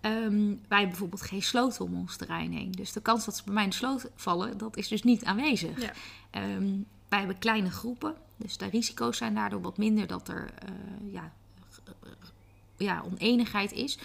Ehm, 0.00 0.46
wij 0.46 0.56
hebben 0.68 0.88
bijvoorbeeld 0.88 1.22
geen 1.22 1.42
sloot 1.42 1.80
om 1.80 1.94
ons 1.94 2.16
terrein 2.16 2.52
heen. 2.52 2.70
Dus 2.70 2.92
de 2.92 3.00
kans 3.00 3.24
dat 3.24 3.36
ze 3.36 3.42
bij 3.44 3.54
mij 3.54 3.64
in 3.64 3.70
de 3.70 3.76
sloot 3.76 4.06
vallen, 4.14 4.58
dat 4.58 4.76
is 4.76 4.88
dus 4.88 5.02
niet 5.02 5.24
aanwezig. 5.24 5.80
Ja. 5.82 5.92
Ehm, 6.30 6.72
wij 7.08 7.18
hebben 7.18 7.38
kleine 7.38 7.70
groepen, 7.70 8.14
dus 8.36 8.56
de 8.56 8.66
risico's 8.66 9.16
zijn 9.16 9.34
daardoor 9.34 9.60
wat 9.60 9.78
minder 9.78 10.06
dat 10.06 10.28
er 10.28 10.50
eh, 10.54 11.12
ja, 11.12 11.32
ja, 12.76 13.02
oneenigheid 13.12 13.72
is. 13.72 13.98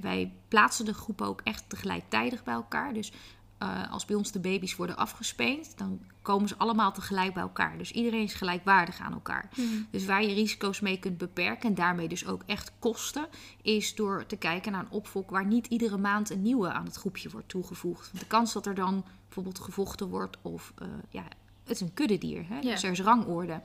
Wij 0.00 0.32
plaatsen 0.48 0.84
de 0.84 0.94
groepen 0.94 1.26
ook 1.26 1.40
echt 1.44 1.64
tegelijkertijd 1.68 2.44
bij 2.44 2.54
elkaar. 2.54 2.92
Dus 2.92 3.12
eh, 3.58 3.92
als 3.92 4.04
bij 4.04 4.16
ons 4.16 4.32
de 4.32 4.40
baby's 4.40 4.76
worden 4.76 4.96
afgespeend, 4.96 5.78
dan 5.78 6.00
komen 6.22 6.48
ze 6.48 6.56
allemaal 6.56 6.92
tegelijk 6.92 7.34
bij 7.34 7.42
elkaar. 7.42 7.78
Dus 7.78 7.92
iedereen 7.92 8.22
is 8.22 8.34
gelijkwaardig 8.34 9.00
aan 9.00 9.12
elkaar. 9.12 9.48
Mhm. 9.56 9.66
Dus 9.90 10.04
waar 10.04 10.22
je 10.22 10.34
risico's 10.34 10.80
mee 10.80 10.98
kunt 10.98 11.18
beperken 11.18 11.68
en 11.68 11.74
daarmee 11.74 12.08
dus 12.08 12.26
ook 12.26 12.42
echt 12.46 12.72
kosten, 12.78 13.26
is 13.62 13.94
door 13.94 14.26
te 14.26 14.36
kijken 14.36 14.72
naar 14.72 14.80
een 14.80 14.90
opvolk 14.90 15.30
waar 15.30 15.46
niet 15.46 15.66
iedere 15.66 15.98
maand 15.98 16.30
een 16.30 16.42
nieuwe 16.42 16.72
aan 16.72 16.84
het 16.84 16.96
groepje 16.96 17.30
wordt 17.30 17.48
toegevoegd. 17.48 18.06
Want 18.06 18.20
de 18.20 18.26
kans 18.26 18.52
dat 18.52 18.66
er 18.66 18.74
dan 18.74 19.04
bijvoorbeeld 19.24 19.58
gevochten 19.58 20.08
wordt 20.08 20.38
of 20.42 20.72
eh, 20.76 20.86
ja, 21.10 21.24
het 21.72 21.80
is 21.80 21.88
een 21.88 21.94
kuddedier, 21.94 22.44
hè? 22.48 22.60
Dus 22.60 22.82
er 22.82 22.90
is 22.90 23.00
rangorde, 23.00 23.60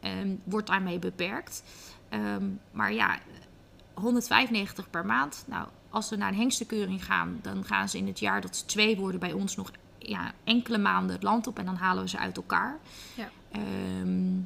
ehm, 0.00 0.34
wordt 0.44 0.66
daarmee 0.66 0.98
beperkt. 0.98 1.62
Ehm, 2.08 2.44
maar 2.70 2.92
ja, 2.92 3.18
195 3.94 4.90
per 4.90 5.06
maand. 5.06 5.44
Nou, 5.46 5.68
als 5.90 6.08
ze 6.08 6.16
naar 6.16 6.28
een 6.28 6.38
hengstenkeuring 6.38 7.04
gaan, 7.04 7.38
dan 7.42 7.64
gaan 7.64 7.88
ze 7.88 7.98
in 7.98 8.06
het 8.06 8.18
jaar 8.18 8.40
dat 8.40 8.56
ze 8.56 8.64
twee 8.64 8.96
worden 8.96 9.20
bij 9.20 9.32
ons 9.32 9.56
nog 9.56 9.70
ja, 9.98 10.32
enkele 10.44 10.78
maanden 10.78 11.12
het 11.14 11.22
land 11.22 11.46
op 11.46 11.58
en 11.58 11.64
dan 11.64 11.76
halen 11.76 12.02
we 12.02 12.08
ze 12.08 12.18
uit 12.18 12.36
elkaar. 12.36 12.78
Ja. 13.14 13.30
Ehm, 13.50 14.40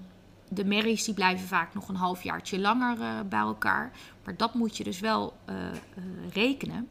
de 0.48 0.64
merries 0.64 1.04
die 1.04 1.14
blijven 1.14 1.46
vaak 1.46 1.74
nog 1.74 1.88
een 1.88 1.94
halfjaartje 1.94 2.58
langer 2.58 3.00
eh, 3.00 3.20
bij 3.28 3.38
elkaar. 3.38 3.92
Maar 4.24 4.36
dat 4.36 4.54
moet 4.54 4.76
je 4.76 4.84
dus 4.84 5.00
wel 5.00 5.36
eh, 5.44 5.68
eh, 5.70 5.76
rekenen. 6.32 6.88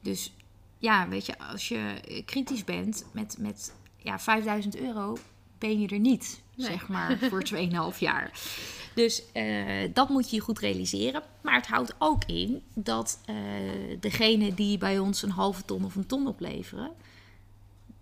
Dus 0.00 0.32
ja, 0.78 1.08
weet 1.08 1.26
je, 1.26 1.38
als 1.38 1.68
je 1.68 2.00
kritisch 2.24 2.64
bent 2.64 3.04
met, 3.12 3.36
met 3.38 3.72
ja, 4.08 4.18
5000 4.18 4.76
euro, 4.76 5.16
ben 5.58 5.80
je 5.80 5.88
er 5.88 5.98
niet, 5.98 6.42
Nee. 6.54 6.66
zeg 6.66 6.88
maar, 6.88 7.18
voor 7.30 7.42
2,5 7.92 7.98
jaar. 7.98 8.30
Dus 8.94 9.22
eh, 9.32 9.88
dat 9.92 10.08
moet 10.08 10.30
je 10.30 10.40
goed 10.40 10.58
realiseren. 10.58 11.22
Maar 11.42 11.54
het 11.54 11.66
houdt 11.66 11.94
ook 11.98 12.24
in 12.24 12.62
dat 12.74 13.20
eh 13.24 13.34
degene 14.00 14.54
die 14.54 14.78
bij 14.78 14.98
ons 14.98 15.22
een 15.22 15.30
halve 15.30 15.64
ton 15.64 15.84
of 15.84 15.94
een 15.94 16.06
ton 16.06 16.26
opleveren, 16.26 16.90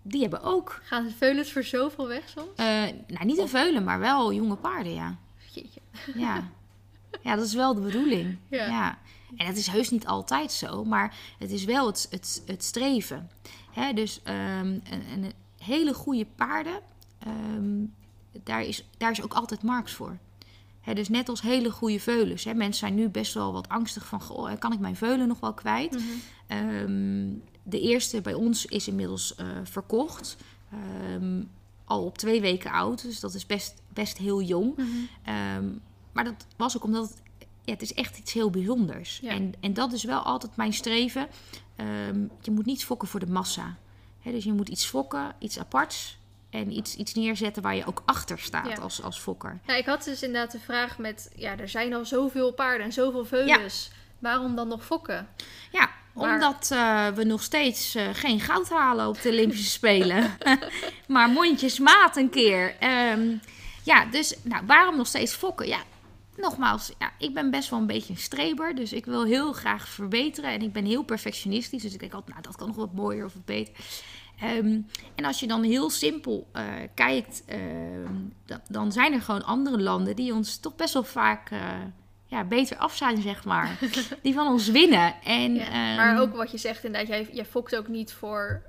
die 0.01 0.21
hebben 0.21 0.41
ook, 0.41 0.81
Gaan 0.83 1.03
de 1.07 1.13
veulens 1.17 1.51
voor 1.51 1.63
zoveel 1.63 2.07
weg 2.07 2.29
soms? 2.29 2.47
eh, 2.55 2.65
nou 3.07 3.25
niet 3.25 3.37
een 3.37 3.49
veulen, 3.49 3.83
maar 3.83 3.99
wel 3.99 4.33
jonge 4.33 4.55
paarden, 4.55 4.93
ja. 4.93 5.17
Jeetje. 5.53 5.79
Ja. 6.15 6.49
ja, 7.21 7.35
dat 7.35 7.45
is 7.45 7.53
wel 7.53 7.73
de 7.73 7.81
bedoeling. 7.81 8.37
Ja. 8.49 8.65
Ja. 8.65 8.97
En 9.37 9.45
het 9.45 9.57
is 9.57 9.67
heus 9.67 9.89
niet 9.89 10.07
altijd 10.07 10.51
zo, 10.51 10.83
maar 10.83 11.15
het 11.39 11.51
is 11.51 11.63
wel 11.65 11.85
het, 11.87 12.07
het, 12.09 12.43
het 12.45 12.63
streven. 12.63 13.29
Hè, 13.71 13.93
dus 13.93 14.19
een, 14.23 14.83
een 15.13 15.31
hele 15.67 15.93
goede 15.93 16.25
paarden, 16.35 16.79
ehm, 17.19 17.85
daar, 18.43 18.61
is, 18.61 18.87
daar 18.97 19.11
is 19.11 19.23
ook 19.23 19.33
altijd 19.33 19.63
markt 19.63 19.91
voor. 19.91 20.17
Dus 20.93 21.09
net 21.09 21.29
als 21.29 21.41
hele 21.41 21.71
goede 21.71 21.99
veulens. 21.99 22.45
Mensen 22.45 22.73
zijn 22.73 22.95
nu 22.95 23.09
best 23.09 23.33
wel 23.33 23.53
wat 23.53 23.69
angstig 23.69 24.05
van, 24.05 24.21
goh, 24.21 24.51
kan 24.59 24.73
ik 24.73 24.79
mijn 24.79 24.95
veulen 24.95 25.27
nog 25.27 25.39
wel 25.39 25.53
kwijt? 25.53 25.91
Mhm. 25.91 26.03
Ehm, 26.47 27.29
de 27.63 27.81
eerste 27.81 28.21
bij 28.21 28.33
ons 28.33 28.65
is 28.65 28.87
inmiddels 28.87 29.35
eh, 29.35 29.45
verkocht. 29.63 30.37
Ehm, 30.71 31.43
al 31.85 32.03
op 32.03 32.17
twee 32.17 32.41
weken 32.41 32.71
oud, 32.71 33.01
dus 33.01 33.19
dat 33.19 33.33
is 33.33 33.45
best, 33.45 33.81
best 33.93 34.17
heel 34.17 34.41
jong. 34.41 34.77
Mhm. 34.77 35.63
Maar 36.11 36.23
dat 36.23 36.45
was 36.57 36.77
ook 36.77 36.83
omdat 36.83 37.09
het, 37.09 37.21
ja, 37.63 37.73
het 37.73 37.81
is 37.81 37.93
echt 37.93 38.17
iets 38.17 38.33
heel 38.33 38.49
bijzonders. 38.49 39.19
Ja. 39.21 39.31
En, 39.31 39.53
en 39.59 39.73
dat 39.73 39.93
is 39.93 40.03
wel 40.03 40.19
altijd 40.19 40.55
mijn 40.55 40.73
streven. 40.73 41.27
Je 42.41 42.51
moet 42.51 42.65
niet 42.65 42.85
fokken 42.85 43.07
voor 43.07 43.19
de 43.19 43.31
massa. 43.31 43.77
Dus 44.31 44.43
je 44.43 44.53
moet 44.53 44.69
iets 44.69 44.85
fokken, 44.85 45.35
iets 45.39 45.59
aparts. 45.59 46.17
En 46.49 46.77
iets, 46.77 46.95
iets 46.95 47.13
neerzetten 47.13 47.63
waar 47.63 47.75
je 47.75 47.85
ook 47.85 48.01
achter 48.05 48.39
staat 48.39 48.67
Ja. 48.67 48.75
als, 48.75 49.01
als 49.03 49.19
fokker. 49.19 49.59
Ja, 49.67 49.75
ik 49.75 49.85
had 49.85 50.03
dus 50.03 50.23
inderdaad 50.23 50.51
de 50.51 50.59
vraag 50.59 50.97
met... 50.97 51.31
Ja, 51.35 51.57
er 51.57 51.69
zijn 51.69 51.93
al 51.93 52.05
zoveel 52.05 52.51
paarden 52.53 52.85
en 52.85 52.93
zoveel 52.93 53.25
veulens. 53.25 53.89
Waarom 54.19 54.55
dan 54.55 54.67
nog 54.67 54.85
fokken? 54.85 55.27
Ja, 55.71 55.89
Maar- 56.13 56.33
omdat 56.33 56.71
eh, 56.71 57.07
we 57.07 57.23
nog 57.23 57.43
steeds 57.43 57.95
eh, 57.95 58.07
geen 58.13 58.39
goud 58.39 58.69
halen 58.69 59.07
op 59.07 59.21
de 59.21 59.29
Olympische 59.29 59.69
Spelen. 59.69 60.37
maar 61.07 61.29
mondjesmaat 61.29 62.15
een 62.17 62.29
keer. 62.29 62.75
Ehm, 62.79 63.35
ja, 63.83 64.05
dus 64.05 64.35
nou, 64.41 64.65
waarom 64.65 64.97
nog 64.97 65.07
steeds 65.07 65.33
fokken? 65.33 65.67
Ja, 65.67 65.79
nogmaals, 66.37 66.91
ja, 66.99 67.11
ik 67.17 67.33
ben 67.33 67.49
best 67.51 67.69
wel 67.69 67.79
een 67.79 67.87
beetje 67.87 68.13
een 68.13 68.19
streber. 68.19 68.75
Dus 68.75 68.93
ik 68.93 69.05
wil 69.05 69.25
heel 69.25 69.53
graag 69.53 69.87
verbeteren. 69.87 70.49
En 70.51 70.61
ik 70.61 70.73
ben 70.73 70.85
heel 70.85 71.03
perfectionistisch. 71.03 71.81
Dus 71.81 71.93
ik 71.93 71.99
denk 71.99 72.13
altijd, 72.13 72.31
nou, 72.31 72.41
dat 72.47 72.55
kan 72.55 72.67
nog 72.67 72.75
wat 72.75 72.93
mooier 72.93 73.25
of 73.25 73.33
wat 73.33 73.45
beter. 73.45 73.73
Ehm, 74.39 74.79
en 75.15 75.25
als 75.25 75.39
je 75.39 75.47
dan 75.47 75.63
heel 75.63 75.89
simpel 75.89 76.47
eh, 76.51 76.63
kijkt, 76.93 77.43
ehm, 77.45 78.13
da- 78.45 78.61
dan 78.69 78.91
zijn 78.91 79.13
er 79.13 79.21
gewoon 79.21 79.45
andere 79.45 79.79
landen 79.81 80.15
die 80.15 80.33
ons 80.33 80.57
toch 80.59 80.75
best 80.75 80.93
wel 80.93 81.03
vaak 81.03 81.49
eh, 81.51 81.59
ja, 82.25 82.43
beter 82.43 82.77
af 82.77 82.95
zijn, 82.95 83.21
zeg 83.21 83.45
maar. 83.45 83.77
die 84.23 84.33
van 84.33 84.47
ons 84.47 84.67
winnen. 84.69 85.13
En, 85.23 85.53
Ja, 85.55 85.65
ehm, 85.65 85.95
maar 85.95 86.21
ook 86.21 86.35
wat 86.35 86.51
je 86.51 86.57
zegt 86.57 86.83
inderdaad, 86.83 87.09
jij, 87.09 87.29
jij 87.31 87.45
fokt 87.45 87.75
ook 87.75 87.87
niet 87.87 88.13
voor, 88.13 88.61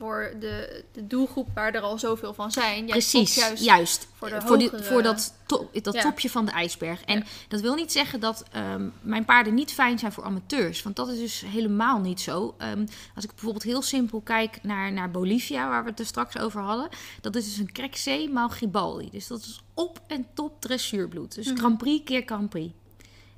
voor 0.00 0.32
de, 0.40 0.84
de 0.92 1.06
doelgroep 1.06 1.48
waar 1.54 1.74
er 1.74 1.80
al 1.80 1.98
zoveel 1.98 2.34
van 2.34 2.50
zijn. 2.52 2.78
Jij 2.78 2.86
Precies, 2.86 3.34
juist, 3.34 3.64
juist. 3.64 4.08
voor 4.14 4.28
de 4.28 4.40
voor, 4.40 4.58
die- 4.58 4.68
hogere- 4.70 4.88
voor 4.88 5.02
dat, 5.02 5.34
dat 5.82 5.94
Ja. 5.94 6.02
topje 6.02 6.30
van 6.30 6.44
de 6.44 6.50
ijsberg. 6.50 7.02
En 7.04 7.18
Ja. 7.18 7.24
dat 7.48 7.60
wil 7.60 7.74
niet 7.74 7.92
zeggen 7.92 8.20
dat 8.20 8.44
ehm, 8.52 8.88
mijn 9.00 9.24
paarden 9.24 9.54
niet 9.54 9.72
fijn 9.72 9.98
zijn 9.98 10.12
voor 10.12 10.24
amateurs. 10.24 10.82
Want 10.82 10.96
dat 10.96 11.08
is 11.08 11.18
dus 11.18 11.40
helemaal 11.46 11.98
niet 12.00 12.20
zo. 12.20 12.54
Ehm, 12.58 12.86
als 13.14 13.24
ik 13.24 13.30
bijvoorbeeld 13.30 13.62
heel 13.62 13.82
simpel 13.82 14.20
kijk 14.20 14.58
naar, 14.62 14.92
naar 14.92 15.10
Bolivia, 15.10 15.68
waar 15.68 15.84
we 15.84 15.90
het 15.90 15.98
er 15.98 16.06
straks 16.06 16.38
over 16.38 16.60
hadden. 16.60 16.88
Dat 17.20 17.36
is 17.36 17.44
dus 17.44 17.56
een 17.58 17.72
Kreksee 17.72 18.30
maal 18.30 18.48
Gibaldi. 18.48 19.10
Dus 19.10 19.26
dat 19.26 19.40
is 19.40 19.60
op 19.74 20.00
en 20.06 20.26
top 20.34 20.60
dressuurbloed. 20.60 21.34
Dus 21.34 21.46
Mhm. 21.46 21.56
Grand 21.56 21.78
Prix 21.78 22.04
keer 22.04 22.22
Grand 22.26 22.48
Prix. 22.48 22.72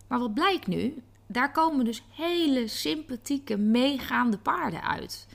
Maar 0.08 0.18
wat 0.18 0.34
blijkt 0.34 0.66
nu? 0.66 1.02
Daar 1.26 1.52
komen 1.52 1.84
dus 1.84 2.02
hele 2.10 2.68
sympathieke, 2.68 3.56
meegaande 3.56 4.38
paarden 4.38 4.82
uit. 4.82 5.26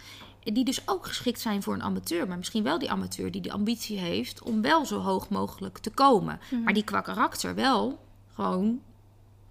Die 0.54 0.66
dus 0.66 0.88
ook 0.88 1.06
geschikt 1.06 1.40
zijn 1.40 1.64
voor 1.64 1.74
een 1.74 1.84
amateur. 1.84 2.28
Maar 2.28 2.38
misschien 2.38 2.64
wel 2.64 2.80
die 2.80 2.92
amateur 2.92 3.32
die 3.32 3.42
de 3.42 3.52
ambitie 3.52 4.00
heeft 4.00 4.44
om 4.44 4.62
wel 4.62 4.86
zo 4.86 5.00
hoog 5.00 5.30
mogelijk 5.30 5.78
te 5.78 5.90
komen. 5.90 6.40
Mhm. 6.52 6.64
Maar 6.64 6.74
die 6.74 6.84
qua 6.84 7.02
karakter 7.02 7.56
wel 7.56 8.00
gewoon 8.34 8.82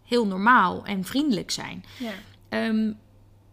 heel 0.02 0.26
normaal 0.26 0.84
en 0.84 1.04
vriendelijk 1.04 1.50
zijn. 1.50 1.84
Ja. 1.98 2.12
Ehm, 2.48 2.92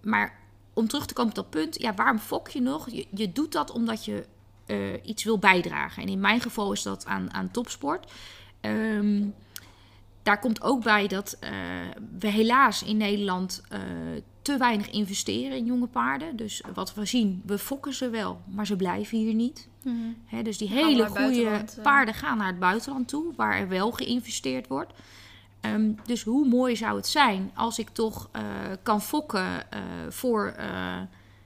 maar 0.02 0.39
om 0.74 0.88
terug 0.88 1.06
te 1.06 1.14
komen 1.14 1.30
op 1.30 1.36
dat 1.36 1.50
punt, 1.50 1.82
ja, 1.82 1.94
waarom 1.94 2.20
fok 2.20 2.48
je 2.48 2.62
nog? 2.62 2.89
Je, 2.89 3.08
je 3.12 3.32
doet 3.32 3.52
dat 3.52 3.72
omdat 3.72 4.06
je 4.06 4.26
eh, 4.66 5.06
iets 5.06 5.24
wil 5.24 5.39
bijdragen. 5.39 6.04
En 6.04 6.10
in 6.10 6.20
mijn 6.20 6.41
geval 6.41 6.72
is 6.72 6.82
dat 6.82 7.06
aan, 7.06 7.34
aan 7.34 7.52
topsport. 7.52 8.12
Ehm, 8.62 9.26
daar 10.24 10.39
komt 10.39 10.62
ook 10.62 10.84
bij 10.84 11.08
dat 11.08 11.38
eh, 11.39 11.52
we 12.20 12.28
helaas 12.28 12.84
in 12.84 12.98
Nederland 12.98 13.62
eh, 13.70 13.80
te 14.44 14.58
weinig 14.58 14.89
investeren 14.89 15.58
in 15.58 15.66
jonge 15.66 15.88
paarden. 15.88 16.36
Dus 16.36 16.64
wat 16.74 16.94
we 16.94 17.06
zien, 17.06 17.41
we 17.46 17.58
fokken 17.58 17.94
ze 17.94 18.10
wel, 18.10 18.41
maar 18.46 18.66
ze 18.66 18.76
blijven 18.76 19.18
hier 19.18 19.34
niet. 19.34 19.68
Mhm. 19.84 20.44
Dus 20.44 20.58
die 20.58 20.68
Gaan 20.68 20.78
hele 20.78 21.08
goede 21.08 21.50
eh. 21.50 21.84
paarden 21.84 22.14
gaan 22.14 22.38
naar 22.38 22.48
het 22.48 22.60
buitenland 22.60 23.08
toe, 23.08 23.34
waar 23.36 23.58
er 23.58 23.68
wel 23.68 23.91
geïnvesteerd 23.91 24.68
wordt. 24.68 24.94
Ehm, 25.62 25.91
dus 26.06 26.24
hoe 26.24 26.48
mooi 26.48 26.76
zou 26.76 26.96
het 26.96 27.08
zijn 27.08 27.52
als 27.54 27.80
ik 27.80 27.89
toch 27.89 28.30
eh, 28.32 28.44
kan 28.84 29.02
fokken 29.02 29.72
eh, 29.72 29.82
voor. 30.10 30.56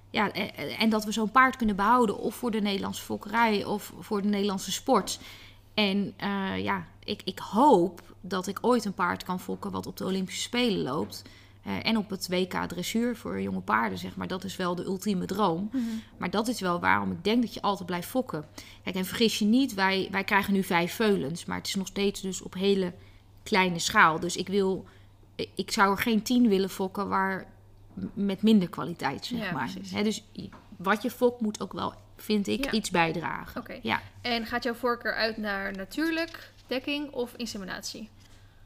ja, 0.10 0.32
en 0.78 0.89
dat 0.89 1.06
we 1.06 1.12
zo'n 1.12 1.32
paard 1.32 1.56
kunnen 1.56 1.76
behouden. 1.76 2.18
Of 2.18 2.36
voor 2.36 2.52
de 2.52 2.62
Nederlandse 2.62 3.04
fokkerij 3.04 3.66
of 3.66 3.93
voor 4.00 4.22
de 4.22 4.28
Nederlandse 4.28 4.72
sport. 4.72 5.20
En 5.74 6.14
ja, 6.58 6.86
ik, 7.04 7.22
ik 7.24 7.39
hoop 7.39 8.02
dat 8.22 8.48
ik 8.48 8.58
ooit 8.62 8.86
een 8.86 8.93
paard 8.93 9.24
kan 9.24 9.39
fokken 9.39 9.72
wat 9.72 9.88
op 9.88 9.98
de 9.98 10.06
Olympische 10.06 10.41
Spelen 10.41 10.82
loopt. 10.82 11.24
Eh, 11.68 11.74
en 11.82 11.97
op 11.97 12.09
het 12.09 12.28
WK 12.30 12.53
dressuur 12.68 13.15
voor 13.15 13.41
jonge 13.41 13.59
paarden, 13.61 13.97
zeg 13.97 14.15
maar. 14.15 14.28
Dat 14.28 14.43
is 14.43 14.55
wel 14.55 14.76
de 14.76 14.84
ultieme 14.84 15.26
droom. 15.26 15.70
Maar 16.18 16.30
dat 16.30 16.47
is 16.47 16.59
wel 16.59 16.80
waarom 16.80 17.11
ik 17.11 17.24
denk 17.24 17.41
dat 17.41 17.53
je 17.53 17.61
altijd 17.61 17.86
blijft 17.86 18.07
fokken. 18.07 18.45
Kijk, 18.84 18.95
en 18.95 19.05
vergis 19.05 19.39
je 19.39 19.45
niet, 19.45 19.74
wij, 19.74 20.07
wij 20.11 20.24
krijgen 20.24 20.53
nu 20.53 20.63
vijf 20.63 20.93
veulens. 20.93 21.45
Maar 21.45 21.57
het 21.57 21.68
is 21.68 21.76
nog 21.76 21.88
steeds 21.88 22.22
dus 22.22 22.41
op 22.41 22.53
hele 22.53 22.93
kleine 23.43 23.80
schaal. 23.80 24.20
Dus 24.20 24.36
ik 24.36 24.47
wil, 24.47 24.86
ik 25.55 25.72
zou 25.72 25.91
er 25.91 25.97
geen 25.97 26.22
tien 26.22 26.47
willen 26.47 26.70
fokken 26.70 27.07
waar 27.07 27.45
met 28.13 28.41
minder 28.41 28.70
kwaliteit, 28.70 29.26
zeg 29.26 29.39
Ja, 29.39 29.51
maar. 29.51 29.70
dus 30.03 30.24
wat 30.78 31.01
je 31.01 31.11
fokt 31.11 31.41
moet 31.41 31.61
ook 31.61 31.74
wel, 31.74 31.93
vind 32.18 32.47
ik, 32.47 32.65
Ja. 32.65 32.72
iets 32.72 32.89
bijdragen. 32.89 33.61
Oké. 33.61 33.80
Ja, 33.82 34.01
En 34.22 34.45
gaat 34.45 34.63
jouw 34.63 34.74
voorkeur 34.74 35.13
uit 35.15 35.38
naar 35.38 35.72
natuurlijk, 35.74 36.51
dekking 36.68 37.11
of 37.11 37.34
inseminatie? 37.36 38.09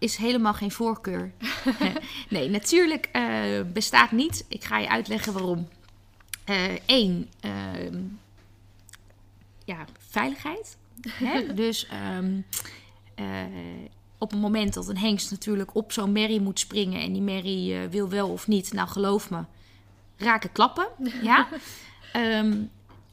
Is 0.01 0.15
helemaal 0.15 0.53
geen 0.53 0.71
voorkeur. 0.71 1.31
nee, 2.29 2.49
natuurlijk 2.49 3.09
eh, 3.11 3.61
bestaat 3.73 4.11
niet. 4.11 4.45
Ik 4.47 4.63
ga 4.63 4.77
je 4.77 4.89
uitleggen 4.89 5.33
waarom. 5.33 5.67
Eén, 6.85 7.29
ja, 9.65 9.85
veiligheid. 10.09 10.77
Hè? 11.25 11.53
Dus 11.53 11.87
ehm, 11.87 12.39
eh, 13.15 13.25
op 14.17 14.31
het 14.31 14.39
moment 14.39 14.73
dat 14.73 14.87
een 14.87 14.97
hengst 14.97 15.31
natuurlijk 15.31 15.75
op 15.75 15.91
zo'n 15.91 16.11
merrie 16.11 16.41
moet 16.41 16.59
springen... 16.59 17.01
en 17.01 17.13
die 17.13 17.21
merrie 17.21 17.75
eh, 17.75 17.89
wil 17.89 18.09
wel 18.09 18.29
of 18.29 18.47
niet, 18.47 18.73
nou 18.73 18.87
geloof 18.87 19.29
me, 19.29 19.43
raken 20.17 20.51
klappen. 20.51 20.87
Ja? 21.21 21.47
Ehm, 22.11 22.63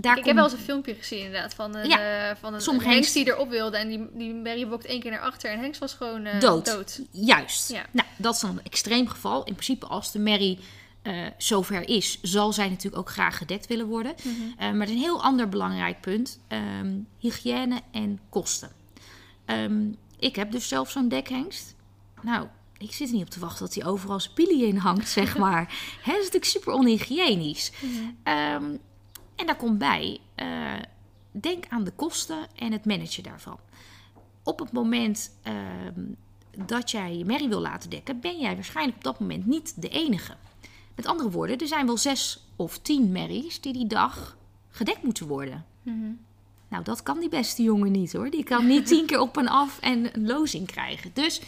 daar 0.01 0.19
ik 0.19 0.25
heb 0.25 0.35
wel 0.35 0.45
eens 0.45 0.53
een 0.53 0.59
filmpje 0.59 0.95
gezien 0.95 1.25
inderdaad 1.25 1.55
van 1.55 1.75
een, 1.75 1.89
Ja, 1.89 2.29
eh, 2.31 2.37
van 2.41 2.55
een, 2.55 2.69
een 2.69 2.81
hengst 2.81 3.15
die 3.15 3.27
erop 3.27 3.51
wilde. 3.51 3.77
En 3.77 3.89
die, 3.89 4.09
die 4.13 4.35
Mary 4.35 4.69
bokt 4.69 4.85
één 4.85 5.01
keer 5.01 5.11
naar 5.11 5.21
achter 5.21 5.51
en 5.51 5.61
hengst 5.61 5.81
was 5.81 5.95
gewoon 5.95 6.25
eh, 6.25 6.41
dood. 6.41 6.65
dood. 6.65 7.01
Juist. 7.11 7.69
Ja. 7.69 7.87
Nou, 7.91 8.09
dat 8.17 8.35
is 8.35 8.41
dan 8.41 8.51
een 8.51 8.65
extreem 8.65 9.09
geval. 9.09 9.39
In 9.45 9.53
principe, 9.53 9.87
als 9.87 10.13
de 10.13 10.19
merrie 10.19 10.59
eh, 11.03 11.27
zover 11.39 11.89
is, 11.89 12.19
zal 12.23 12.53
zij 12.53 12.69
natuurlijk 12.69 12.97
ook 12.97 13.11
graag 13.11 13.39
gedekt 13.39 13.67
willen 13.67 13.87
worden. 13.87 14.15
Mhm. 14.23 14.77
Maar 14.77 14.87
er 14.87 14.89
is 14.89 14.91
een 14.91 14.97
heel 14.97 15.23
ander 15.23 15.49
belangrijk 15.49 16.01
punt: 16.01 16.39
ehm, 16.49 16.97
hygiëne 17.19 17.81
en 17.93 18.21
kosten. 18.29 18.71
Ehm, 19.45 19.87
ik 20.19 20.37
heb 20.37 20.53
dus 20.53 20.69
zelf 20.69 20.91
zo'n 20.91 21.09
dekhengst. 21.09 21.75
Nou, 22.23 22.47
ik 22.79 22.93
zit 22.93 23.09
er 23.09 23.15
niet 23.15 23.23
op 23.23 23.31
te 23.31 23.41
wachten 23.41 23.65
dat 23.65 23.75
hij 23.75 23.85
overal 23.85 24.21
zijn 24.21 24.61
in 24.61 24.77
hangt, 24.77 25.09
zeg 25.19 25.39
maar. 25.39 25.75
Hè, 26.03 26.13
dat 26.13 26.21
is 26.21 26.31
natuurlijk 26.31 26.45
super 26.45 26.73
onhygiënisch. 26.73 27.73
Ehm, 28.23 28.65
en 29.39 29.47
daar 29.47 29.57
komt 29.57 29.79
bij, 29.79 30.21
eh, 30.35 30.73
denk 31.31 31.65
aan 31.69 31.85
de 31.85 31.91
kosten 31.91 32.47
en 32.55 32.73
het 32.73 32.85
managen 32.85 33.23
daarvan. 33.23 33.59
Op 34.43 34.59
het 34.59 34.73
moment 34.73 35.37
ehm, 35.43 36.05
dat 36.67 36.91
jij 36.91 37.17
je 37.17 37.25
merrie 37.25 37.49
wil 37.49 37.61
laten 37.61 37.91
dekken, 37.91 38.21
ben 38.21 38.39
jij 38.39 38.55
waarschijnlijk 38.55 38.97
op 38.97 39.05
dat 39.05 39.21
moment 39.21 39.47
niet 39.47 39.83
de 39.83 39.89
enige. 39.89 40.37
Met 40.95 41.07
andere 41.07 41.31
woorden, 41.31 41.59
er 41.59 41.67
zijn 41.67 41.87
wel 41.87 41.97
zes 41.97 42.47
of 42.57 42.79
tien 42.79 43.13
merries 43.13 43.61
die 43.61 43.73
die 43.73 43.87
dag 43.87 44.37
gedekt 44.71 45.03
moeten 45.03 45.27
worden. 45.27 45.65
Mhm. 45.83 46.13
Nou, 46.69 46.85
dat 46.85 47.03
kan 47.03 47.21
die 47.21 47.29
beste 47.29 47.63
jongen 47.63 47.93
niet 47.93 48.13
hoor. 48.13 48.31
Die 48.31 48.45
kan 48.45 48.67
niet 48.67 48.87
tien 48.87 49.07
keer 49.09 49.21
op 49.21 49.37
en 49.37 49.49
af 49.49 49.79
en 49.81 50.15
een 50.15 50.27
lozing 50.27 50.67
krijgen. 50.67 51.11
Dus 51.15 51.41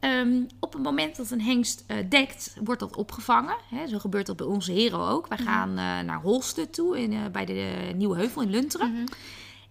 ehm, 0.00 0.42
op 0.60 0.72
het 0.72 0.82
moment 0.82 1.16
dat 1.16 1.30
een 1.30 1.42
hengst 1.42 1.84
eh, 1.86 1.96
dekt, 2.08 2.56
wordt 2.64 2.80
dat 2.80 2.96
opgevangen. 2.96 3.56
Zo 3.88 3.98
gebeurt 3.98 4.26
dat 4.26 4.36
bij 4.36 4.46
onze 4.46 4.72
hero 4.72 5.08
ook. 5.08 5.26
Wij 5.26 5.38
gaan 5.38 5.68
eh, 5.68 5.76
naar 5.76 6.20
Holsten 6.20 6.70
toe, 6.70 6.98
in, 7.00 7.12
eh, 7.12 7.26
bij 7.32 7.44
de 7.44 7.92
Nieuwe 7.96 8.16
Heuvel 8.16 8.42
in 8.42 8.50
Lunteren. 8.50 8.92
Mhm. 8.92 9.06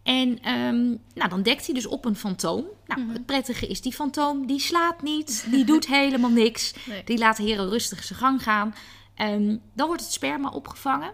En 0.04 0.40
ehm, 0.42 0.86
nou, 1.14 1.30
dan 1.30 1.42
dekt 1.44 1.66
hij 1.66 1.76
dus 1.76 1.86
op 1.88 2.06
een 2.06 2.16
fantoom. 2.16 2.66
Nou, 2.86 3.02
Mhm. 3.02 3.14
het 3.14 3.26
prettige 3.26 3.68
is, 3.68 3.82
die 3.82 3.94
fantoom 3.94 4.46
die 4.48 4.60
slaat 4.60 5.02
niet, 5.02 5.48
die 5.52 5.66
doet 5.66 5.88
helemaal 5.98 6.30
niks. 6.30 6.74
Nee. 6.86 7.04
Die 7.04 7.18
laat 7.18 7.38
de 7.38 7.44
hero 7.44 7.64
rustig 7.70 8.04
zijn 8.04 8.20
gang 8.20 8.44
gaan. 8.44 8.76
Ehm, 9.16 9.58
dan 9.74 9.88
wordt 9.88 10.02
het 10.02 10.12
sperma 10.12 10.50
opgevangen. 10.50 11.12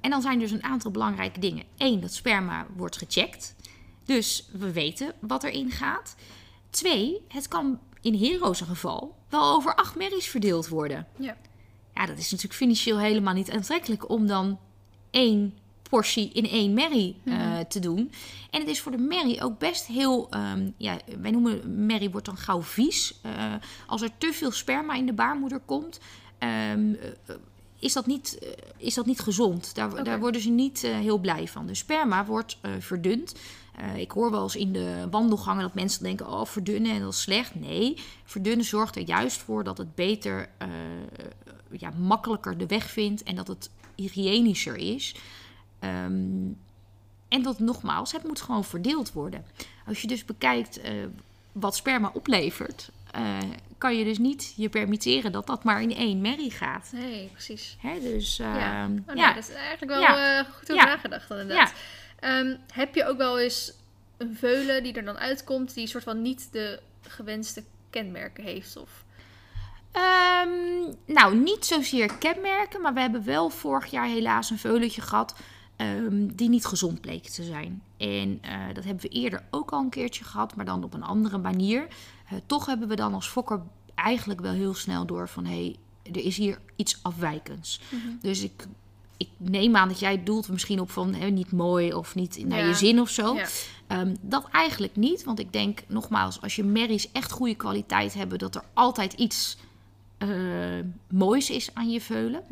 En 0.00 0.10
dan 0.10 0.22
zijn 0.22 0.38
dus 0.38 0.50
een 0.50 0.62
aantal 0.64 0.90
belangrijke 0.90 1.40
dingen. 1.40 1.64
Eén, 1.76 2.00
dat 2.00 2.14
sperma 2.14 2.66
wordt 2.76 2.96
gecheckt. 2.96 3.54
Dus 4.04 4.48
we 4.52 4.72
weten 4.72 5.12
wat 5.20 5.44
erin 5.44 5.70
gaat. 5.70 6.14
Twee, 6.70 7.24
het 7.28 7.48
kan 7.48 7.78
in 8.00 8.14
Hero's 8.14 8.60
geval 8.60 9.16
wel 9.28 9.54
over 9.54 9.74
acht 9.74 9.96
merries 9.96 10.28
verdeeld 10.28 10.68
worden. 10.68 11.06
Ja. 11.16 11.36
Ja, 11.94 12.06
dat 12.06 12.18
is 12.18 12.30
natuurlijk 12.30 12.58
financieel 12.60 12.98
helemaal 12.98 13.34
niet 13.34 13.50
aantrekkelijk 13.50 14.08
om 14.08 14.26
dan 14.26 14.58
één 15.10 15.54
portie 15.90 16.30
in 16.32 16.48
één 16.48 16.74
merrie 16.74 17.16
eh, 17.24 17.58
te 17.58 17.78
doen. 17.78 18.12
En 18.50 18.60
het 18.60 18.68
is 18.68 18.80
voor 18.80 18.92
de 18.92 18.98
merrie 18.98 19.42
ook 19.42 19.58
best 19.58 19.86
heel, 19.86 20.26
ehm, 20.30 20.70
ja, 20.76 20.98
wij 21.20 21.30
noemen 21.30 21.86
merrie 21.86 22.10
wordt 22.10 22.26
dan 22.26 22.36
gauw 22.36 22.62
vies. 22.62 23.20
Eh, 23.22 23.54
als 23.86 24.02
er 24.02 24.10
te 24.18 24.32
veel 24.32 24.50
sperma 24.50 24.94
in 24.94 25.06
de 25.06 25.12
baarmoeder 25.12 25.60
komt, 25.64 26.00
ehm, 26.38 26.94
eh, 26.94 27.34
is, 27.78 27.92
dat 27.92 28.06
niet, 28.06 28.38
is 28.76 28.94
dat 28.94 29.06
niet 29.06 29.20
gezond. 29.20 29.74
Daar, 29.74 30.04
daar 30.04 30.20
worden 30.20 30.40
ze 30.40 30.50
niet 30.50 30.80
heel 30.80 31.18
blij 31.18 31.48
van. 31.48 31.66
Dus 31.66 31.78
sperma 31.78 32.24
wordt 32.24 32.58
verdund. 32.78 33.34
Eh, 33.80 33.96
ik 33.96 34.10
hoor 34.10 34.30
wel 34.30 34.42
eens 34.42 34.56
in 34.56 34.72
de 34.72 35.06
wandelgangen 35.10 35.62
dat 35.62 35.74
mensen 35.74 36.02
denken: 36.02 36.26
oh, 36.28 36.44
verdunnen 36.44 36.92
en 36.92 37.00
dat 37.00 37.12
is 37.12 37.20
slecht. 37.20 37.54
Nee, 37.54 37.96
verdunnen 38.24 38.64
zorgt 38.66 38.96
er 38.96 39.02
juist 39.02 39.40
voor 39.42 39.64
dat 39.64 39.78
het 39.78 39.94
beter, 39.94 40.48
eh, 40.58 40.68
ja, 41.70 41.90
makkelijker 41.98 42.58
de 42.58 42.66
weg 42.66 42.90
vindt 42.90 43.22
en 43.22 43.34
dat 43.34 43.48
het 43.48 43.70
hygiënischer 43.94 44.76
is. 44.76 45.14
Ehm, 45.78 46.48
en 47.28 47.42
dat 47.42 47.58
nogmaals, 47.58 48.12
het 48.12 48.26
moet 48.26 48.40
gewoon 48.40 48.64
verdeeld 48.64 49.12
worden. 49.12 49.44
Als 49.86 50.00
je 50.02 50.06
dus 50.06 50.24
bekijkt 50.24 50.80
eh, 50.80 50.92
wat 51.52 51.76
sperma 51.76 52.10
oplevert, 52.14 52.90
kan 53.78 53.96
je 53.96 54.04
dus 54.04 54.18
niet 54.18 54.52
je 54.56 54.68
permitteren 54.68 55.32
dat 55.32 55.46
dat 55.46 55.64
maar 55.64 55.82
in 55.82 55.94
één 55.96 56.20
merrie 56.20 56.50
gaat. 56.50 56.90
Nee, 56.92 57.28
precies. 57.32 57.76
Hè, 57.78 58.00
dus 58.00 58.36
Ja. 58.36 58.82
ehm, 58.82 58.92
Oh, 58.98 59.06
nee, 59.06 59.16
ja, 59.16 59.32
dat 59.34 59.48
is 59.48 59.54
eigenlijk 59.54 59.90
wel 59.92 60.00
Ja. 60.00 60.44
goed 60.44 60.72
over 60.72 60.86
nagedacht 60.86 61.30
inderdaad. 61.30 61.72
Ehm, 62.20 62.56
heb 62.72 62.94
je 62.94 63.06
ook 63.06 63.16
wel 63.16 63.38
eens 63.38 63.72
een 64.16 64.36
veulen 64.36 64.82
die 64.82 64.92
er 64.92 65.04
dan 65.04 65.18
uitkomt, 65.18 65.74
die 65.74 65.86
soort 65.86 66.04
van 66.04 66.22
niet 66.22 66.48
de 66.52 66.80
gewenste 67.00 67.64
kenmerken 67.90 68.44
heeft? 68.44 68.76
Of... 68.76 69.04
Ehm, 69.92 70.94
nou, 71.06 71.36
niet 71.36 71.66
zozeer 71.66 72.18
kenmerken, 72.18 72.80
maar 72.80 72.94
we 72.94 73.00
hebben 73.00 73.24
wel 73.24 73.50
vorig 73.50 73.90
jaar 73.90 74.06
helaas 74.06 74.50
een 74.50 74.58
veulentje 74.58 75.00
gehad 75.00 75.34
ehm, 75.76 76.26
die 76.26 76.48
niet 76.48 76.66
gezond 76.66 77.00
bleek 77.00 77.28
te 77.28 77.42
zijn. 77.42 77.82
En 77.96 78.38
eh, 78.42 78.74
dat 78.74 78.84
hebben 78.84 79.02
we 79.02 79.08
eerder 79.08 79.42
ook 79.50 79.70
al 79.70 79.80
een 79.80 79.90
keertje 79.90 80.24
gehad, 80.24 80.56
maar 80.56 80.64
dan 80.64 80.84
op 80.84 80.94
een 80.94 81.02
andere 81.02 81.38
manier. 81.38 81.86
Eh, 82.28 82.38
toch 82.46 82.66
hebben 82.66 82.88
we 82.88 82.96
dan 82.96 83.14
als 83.14 83.28
fokker 83.28 83.62
eigenlijk 83.94 84.40
wel 84.40 84.52
heel 84.52 84.74
snel 84.74 85.06
door 85.06 85.28
van 85.28 85.44
hé, 85.44 85.64
hey, 85.64 85.76
er 86.12 86.24
is 86.24 86.36
hier 86.36 86.58
iets 86.76 86.98
afwijkends. 87.02 87.80
Dus 88.20 88.42
ik, 88.42 88.66
ik 89.20 89.28
neem 89.36 89.76
aan 89.76 89.88
dat 89.88 89.98
jij 89.98 90.22
doelt 90.22 90.48
misschien 90.48 90.80
op 90.80 90.90
van 90.90 91.14
hè, 91.14 91.26
niet 91.28 91.52
mooi 91.52 91.94
of 91.94 92.14
niet 92.14 92.44
naar 92.46 92.58
Ja. 92.58 92.66
je 92.66 92.74
zin 92.74 93.00
of 93.00 93.08
zo. 93.08 93.34
Ja. 93.34 93.46
Ehm, 93.86 94.14
dat 94.20 94.48
eigenlijk 94.52 94.96
niet, 94.96 95.24
want 95.24 95.38
ik 95.38 95.52
denk 95.52 95.80
nogmaals, 95.86 96.40
als 96.40 96.56
je 96.56 96.64
merries 96.64 97.12
echt 97.12 97.30
goede 97.30 97.54
kwaliteit 97.54 98.14
hebben, 98.14 98.38
dat 98.38 98.54
er 98.54 98.62
altijd 98.74 99.12
iets 99.12 99.56
eh, 100.18 100.28
moois 101.08 101.50
is 101.50 101.74
aan 101.74 101.90
je 101.90 102.00
veulen. 102.00 102.42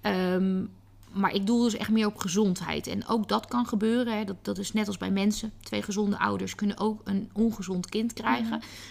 Ehm, 0.00 0.64
maar 1.12 1.34
ik 1.34 1.46
doel 1.46 1.62
dus 1.62 1.76
echt 1.76 1.90
meer 1.90 2.06
op 2.06 2.16
gezondheid. 2.18 2.86
En 2.86 3.06
ook 3.08 3.28
dat 3.28 3.46
kan 3.46 3.66
gebeuren. 3.66 4.18
Hè. 4.18 4.24
Dat, 4.24 4.36
dat 4.42 4.58
is 4.58 4.72
net 4.72 4.86
als 4.86 4.96
bij 4.96 5.10
mensen. 5.10 5.52
Twee 5.62 5.82
gezonde 5.82 6.18
ouders 6.18 6.54
kunnen 6.54 6.78
ook 6.78 7.00
een 7.04 7.30
ongezond 7.32 7.88
kind 7.88 8.12
krijgen. 8.12 8.48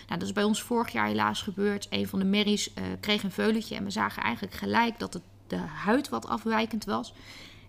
Nou, 0.07 0.19
dat 0.19 0.21
is 0.21 0.34
bij 0.34 0.43
ons 0.43 0.61
vorig 0.61 0.91
jaar 0.91 1.07
helaas 1.07 1.41
gebeurd. 1.41 1.88
Een 1.89 2.07
van 2.07 2.19
de 2.19 2.26
merries 2.26 2.73
eh, 2.73 2.84
kreeg 2.99 3.23
een 3.23 3.32
veulentje. 3.32 3.76
En 3.76 3.84
we 3.84 3.89
zagen 3.91 4.23
eigenlijk 4.23 4.55
gelijk 4.55 4.99
dat 4.99 5.13
het, 5.13 5.23
de 5.48 5.58
huid 5.58 6.10
wat 6.10 6.28
afwijkend 6.28 6.86
was. 6.86 7.14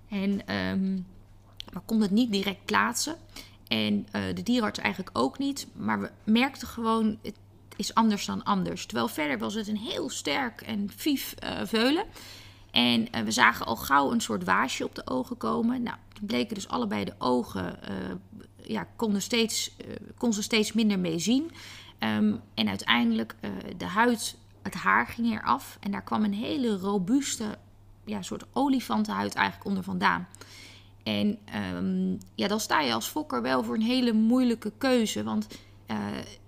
En 0.09 0.47
ehm 0.47 0.99
we 1.72 1.81
konden 1.85 2.07
het 2.07 2.16
niet 2.16 2.33
direct 2.33 2.64
plaatsen. 2.64 3.16
En 3.68 4.07
eh, 4.11 4.22
de 4.35 4.43
dierenarts 4.43 4.79
eigenlijk 4.79 5.18
ook 5.18 5.39
niet. 5.39 5.66
Maar 5.72 6.01
we 6.01 6.11
merkten 6.24 6.68
gewoon, 6.68 7.18
het 7.22 7.37
is 7.77 7.95
anders 7.95 8.27
dan 8.27 8.45
anders. 8.45 8.87
Terwijl 8.87 9.09
verder 9.09 9.39
was 9.39 9.55
het 9.55 9.68
een 9.68 9.77
heel 9.77 10.11
sterk 10.11 10.61
en 10.61 10.91
vief 10.97 11.35
eh, 11.39 11.61
veulen. 11.64 12.05
En 12.70 13.12
eh, 13.12 13.22
we 13.22 13.31
zagen 13.31 13.66
al 13.66 13.77
gauw 13.77 14.12
een 14.12 14.20
soort 14.20 14.45
waasje 14.45 14.85
op 14.85 14.95
de 14.95 15.07
ogen 15.07 15.37
komen. 15.37 15.83
Nou, 15.83 15.97
toen 16.12 16.27
bleken 16.27 16.55
dus 16.55 16.68
allebei 16.68 17.05
de 17.05 17.14
ogen, 17.18 17.79
ja, 18.62 18.89
konden 18.97 19.22
steeds, 19.22 19.77
kon 20.18 20.33
ze 20.33 20.43
steeds 20.43 20.72
minder 20.72 20.99
mee 20.99 21.18
zien. 21.18 21.51
Ehm, 21.99 22.35
en 22.55 22.68
uiteindelijk, 22.68 23.35
de 23.77 23.85
huid, 23.85 24.37
het 24.62 24.74
haar 24.74 25.07
ging 25.07 25.33
eraf. 25.33 25.77
En 25.81 25.91
daar 25.91 26.03
kwam 26.03 26.24
een 26.24 26.35
hele 26.35 26.77
robuuste, 26.77 27.59
ja, 28.07 28.22
soort 28.22 28.46
olifantenhuid 28.52 29.34
eigenlijk 29.34 29.68
onder 29.68 29.82
vandaan. 29.82 30.28
En 31.02 31.38
ehm, 31.44 32.16
ja, 32.34 32.48
dan 32.48 32.61
sta 32.61 32.80
je 32.80 32.92
als 32.92 33.07
fokker 33.09 33.42
wel 33.42 33.64
voor 33.64 33.74
een 33.74 33.82
hele 33.82 34.12
moeilijke 34.12 34.72
keuze. 34.78 35.22
Want 35.22 35.46
eh, 35.86 35.98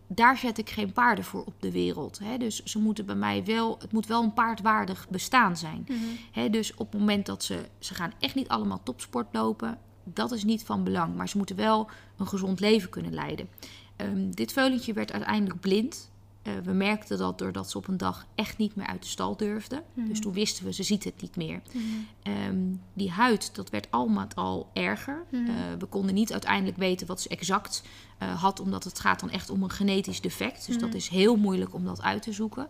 daar 0.07 0.37
zet 0.37 0.59
ik 0.59 0.71
geen 0.71 0.93
paarden 0.93 1.25
voor 1.25 1.45
op 1.45 1.55
de 1.61 1.73
wereld. 1.73 2.19
Hè. 2.19 2.39
Dus 2.39 2.63
ze 2.63 2.79
moeten 2.79 3.07
bij 3.07 3.15
mij 3.15 3.45
wel, 3.45 3.77
het 3.79 3.93
moet 3.93 4.07
wel 4.07 4.23
een 4.23 4.33
paardwaardig 4.33 5.09
bestaan 5.09 5.57
zijn. 5.57 5.85
Mhm. 5.89 5.99
Hè, 6.33 6.51
dus 6.51 6.75
op 6.75 6.93
het 6.93 7.01
moment 7.01 7.27
dat 7.27 7.45
ze, 7.45 7.65
ze 7.79 7.95
gaan 7.95 8.13
echt 8.19 8.35
niet 8.35 8.49
allemaal 8.49 8.83
topsport 8.83 9.27
lopen, 9.33 9.79
dat 10.05 10.33
is 10.33 10.45
niet 10.45 10.65
van 10.65 10.85
belang. 10.85 11.15
Maar 11.15 11.29
ze 11.29 11.37
moeten 11.37 11.57
wel 11.57 11.91
een 12.17 12.27
gezond 12.27 12.61
leven 12.61 12.91
kunnen 12.91 13.15
leiden. 13.15 13.49
Ehm, 13.97 14.31
dit 14.31 14.53
veulentje 14.53 14.93
werd 14.93 15.13
uiteindelijk 15.13 15.61
blind. 15.61 16.11
Eh, 16.49 16.65
we 16.65 16.73
merkten 16.73 17.19
dat 17.19 17.39
doordat 17.39 17.71
ze 17.71 17.79
op 17.79 17.89
een 17.89 17.97
dag 17.97 18.27
echt 18.35 18.59
niet 18.59 18.77
meer 18.77 18.87
uit 18.87 19.03
de 19.03 19.09
stal 19.09 19.37
durfde. 19.37 19.83
Mhm. 19.95 20.09
Dus 20.09 20.21
toen 20.21 20.33
wisten 20.33 20.65
we, 20.65 20.73
ze 20.73 20.83
ziet 20.83 21.05
het 21.05 21.21
niet 21.21 21.37
meer. 21.37 21.61
Mhm. 21.73 21.85
Ehm, 22.23 22.57
die 22.93 23.11
huid, 23.11 23.55
dat 23.55 23.71
werd 23.71 23.91
allemaal 23.91 24.27
al 24.35 24.71
erger. 24.73 25.25
Mhm. 25.31 25.47
Eh, 25.47 25.55
we 25.79 25.87
konden 25.87 26.15
niet 26.15 26.33
uiteindelijk 26.33 26.77
weten 26.77 27.07
wat 27.07 27.21
ze 27.21 27.29
exact 27.29 27.83
eh, 28.19 28.43
had, 28.43 28.61
omdat 28.61 28.85
het 28.85 29.01
gaat 29.01 29.21
dan 29.21 29.31
echt 29.31 29.51
om 29.51 29.63
een 29.63 29.71
genetisch 29.71 30.21
defect. 30.21 30.67
Dus 30.67 30.79
dat 30.79 30.95
is 30.95 31.09
heel 31.09 31.37
moeilijk 31.37 31.75
om 31.75 31.85
dat 31.85 32.03
uit 32.03 32.23
te 32.23 32.33
zoeken. 32.33 32.69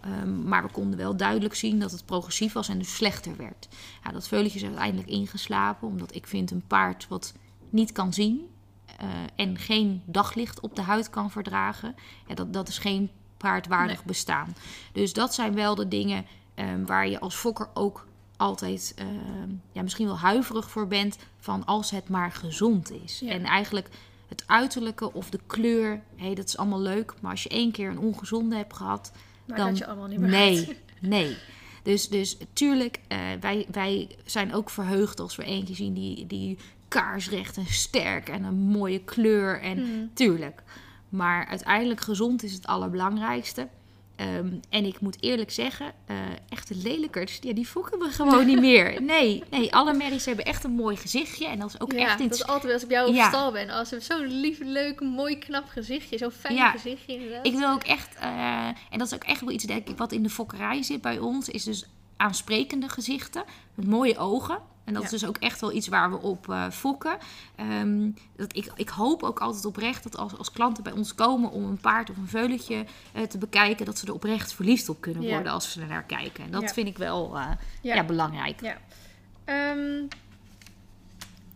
Ehm, 0.00 0.48
maar 0.48 0.62
we 0.62 0.70
konden 0.70 0.98
wel 0.98 1.16
duidelijk 1.16 1.54
zien 1.54 1.78
dat 1.78 1.90
het 1.90 2.04
progressief 2.04 2.52
was 2.52 2.68
en 2.68 2.78
dus 2.78 2.94
slechter 2.94 3.36
werd. 3.36 3.68
Ja, 4.04 4.10
dat 4.10 4.28
veulentje 4.28 4.58
is 4.58 4.64
uiteindelijk 4.64 5.08
ingeslapen, 5.08 5.88
omdat 5.88 6.14
ik 6.14 6.26
vind 6.26 6.50
een 6.50 6.66
paard 6.66 7.08
wat 7.08 7.34
niet 7.70 7.92
kan 7.92 8.12
zien 8.12 8.48
en 9.36 9.58
geen 9.58 10.02
daglicht 10.04 10.60
op 10.60 10.76
de 10.76 10.82
huid 10.82 11.10
kan 11.10 11.30
verdragen, 11.30 11.94
ja, 12.26 12.34
dat, 12.34 12.52
dat 12.52 12.68
is 12.68 12.78
geen 12.78 13.10
paardwaardig 13.40 13.96
Nee. 13.96 14.06
bestaan. 14.06 14.54
Dus 14.92 15.12
dat 15.12 15.34
zijn 15.34 15.54
wel 15.54 15.74
de 15.74 15.88
dingen 15.88 16.24
ehm, 16.54 16.84
waar 16.84 17.08
je 17.08 17.20
als 17.20 17.34
fokker 17.34 17.68
ook 17.74 18.06
altijd 18.36 18.94
ehm, 18.96 19.50
ja, 19.72 19.82
misschien 19.82 20.06
wel 20.06 20.18
huiverig 20.18 20.70
voor 20.70 20.86
bent 20.86 21.18
van 21.38 21.64
als 21.66 21.90
het 21.90 22.08
maar 22.08 22.32
gezond 22.32 22.92
is. 23.04 23.20
Ja. 23.20 23.30
En 23.30 23.44
eigenlijk 23.44 23.88
het 24.28 24.42
uiterlijke 24.46 25.12
of 25.12 25.30
de 25.30 25.40
kleur, 25.46 26.02
hé, 26.16 26.34
dat 26.34 26.44
is 26.46 26.56
allemaal 26.56 26.80
leuk. 26.80 27.14
Maar 27.20 27.30
als 27.30 27.42
je 27.42 27.48
één 27.48 27.72
keer 27.72 27.90
een 27.90 27.98
ongezonde 27.98 28.56
hebt 28.56 28.76
gehad, 28.76 29.12
Maar 29.44 29.56
dan 29.56 29.68
dat 29.68 29.78
je 29.78 29.86
allemaal 29.86 30.06
niet 30.08 30.18
meer 30.18 30.30
nee, 30.30 30.78
nee. 31.00 31.36
Dus, 31.82 32.08
dus 32.08 32.36
tuurlijk, 32.52 33.00
eh, 33.08 33.18
wij, 33.40 33.66
wij 33.70 34.08
zijn 34.24 34.54
ook 34.54 34.70
verheugd 34.70 35.20
als 35.20 35.36
we 35.36 35.44
eentje 35.44 35.74
zien 35.74 35.94
die, 35.94 36.26
die 36.26 36.58
kaarsrecht 36.88 37.56
en 37.56 37.66
sterk 37.66 38.28
en 38.28 38.44
een 38.44 38.54
mooie 38.58 39.00
kleur. 39.04 39.60
En 39.60 39.78
Mhm. 39.78 40.06
tuurlijk. 40.14 40.62
Maar 41.10 41.46
uiteindelijk 41.46 42.00
gezond 42.00 42.42
is 42.42 42.52
het 42.52 42.66
allerbelangrijkste. 42.66 43.68
Ehm, 44.16 44.52
en 44.70 44.84
ik 44.84 45.00
moet 45.00 45.16
eerlijk 45.22 45.50
zeggen, 45.50 45.92
eh, 46.06 46.16
echte 46.48 46.74
lelijkers, 46.76 47.38
ja, 47.40 47.52
die 47.52 47.66
fokken 47.66 47.98
we 47.98 48.08
gewoon 48.08 48.46
niet 48.46 48.60
meer. 48.70 49.02
Nee, 49.02 49.42
nee, 49.50 49.74
alle 49.74 49.92
merries 49.94 50.24
hebben 50.24 50.44
echt 50.44 50.64
een 50.64 50.70
mooi 50.70 50.96
gezichtje. 50.96 51.46
En 51.46 51.58
dat 51.58 51.68
is 51.68 51.80
ook 51.80 51.92
ja, 51.92 51.98
echt 51.98 52.18
dat 52.18 52.26
iets... 52.26 52.38
is 52.40 52.46
altijd 52.46 52.72
als 52.72 52.82
ik 52.82 52.88
bij 52.88 52.96
jou 52.96 53.08
op 53.08 53.14
Ja. 53.16 53.28
stal 53.28 53.52
ben. 53.52 53.70
Als 53.70 53.88
ze 53.88 54.00
zo'n 54.00 54.40
lief, 54.40 54.58
leuk, 54.62 55.00
mooi, 55.00 55.38
knap 55.38 55.68
gezichtje. 55.68 56.18
Zo'n 56.18 56.30
fijn 56.30 56.54
Ja. 56.54 56.70
gezichtje 56.70 57.12
inderdaad. 57.12 57.46
Ik 57.46 57.52
wil 57.58 57.70
ook 57.70 57.82
echt, 57.82 58.14
eh, 58.14 58.66
en 58.66 58.98
dat 58.98 59.06
is 59.06 59.14
ook 59.14 59.24
echt 59.24 59.40
wel 59.40 59.50
iets 59.50 59.64
denk 59.64 59.88
ik, 59.88 59.96
wat 59.98 60.12
in 60.12 60.22
de 60.22 60.30
fokkerij 60.30 60.82
zit 60.82 61.00
bij 61.00 61.18
ons, 61.18 61.48
is 61.48 61.64
dus 61.64 61.86
aansprekende 62.16 62.88
gezichten 62.88 63.44
met 63.74 63.86
mooie 63.86 64.18
ogen. 64.18 64.58
En 64.84 64.92
dat 64.92 65.02
Ja. 65.02 65.08
is 65.08 65.20
dus 65.20 65.28
ook 65.28 65.36
echt 65.36 65.60
wel 65.60 65.72
iets 65.72 65.88
waar 65.88 66.10
we 66.10 66.18
op 66.20 66.48
eh, 66.48 66.70
fokken. 66.70 67.16
Ehm, 67.56 68.10
dat 68.36 68.56
ik, 68.56 68.72
ik 68.74 68.88
hoop 68.88 69.22
ook 69.22 69.38
altijd 69.40 69.64
oprecht 69.64 70.02
dat 70.02 70.16
als, 70.16 70.36
als 70.38 70.50
klanten 70.52 70.82
bij 70.82 70.92
ons 70.92 71.14
komen 71.14 71.50
om 71.50 71.64
een 71.64 71.80
paard 71.80 72.10
of 72.10 72.16
een 72.16 72.28
veulentje 72.28 72.84
eh, 73.12 73.22
te 73.22 73.38
bekijken, 73.38 73.86
dat 73.86 73.98
ze 73.98 74.06
er 74.06 74.12
oprecht 74.14 74.52
verliefd 74.52 74.88
op 74.88 75.00
kunnen 75.00 75.22
Ja. 75.22 75.32
worden 75.32 75.52
als 75.52 75.72
ze 75.72 75.80
er 75.80 75.86
naar 75.86 76.02
kijken. 76.04 76.44
En 76.44 76.50
dat 76.50 76.62
Ja. 76.62 76.68
vind 76.68 76.88
ik 76.88 76.98
wel 76.98 77.38
eh, 77.38 77.46
Ja. 77.82 77.94
ja. 77.94 78.04
belangrijk. 78.04 78.60
Ja. 78.60 78.76
Ehm, 79.44 80.04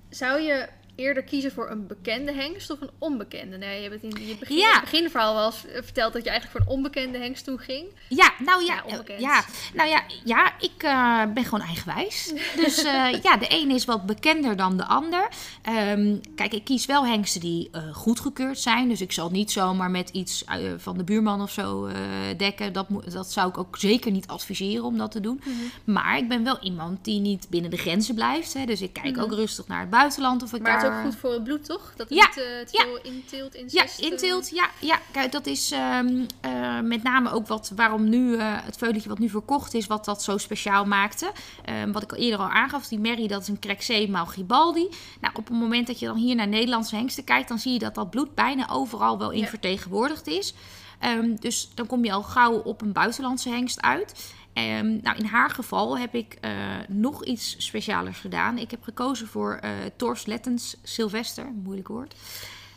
zou 0.09 0.41
je 0.41 0.69
eerder 0.97 1.23
kiezen 1.23 1.53
voor 1.53 1.71
een 1.71 1.87
bekende 1.87 2.33
hengst 2.33 2.71
of 2.71 2.81
een 2.81 2.91
onbekende? 2.99 3.57
Nee, 3.57 3.83
je 3.83 3.89
hebt 3.91 4.03
in 4.03 4.27
je 4.27 4.37
begin, 4.39 4.57
Ja. 4.57 4.73
het 4.73 4.81
beginverhaal 4.91 5.35
wel 5.35 5.47
eens 5.47 5.67
eh, 5.67 5.83
verteld 5.83 6.13
dat 6.13 6.25
je 6.25 6.31
eigenlijk 6.31 6.59
voor 6.59 6.73
een 6.73 6.77
onbekende 6.79 7.19
hengst 7.19 7.45
toen 7.45 7.59
ging. 7.59 7.87
Ja, 8.09 8.33
nou 8.39 8.65
ja, 8.65 8.83
Ja, 8.87 9.03
ja, 9.19 9.45
nou 9.75 9.89
ja, 9.89 10.03
ja 10.25 10.53
ik 10.61 10.83
eh, 10.83 11.23
ben 11.35 11.45
gewoon 11.45 11.67
eigenwijs. 11.67 12.33
Dus 12.65 12.83
eh, 12.85 13.23
ja, 13.23 13.37
de 13.37 13.47
een 13.49 13.71
is 13.71 13.85
wat 13.85 14.07
bekender 14.07 14.57
dan 14.57 14.77
de 14.77 14.85
ander. 14.85 15.29
Ehm, 15.63 16.17
kijk, 16.35 16.53
ik 16.53 16.65
kies 16.65 16.87
wel 16.87 17.07
hengsten 17.07 17.41
die 17.41 17.69
eh, 17.73 17.95
goedgekeurd 17.95 18.59
zijn. 18.59 18.89
Dus 18.89 19.01
ik 19.01 19.13
zal 19.13 19.31
niet 19.31 19.53
zomaar 19.53 19.91
met 19.91 20.09
iets 20.11 20.45
eh, 20.45 20.57
van 20.77 20.97
de 20.99 21.05
buurman 21.05 21.43
of 21.43 21.51
zo 21.51 21.87
eh, 21.87 21.97
dekken. 22.37 22.73
Dat, 22.73 22.87
dat 23.13 23.33
zou 23.33 23.49
ik 23.49 23.59
ook 23.59 23.77
zeker 23.79 24.11
niet 24.11 24.27
adviseren 24.27 24.85
om 24.85 24.99
dat 24.99 25.11
te 25.11 25.21
doen. 25.21 25.41
Maar 25.85 26.19
ik 26.19 26.29
ben 26.29 26.45
wel 26.45 26.59
iemand 26.61 27.05
die 27.05 27.21
niet 27.21 27.47
binnen 27.51 27.71
de 27.71 27.77
grenzen 27.77 28.15
blijft. 28.15 28.53
Hè. 28.53 28.65
Dus 28.65 28.81
ik 28.81 28.93
kijk 28.93 29.15
Mhm. 29.15 29.25
ook 29.25 29.33
rustig 29.33 29.67
naar 29.67 29.81
het 29.81 29.91
buitenland 29.91 30.43
of 30.43 30.53
ik 30.53 30.63
Maar 30.63 30.71
daar... 30.73 30.84
is 30.93 30.97
ook 30.97 31.05
goed 31.05 31.17
voor 31.17 31.33
het 31.33 31.45
bloed, 31.45 31.65
toch? 31.65 31.93
Dat 31.97 32.09
het 32.09 32.19
Ja, 32.19 32.27
niet 32.27 32.37
eh, 32.37 32.45
te 32.45 32.69
ja. 32.71 32.83
veel 32.85 32.99
Ja, 33.03 33.53
incest, 33.53 34.01
eh, 34.01 34.11
inteelt. 34.11 34.49
Ja, 34.49 34.71
ja. 34.81 34.99
Kijk, 35.13 35.33
dat 35.33 35.47
is 35.47 35.71
ehm, 35.71 36.25
eh, 36.41 36.81
met 36.81 37.03
name 37.03 37.31
ook 37.31 37.47
wat, 37.47 37.73
waarom 37.77 38.09
nu 38.09 38.37
het 38.41 38.77
veulentje 38.77 39.09
wat 39.09 39.19
nu 39.19 39.29
verkocht 39.29 39.75
is, 39.75 39.87
wat 39.87 40.05
dat 40.05 40.23
zo 40.23 40.39
speciaal 40.39 40.85
maakte. 40.85 41.33
Ehm, 41.65 41.93
wat 41.93 42.03
ik 42.03 42.13
al 42.13 42.19
eerder 42.19 42.39
al 42.41 42.49
aangaf, 42.49 42.89
die 42.89 43.01
Mary, 43.01 43.27
dat 43.27 43.43
is 43.43 43.49
een 43.49 43.59
Crexé 43.59 44.07
Malgibaldi. 44.11 44.89
Nou, 45.21 45.35
op 45.37 45.49
het 45.49 45.59
moment 45.59 45.87
dat 45.87 45.99
je 45.99 46.07
dan 46.07 46.17
hier 46.17 46.35
naar 46.35 46.49
Nederlandse 46.49 46.97
hengsten 46.97 47.25
kijkt, 47.25 47.49
dan 47.49 47.59
zie 47.59 47.73
je 47.73 47.79
dat 47.79 47.95
dat 47.95 48.11
bloed 48.11 48.35
bijna 48.35 48.69
overal 48.71 49.19
wel 49.19 49.31
in 49.31 49.41
Ja. 49.41 49.47
vertegenwoordigd 49.47 50.27
is. 50.27 50.55
Ehm, 50.99 51.35
dus 51.41 51.71
dan 51.75 51.87
kom 51.87 52.05
je 52.05 52.13
al 52.13 52.23
gauw 52.23 52.53
op 52.59 52.81
een 52.83 52.93
buitenlandse 52.93 53.49
hengst 53.49 53.81
uit. 53.83 54.34
Ehm, 54.55 54.99
nou, 55.03 55.17
in 55.17 55.25
haar 55.25 55.51
geval 55.51 55.99
heb 55.99 56.15
ik 56.15 56.37
eh, 56.41 56.53
nog 56.89 57.25
iets 57.25 57.55
specialers 57.59 58.19
gedaan. 58.19 58.59
Ik 58.59 58.71
heb 58.71 58.83
gekozen 58.83 59.27
voor 59.27 59.55
eh 59.55 59.71
Tors 59.97 60.27
Lettens 60.27 60.77
Sylvester, 60.83 61.53
moeilijk 61.63 61.89
woord. 61.89 62.15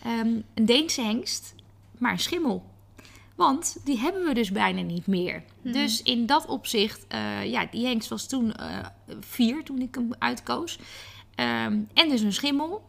Ehm, 0.04 0.42
een 0.54 0.66
Deense 0.66 1.02
hengst, 1.02 1.56
maar 1.98 2.12
een 2.12 2.20
schimmel. 2.20 2.66
Want 3.36 3.78
die 3.84 3.98
hebben 3.98 4.24
we 4.26 4.34
dus 4.34 4.52
bijna 4.52 4.82
niet 4.82 5.08
meer. 5.08 5.44
Mhm. 5.62 5.74
Dus 5.74 6.02
in 6.02 6.26
dat 6.26 6.46
opzicht, 6.46 7.06
eh, 7.08 7.46
ja, 7.46 7.68
die 7.72 7.86
hengst 7.86 8.10
was 8.10 8.28
toen 8.28 8.54
vier 9.20 9.64
toen 9.64 9.82
ik 9.82 9.96
hem 9.96 10.10
uitkoos. 10.20 10.80
Ehm, 11.36 11.80
en 11.94 12.10
dus 12.10 12.22
een 12.22 12.34
schimmel. 12.34 12.86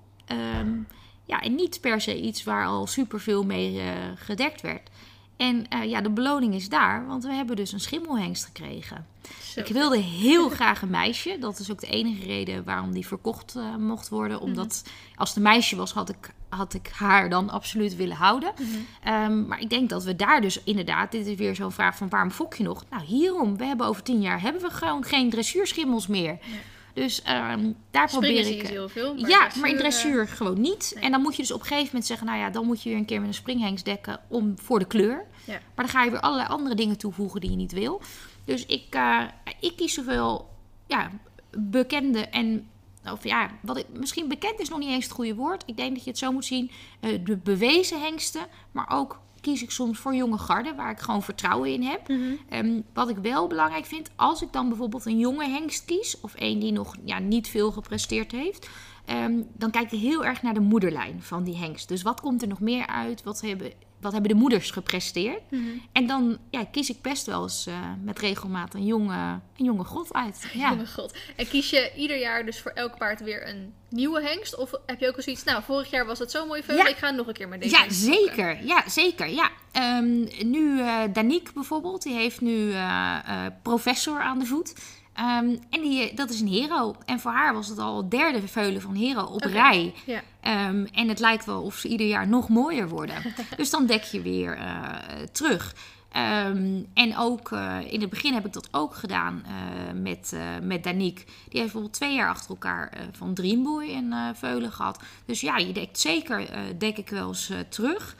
Ja, 1.24 1.40
en 1.40 1.54
niet 1.54 1.80
per 1.80 2.00
se 2.00 2.20
iets 2.20 2.44
waar 2.44 2.66
al 2.66 2.86
superveel 2.86 3.44
mee 3.44 3.80
gedekt 4.14 4.60
werd. 4.60 4.90
En 5.38 5.68
eh, 5.68 5.84
ja, 5.84 6.00
de 6.00 6.10
beloning 6.10 6.54
is 6.54 6.68
daar, 6.68 7.06
want 7.06 7.24
we 7.24 7.32
hebben 7.32 7.56
dus 7.56 7.72
een 7.72 7.80
schimmelhengst 7.80 8.44
gekregen. 8.44 9.06
Zo. 9.42 9.60
Ik 9.60 9.66
wilde 9.66 9.98
heel 9.98 10.48
graag 10.58 10.82
een 10.82 10.90
meisje. 10.90 11.36
Dat 11.40 11.58
is 11.58 11.70
ook 11.70 11.80
de 11.80 11.86
enige 11.86 12.24
reden 12.24 12.64
waarom 12.64 12.92
die 12.92 13.06
verkocht 13.06 13.56
eh, 13.56 13.76
mocht 13.76 14.08
worden. 14.08 14.40
Omdat 14.40 14.84
als 15.14 15.28
het 15.28 15.38
een 15.38 15.42
meisje 15.42 15.76
was, 15.76 15.92
had 15.92 16.08
ik, 16.08 16.34
had 16.48 16.74
ik 16.74 16.90
haar 16.94 17.30
dan 17.30 17.50
absoluut 17.50 17.96
willen 17.96 18.16
houden. 18.16 18.52
Mhm. 18.58 18.68
Ehm, 19.02 19.46
maar 19.46 19.60
ik 19.60 19.70
denk 19.70 19.88
dat 19.88 20.04
we 20.04 20.16
daar 20.16 20.40
dus 20.40 20.62
inderdaad... 20.62 21.10
Dit 21.10 21.26
is 21.26 21.36
weer 21.36 21.54
zo'n 21.54 21.72
vraag 21.72 21.96
van 21.96 22.08
waarom 22.08 22.30
fok 22.30 22.54
je 22.54 22.62
nog? 22.62 22.84
Nou, 22.90 23.04
hierom. 23.04 23.56
We 23.56 23.64
hebben 23.64 23.86
over 23.86 24.02
tien 24.02 24.20
jaar 24.20 24.40
hebben 24.40 24.62
we 24.62 24.70
gewoon 24.70 25.04
geen 25.04 25.30
dressuurschimmels 25.30 26.06
meer. 26.06 26.38
Nee. 26.50 26.60
Dus 26.98 27.22
ehm, 27.22 27.72
daar 27.90 28.08
probeer 28.08 28.44
Springen 28.44 28.60
ik... 28.60 28.66
je 28.66 28.72
heel 28.72 28.88
veel. 28.88 29.16
ja, 29.16 29.50
maar 29.60 29.68
in 29.68 29.74
eh, 29.74 29.80
dressuur 29.80 30.28
gewoon 30.28 30.60
niet. 30.60 30.92
nee. 30.94 31.04
En 31.04 31.10
dan 31.10 31.20
moet 31.20 31.36
je 31.36 31.42
dus 31.42 31.50
op 31.50 31.60
een 31.60 31.66
gegeven 31.66 31.86
moment 31.86 32.06
zeggen... 32.06 32.26
nou 32.26 32.38
ja, 32.38 32.50
dan 32.50 32.66
moet 32.66 32.82
je 32.82 32.88
weer 32.88 32.98
een 32.98 33.04
keer 33.04 33.18
met 33.18 33.28
een 33.28 33.34
springhengst 33.34 33.84
dekken 33.84 34.20
om, 34.28 34.54
voor 34.58 34.78
de 34.78 34.84
kleur. 34.84 35.26
Ja. 35.44 35.52
Maar 35.52 35.84
dan 35.84 35.88
ga 35.88 36.04
je 36.04 36.10
weer 36.10 36.20
allerlei 36.20 36.48
andere 36.48 36.74
dingen 36.74 36.98
toevoegen 36.98 37.40
die 37.40 37.50
je 37.50 37.56
niet 37.56 37.72
wil. 37.72 38.00
Dus 38.44 38.66
ik, 38.66 38.86
eh, 38.90 39.22
ik 39.60 39.76
kies 39.76 39.94
zoveel 39.94 40.48
ja, 40.86 41.10
bekende 41.50 42.20
en... 42.20 42.68
Of 43.12 43.24
ja, 43.24 43.50
wat 43.62 43.76
ik, 43.76 43.86
misschien 43.92 44.28
bekend 44.28 44.60
is 44.60 44.68
nog 44.68 44.78
niet 44.78 44.88
eens 44.88 45.04
het 45.04 45.12
goede 45.12 45.34
woord. 45.34 45.62
Ik 45.66 45.76
denk 45.76 45.94
dat 45.94 46.04
je 46.04 46.10
het 46.10 46.18
zo 46.18 46.32
moet 46.32 46.44
zien. 46.44 46.70
eh, 47.00 47.18
de 47.24 47.36
bewezen 47.36 48.00
hengsten. 48.00 48.46
Maar 48.72 48.86
ook 48.88 49.20
kies 49.48 49.62
ik 49.62 49.70
soms 49.70 49.98
voor 49.98 50.14
jonge 50.14 50.38
garden, 50.38 50.76
waar 50.76 50.90
ik 50.90 50.98
gewoon 50.98 51.22
vertrouwen 51.22 51.72
in 51.72 51.82
heb. 51.82 52.08
Ehm, 52.48 52.80
wat 52.92 53.08
ik 53.08 53.16
wel 53.16 53.46
belangrijk 53.46 53.86
vind, 53.86 54.10
als 54.16 54.42
ik 54.42 54.52
dan 54.52 54.68
bijvoorbeeld 54.68 55.06
een 55.06 55.18
jonge 55.18 55.48
hengst 55.48 55.84
kies, 55.84 56.20
of 56.20 56.32
een 56.36 56.58
die 56.58 56.72
nog 56.72 56.96
ja, 57.04 57.18
niet 57.18 57.48
veel 57.48 57.70
gepresteerd 57.72 58.32
heeft, 58.32 58.68
ehm, 59.04 59.42
dan 59.52 59.70
kijk 59.70 59.92
ik 59.92 60.00
heel 60.00 60.24
erg 60.24 60.42
naar 60.42 60.54
de 60.54 60.60
moederlijn 60.60 61.22
van 61.22 61.44
die 61.44 61.56
hengst. 61.56 61.88
Dus 61.88 62.02
wat 62.02 62.20
komt 62.20 62.42
er 62.42 62.48
nog 62.48 62.60
meer 62.60 62.86
uit? 62.86 63.22
Wat 63.22 63.40
hebben, 63.40 63.72
wat 64.00 64.12
hebben 64.12 64.30
de 64.30 64.36
moeders 64.36 64.70
gepresteerd? 64.70 65.40
Mhm. 65.50 65.62
En 65.92 66.06
dan 66.06 66.38
ja, 66.50 66.64
kies 66.64 66.90
ik 66.90 67.02
best 67.02 67.26
wel 67.26 67.42
eens 67.42 67.66
eh, 67.66 67.74
met 68.02 68.18
regelmaat 68.18 68.74
een 68.74 68.86
jonge, 68.86 69.40
een 69.56 69.64
jonge 69.64 69.84
god 69.84 70.12
uit. 70.12 70.46
Ja. 70.52 70.74
Mijn 70.74 70.88
god. 70.88 71.14
En 71.36 71.48
kies 71.48 71.70
je 71.70 71.92
ieder 71.96 72.18
jaar 72.18 72.44
dus 72.44 72.60
voor 72.60 72.70
elk 72.70 72.98
paard 72.98 73.20
weer 73.20 73.48
een 73.48 73.72
nieuwe 73.88 74.22
hengst? 74.22 74.56
Of 74.56 74.70
heb 74.86 75.00
je 75.00 75.08
ook 75.08 75.16
al 75.16 75.22
zoiets, 75.22 75.44
nou, 75.44 75.62
vorig 75.62 75.90
jaar 75.90 76.06
was 76.06 76.18
het 76.18 76.30
zo'n 76.30 76.46
mooi 76.48 76.62
veulen, 76.62 76.84
Ja. 76.84 76.90
ik 76.90 76.96
ga 76.96 77.10
nog 77.10 77.26
een 77.26 77.32
keer 77.34 77.48
met 77.48 77.60
deze 77.62 77.76
Ja, 77.76 77.90
zeker. 77.90 78.64
Ja, 78.64 78.88
zeker. 78.88 79.28
Ja. 79.28 79.50
Ehm, 79.72 80.26
nu 80.50 80.80
eh 80.80 81.00
Danique 81.12 81.52
bijvoorbeeld, 81.52 82.02
die 82.02 82.14
heeft 82.14 82.40
nu 82.40 82.72
eh, 82.72 83.46
professor 83.62 84.20
aan 84.20 84.38
de 84.38 84.46
voet. 84.46 84.74
Ehm, 85.18 85.56
en 85.70 85.80
die, 85.80 86.14
dat 86.14 86.30
is 86.30 86.40
een 86.40 86.48
hero. 86.48 86.94
En 87.04 87.20
voor 87.20 87.30
haar 87.30 87.54
was 87.54 87.68
het 87.68 87.78
al 87.78 87.96
het 87.96 88.10
derde 88.10 88.48
veulen 88.48 88.80
van 88.80 88.94
hero 88.94 89.22
op 89.22 89.42
rij. 89.42 89.94
Ja. 90.06 90.22
Ehm, 90.40 90.86
en 90.92 91.08
het 91.08 91.18
lijkt 91.18 91.44
wel 91.44 91.62
of 91.62 91.76
ze 91.76 91.88
ieder 91.88 92.06
jaar 92.06 92.28
nog 92.28 92.48
mooier 92.48 92.88
worden. 92.88 93.14
dus 93.56 93.70
dan 93.70 93.86
dek 93.86 94.02
je 94.02 94.22
weer 94.22 94.56
eh, 94.56 95.22
terug. 95.32 95.74
Ehm, 96.12 96.82
en 96.94 97.16
ook 97.16 97.52
eh, 97.52 97.76
in 97.90 98.00
het 98.00 98.10
begin 98.10 98.34
heb 98.34 98.46
ik 98.46 98.52
dat 98.52 98.68
ook 98.70 98.94
gedaan 98.94 99.42
eh, 99.44 99.92
met, 99.94 100.36
met 100.62 100.84
Danique. 100.84 101.24
Die 101.24 101.34
heeft 101.34 101.52
bijvoorbeeld 101.62 101.92
twee 101.92 102.14
jaar 102.14 102.28
achter 102.28 102.50
elkaar 102.50 102.92
van 103.12 103.34
Dreamboy 103.34 103.88
en 103.88 104.36
veulen 104.36 104.72
gehad. 104.72 105.02
Dus 105.24 105.40
ja, 105.40 105.56
je 105.56 105.72
dekt 105.72 105.98
zeker, 105.98 106.48
dek 106.78 106.96
ik 106.98 107.08
wel 107.08 107.28
eens 107.28 107.52
terug. 107.68 108.16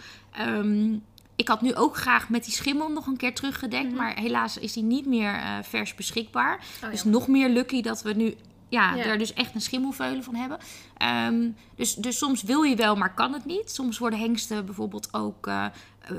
Ik 1.38 1.48
had 1.48 1.60
nu 1.60 1.74
ook 1.74 1.96
graag 1.96 2.28
met 2.28 2.44
die 2.44 2.52
schimmel 2.54 2.88
nog 2.88 3.06
een 3.06 3.16
keer 3.16 3.34
teruggedekt. 3.34 3.88
Mhm. 3.88 3.96
Maar 3.96 4.16
helaas 4.18 4.58
is 4.58 4.72
die 4.72 4.82
niet 4.82 5.06
meer 5.06 5.34
eh, 5.34 5.56
vers 5.62 5.94
beschikbaar. 5.94 6.64
Oh, 6.84 6.90
dus 6.90 7.04
nog 7.04 7.28
meer 7.28 7.48
lucky 7.48 7.82
dat 7.82 8.02
we 8.02 8.12
nu 8.12 8.34
ja, 8.68 8.94
Ja. 8.94 9.04
er 9.04 9.18
dus 9.18 9.32
echt 9.32 9.54
een 9.54 9.60
schimmelveulen 9.60 10.24
van 10.24 10.34
hebben. 10.34 10.58
Ehm, 10.96 11.48
dus, 11.76 11.94
dus 11.94 12.18
soms 12.18 12.42
wil 12.42 12.62
je 12.62 12.76
wel, 12.76 12.96
maar 12.96 13.14
kan 13.14 13.32
het 13.32 13.44
niet. 13.44 13.70
Soms 13.70 13.98
worden 13.98 14.18
hengsten 14.18 14.64
bijvoorbeeld 14.64 15.08
ook 15.14 15.46
eh, 15.46 15.66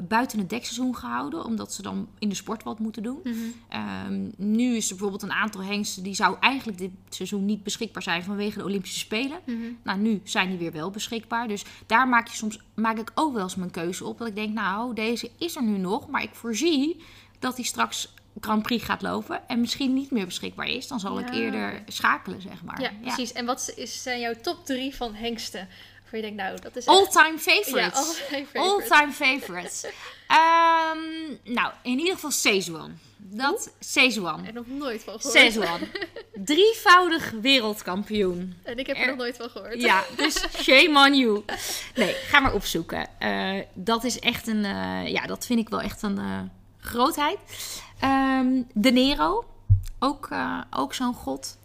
buiten 0.07 0.39
het 0.39 0.49
dekseizoen 0.49 0.95
gehouden. 0.95 1.45
Omdat 1.45 1.73
ze 1.73 1.81
dan 1.81 2.07
in 2.19 2.29
de 2.29 2.35
sport 2.35 2.63
wat 2.63 2.79
moeten 2.79 3.03
doen. 3.03 3.19
Mhm. 3.23 3.35
Ehm, 3.69 4.29
nu 4.37 4.75
is 4.75 4.83
er 4.83 4.95
bijvoorbeeld 4.95 5.23
een 5.23 5.37
aantal 5.37 5.63
hengsten... 5.63 6.03
die 6.03 6.15
zou 6.15 6.37
eigenlijk 6.39 6.77
dit 6.77 6.91
seizoen 7.09 7.45
niet 7.45 7.63
beschikbaar 7.63 8.03
zijn 8.03 8.23
vanwege 8.23 8.57
de 8.57 8.63
Olympische 8.63 8.99
Spelen. 8.99 9.39
Mhm. 9.45 9.57
Nou, 9.83 9.99
nu 9.99 10.21
zijn 10.23 10.49
die 10.49 10.57
weer 10.57 10.71
wel 10.71 10.89
beschikbaar. 10.89 11.47
Dus 11.47 11.65
daar 11.85 12.07
maak, 12.07 12.27
je 12.27 12.35
soms, 12.35 12.59
maak 12.75 12.97
ik 12.97 13.11
ook 13.15 13.33
wel 13.33 13.43
eens 13.43 13.55
mijn 13.55 13.71
keuze 13.71 14.05
op. 14.05 14.17
Dat 14.17 14.27
ik 14.27 14.35
denk, 14.35 14.53
nou, 14.53 14.93
deze 14.93 15.31
is 15.37 15.55
er 15.55 15.63
nu 15.63 15.77
nog. 15.77 16.07
Maar 16.07 16.23
ik 16.23 16.35
voorzie 16.35 17.03
dat 17.39 17.55
die 17.55 17.65
straks 17.65 18.13
Grand 18.39 18.63
Prix 18.63 18.83
gaat 18.83 19.01
lopen. 19.01 19.47
En 19.47 19.59
misschien 19.59 19.93
niet 19.93 20.11
meer 20.11 20.25
beschikbaar 20.25 20.67
is. 20.67 20.87
Dan 20.87 20.99
zal 20.99 21.19
ik 21.19 21.33
eerder 21.33 21.81
schakelen, 21.87 22.41
zeg 22.41 22.63
maar. 22.63 22.81
Ja, 22.81 22.91
precies. 23.01 23.31
En 23.31 23.45
wat 23.45 23.73
zijn 23.83 24.19
jouw 24.19 24.33
top 24.41 24.65
drie 24.65 24.95
van 24.95 25.13
hengsten? 25.13 25.67
Waarvan 26.11 26.29
je 26.29 26.35
denkt, 26.35 26.37
nou, 26.37 26.59
dat 26.61 26.75
is 26.75 26.85
echt- 26.85 26.97
All-time 26.97 27.37
favorites. 27.39 27.95
all-time 27.97 28.45
favorite. 28.45 28.59
All-time 28.59 29.11
favorites. 29.11 29.85
Ehm, 30.27 30.97
nou, 31.43 31.71
in 31.83 31.99
ieder 31.99 32.13
geval 32.13 32.31
Szechuan. 32.31 32.97
Dat, 33.17 33.71
heb 33.95 34.47
er 34.47 34.53
nog 34.53 34.67
nooit 34.67 35.03
van 35.03 35.19
gehoord. 35.21 35.37
Szechuan. 35.37 35.79
Drievoudig 36.45 37.31
wereldkampioen. 37.41 38.57
En 38.63 38.77
ik 38.79 38.87
heb 38.87 38.95
er 38.95 39.01
Er- 39.01 39.07
nog 39.07 39.17
nooit 39.17 39.35
van 39.37 39.49
gehoord. 39.49 39.81
Ja, 39.81 40.03
dus 40.17 40.45
shame 40.63 40.99
on 41.07 41.15
you. 41.17 41.43
Nee, 41.95 42.13
ga 42.13 42.39
maar 42.39 42.53
opzoeken. 42.53 43.07
Eh, 43.19 43.53
dat 43.73 44.03
is 44.03 44.19
echt 44.19 44.47
een... 44.47 44.65
eh, 44.65 45.07
ja, 45.07 45.25
dat 45.25 45.45
vind 45.45 45.59
ik 45.59 45.69
wel 45.69 45.81
echt 45.81 46.01
een 46.01 46.17
eh, 46.17 46.39
grootheid. 46.79 47.37
Ehm, 47.99 48.61
de 48.73 48.91
Nero. 48.91 49.45
Ook, 49.99 50.29
ook 50.71 50.93
zo'n 50.93 51.13
god. 51.13 51.57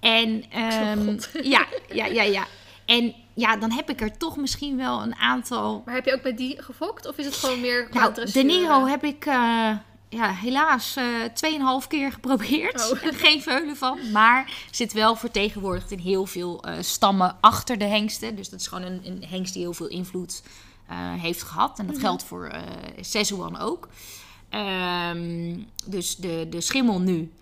En... 0.00 0.44
ehm, 0.50 1.04
god. 1.06 1.28
Ja, 1.42 1.66
ja, 1.92 2.06
ja, 2.06 2.22
ja. 2.22 2.46
En 2.84 3.14
ja, 3.36 3.56
dan 3.56 3.72
heb 3.72 3.90
ik 3.90 4.00
er 4.00 4.16
toch 4.16 4.36
misschien 4.36 4.76
wel 4.76 5.02
een 5.02 5.14
aantal... 5.14 5.82
Maar 5.84 5.94
heb 5.94 6.04
je 6.04 6.14
ook 6.14 6.22
bij 6.22 6.34
die 6.34 6.62
gefokt? 6.62 7.06
Of 7.06 7.16
is 7.16 7.24
het 7.24 7.34
gewoon 7.34 7.60
meer 7.60 7.88
Nou, 7.90 8.14
de? 8.32 8.42
Nero 8.42 8.86
heb 8.86 9.04
ik 9.04 9.26
eh, 9.26 9.70
ja, 10.08 10.32
helaas 10.32 10.96
eh 10.96 11.82
2,5 11.82 11.88
keer 11.88 12.12
geprobeerd. 12.12 12.92
Oh. 12.92 13.04
En 13.04 13.14
geen 13.26 13.42
veulen 13.42 13.76
van. 13.76 13.98
Maar 14.12 14.66
zit 14.70 14.92
wel 14.92 15.16
vertegenwoordigd 15.16 15.90
in 15.90 15.98
heel 15.98 16.26
veel 16.26 16.62
eh, 16.62 16.74
stammen 16.80 17.36
achter 17.40 17.78
de 17.78 17.84
hengsten. 17.84 18.36
Dus 18.36 18.48
dat 18.48 18.60
is 18.60 18.66
gewoon 18.66 18.84
een, 18.84 19.00
een 19.04 19.24
hengst 19.28 19.52
die 19.52 19.62
heel 19.62 19.74
veel 19.74 19.88
invloed 19.88 20.42
heeft 21.18 21.42
gehad. 21.42 21.78
En 21.78 21.86
dat 21.86 21.98
geldt 21.98 22.24
voor 22.24 22.52
Szechuan 23.00 23.58
ook. 23.58 23.88
Ehm, 24.48 25.58
dus 25.86 26.16
de, 26.16 26.46
de 26.50 26.60
schimmel 26.60 27.00
nu. 27.00 27.32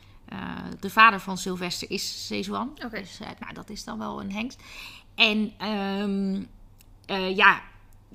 de 0.80 0.90
vader 0.90 1.20
van 1.20 1.38
Sylvester 1.38 1.90
is 1.90 2.24
Szechuan. 2.24 2.70
Oké. 2.84 3.00
Dus 3.00 3.18
nou, 3.18 3.54
dat 3.54 3.70
is 3.70 3.84
dan 3.84 3.98
wel 3.98 4.20
een 4.20 4.32
hengst. 4.32 4.60
En 5.14 5.52
ehm, 5.58 6.42
eh, 7.06 7.36
ja, 7.36 7.62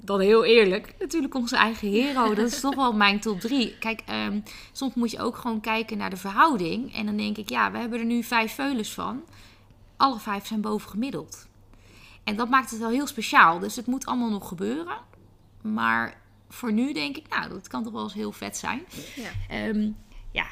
dan 0.03 0.19
heel 0.19 0.45
eerlijk, 0.45 0.95
natuurlijk 0.99 1.35
onze 1.35 1.55
eigen 1.55 1.87
hero. 1.87 2.33
Dat 2.33 2.51
is 2.51 2.59
toch 2.59 2.75
wel 2.75 2.93
mijn 2.93 3.19
top 3.19 3.39
drie. 3.39 3.77
Kijk, 3.77 4.01
ehm, 4.05 4.39
soms 4.71 4.93
moet 4.93 5.11
je 5.11 5.19
ook 5.19 5.35
gewoon 5.35 5.61
kijken 5.61 5.97
naar 5.97 6.09
de 6.09 6.17
verhouding. 6.17 6.95
En 6.95 7.05
dan 7.05 7.17
denk 7.17 7.37
ik, 7.37 7.49
ja, 7.49 7.71
we 7.71 7.77
hebben 7.77 7.99
er 7.99 8.05
nu 8.05 8.23
vijf 8.23 8.53
veulens 8.53 8.93
van. 8.93 9.23
Alle 9.97 10.19
vijf 10.19 10.45
zijn 10.45 10.61
boven 10.61 10.89
gemiddeld. 10.89 11.47
En 12.23 12.35
dat 12.35 12.49
maakt 12.49 12.69
het 12.69 12.79
wel 12.79 12.89
heel 12.89 13.07
speciaal. 13.07 13.59
Dus 13.59 13.75
het 13.75 13.85
moet 13.85 14.05
allemaal 14.05 14.29
nog 14.29 14.47
gebeuren. 14.47 14.97
Maar 15.61 16.17
voor 16.49 16.71
nu 16.71 16.93
denk 16.93 17.17
ik, 17.17 17.29
nou, 17.29 17.49
dat 17.49 17.67
kan 17.67 17.83
toch 17.83 17.93
wel 17.93 18.03
eens 18.03 18.13
heel 18.13 18.31
vet 18.31 18.57
zijn. 18.57 18.85
Ja. 19.15 19.29
Ehm, 19.49 19.91
ja, 20.31 20.45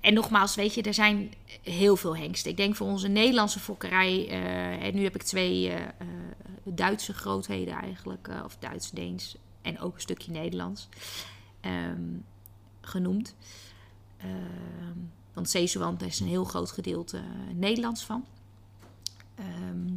en 0.00 0.14
nogmaals, 0.14 0.54
weet 0.54 0.74
je, 0.74 0.82
er 0.82 0.94
zijn 0.94 1.32
heel 1.62 1.96
veel 1.96 2.16
hengsten. 2.16 2.50
Ik 2.50 2.56
denk 2.56 2.76
voor 2.76 2.86
onze 2.86 3.08
Nederlandse 3.08 3.60
fokkerij, 3.60 4.28
eh, 4.28 4.84
en 4.84 4.94
nu 4.94 5.02
heb 5.02 5.14
ik 5.14 5.22
twee 5.22 5.68
eh, 5.68 5.82
eh, 5.82 6.06
Duitse 6.64 7.14
grootheden 7.14 7.74
eigenlijk, 7.74 8.28
of 8.44 8.56
Duits-Deens 8.56 9.36
en 9.62 9.80
ook 9.80 9.94
een 9.94 10.00
stukje 10.00 10.32
Nederlands 10.32 10.88
ehm, 11.60 12.16
genoemd. 12.80 13.34
Ehm, 14.16 14.98
want 15.32 15.52
daar 15.98 16.08
is 16.08 16.20
een 16.20 16.26
heel 16.26 16.44
groot 16.44 16.70
gedeelte 16.70 17.20
Nederlands 17.54 18.04
van. 18.04 18.24
Ehm, 19.34 19.92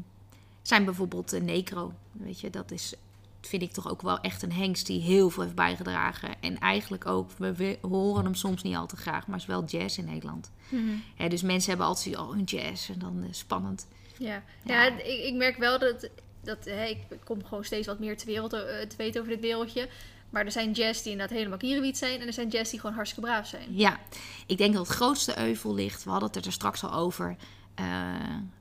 zijn 0.61 0.85
bijvoorbeeld 0.85 1.41
Necro, 1.41 1.93
weet 2.11 2.39
je, 2.39 2.49
dat 2.49 2.71
is 2.71 2.93
vind 3.41 3.61
ik 3.61 3.71
toch 3.71 3.89
ook 3.89 4.01
wel 4.01 4.19
echt 4.19 4.41
een 4.41 4.51
hengst 4.51 4.85
die 4.85 5.01
heel 5.01 5.29
veel 5.29 5.43
heeft 5.43 5.55
bijgedragen. 5.55 6.41
En 6.41 6.59
eigenlijk 6.59 7.05
ook, 7.05 7.29
we, 7.37 7.77
horen 7.81 8.23
hem 8.23 8.35
soms 8.35 8.61
niet 8.63 8.75
al 8.75 8.87
te 8.87 8.95
graag, 8.95 9.27
maar 9.27 9.37
is 9.37 9.45
wel 9.45 9.65
jazz 9.65 9.97
in 9.97 10.05
Nederland. 10.05 10.51
Mhm. 10.69 11.29
Dus 11.29 11.41
mensen 11.41 11.69
hebben 11.69 11.87
altijd 11.87 12.15
zoiets, 12.15 12.31
oh, 12.31 12.37
een 12.37 12.43
jazz 12.43 12.89
en 12.89 12.99
dan 12.99 13.23
eh, 13.23 13.27
spannend. 13.31 13.87
Ja, 14.17 14.43
Ja. 14.63 14.83
ja. 14.83 14.97
ik, 14.97 15.23
ik 15.25 15.33
merk 15.35 15.57
wel 15.57 15.79
dat, 15.79 16.09
dat 16.43 16.65
hè, 16.65 16.85
ik 16.85 16.97
kom 17.23 17.45
gewoon 17.45 17.63
steeds 17.63 17.87
wat 17.87 17.99
meer 17.99 18.17
te, 18.17 18.25
wereld, 18.25 18.53
eh, 18.53 18.59
te 18.87 18.95
weten 18.97 19.21
over 19.21 19.33
dit 19.33 19.41
wereldje. 19.41 19.89
Maar 20.29 20.45
er 20.45 20.51
zijn 20.51 20.71
jazz 20.71 21.01
die 21.01 21.11
inderdaad 21.11 21.37
helemaal 21.37 21.57
kierenwiet 21.57 21.97
zijn. 21.97 22.21
En 22.21 22.27
er 22.27 22.33
zijn 22.33 22.47
jazz 22.49 22.69
die 22.71 22.79
gewoon 22.79 22.95
hartstikke 22.95 23.27
braaf 23.29 23.47
zijn. 23.47 23.65
Ja, 23.75 23.99
ik 24.45 24.57
denk 24.57 24.73
dat 24.73 24.87
het 24.87 24.95
grootste 24.95 25.39
euvel 25.39 25.73
ligt, 25.73 26.03
we 26.03 26.09
hadden 26.09 26.29
het 26.31 26.45
er 26.45 26.51
straks 26.51 26.83
al 26.83 26.93
over, 26.93 27.35
eh, 27.75 27.85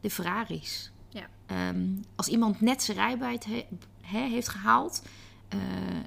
de 0.00 0.10
Ferraris. 0.10 0.90
Ja. 1.08 1.26
Ehm, 1.46 1.86
als 2.16 2.28
iemand 2.28 2.60
net 2.60 2.82
zijn 2.82 2.96
rijbewijs 2.96 3.44
he- 3.44 3.66
hè, 4.10 4.28
heeft 4.28 4.48
gehaald, 4.48 5.02
eh, 5.50 5.58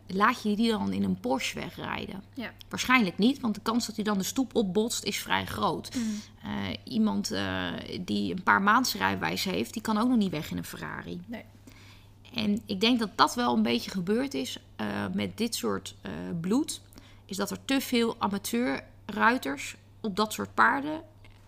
laat 0.08 0.44
je 0.44 0.56
die 0.56 0.72
dan 0.72 0.94
in 0.94 1.04
een 1.04 1.20
Porsche 1.20 1.60
wegrijden? 1.60 2.24
Ja. 2.34 2.52
Waarschijnlijk 2.70 3.18
niet, 3.18 3.40
want 3.40 3.56
de 3.56 3.62
kans 3.62 3.86
dat 3.86 3.96
hij 3.96 4.04
dan 4.04 4.18
de 4.18 4.24
stoep 4.24 4.56
opbotst 4.56 5.04
is 5.04 5.18
vrij 5.18 5.46
groot. 5.46 5.96
Mhm. 5.96 6.06
Eh, 6.44 6.78
iemand 6.84 7.32
eh, 7.32 7.72
die 8.02 8.32
een 8.36 8.44
paar 8.44 8.62
maanden 8.62 8.92
rijbewijs 8.92 9.44
heeft, 9.44 9.74
die 9.74 9.82
kan 9.82 9.98
ook 9.98 10.08
nog 10.08 10.18
niet 10.18 10.32
weg 10.32 10.52
in 10.52 10.58
een 10.58 10.64
Ferrari. 10.64 11.22
Nee. 11.26 11.44
En 12.34 12.62
ik 12.66 12.82
denk 12.82 13.00
dat 13.00 13.10
dat 13.16 13.36
wel 13.36 13.56
een 13.56 13.64
beetje 13.64 13.92
gebeurd 13.92 14.34
is 14.34 14.58
met 15.14 15.38
dit 15.38 15.56
soort 15.56 15.96
bloed. 16.42 16.82
Is 17.26 17.38
dat 17.38 17.52
er 17.52 17.66
te 17.66 17.82
veel 17.82 18.16
amateurruiters 18.20 19.76
op 20.02 20.16
dat 20.16 20.34
soort 20.34 20.54
paarden 20.54 21.02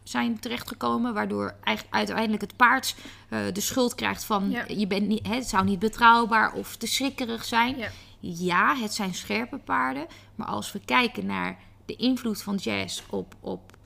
zijn 0.07 0.39
terechtgekomen. 0.39 1.13
Waardoor 1.13 1.55
uiteindelijk 1.89 2.41
het 2.41 2.55
paard 2.55 2.95
eh, 3.29 3.39
de 3.53 3.61
schuld 3.61 3.95
krijgt 3.95 4.23
van... 4.23 4.49
Ja. 4.49 4.65
Je 4.67 4.87
bent 4.87 5.07
niet, 5.07 5.27
hè, 5.27 5.35
het 5.35 5.49
zou 5.49 5.65
niet 5.65 5.79
betrouwbaar 5.79 6.53
of 6.53 6.75
te 6.75 6.87
schrikkerig 6.87 7.45
zijn. 7.45 7.77
Ja. 7.77 7.89
Ja, 8.19 8.75
het 8.75 8.93
zijn 8.93 9.13
scherpe 9.13 9.57
paarden. 9.57 10.05
Maar 10.35 10.47
als 10.47 10.71
we 10.71 10.79
kijken 10.85 11.25
naar 11.25 11.57
de 11.85 11.95
invloed 11.95 12.41
van 12.41 12.55
jazz 12.55 13.01
op, 13.09 13.35
op 13.39 13.77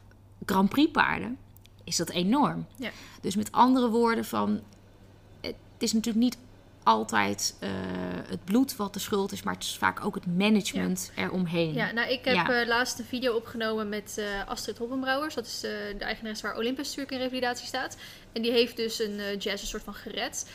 Grand 0.46 0.70
Prix 0.70 0.92
paarden... 0.92 1.38
is 1.84 1.96
dat 1.96 2.10
enorm. 2.10 2.66
Ja. 2.76 2.90
Dus 3.22 3.36
met 3.36 3.52
andere 3.52 3.90
woorden 3.90 4.26
van... 4.26 4.60
Het 5.42 5.56
is 5.78 5.94
natuurlijk 5.94 6.24
niet 6.26 6.38
altijd 6.90 7.56
eh, 7.60 7.70
het 8.28 8.46
bloed 8.46 8.76
wat 8.76 8.94
de 8.94 9.00
schuld 9.00 9.32
is... 9.32 9.44
maar 9.44 9.54
het 9.54 9.64
is 9.64 9.78
vaak 9.78 10.06
ook 10.06 10.16
het 10.16 10.26
management 10.26 11.12
eromheen. 11.16 11.74
Ja, 11.74 11.92
nou, 11.92 12.10
ik 12.10 12.26
heb 12.26 12.36
Ja. 12.36 12.62
eh, 12.62 12.68
laatst 12.68 13.00
een 13.00 13.06
video 13.06 13.36
opgenomen 13.36 13.90
met 13.90 14.16
eh, 14.18 14.48
Astrid 14.48 14.78
Hoppenbrouwers. 14.78 15.36
Dat 15.36 15.46
is 15.46 15.60
de 15.60 15.96
eigenares 16.00 16.42
waar 16.42 16.58
Olympus 16.58 16.88
natuurlijk 16.88 17.12
in 17.12 17.18
revalidatie 17.20 17.68
staat. 17.68 17.98
En 18.34 18.42
die 18.42 18.52
heeft 18.52 18.76
dus 18.78 19.00
een 19.00 19.16
jazz 19.38 19.62
een 19.62 19.68
soort 19.68 19.84
van 19.84 19.94
gered. 19.94 20.50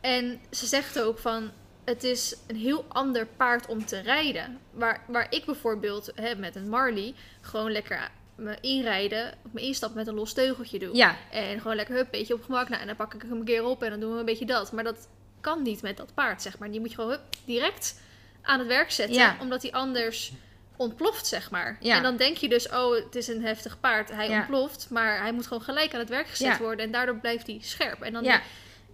En 0.00 0.40
ze 0.50 0.66
zegt 0.66 1.00
ook 1.00 1.18
van, 1.18 1.50
het 1.84 2.04
is 2.04 2.36
een 2.46 2.56
heel 2.56 2.84
ander 2.88 3.26
paard 3.26 3.66
om 3.66 3.86
te 3.86 3.98
rijden. 4.00 4.58
Waar, 4.70 5.02
waar 5.08 5.26
ik 5.30 5.44
bijvoorbeeld 5.44 6.12
hè, 6.14 6.34
met 6.34 6.56
een 6.56 6.68
Marley 6.68 7.14
gewoon 7.40 7.72
lekker 7.72 8.10
me 8.36 8.56
inrijden, 8.60 9.34
of 9.44 9.52
me 9.52 9.60
instappen 9.60 9.98
met 9.98 10.06
een 10.06 10.14
los 10.14 10.32
teugeltje 10.32 10.78
doe. 10.78 10.96
Ja, 10.96 11.16
En 11.30 11.60
gewoon 11.60 11.76
lekker 11.76 11.94
hup, 11.94 12.08
beetje 12.10 12.34
op 12.34 12.42
gemak. 12.42 12.68
Nou, 12.68 12.80
en 12.80 12.86
dan 12.86 12.96
pak 12.96 13.14
ik 13.14 13.22
hem 13.22 13.32
een 13.32 13.44
keer 13.44 13.64
op 13.64 13.82
en 13.82 13.90
dan 13.90 14.00
doen 14.00 14.12
we 14.12 14.18
een 14.18 14.24
beetje 14.24 14.46
dat. 14.46 14.72
Maar 14.72 14.84
dat 14.84 15.08
kan 15.54 15.62
niet 15.62 15.82
met 15.82 15.96
dat 15.96 16.14
paard, 16.14 16.42
zeg 16.42 16.58
maar. 16.58 16.70
Die 16.70 16.80
moet 16.80 16.88
je 16.88 16.94
gewoon 16.94 17.10
hup, 17.10 17.20
direct 17.44 18.00
aan 18.42 18.58
het 18.58 18.68
werk 18.68 18.90
zetten. 18.90 19.16
Ja. 19.16 19.36
Omdat 19.40 19.62
hij 19.62 19.72
anders 19.72 20.32
ontploft, 20.76 21.26
zeg 21.26 21.50
maar. 21.50 21.76
Ja. 21.80 21.96
En 21.96 22.02
dan 22.02 22.16
denk 22.16 22.36
je 22.36 22.48
dus, 22.48 22.68
oh, 22.68 22.94
het 22.94 23.14
is 23.16 23.28
een 23.28 23.42
heftig 23.44 23.80
paard. 23.80 24.10
Hij 24.10 24.28
Ja. 24.28 24.38
ontploft, 24.38 24.86
maar 24.90 25.20
hij 25.20 25.32
moet 25.32 25.46
gewoon 25.46 25.62
gelijk 25.62 25.92
aan 25.94 26.00
het 26.00 26.08
werk 26.08 26.28
gezet 26.28 26.58
worden. 26.58 26.84
En 26.86 26.92
daardoor 26.92 27.16
blijft 27.16 27.46
hij 27.46 27.58
scherp. 27.62 28.00
En 28.02 28.12
dan 28.12 28.24
ja. 28.24 28.32
ja 28.32 28.40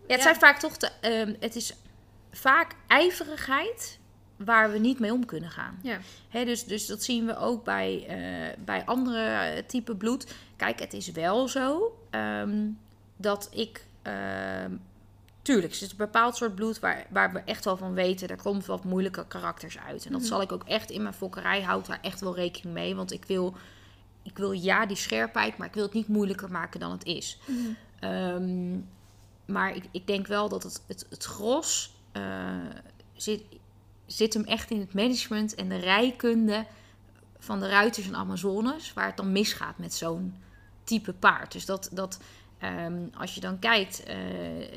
het 0.06 0.16
Ja. 0.16 0.22
zijn 0.22 0.36
vaak 0.36 0.58
toch 0.58 0.76
de... 0.76 0.90
ehm, 1.00 1.34
het 1.40 1.56
is 1.56 1.72
vaak 2.30 2.74
ijverigheid 2.86 3.98
waar 4.36 4.70
we 4.72 4.78
niet 4.78 4.98
mee 4.98 5.12
om 5.12 5.26
kunnen 5.26 5.50
gaan. 5.50 5.78
Ja, 5.82 5.98
Hè, 6.28 6.44
dus, 6.44 6.64
dus 6.64 6.86
dat 6.86 7.02
zien 7.02 7.26
we 7.26 7.36
ook 7.36 7.64
bij, 7.64 8.04
eh, 8.08 8.64
bij 8.64 8.84
andere 8.84 9.24
eh, 9.24 9.62
type 9.66 9.94
bloed. 9.96 10.32
Kijk, 10.56 10.80
het 10.80 10.92
is 10.92 11.10
wel 11.10 11.48
zo 11.48 11.98
ehm, 12.10 12.66
dat 13.16 13.48
ik. 13.52 13.84
ehm, 14.02 14.70
tuurlijk, 15.42 15.74
er 15.74 15.82
is 15.82 15.90
een 15.90 15.96
bepaald 15.96 16.36
soort 16.36 16.54
bloed 16.54 16.78
waar, 16.80 17.06
waar 17.10 17.32
we 17.32 17.38
echt 17.38 17.64
wel 17.64 17.76
van 17.76 17.94
weten. 17.94 18.28
Er 18.28 18.42
komt 18.42 18.66
wat 18.66 18.84
moeilijke 18.84 19.26
karakters 19.26 19.78
uit. 19.78 20.04
En 20.06 20.12
dat 20.12 20.20
Mhm. 20.20 20.30
zal 20.30 20.42
ik 20.42 20.52
ook 20.52 20.64
echt 20.64 20.90
in 20.90 21.02
mijn 21.02 21.14
fokkerij 21.14 21.62
houden 21.62 21.88
daar 21.90 22.00
echt 22.02 22.20
wel 22.20 22.34
rekening 22.34 22.74
mee. 22.74 22.94
Want 22.94 23.12
ik 23.12 23.24
wil, 23.24 23.54
ik 24.22 24.36
wil 24.38 24.52
ja 24.52 24.86
die 24.86 24.96
scherpheid, 24.96 25.56
maar 25.56 25.66
ik 25.66 25.74
wil 25.74 25.82
het 25.84 25.92
niet 25.92 26.08
moeilijker 26.08 26.50
maken 26.50 26.80
dan 26.80 26.90
het 26.90 27.04
is. 27.04 27.38
Ehm, 28.00 28.78
maar 29.46 29.76
ik, 29.76 29.84
ik 29.90 30.06
denk 30.06 30.26
wel 30.26 30.48
dat 30.48 30.62
het, 30.62 30.82
het, 30.86 31.06
het 31.10 31.24
gros 31.24 31.94
eh, 32.12 32.56
zit, 33.14 33.42
zit 34.06 34.34
hem 34.34 34.44
echt 34.44 34.70
in 34.70 34.80
het 34.80 34.94
management 34.94 35.54
en 35.54 35.68
de 35.68 35.76
rijkunde 35.76 36.66
van 37.38 37.60
de 37.60 37.68
ruiters 37.68 38.06
en 38.06 38.14
Amazones, 38.16 38.92
waar 38.92 39.06
het 39.06 39.16
dan 39.16 39.32
misgaat 39.32 39.78
met 39.78 39.94
zo'n 39.94 40.34
type 40.84 41.12
paard. 41.12 41.52
Dus 41.52 41.66
dat, 41.66 41.88
dat 41.92 42.18
ehm, 42.62 43.06
als 43.14 43.34
je 43.34 43.40
dan 43.40 43.58
kijkt 43.58 44.02
eh, 44.02 44.16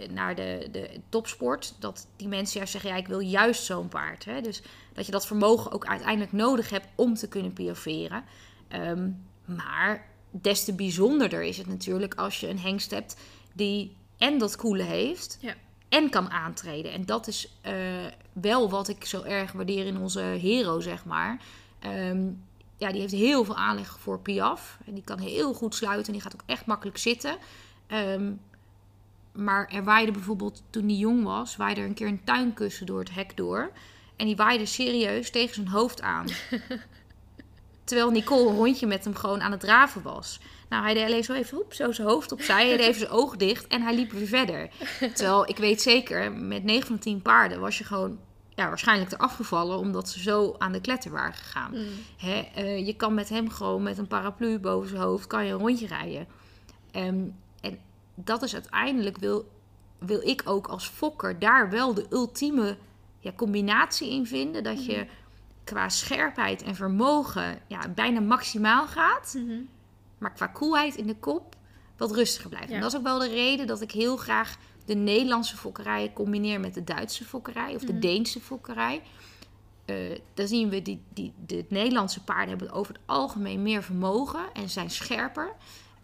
naar 0.09 0.35
de, 0.35 0.67
de 0.71 0.89
topsport, 1.09 1.75
dat 1.79 2.07
die 2.15 2.27
mensen 2.27 2.57
juist 2.57 2.71
zeggen: 2.71 2.89
ja, 2.89 2.95
ik 2.95 3.07
wil 3.07 3.19
juist 3.19 3.63
zo'n 3.63 3.87
paard. 3.87 4.25
Hè? 4.25 4.41
Dus 4.41 4.61
dat 4.93 5.05
je 5.05 5.11
dat 5.11 5.27
vermogen 5.27 5.71
ook 5.71 5.85
uiteindelijk 5.85 6.31
nodig 6.31 6.69
hebt 6.69 6.87
om 6.95 7.13
te 7.13 7.27
kunnen 7.27 7.53
pioveren. 7.53 8.23
Ehm, 8.67 9.09
maar 9.45 10.07
des 10.31 10.63
te 10.63 10.73
bijzonderder 10.73 11.43
is 11.43 11.57
het 11.57 11.67
natuurlijk 11.67 12.15
als 12.15 12.39
je 12.39 12.49
een 12.49 12.59
hengst 12.59 12.91
hebt 12.91 13.15
die 13.53 13.95
en 14.17 14.37
dat 14.37 14.55
koele 14.55 14.83
heeft. 14.83 15.37
Ja. 15.41 15.53
En 15.89 16.09
kan 16.09 16.29
aantreden. 16.29 16.91
En 16.91 17.05
dat 17.05 17.27
is 17.27 17.57
eh, 17.61 17.73
wel 18.33 18.69
wat 18.69 18.87
ik 18.87 19.05
zo 19.05 19.21
erg 19.21 19.51
waardeer 19.51 19.85
in 19.85 19.97
onze 19.97 20.19
hero, 20.19 20.79
zeg 20.79 21.05
maar. 21.05 21.41
Ehm, 21.79 22.27
ja, 22.77 22.91
die 22.91 23.01
heeft 23.01 23.13
heel 23.13 23.43
veel 23.43 23.55
aanleg 23.55 23.99
voor 23.99 24.19
Piaf. 24.19 24.77
En 24.85 24.93
die 24.93 25.03
kan 25.03 25.19
heel 25.19 25.53
goed 25.53 25.75
sluiten. 25.75 26.05
En 26.05 26.13
die 26.13 26.21
gaat 26.21 26.33
ook 26.33 26.43
echt 26.45 26.65
makkelijk 26.65 26.97
zitten. 26.97 27.37
Ehm, 27.87 28.31
maar 29.31 29.67
er 29.67 29.83
waaide 29.83 30.11
bijvoorbeeld, 30.11 30.63
toen 30.69 30.85
hij 30.85 30.95
jong 30.95 31.23
was, 31.23 31.55
waaide 31.55 31.81
er 31.81 31.87
een 31.87 31.93
keer 31.93 32.07
een 32.07 32.23
tuinkussen 32.23 32.85
door 32.85 32.99
het 32.99 33.13
hek 33.13 33.37
door. 33.37 33.71
En 34.15 34.25
die 34.25 34.35
waaide 34.35 34.65
serieus 34.65 35.31
tegen 35.31 35.55
zijn 35.55 35.67
hoofd 35.67 36.01
aan. 36.01 36.27
Terwijl 37.83 38.11
Nicole 38.11 38.49
een 38.49 38.55
rondje 38.55 38.87
met 38.87 39.03
hem 39.03 39.15
gewoon 39.15 39.41
aan 39.41 39.51
het 39.51 39.59
draven 39.59 40.01
was. 40.01 40.39
Nou, 40.69 40.83
hij 40.83 40.93
deed 40.93 41.05
alleen 41.05 41.23
zo 41.23 41.33
even 41.33 41.57
hoep, 41.57 41.73
zo 41.73 41.91
zijn 41.91 42.07
hoofd 42.07 42.31
opzij. 42.31 42.67
Hij 42.67 42.77
deed 42.77 42.87
even 42.87 42.99
zijn 42.99 43.11
oog 43.11 43.35
dicht 43.35 43.67
en 43.67 43.81
hij 43.81 43.95
liep 43.95 44.11
weer 44.11 44.27
verder. 44.27 44.69
Terwijl 45.13 45.49
ik 45.49 45.57
weet 45.57 45.81
zeker, 45.81 46.31
met 46.31 46.63
9 46.63 46.87
van 46.87 46.99
10 46.99 47.21
paarden 47.21 47.59
was 47.59 47.77
je 47.77 47.83
gewoon 47.83 48.19
ja, 48.55 48.67
waarschijnlijk 48.67 49.11
eraf 49.11 49.35
gevallen 49.35 49.77
omdat 49.77 50.09
ze 50.09 50.21
zo 50.21 50.55
aan 50.57 50.71
de 50.71 50.81
kletter 50.81 51.11
waren 51.11 51.33
gegaan. 51.33 51.71
Mm. 51.71 51.85
Hè, 52.17 52.47
eh, 52.55 52.85
je 52.85 52.95
kan 52.95 53.13
met 53.13 53.29
hem 53.29 53.49
gewoon 53.49 53.83
met 53.83 53.97
een 53.97 54.07
paraplu 54.07 54.59
boven 54.59 54.89
zijn 54.89 55.01
hoofd 55.01 55.27
kan 55.27 55.45
je 55.45 55.51
een 55.51 55.59
rondje 55.59 55.87
rijden. 55.87 56.27
Ehm, 56.91 57.23
dat 58.15 58.41
is 58.43 58.53
uiteindelijk, 58.53 59.17
wil, 59.17 59.51
wil 59.99 60.21
ik 60.21 60.41
ook 60.45 60.67
als 60.67 60.87
fokker 60.87 61.39
daar 61.39 61.69
wel 61.69 61.93
de 61.93 62.05
ultieme 62.09 62.77
ja, 63.19 63.31
combinatie 63.35 64.09
in 64.11 64.27
vinden. 64.27 64.63
Dat 64.63 64.85
je 64.85 65.07
qua 65.63 65.89
scherpheid 65.89 66.61
en 66.61 66.75
vermogen 66.75 67.59
ja, 67.67 67.89
bijna 67.89 68.19
maximaal 68.19 68.87
gaat. 68.87 69.33
Mhm. 69.37 69.61
Maar 70.17 70.33
qua 70.33 70.47
koelheid 70.47 70.95
in 70.95 71.07
de 71.07 71.15
kop 71.15 71.55
wat 71.97 72.11
rustiger 72.11 72.49
blijft. 72.49 72.69
Ja. 72.69 72.75
En 72.75 72.81
dat 72.81 72.91
is 72.91 72.97
ook 72.97 73.03
wel 73.03 73.19
de 73.19 73.27
reden 73.29 73.67
dat 73.67 73.81
ik 73.81 73.91
heel 73.91 74.17
graag 74.17 74.57
de 74.85 74.95
Nederlandse 74.95 75.57
fokkerij 75.57 76.11
combineer 76.13 76.59
met 76.59 76.73
de 76.73 76.83
Duitse 76.83 77.25
fokkerij 77.25 77.75
of 77.75 77.81
de 77.81 77.91
Mhm. 77.91 78.01
Deense 78.01 78.39
fokkerij. 78.39 79.01
Eh 79.85 80.19
dan 80.33 80.47
zien 80.47 80.69
we 80.69 80.81
die, 80.81 81.01
die, 81.13 81.33
de 81.45 81.65
Nederlandse 81.69 82.23
paarden 82.23 82.49
hebben 82.49 82.71
over 82.71 82.93
het 82.93 83.01
algemeen 83.05 83.61
meer 83.61 83.83
vermogen 83.83 84.53
en 84.53 84.69
zijn 84.69 84.89
scherper. 84.89 85.51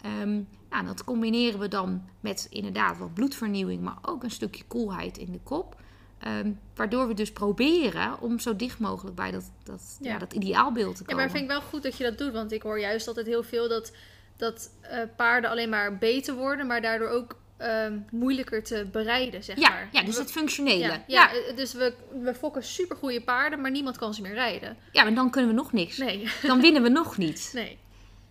Ehm 0.02 0.40
nou, 0.72 0.86
dat 0.86 1.04
combineren 1.04 1.60
we 1.60 1.68
dan 1.68 2.10
met 2.20 2.48
inderdaad 2.50 2.98
wat 2.98 3.14
bloedvernieuwing, 3.14 3.82
maar 3.82 3.98
ook 4.02 4.24
een 4.24 4.32
stukje 4.32 4.64
koelheid 4.68 5.18
in 5.18 5.32
de 5.32 5.40
kop. 5.44 5.76
Ehm, 6.20 6.52
waardoor 6.76 7.08
we 7.08 7.14
dus 7.14 7.32
proberen 7.32 8.22
om 8.22 8.40
zo 8.40 8.56
dicht 8.56 8.80
mogelijk 8.80 9.16
bij 9.16 9.32
dat, 9.32 9.52
dat, 9.64 9.98
ja. 10.02 10.12
Ja. 10.12 10.18
dat 10.18 10.34
ideaalbeeld 10.34 10.96
te 10.96 11.02
Ja, 11.02 11.08
komen. 11.08 11.24
maar 11.24 11.32
vind 11.32 11.44
ik 11.44 11.50
wel 11.50 11.62
goed 11.62 11.84
dat 11.84 11.98
je 11.98 12.04
dat 12.04 12.18
doet. 12.18 12.32
Want 12.34 12.52
ik 12.52 12.62
hoor 12.62 12.80
juist 12.80 13.08
altijd 13.08 13.26
heel 13.26 13.44
veel 13.44 13.70
dat, 13.70 13.92
dat 14.38 14.70
eh, 14.82 15.00
paarden 15.16 15.50
alleen 15.50 15.70
maar 15.70 15.98
beter 15.98 16.36
worden, 16.36 16.68
maar 16.68 16.82
daardoor 16.82 17.10
ook 17.10 17.40
ehm, 17.58 18.00
moeilijker 18.12 18.64
te 18.64 18.88
bereiden, 18.92 19.44
zeg 19.44 19.58
ja, 19.60 19.70
maar. 19.70 19.90
ja, 19.92 20.04
dus 20.04 20.16
We- 20.16 20.22
het 20.22 20.32
functionele. 20.32 20.80
ja, 20.88 21.04
ja, 21.08 21.32
eh, 21.34 21.56
dus 21.56 21.74
we, 21.74 21.94
we 22.22 22.34
fokken 22.36 22.64
super 22.64 22.96
goede 22.96 23.22
paarden, 23.22 23.62
maar 23.62 23.72
niemand 23.72 23.98
kan 23.98 24.14
ze 24.14 24.22
meer 24.22 24.34
rijden. 24.34 24.78
Ja, 24.92 25.04
maar 25.04 25.14
dan 25.14 25.30
kunnen 25.32 25.50
we 25.50 25.56
nog 25.56 25.72
niks. 25.74 25.98
Nee, 25.98 26.28
Dan 26.44 26.62
winnen 26.62 26.82
we 26.84 26.90
nog 26.90 27.18
niet. 27.18 27.52
nee. 27.54 27.80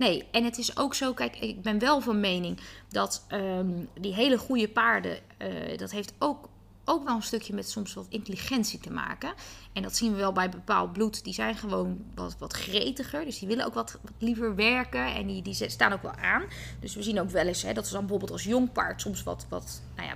Nee, 0.01 0.25
en 0.31 0.45
het 0.45 0.59
is 0.59 0.77
ook 0.77 0.95
zo, 0.95 1.13
kijk, 1.13 1.37
ik 1.37 1.63
ben 1.63 1.79
wel 1.79 2.01
van 2.01 2.21
mening 2.21 2.61
dat 2.89 3.25
ehm, 3.29 3.71
die 4.01 4.15
hele 4.15 4.39
goede 4.39 4.69
paarden, 4.69 5.19
eh, 5.37 5.79
dat 5.79 5.91
heeft 5.91 6.13
ook, 6.19 6.49
ook 6.85 7.05
wel 7.05 7.15
een 7.15 7.23
stukje 7.23 7.55
met 7.55 7.71
soms 7.71 7.95
wat 7.95 8.07
intelligentie 8.09 8.79
te 8.79 8.93
maken. 8.93 9.33
En 9.73 9.83
dat 9.83 9.97
zien 9.97 10.13
we 10.13 10.19
wel 10.19 10.33
bij 10.33 10.49
bepaald 10.49 10.93
bloed. 10.93 11.25
Die 11.25 11.35
zijn 11.35 11.57
gewoon 11.57 12.05
wat, 12.15 12.37
wat 12.39 12.53
gretiger, 12.53 13.25
dus 13.25 13.39
die 13.39 13.49
willen 13.49 13.67
ook 13.67 13.75
wat, 13.75 13.99
wat 14.03 14.13
liever 14.19 14.55
werken 14.55 15.15
en 15.15 15.27
die, 15.27 15.43
die 15.43 15.69
staan 15.69 15.93
ook 15.93 16.03
wel 16.03 16.15
aan. 16.15 16.45
Dus 16.81 16.95
we 16.95 17.03
zien 17.03 17.21
ook 17.21 17.31
wel 17.31 17.47
eens 17.47 17.63
hè, 17.63 17.73
dat 17.73 17.87
ze 17.87 17.93
dan 17.93 18.01
bijvoorbeeld 18.01 18.33
als 18.33 18.45
jong 18.45 18.73
paard 18.73 19.01
soms 19.01 19.23
wat, 19.23 19.47
wat, 19.49 19.83
nou 19.97 20.09
ja, 20.09 20.15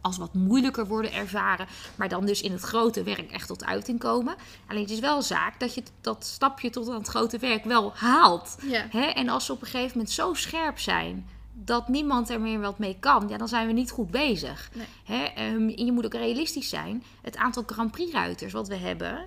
als 0.00 0.18
wat 0.18 0.34
moeilijker 0.34 0.86
worden 0.86 1.12
ervaren, 1.12 1.66
maar 1.96 2.08
dan 2.08 2.26
dus 2.26 2.40
in 2.42 2.52
het 2.52 2.62
grote 2.62 3.02
werk 3.02 3.30
echt 3.30 3.46
tot 3.46 3.64
uiting 3.64 3.98
komen. 3.98 4.34
Alleen 4.66 4.82
het 4.82 4.90
is 4.90 4.98
wel 5.00 5.22
zaak 5.22 5.60
dat 5.60 5.74
je 5.74 5.82
dat 6.00 6.24
stapje 6.24 6.70
tot 6.70 6.88
aan 6.88 6.94
het 6.94 7.08
grote 7.08 7.38
werk 7.38 7.64
wel 7.64 7.92
haalt. 7.94 8.56
Ja. 8.62 8.86
Hè? 8.90 9.04
En 9.04 9.28
als 9.28 9.44
ze 9.46 9.52
op 9.52 9.60
een 9.60 9.66
gegeven 9.66 9.92
moment 9.96 10.10
zo 10.14 10.34
scherp 10.34 10.78
zijn 10.78 11.28
dat 11.52 11.88
niemand 11.88 12.30
er 12.30 12.40
meer 12.40 12.60
wat 12.60 12.78
mee 12.78 12.96
kan, 13.00 13.28
ja, 13.28 13.36
dan 13.36 13.48
zijn 13.48 13.66
we 13.66 13.72
niet 13.72 13.90
goed 13.90 14.10
bezig. 14.10 14.70
Nee. 14.74 14.86
Hè? 15.04 15.24
Ehm, 15.24 15.68
en 15.68 15.84
je 15.84 15.92
moet 15.92 16.04
ook 16.04 16.14
realistisch 16.14 16.68
zijn. 16.68 17.04
Het 17.22 17.36
aantal 17.36 17.62
Grand 17.66 17.90
Prix 17.90 18.12
ruiters 18.12 18.52
wat 18.52 18.68
we 18.68 18.76
hebben, 18.76 19.26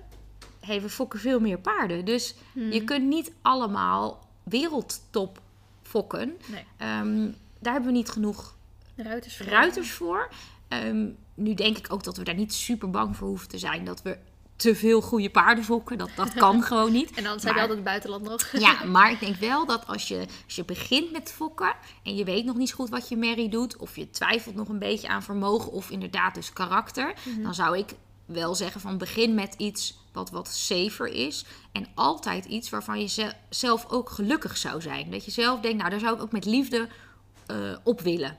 hebben 0.60 0.90
fokken 0.90 1.18
veel 1.18 1.40
meer 1.40 1.58
paarden. 1.58 2.04
Dus 2.04 2.34
Mhm. 2.52 2.70
je 2.72 2.84
kunt 2.84 3.04
niet 3.04 3.32
allemaal 3.42 4.26
wereldtop 4.42 5.40
fokken. 5.82 6.36
Nee. 6.46 6.64
Ehm, 6.76 7.30
daar 7.58 7.72
hebben 7.72 7.90
we 7.92 7.96
niet 7.96 8.08
genoeg 8.10 8.54
Ruiters 8.96 9.36
voor. 9.36 9.46
ruiters 9.46 9.90
voor. 9.90 10.28
Ehm, 10.82 11.06
nu 11.34 11.54
denk 11.54 11.78
ik 11.78 11.92
ook 11.92 12.04
dat 12.04 12.16
we 12.16 12.24
daar 12.24 12.34
niet 12.34 12.54
super 12.54 12.90
bang 12.90 13.16
voor 13.16 13.28
hoeven 13.28 13.48
te 13.48 13.58
zijn 13.58 13.84
dat 13.84 14.02
we 14.02 14.18
te 14.56 14.74
veel 14.74 15.00
goede 15.00 15.30
paarden 15.30 15.64
fokken. 15.64 15.98
Dat, 15.98 16.10
dat 16.16 16.34
kan 16.34 16.62
gewoon 16.72 16.92
niet. 16.92 17.10
En 17.10 17.22
Maar- 17.22 17.32
heb 17.32 17.42
je 17.42 17.48
altijd 17.48 17.68
het 17.70 17.84
buitenland 17.84 18.24
nog. 18.24 18.48
Ja, 18.52 18.84
maar 18.96 19.10
ik 19.10 19.20
denk 19.20 19.36
wel 19.36 19.66
dat 19.66 19.86
als 19.86 20.08
je, 20.08 20.26
als 20.44 20.54
je 20.54 20.64
begint 20.64 21.12
met 21.12 21.32
fokken 21.32 21.74
en 22.02 22.14
je 22.16 22.24
weet 22.24 22.44
nog 22.44 22.56
niet 22.56 22.68
zo 22.68 22.74
goed 22.74 22.88
wat 22.90 23.08
je 23.08 23.16
merrie 23.16 23.48
doet, 23.48 23.76
of 23.76 23.96
je 23.96 24.10
twijfelt 24.10 24.54
nog 24.54 24.68
een 24.68 24.78
beetje 24.78 25.08
aan 25.08 25.22
vermogen 25.22 25.72
of 25.72 25.90
inderdaad 25.90 26.34
dus 26.34 26.52
karakter, 26.52 27.14
dan 27.42 27.54
zou 27.54 27.78
ik 27.78 27.92
wel 28.24 28.54
zeggen 28.54 28.80
van 28.80 28.98
begin 28.98 29.34
met 29.34 29.54
iets 29.58 29.98
wat 30.12 30.30
wat 30.30 30.48
safer 30.48 31.06
is 31.06 31.44
en 31.72 31.86
altijd 31.94 32.44
iets 32.44 32.70
waarvan 32.70 33.00
je 33.00 33.06
ze- 33.08 33.32
zelf 33.50 33.86
ook 33.90 34.10
gelukkig 34.10 34.56
zou 34.56 34.80
zijn. 34.80 35.10
Dat 35.10 35.24
je 35.24 35.30
zelf 35.30 35.60
denkt, 35.60 35.78
nou 35.78 35.90
daar 35.90 36.00
zou 36.00 36.14
ik 36.16 36.22
ook 36.22 36.32
met 36.32 36.44
liefde 36.44 36.88
eh, 37.46 37.56
op 37.82 38.00
willen. 38.00 38.36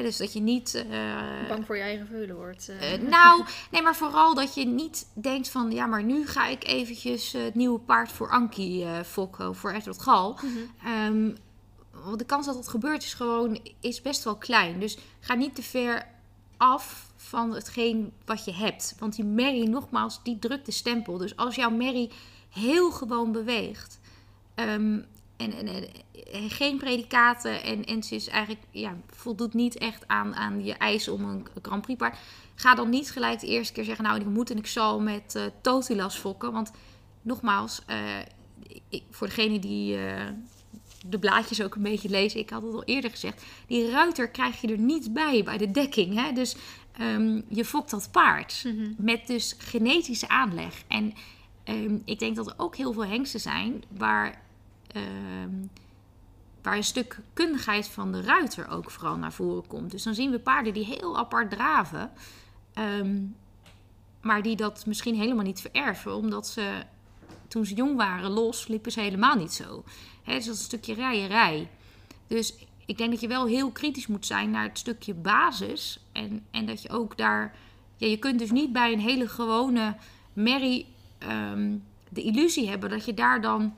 Dus 0.00 0.16
dat 0.16 0.32
je 0.32 0.40
niet... 0.40 0.74
eh, 0.90 1.48
Bang 1.48 1.66
voor 1.66 1.76
je 1.76 1.82
eigen 1.82 2.06
veulen 2.06 2.36
wordt. 2.36 2.68
eh. 2.68 2.92
eh, 2.94 3.00
nou, 3.02 3.44
nee, 3.70 3.82
maar 3.82 3.96
vooral 3.96 4.34
dat 4.34 4.54
je 4.54 4.66
niet 4.66 5.06
denkt 5.14 5.48
van... 5.48 5.70
ja, 5.70 5.86
maar 5.86 6.02
nu 6.04 6.26
ga 6.26 6.46
ik 6.46 6.64
eventjes 6.64 7.32
het 7.32 7.54
nieuwe 7.54 7.78
paard 7.78 8.12
voor 8.12 8.30
Ankie 8.30 8.84
eh 8.84 9.00
fokken... 9.00 9.54
voor 9.54 9.70
Edward 9.72 10.02
Gal. 10.02 10.38
Mhm. 10.42 10.88
Ehm, 10.88 11.30
want 12.04 12.18
de 12.18 12.24
kans 12.24 12.46
dat 12.46 12.54
dat 12.54 12.68
gebeurt 12.68 13.02
is 13.02 13.14
gewoon 13.14 13.60
is 13.80 14.02
best 14.02 14.24
wel 14.24 14.36
klein. 14.36 14.80
Dus 14.80 14.98
ga 15.20 15.34
niet 15.34 15.54
te 15.54 15.62
ver 15.62 16.06
af 16.56 17.10
van 17.16 17.54
hetgeen 17.54 18.12
wat 18.24 18.44
je 18.44 18.52
hebt. 18.52 18.94
Want 18.98 19.16
die 19.16 19.24
merrie, 19.24 19.68
nogmaals, 19.68 20.20
die 20.22 20.38
drukt 20.38 20.66
de 20.66 20.72
stempel. 20.72 21.16
Dus 21.18 21.36
als 21.36 21.54
jouw 21.54 21.70
merrie 21.70 22.10
heel 22.48 22.90
gewoon 22.90 23.32
beweegt... 23.32 24.00
ehm, 24.54 25.00
en, 25.42 25.52
en, 25.52 25.66
en- 25.66 25.88
en 26.32 26.50
geen 26.50 26.76
predicaten 26.78 27.62
en, 27.62 27.84
en 27.84 28.02
ze 28.02 28.14
is 28.14 28.28
eigenlijk, 28.28 28.60
ja, 28.70 28.96
voldoet 29.10 29.54
niet 29.54 29.78
echt 29.78 30.08
aan, 30.08 30.34
aan 30.34 30.64
je 30.64 30.72
eisen 30.72 31.12
om 31.12 31.24
een 31.24 31.46
Grand 31.62 31.82
Prix 31.82 31.98
paard. 31.98 32.18
Ga 32.54 32.74
dan 32.74 32.88
niet 32.90 33.10
gelijk 33.10 33.40
de 33.40 33.46
eerste 33.46 33.72
keer 33.72 33.84
zeggen, 33.84 34.04
nou 34.04 34.20
ik 34.20 34.26
moet 34.26 34.50
en 34.50 34.58
ik 34.58 34.66
zal 34.66 35.00
met 35.00 35.34
eh 35.34 35.42
Totilas 35.60 36.16
fokken. 36.18 36.52
Want 36.52 36.70
nogmaals, 37.22 37.82
eh, 37.86 37.98
ik, 38.88 39.02
voor 39.10 39.26
degene 39.26 39.58
die 39.58 39.96
eh, 39.96 40.24
de 41.06 41.18
blaadjes 41.18 41.62
ook 41.62 41.74
een 41.74 41.82
beetje 41.82 42.08
lezen, 42.08 42.40
ik 42.40 42.50
had 42.50 42.62
het 42.62 42.74
al 42.74 42.84
eerder 42.84 43.10
gezegd, 43.10 43.42
die 43.66 43.90
ruiter 43.90 44.28
krijg 44.30 44.60
je 44.60 44.68
er 44.68 44.78
niet 44.78 45.12
bij 45.12 45.42
bij 45.44 45.58
de 45.58 45.70
dekking. 45.70 46.14
Hè? 46.14 46.32
Dus 46.32 46.56
ehm, 46.98 47.40
je 47.48 47.64
fokt 47.64 47.90
dat 47.90 48.08
paard 48.12 48.62
Mhm. 48.66 48.92
met 48.96 49.26
dus 49.26 49.54
genetische 49.58 50.28
aanleg. 50.28 50.82
En 50.88 51.14
ehm, 51.64 51.98
ik 52.04 52.18
denk 52.18 52.36
dat 52.36 52.46
er 52.46 52.54
ook 52.56 52.76
heel 52.76 52.92
veel 52.92 53.06
hengsten 53.06 53.40
zijn 53.40 53.82
waar, 53.96 54.41
ehm, 54.92 55.50
waar 56.62 56.76
een 56.76 56.84
stuk 56.84 57.18
kundigheid 57.32 57.88
van 57.88 58.12
de 58.12 58.20
ruiter 58.20 58.68
ook 58.68 58.90
vooral 58.90 59.16
naar 59.16 59.32
voren 59.32 59.66
komt. 59.66 59.90
Dus 59.90 60.02
dan 60.02 60.14
zien 60.14 60.30
we 60.30 60.38
paarden 60.38 60.72
die 60.72 60.84
heel 60.84 61.18
apart 61.18 61.50
draven, 61.50 62.10
ehm, 62.74 63.20
maar 64.20 64.42
die 64.42 64.56
dat 64.56 64.86
misschien 64.86 65.14
helemaal 65.14 65.44
niet 65.44 65.60
vererven, 65.60 66.14
omdat 66.14 66.46
ze 66.46 66.82
toen 67.48 67.66
ze 67.66 67.74
jong 67.74 67.96
waren 67.96 68.30
los 68.30 68.66
liepen 68.68 68.92
ze 68.92 69.00
helemaal 69.00 69.34
niet 69.34 69.52
zo. 69.52 69.84
Hè, 70.22 70.34
dus 70.34 70.42
is 70.42 70.48
een 70.48 70.54
stukje 70.56 70.94
rijerij. 70.94 71.68
Dus 72.26 72.54
ik 72.86 72.98
denk 72.98 73.10
dat 73.10 73.20
je 73.20 73.28
wel 73.28 73.46
heel 73.46 73.70
kritisch 73.70 74.06
moet 74.06 74.26
zijn 74.26 74.50
naar 74.50 74.62
het 74.62 74.78
stukje 74.78 75.14
basis. 75.14 76.00
En, 76.12 76.46
en 76.50 76.66
dat 76.66 76.82
je 76.82 76.90
ook 76.90 77.16
daar. 77.16 77.54
Ja, 77.96 78.06
je 78.06 78.18
kunt 78.18 78.38
dus 78.38 78.50
niet 78.50 78.72
bij 78.72 78.92
een 78.92 79.00
hele 79.00 79.28
gewone 79.28 79.96
merrie 80.32 80.86
ehm, 81.18 81.76
de 82.08 82.22
illusie 82.22 82.68
hebben 82.68 82.90
dat 82.90 83.04
je 83.04 83.14
daar 83.14 83.40
dan 83.40 83.74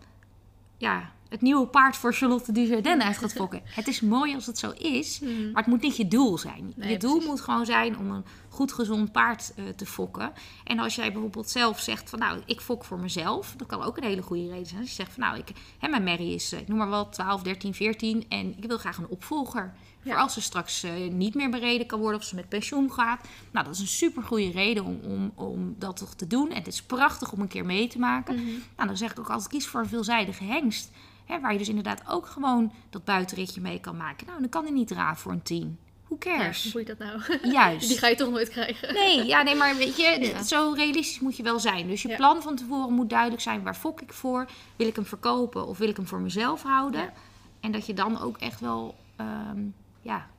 ja, 0.85 1.12
het 1.28 1.40
nieuwe 1.43 1.66
paard 1.66 1.97
voor 1.97 2.12
Charlotte 2.15 2.52
Dujardin 2.52 3.02
uit 3.02 3.19
gaat 3.19 3.32
fokken. 3.32 3.62
het 3.65 3.86
is 3.86 4.01
mooi 4.01 4.35
als 4.35 4.47
het 4.47 4.59
zo 4.59 4.70
is, 4.70 5.20
Mhm. 5.20 5.51
maar 5.52 5.62
het 5.62 5.66
moet 5.73 5.82
niet 5.82 5.97
je 5.97 6.09
doel 6.09 6.39
zijn. 6.39 6.73
Nee, 6.77 6.90
je 6.90 6.97
doel 6.98 7.11
precies. 7.11 7.28
moet 7.28 7.40
gewoon 7.40 7.66
zijn 7.66 7.98
om 7.98 8.11
een 8.11 8.24
goed 8.48 8.73
gezond 8.73 9.12
paard 9.12 9.52
eh, 9.56 9.65
te 9.77 9.86
fokken. 9.86 10.32
En 10.65 10.78
als 10.78 10.94
jij 10.94 11.12
bijvoorbeeld 11.12 11.51
zelf 11.51 11.81
zegt 11.81 12.11
van 12.11 12.19
nou, 12.19 12.40
ik 12.47 12.61
fok 12.61 12.85
voor 12.85 12.98
mezelf. 12.98 13.55
Dat 13.56 13.66
kan 13.66 13.82
ook 13.82 13.97
een 13.97 14.05
hele 14.05 14.23
goede 14.23 14.48
reden 14.48 14.66
zijn. 14.66 14.81
Als 14.81 14.89
je 14.89 14.94
zegt 14.94 15.12
van 15.12 15.23
nou, 15.23 15.39
ik, 15.39 15.48
hè, 15.78 15.89
mijn 15.89 16.05
Mary 16.05 16.32
is, 16.32 16.52
eh, 16.52 16.61
ik 16.61 16.69
noem 16.69 16.78
maar 16.78 16.89
wel 16.90 17.09
12, 17.09 17.43
13, 17.43 17.74
14 17.74 18.24
en 18.28 18.55
ik 18.56 18.65
wil 18.65 18.78
graag 18.78 18.97
een 18.98 19.09
opvolger. 19.09 19.74
Ja. 20.05 20.12
Voor 20.12 20.20
als 20.22 20.32
ze 20.32 20.40
straks 20.40 20.82
eh, 20.82 20.93
niet 21.10 21.35
meer 21.35 21.51
bereden 21.51 21.86
kan 21.86 22.01
worden 22.01 22.18
of 22.18 22.24
ze 22.26 22.35
met 22.35 22.48
pensioen 22.48 22.93
gaat. 22.93 23.20
Nou, 23.51 23.64
dat 23.64 23.74
is 23.74 23.81
een 23.81 23.86
super 23.86 24.22
goede 24.22 24.51
reden 24.51 24.85
om, 24.85 25.01
om, 25.02 25.32
om 25.35 25.74
dat 25.78 25.97
toch 25.97 26.14
te 26.14 26.26
doen. 26.26 26.51
En 26.51 26.56
het 26.56 26.66
is 26.66 26.82
prachtig 26.82 27.32
om 27.32 27.40
een 27.40 27.48
keer 27.48 27.64
mee 27.64 27.89
te 27.89 27.98
maken. 27.98 28.35
Mhm. 28.35 28.44
Nou, 28.76 28.89
dan 28.89 28.97
zeg 28.97 29.10
ik 29.10 29.18
ook 29.18 29.31
altijd 29.31 29.48
kies 29.48 29.66
voor 29.66 29.81
een 29.81 29.89
veelzijdige 29.89 30.44
hengst. 30.44 30.90
Hè, 31.24 31.40
waar 31.40 31.52
je 31.52 31.59
dus 31.59 31.68
inderdaad 31.68 32.02
ook 32.09 32.26
gewoon 32.26 32.72
dat 32.90 33.05
buitenritje 33.05 33.60
mee 33.60 33.81
kan 33.81 33.97
maken. 33.97 34.26
Nou, 34.26 34.40
dan 34.40 34.48
kan 34.48 34.62
hij 34.64 34.72
niet 34.72 34.89
draven 34.89 35.16
voor 35.22 35.32
een 35.32 35.43
10. 35.43 35.78
Who 36.09 36.16
Ja, 36.20 36.36
cares? 36.36 36.62
hoe 36.62 36.72
boeit 36.72 36.86
dat 36.86 36.98
nou? 36.98 37.20
Juist. 37.52 37.89
Die 37.89 37.98
ga 37.98 38.06
je 38.09 38.14
toch 38.16 38.31
nooit 38.31 38.48
krijgen. 38.48 38.94
Nee, 38.94 39.24
ja, 39.26 39.43
nee, 39.43 39.55
maar 39.55 39.76
weet 39.76 39.97
je, 39.97 40.18
Ja. 40.35 40.43
zo 40.43 40.72
realistisch 40.76 41.20
moet 41.20 41.36
je 41.36 41.43
wel 41.43 41.59
zijn. 41.60 41.86
Dus 41.89 42.02
je 42.02 42.09
Ja. 42.09 42.16
plan 42.16 42.43
van 42.43 42.56
tevoren 42.56 42.93
moet 42.94 43.10
duidelijk 43.10 43.43
zijn. 43.43 43.62
Waar 43.62 43.76
fok 43.76 44.01
ik 44.01 44.12
voor? 44.12 44.47
Wil 44.76 44.86
ik 44.86 44.94
hem 44.94 45.06
verkopen 45.06 45.66
of 45.66 45.78
wil 45.78 45.89
ik 45.89 45.97
hem 45.97 46.06
voor 46.06 46.20
mezelf 46.20 46.62
houden? 46.62 47.12
En 47.60 47.72
dat 47.72 47.86
je 47.86 47.94
dan 47.94 48.20
ook 48.20 48.36
echt 48.39 48.60
wel 48.60 48.94
ehm, 49.16 49.60
ja, 50.05 50.31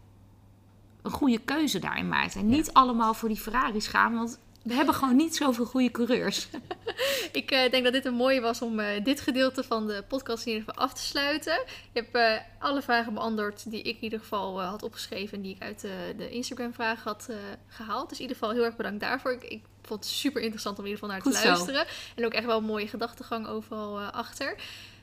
een 1.02 1.12
goede 1.12 1.40
keuze 1.40 1.80
daarin 1.80 2.08
maakt. 2.08 2.36
En 2.36 2.48
niet 2.48 2.74
allemaal 2.74 3.14
voor 3.14 3.30
die 3.30 3.38
Ferraris 3.38 3.88
gaan, 3.88 4.16
want 4.16 4.40
we 4.64 4.74
hebben 4.74 4.96
gewoon 4.96 5.16
niet 5.16 5.36
zoveel 5.36 5.66
goede 5.66 5.92
coureurs. 5.92 6.48
Ik 7.32 7.52
eh, 7.52 7.72
denk 7.72 7.84
dat 7.84 7.94
dit 7.94 8.06
een 8.06 8.14
mooie 8.14 8.42
was 8.42 8.62
om 8.62 8.80
eh, 8.80 9.04
dit 9.04 9.22
gedeelte 9.22 9.64
van 9.64 9.88
de 9.88 10.04
podcast 10.08 10.46
in 10.46 10.52
ieder 10.52 10.68
geval 10.68 10.84
af 10.84 10.94
te 10.94 11.02
sluiten. 11.02 11.64
Je 11.92 12.00
hebt 12.02 12.16
eh, 12.16 12.64
alle 12.64 12.82
vragen 12.82 13.14
beantwoord 13.14 13.70
die 13.70 13.82
ik 13.82 13.96
in 13.96 14.04
ieder 14.04 14.20
geval 14.20 14.62
had 14.62 14.84
opgeschreven 14.84 15.38
en 15.38 15.44
die 15.44 15.56
ik 15.56 15.62
uit 15.62 15.82
de 16.18 16.30
Instagram-vragen 16.30 17.04
had 17.04 17.28
eh, 17.30 17.36
gehaald. 17.68 18.10
Dus 18.10 18.18
in 18.18 18.24
ieder 18.24 18.38
geval 18.38 18.54
heel 18.54 18.64
erg 18.64 18.76
bedankt 18.76 19.00
daarvoor. 19.00 19.32
Ik, 19.32 19.44
ik 19.44 19.64
vond 19.82 20.04
het 20.04 20.14
super 20.14 20.42
interessant 20.42 20.80
om 20.80 20.86
in 20.86 20.90
ieder 20.90 21.04
geval 21.04 21.16
naar 21.16 21.26
Goed 21.26 21.42
te 21.42 21.48
zo. 21.48 21.54
luisteren. 21.54 21.86
En 22.16 22.26
ook 22.26 22.34
echt 22.34 22.46
wel 22.46 22.58
een 22.58 22.64
mooie 22.64 22.88
gedachtegang 22.88 23.48
overal 23.48 24.02
achter. 24.02 24.56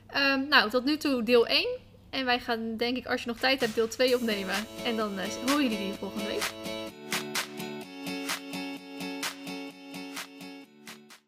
Ehm, 0.07 0.47
nou, 0.47 0.69
tot 0.69 0.83
nu 0.83 0.97
toe 0.97 1.23
deel 1.23 1.47
1. 1.47 1.67
En 2.13 2.25
wij 2.25 2.39
gaan, 2.39 2.77
denk 2.77 2.97
ik, 2.97 3.05
als 3.05 3.21
je 3.21 3.27
nog 3.27 3.37
tijd 3.37 3.59
hebt, 3.61 3.75
deel 3.75 3.87
2 3.87 4.15
opnemen. 4.15 4.55
En 4.85 4.95
dan 4.95 5.19
uh, 5.19 5.25
horen 5.45 5.63
jullie 5.63 5.77
die 5.77 5.93
volgende 5.99 6.25
week. 6.25 6.51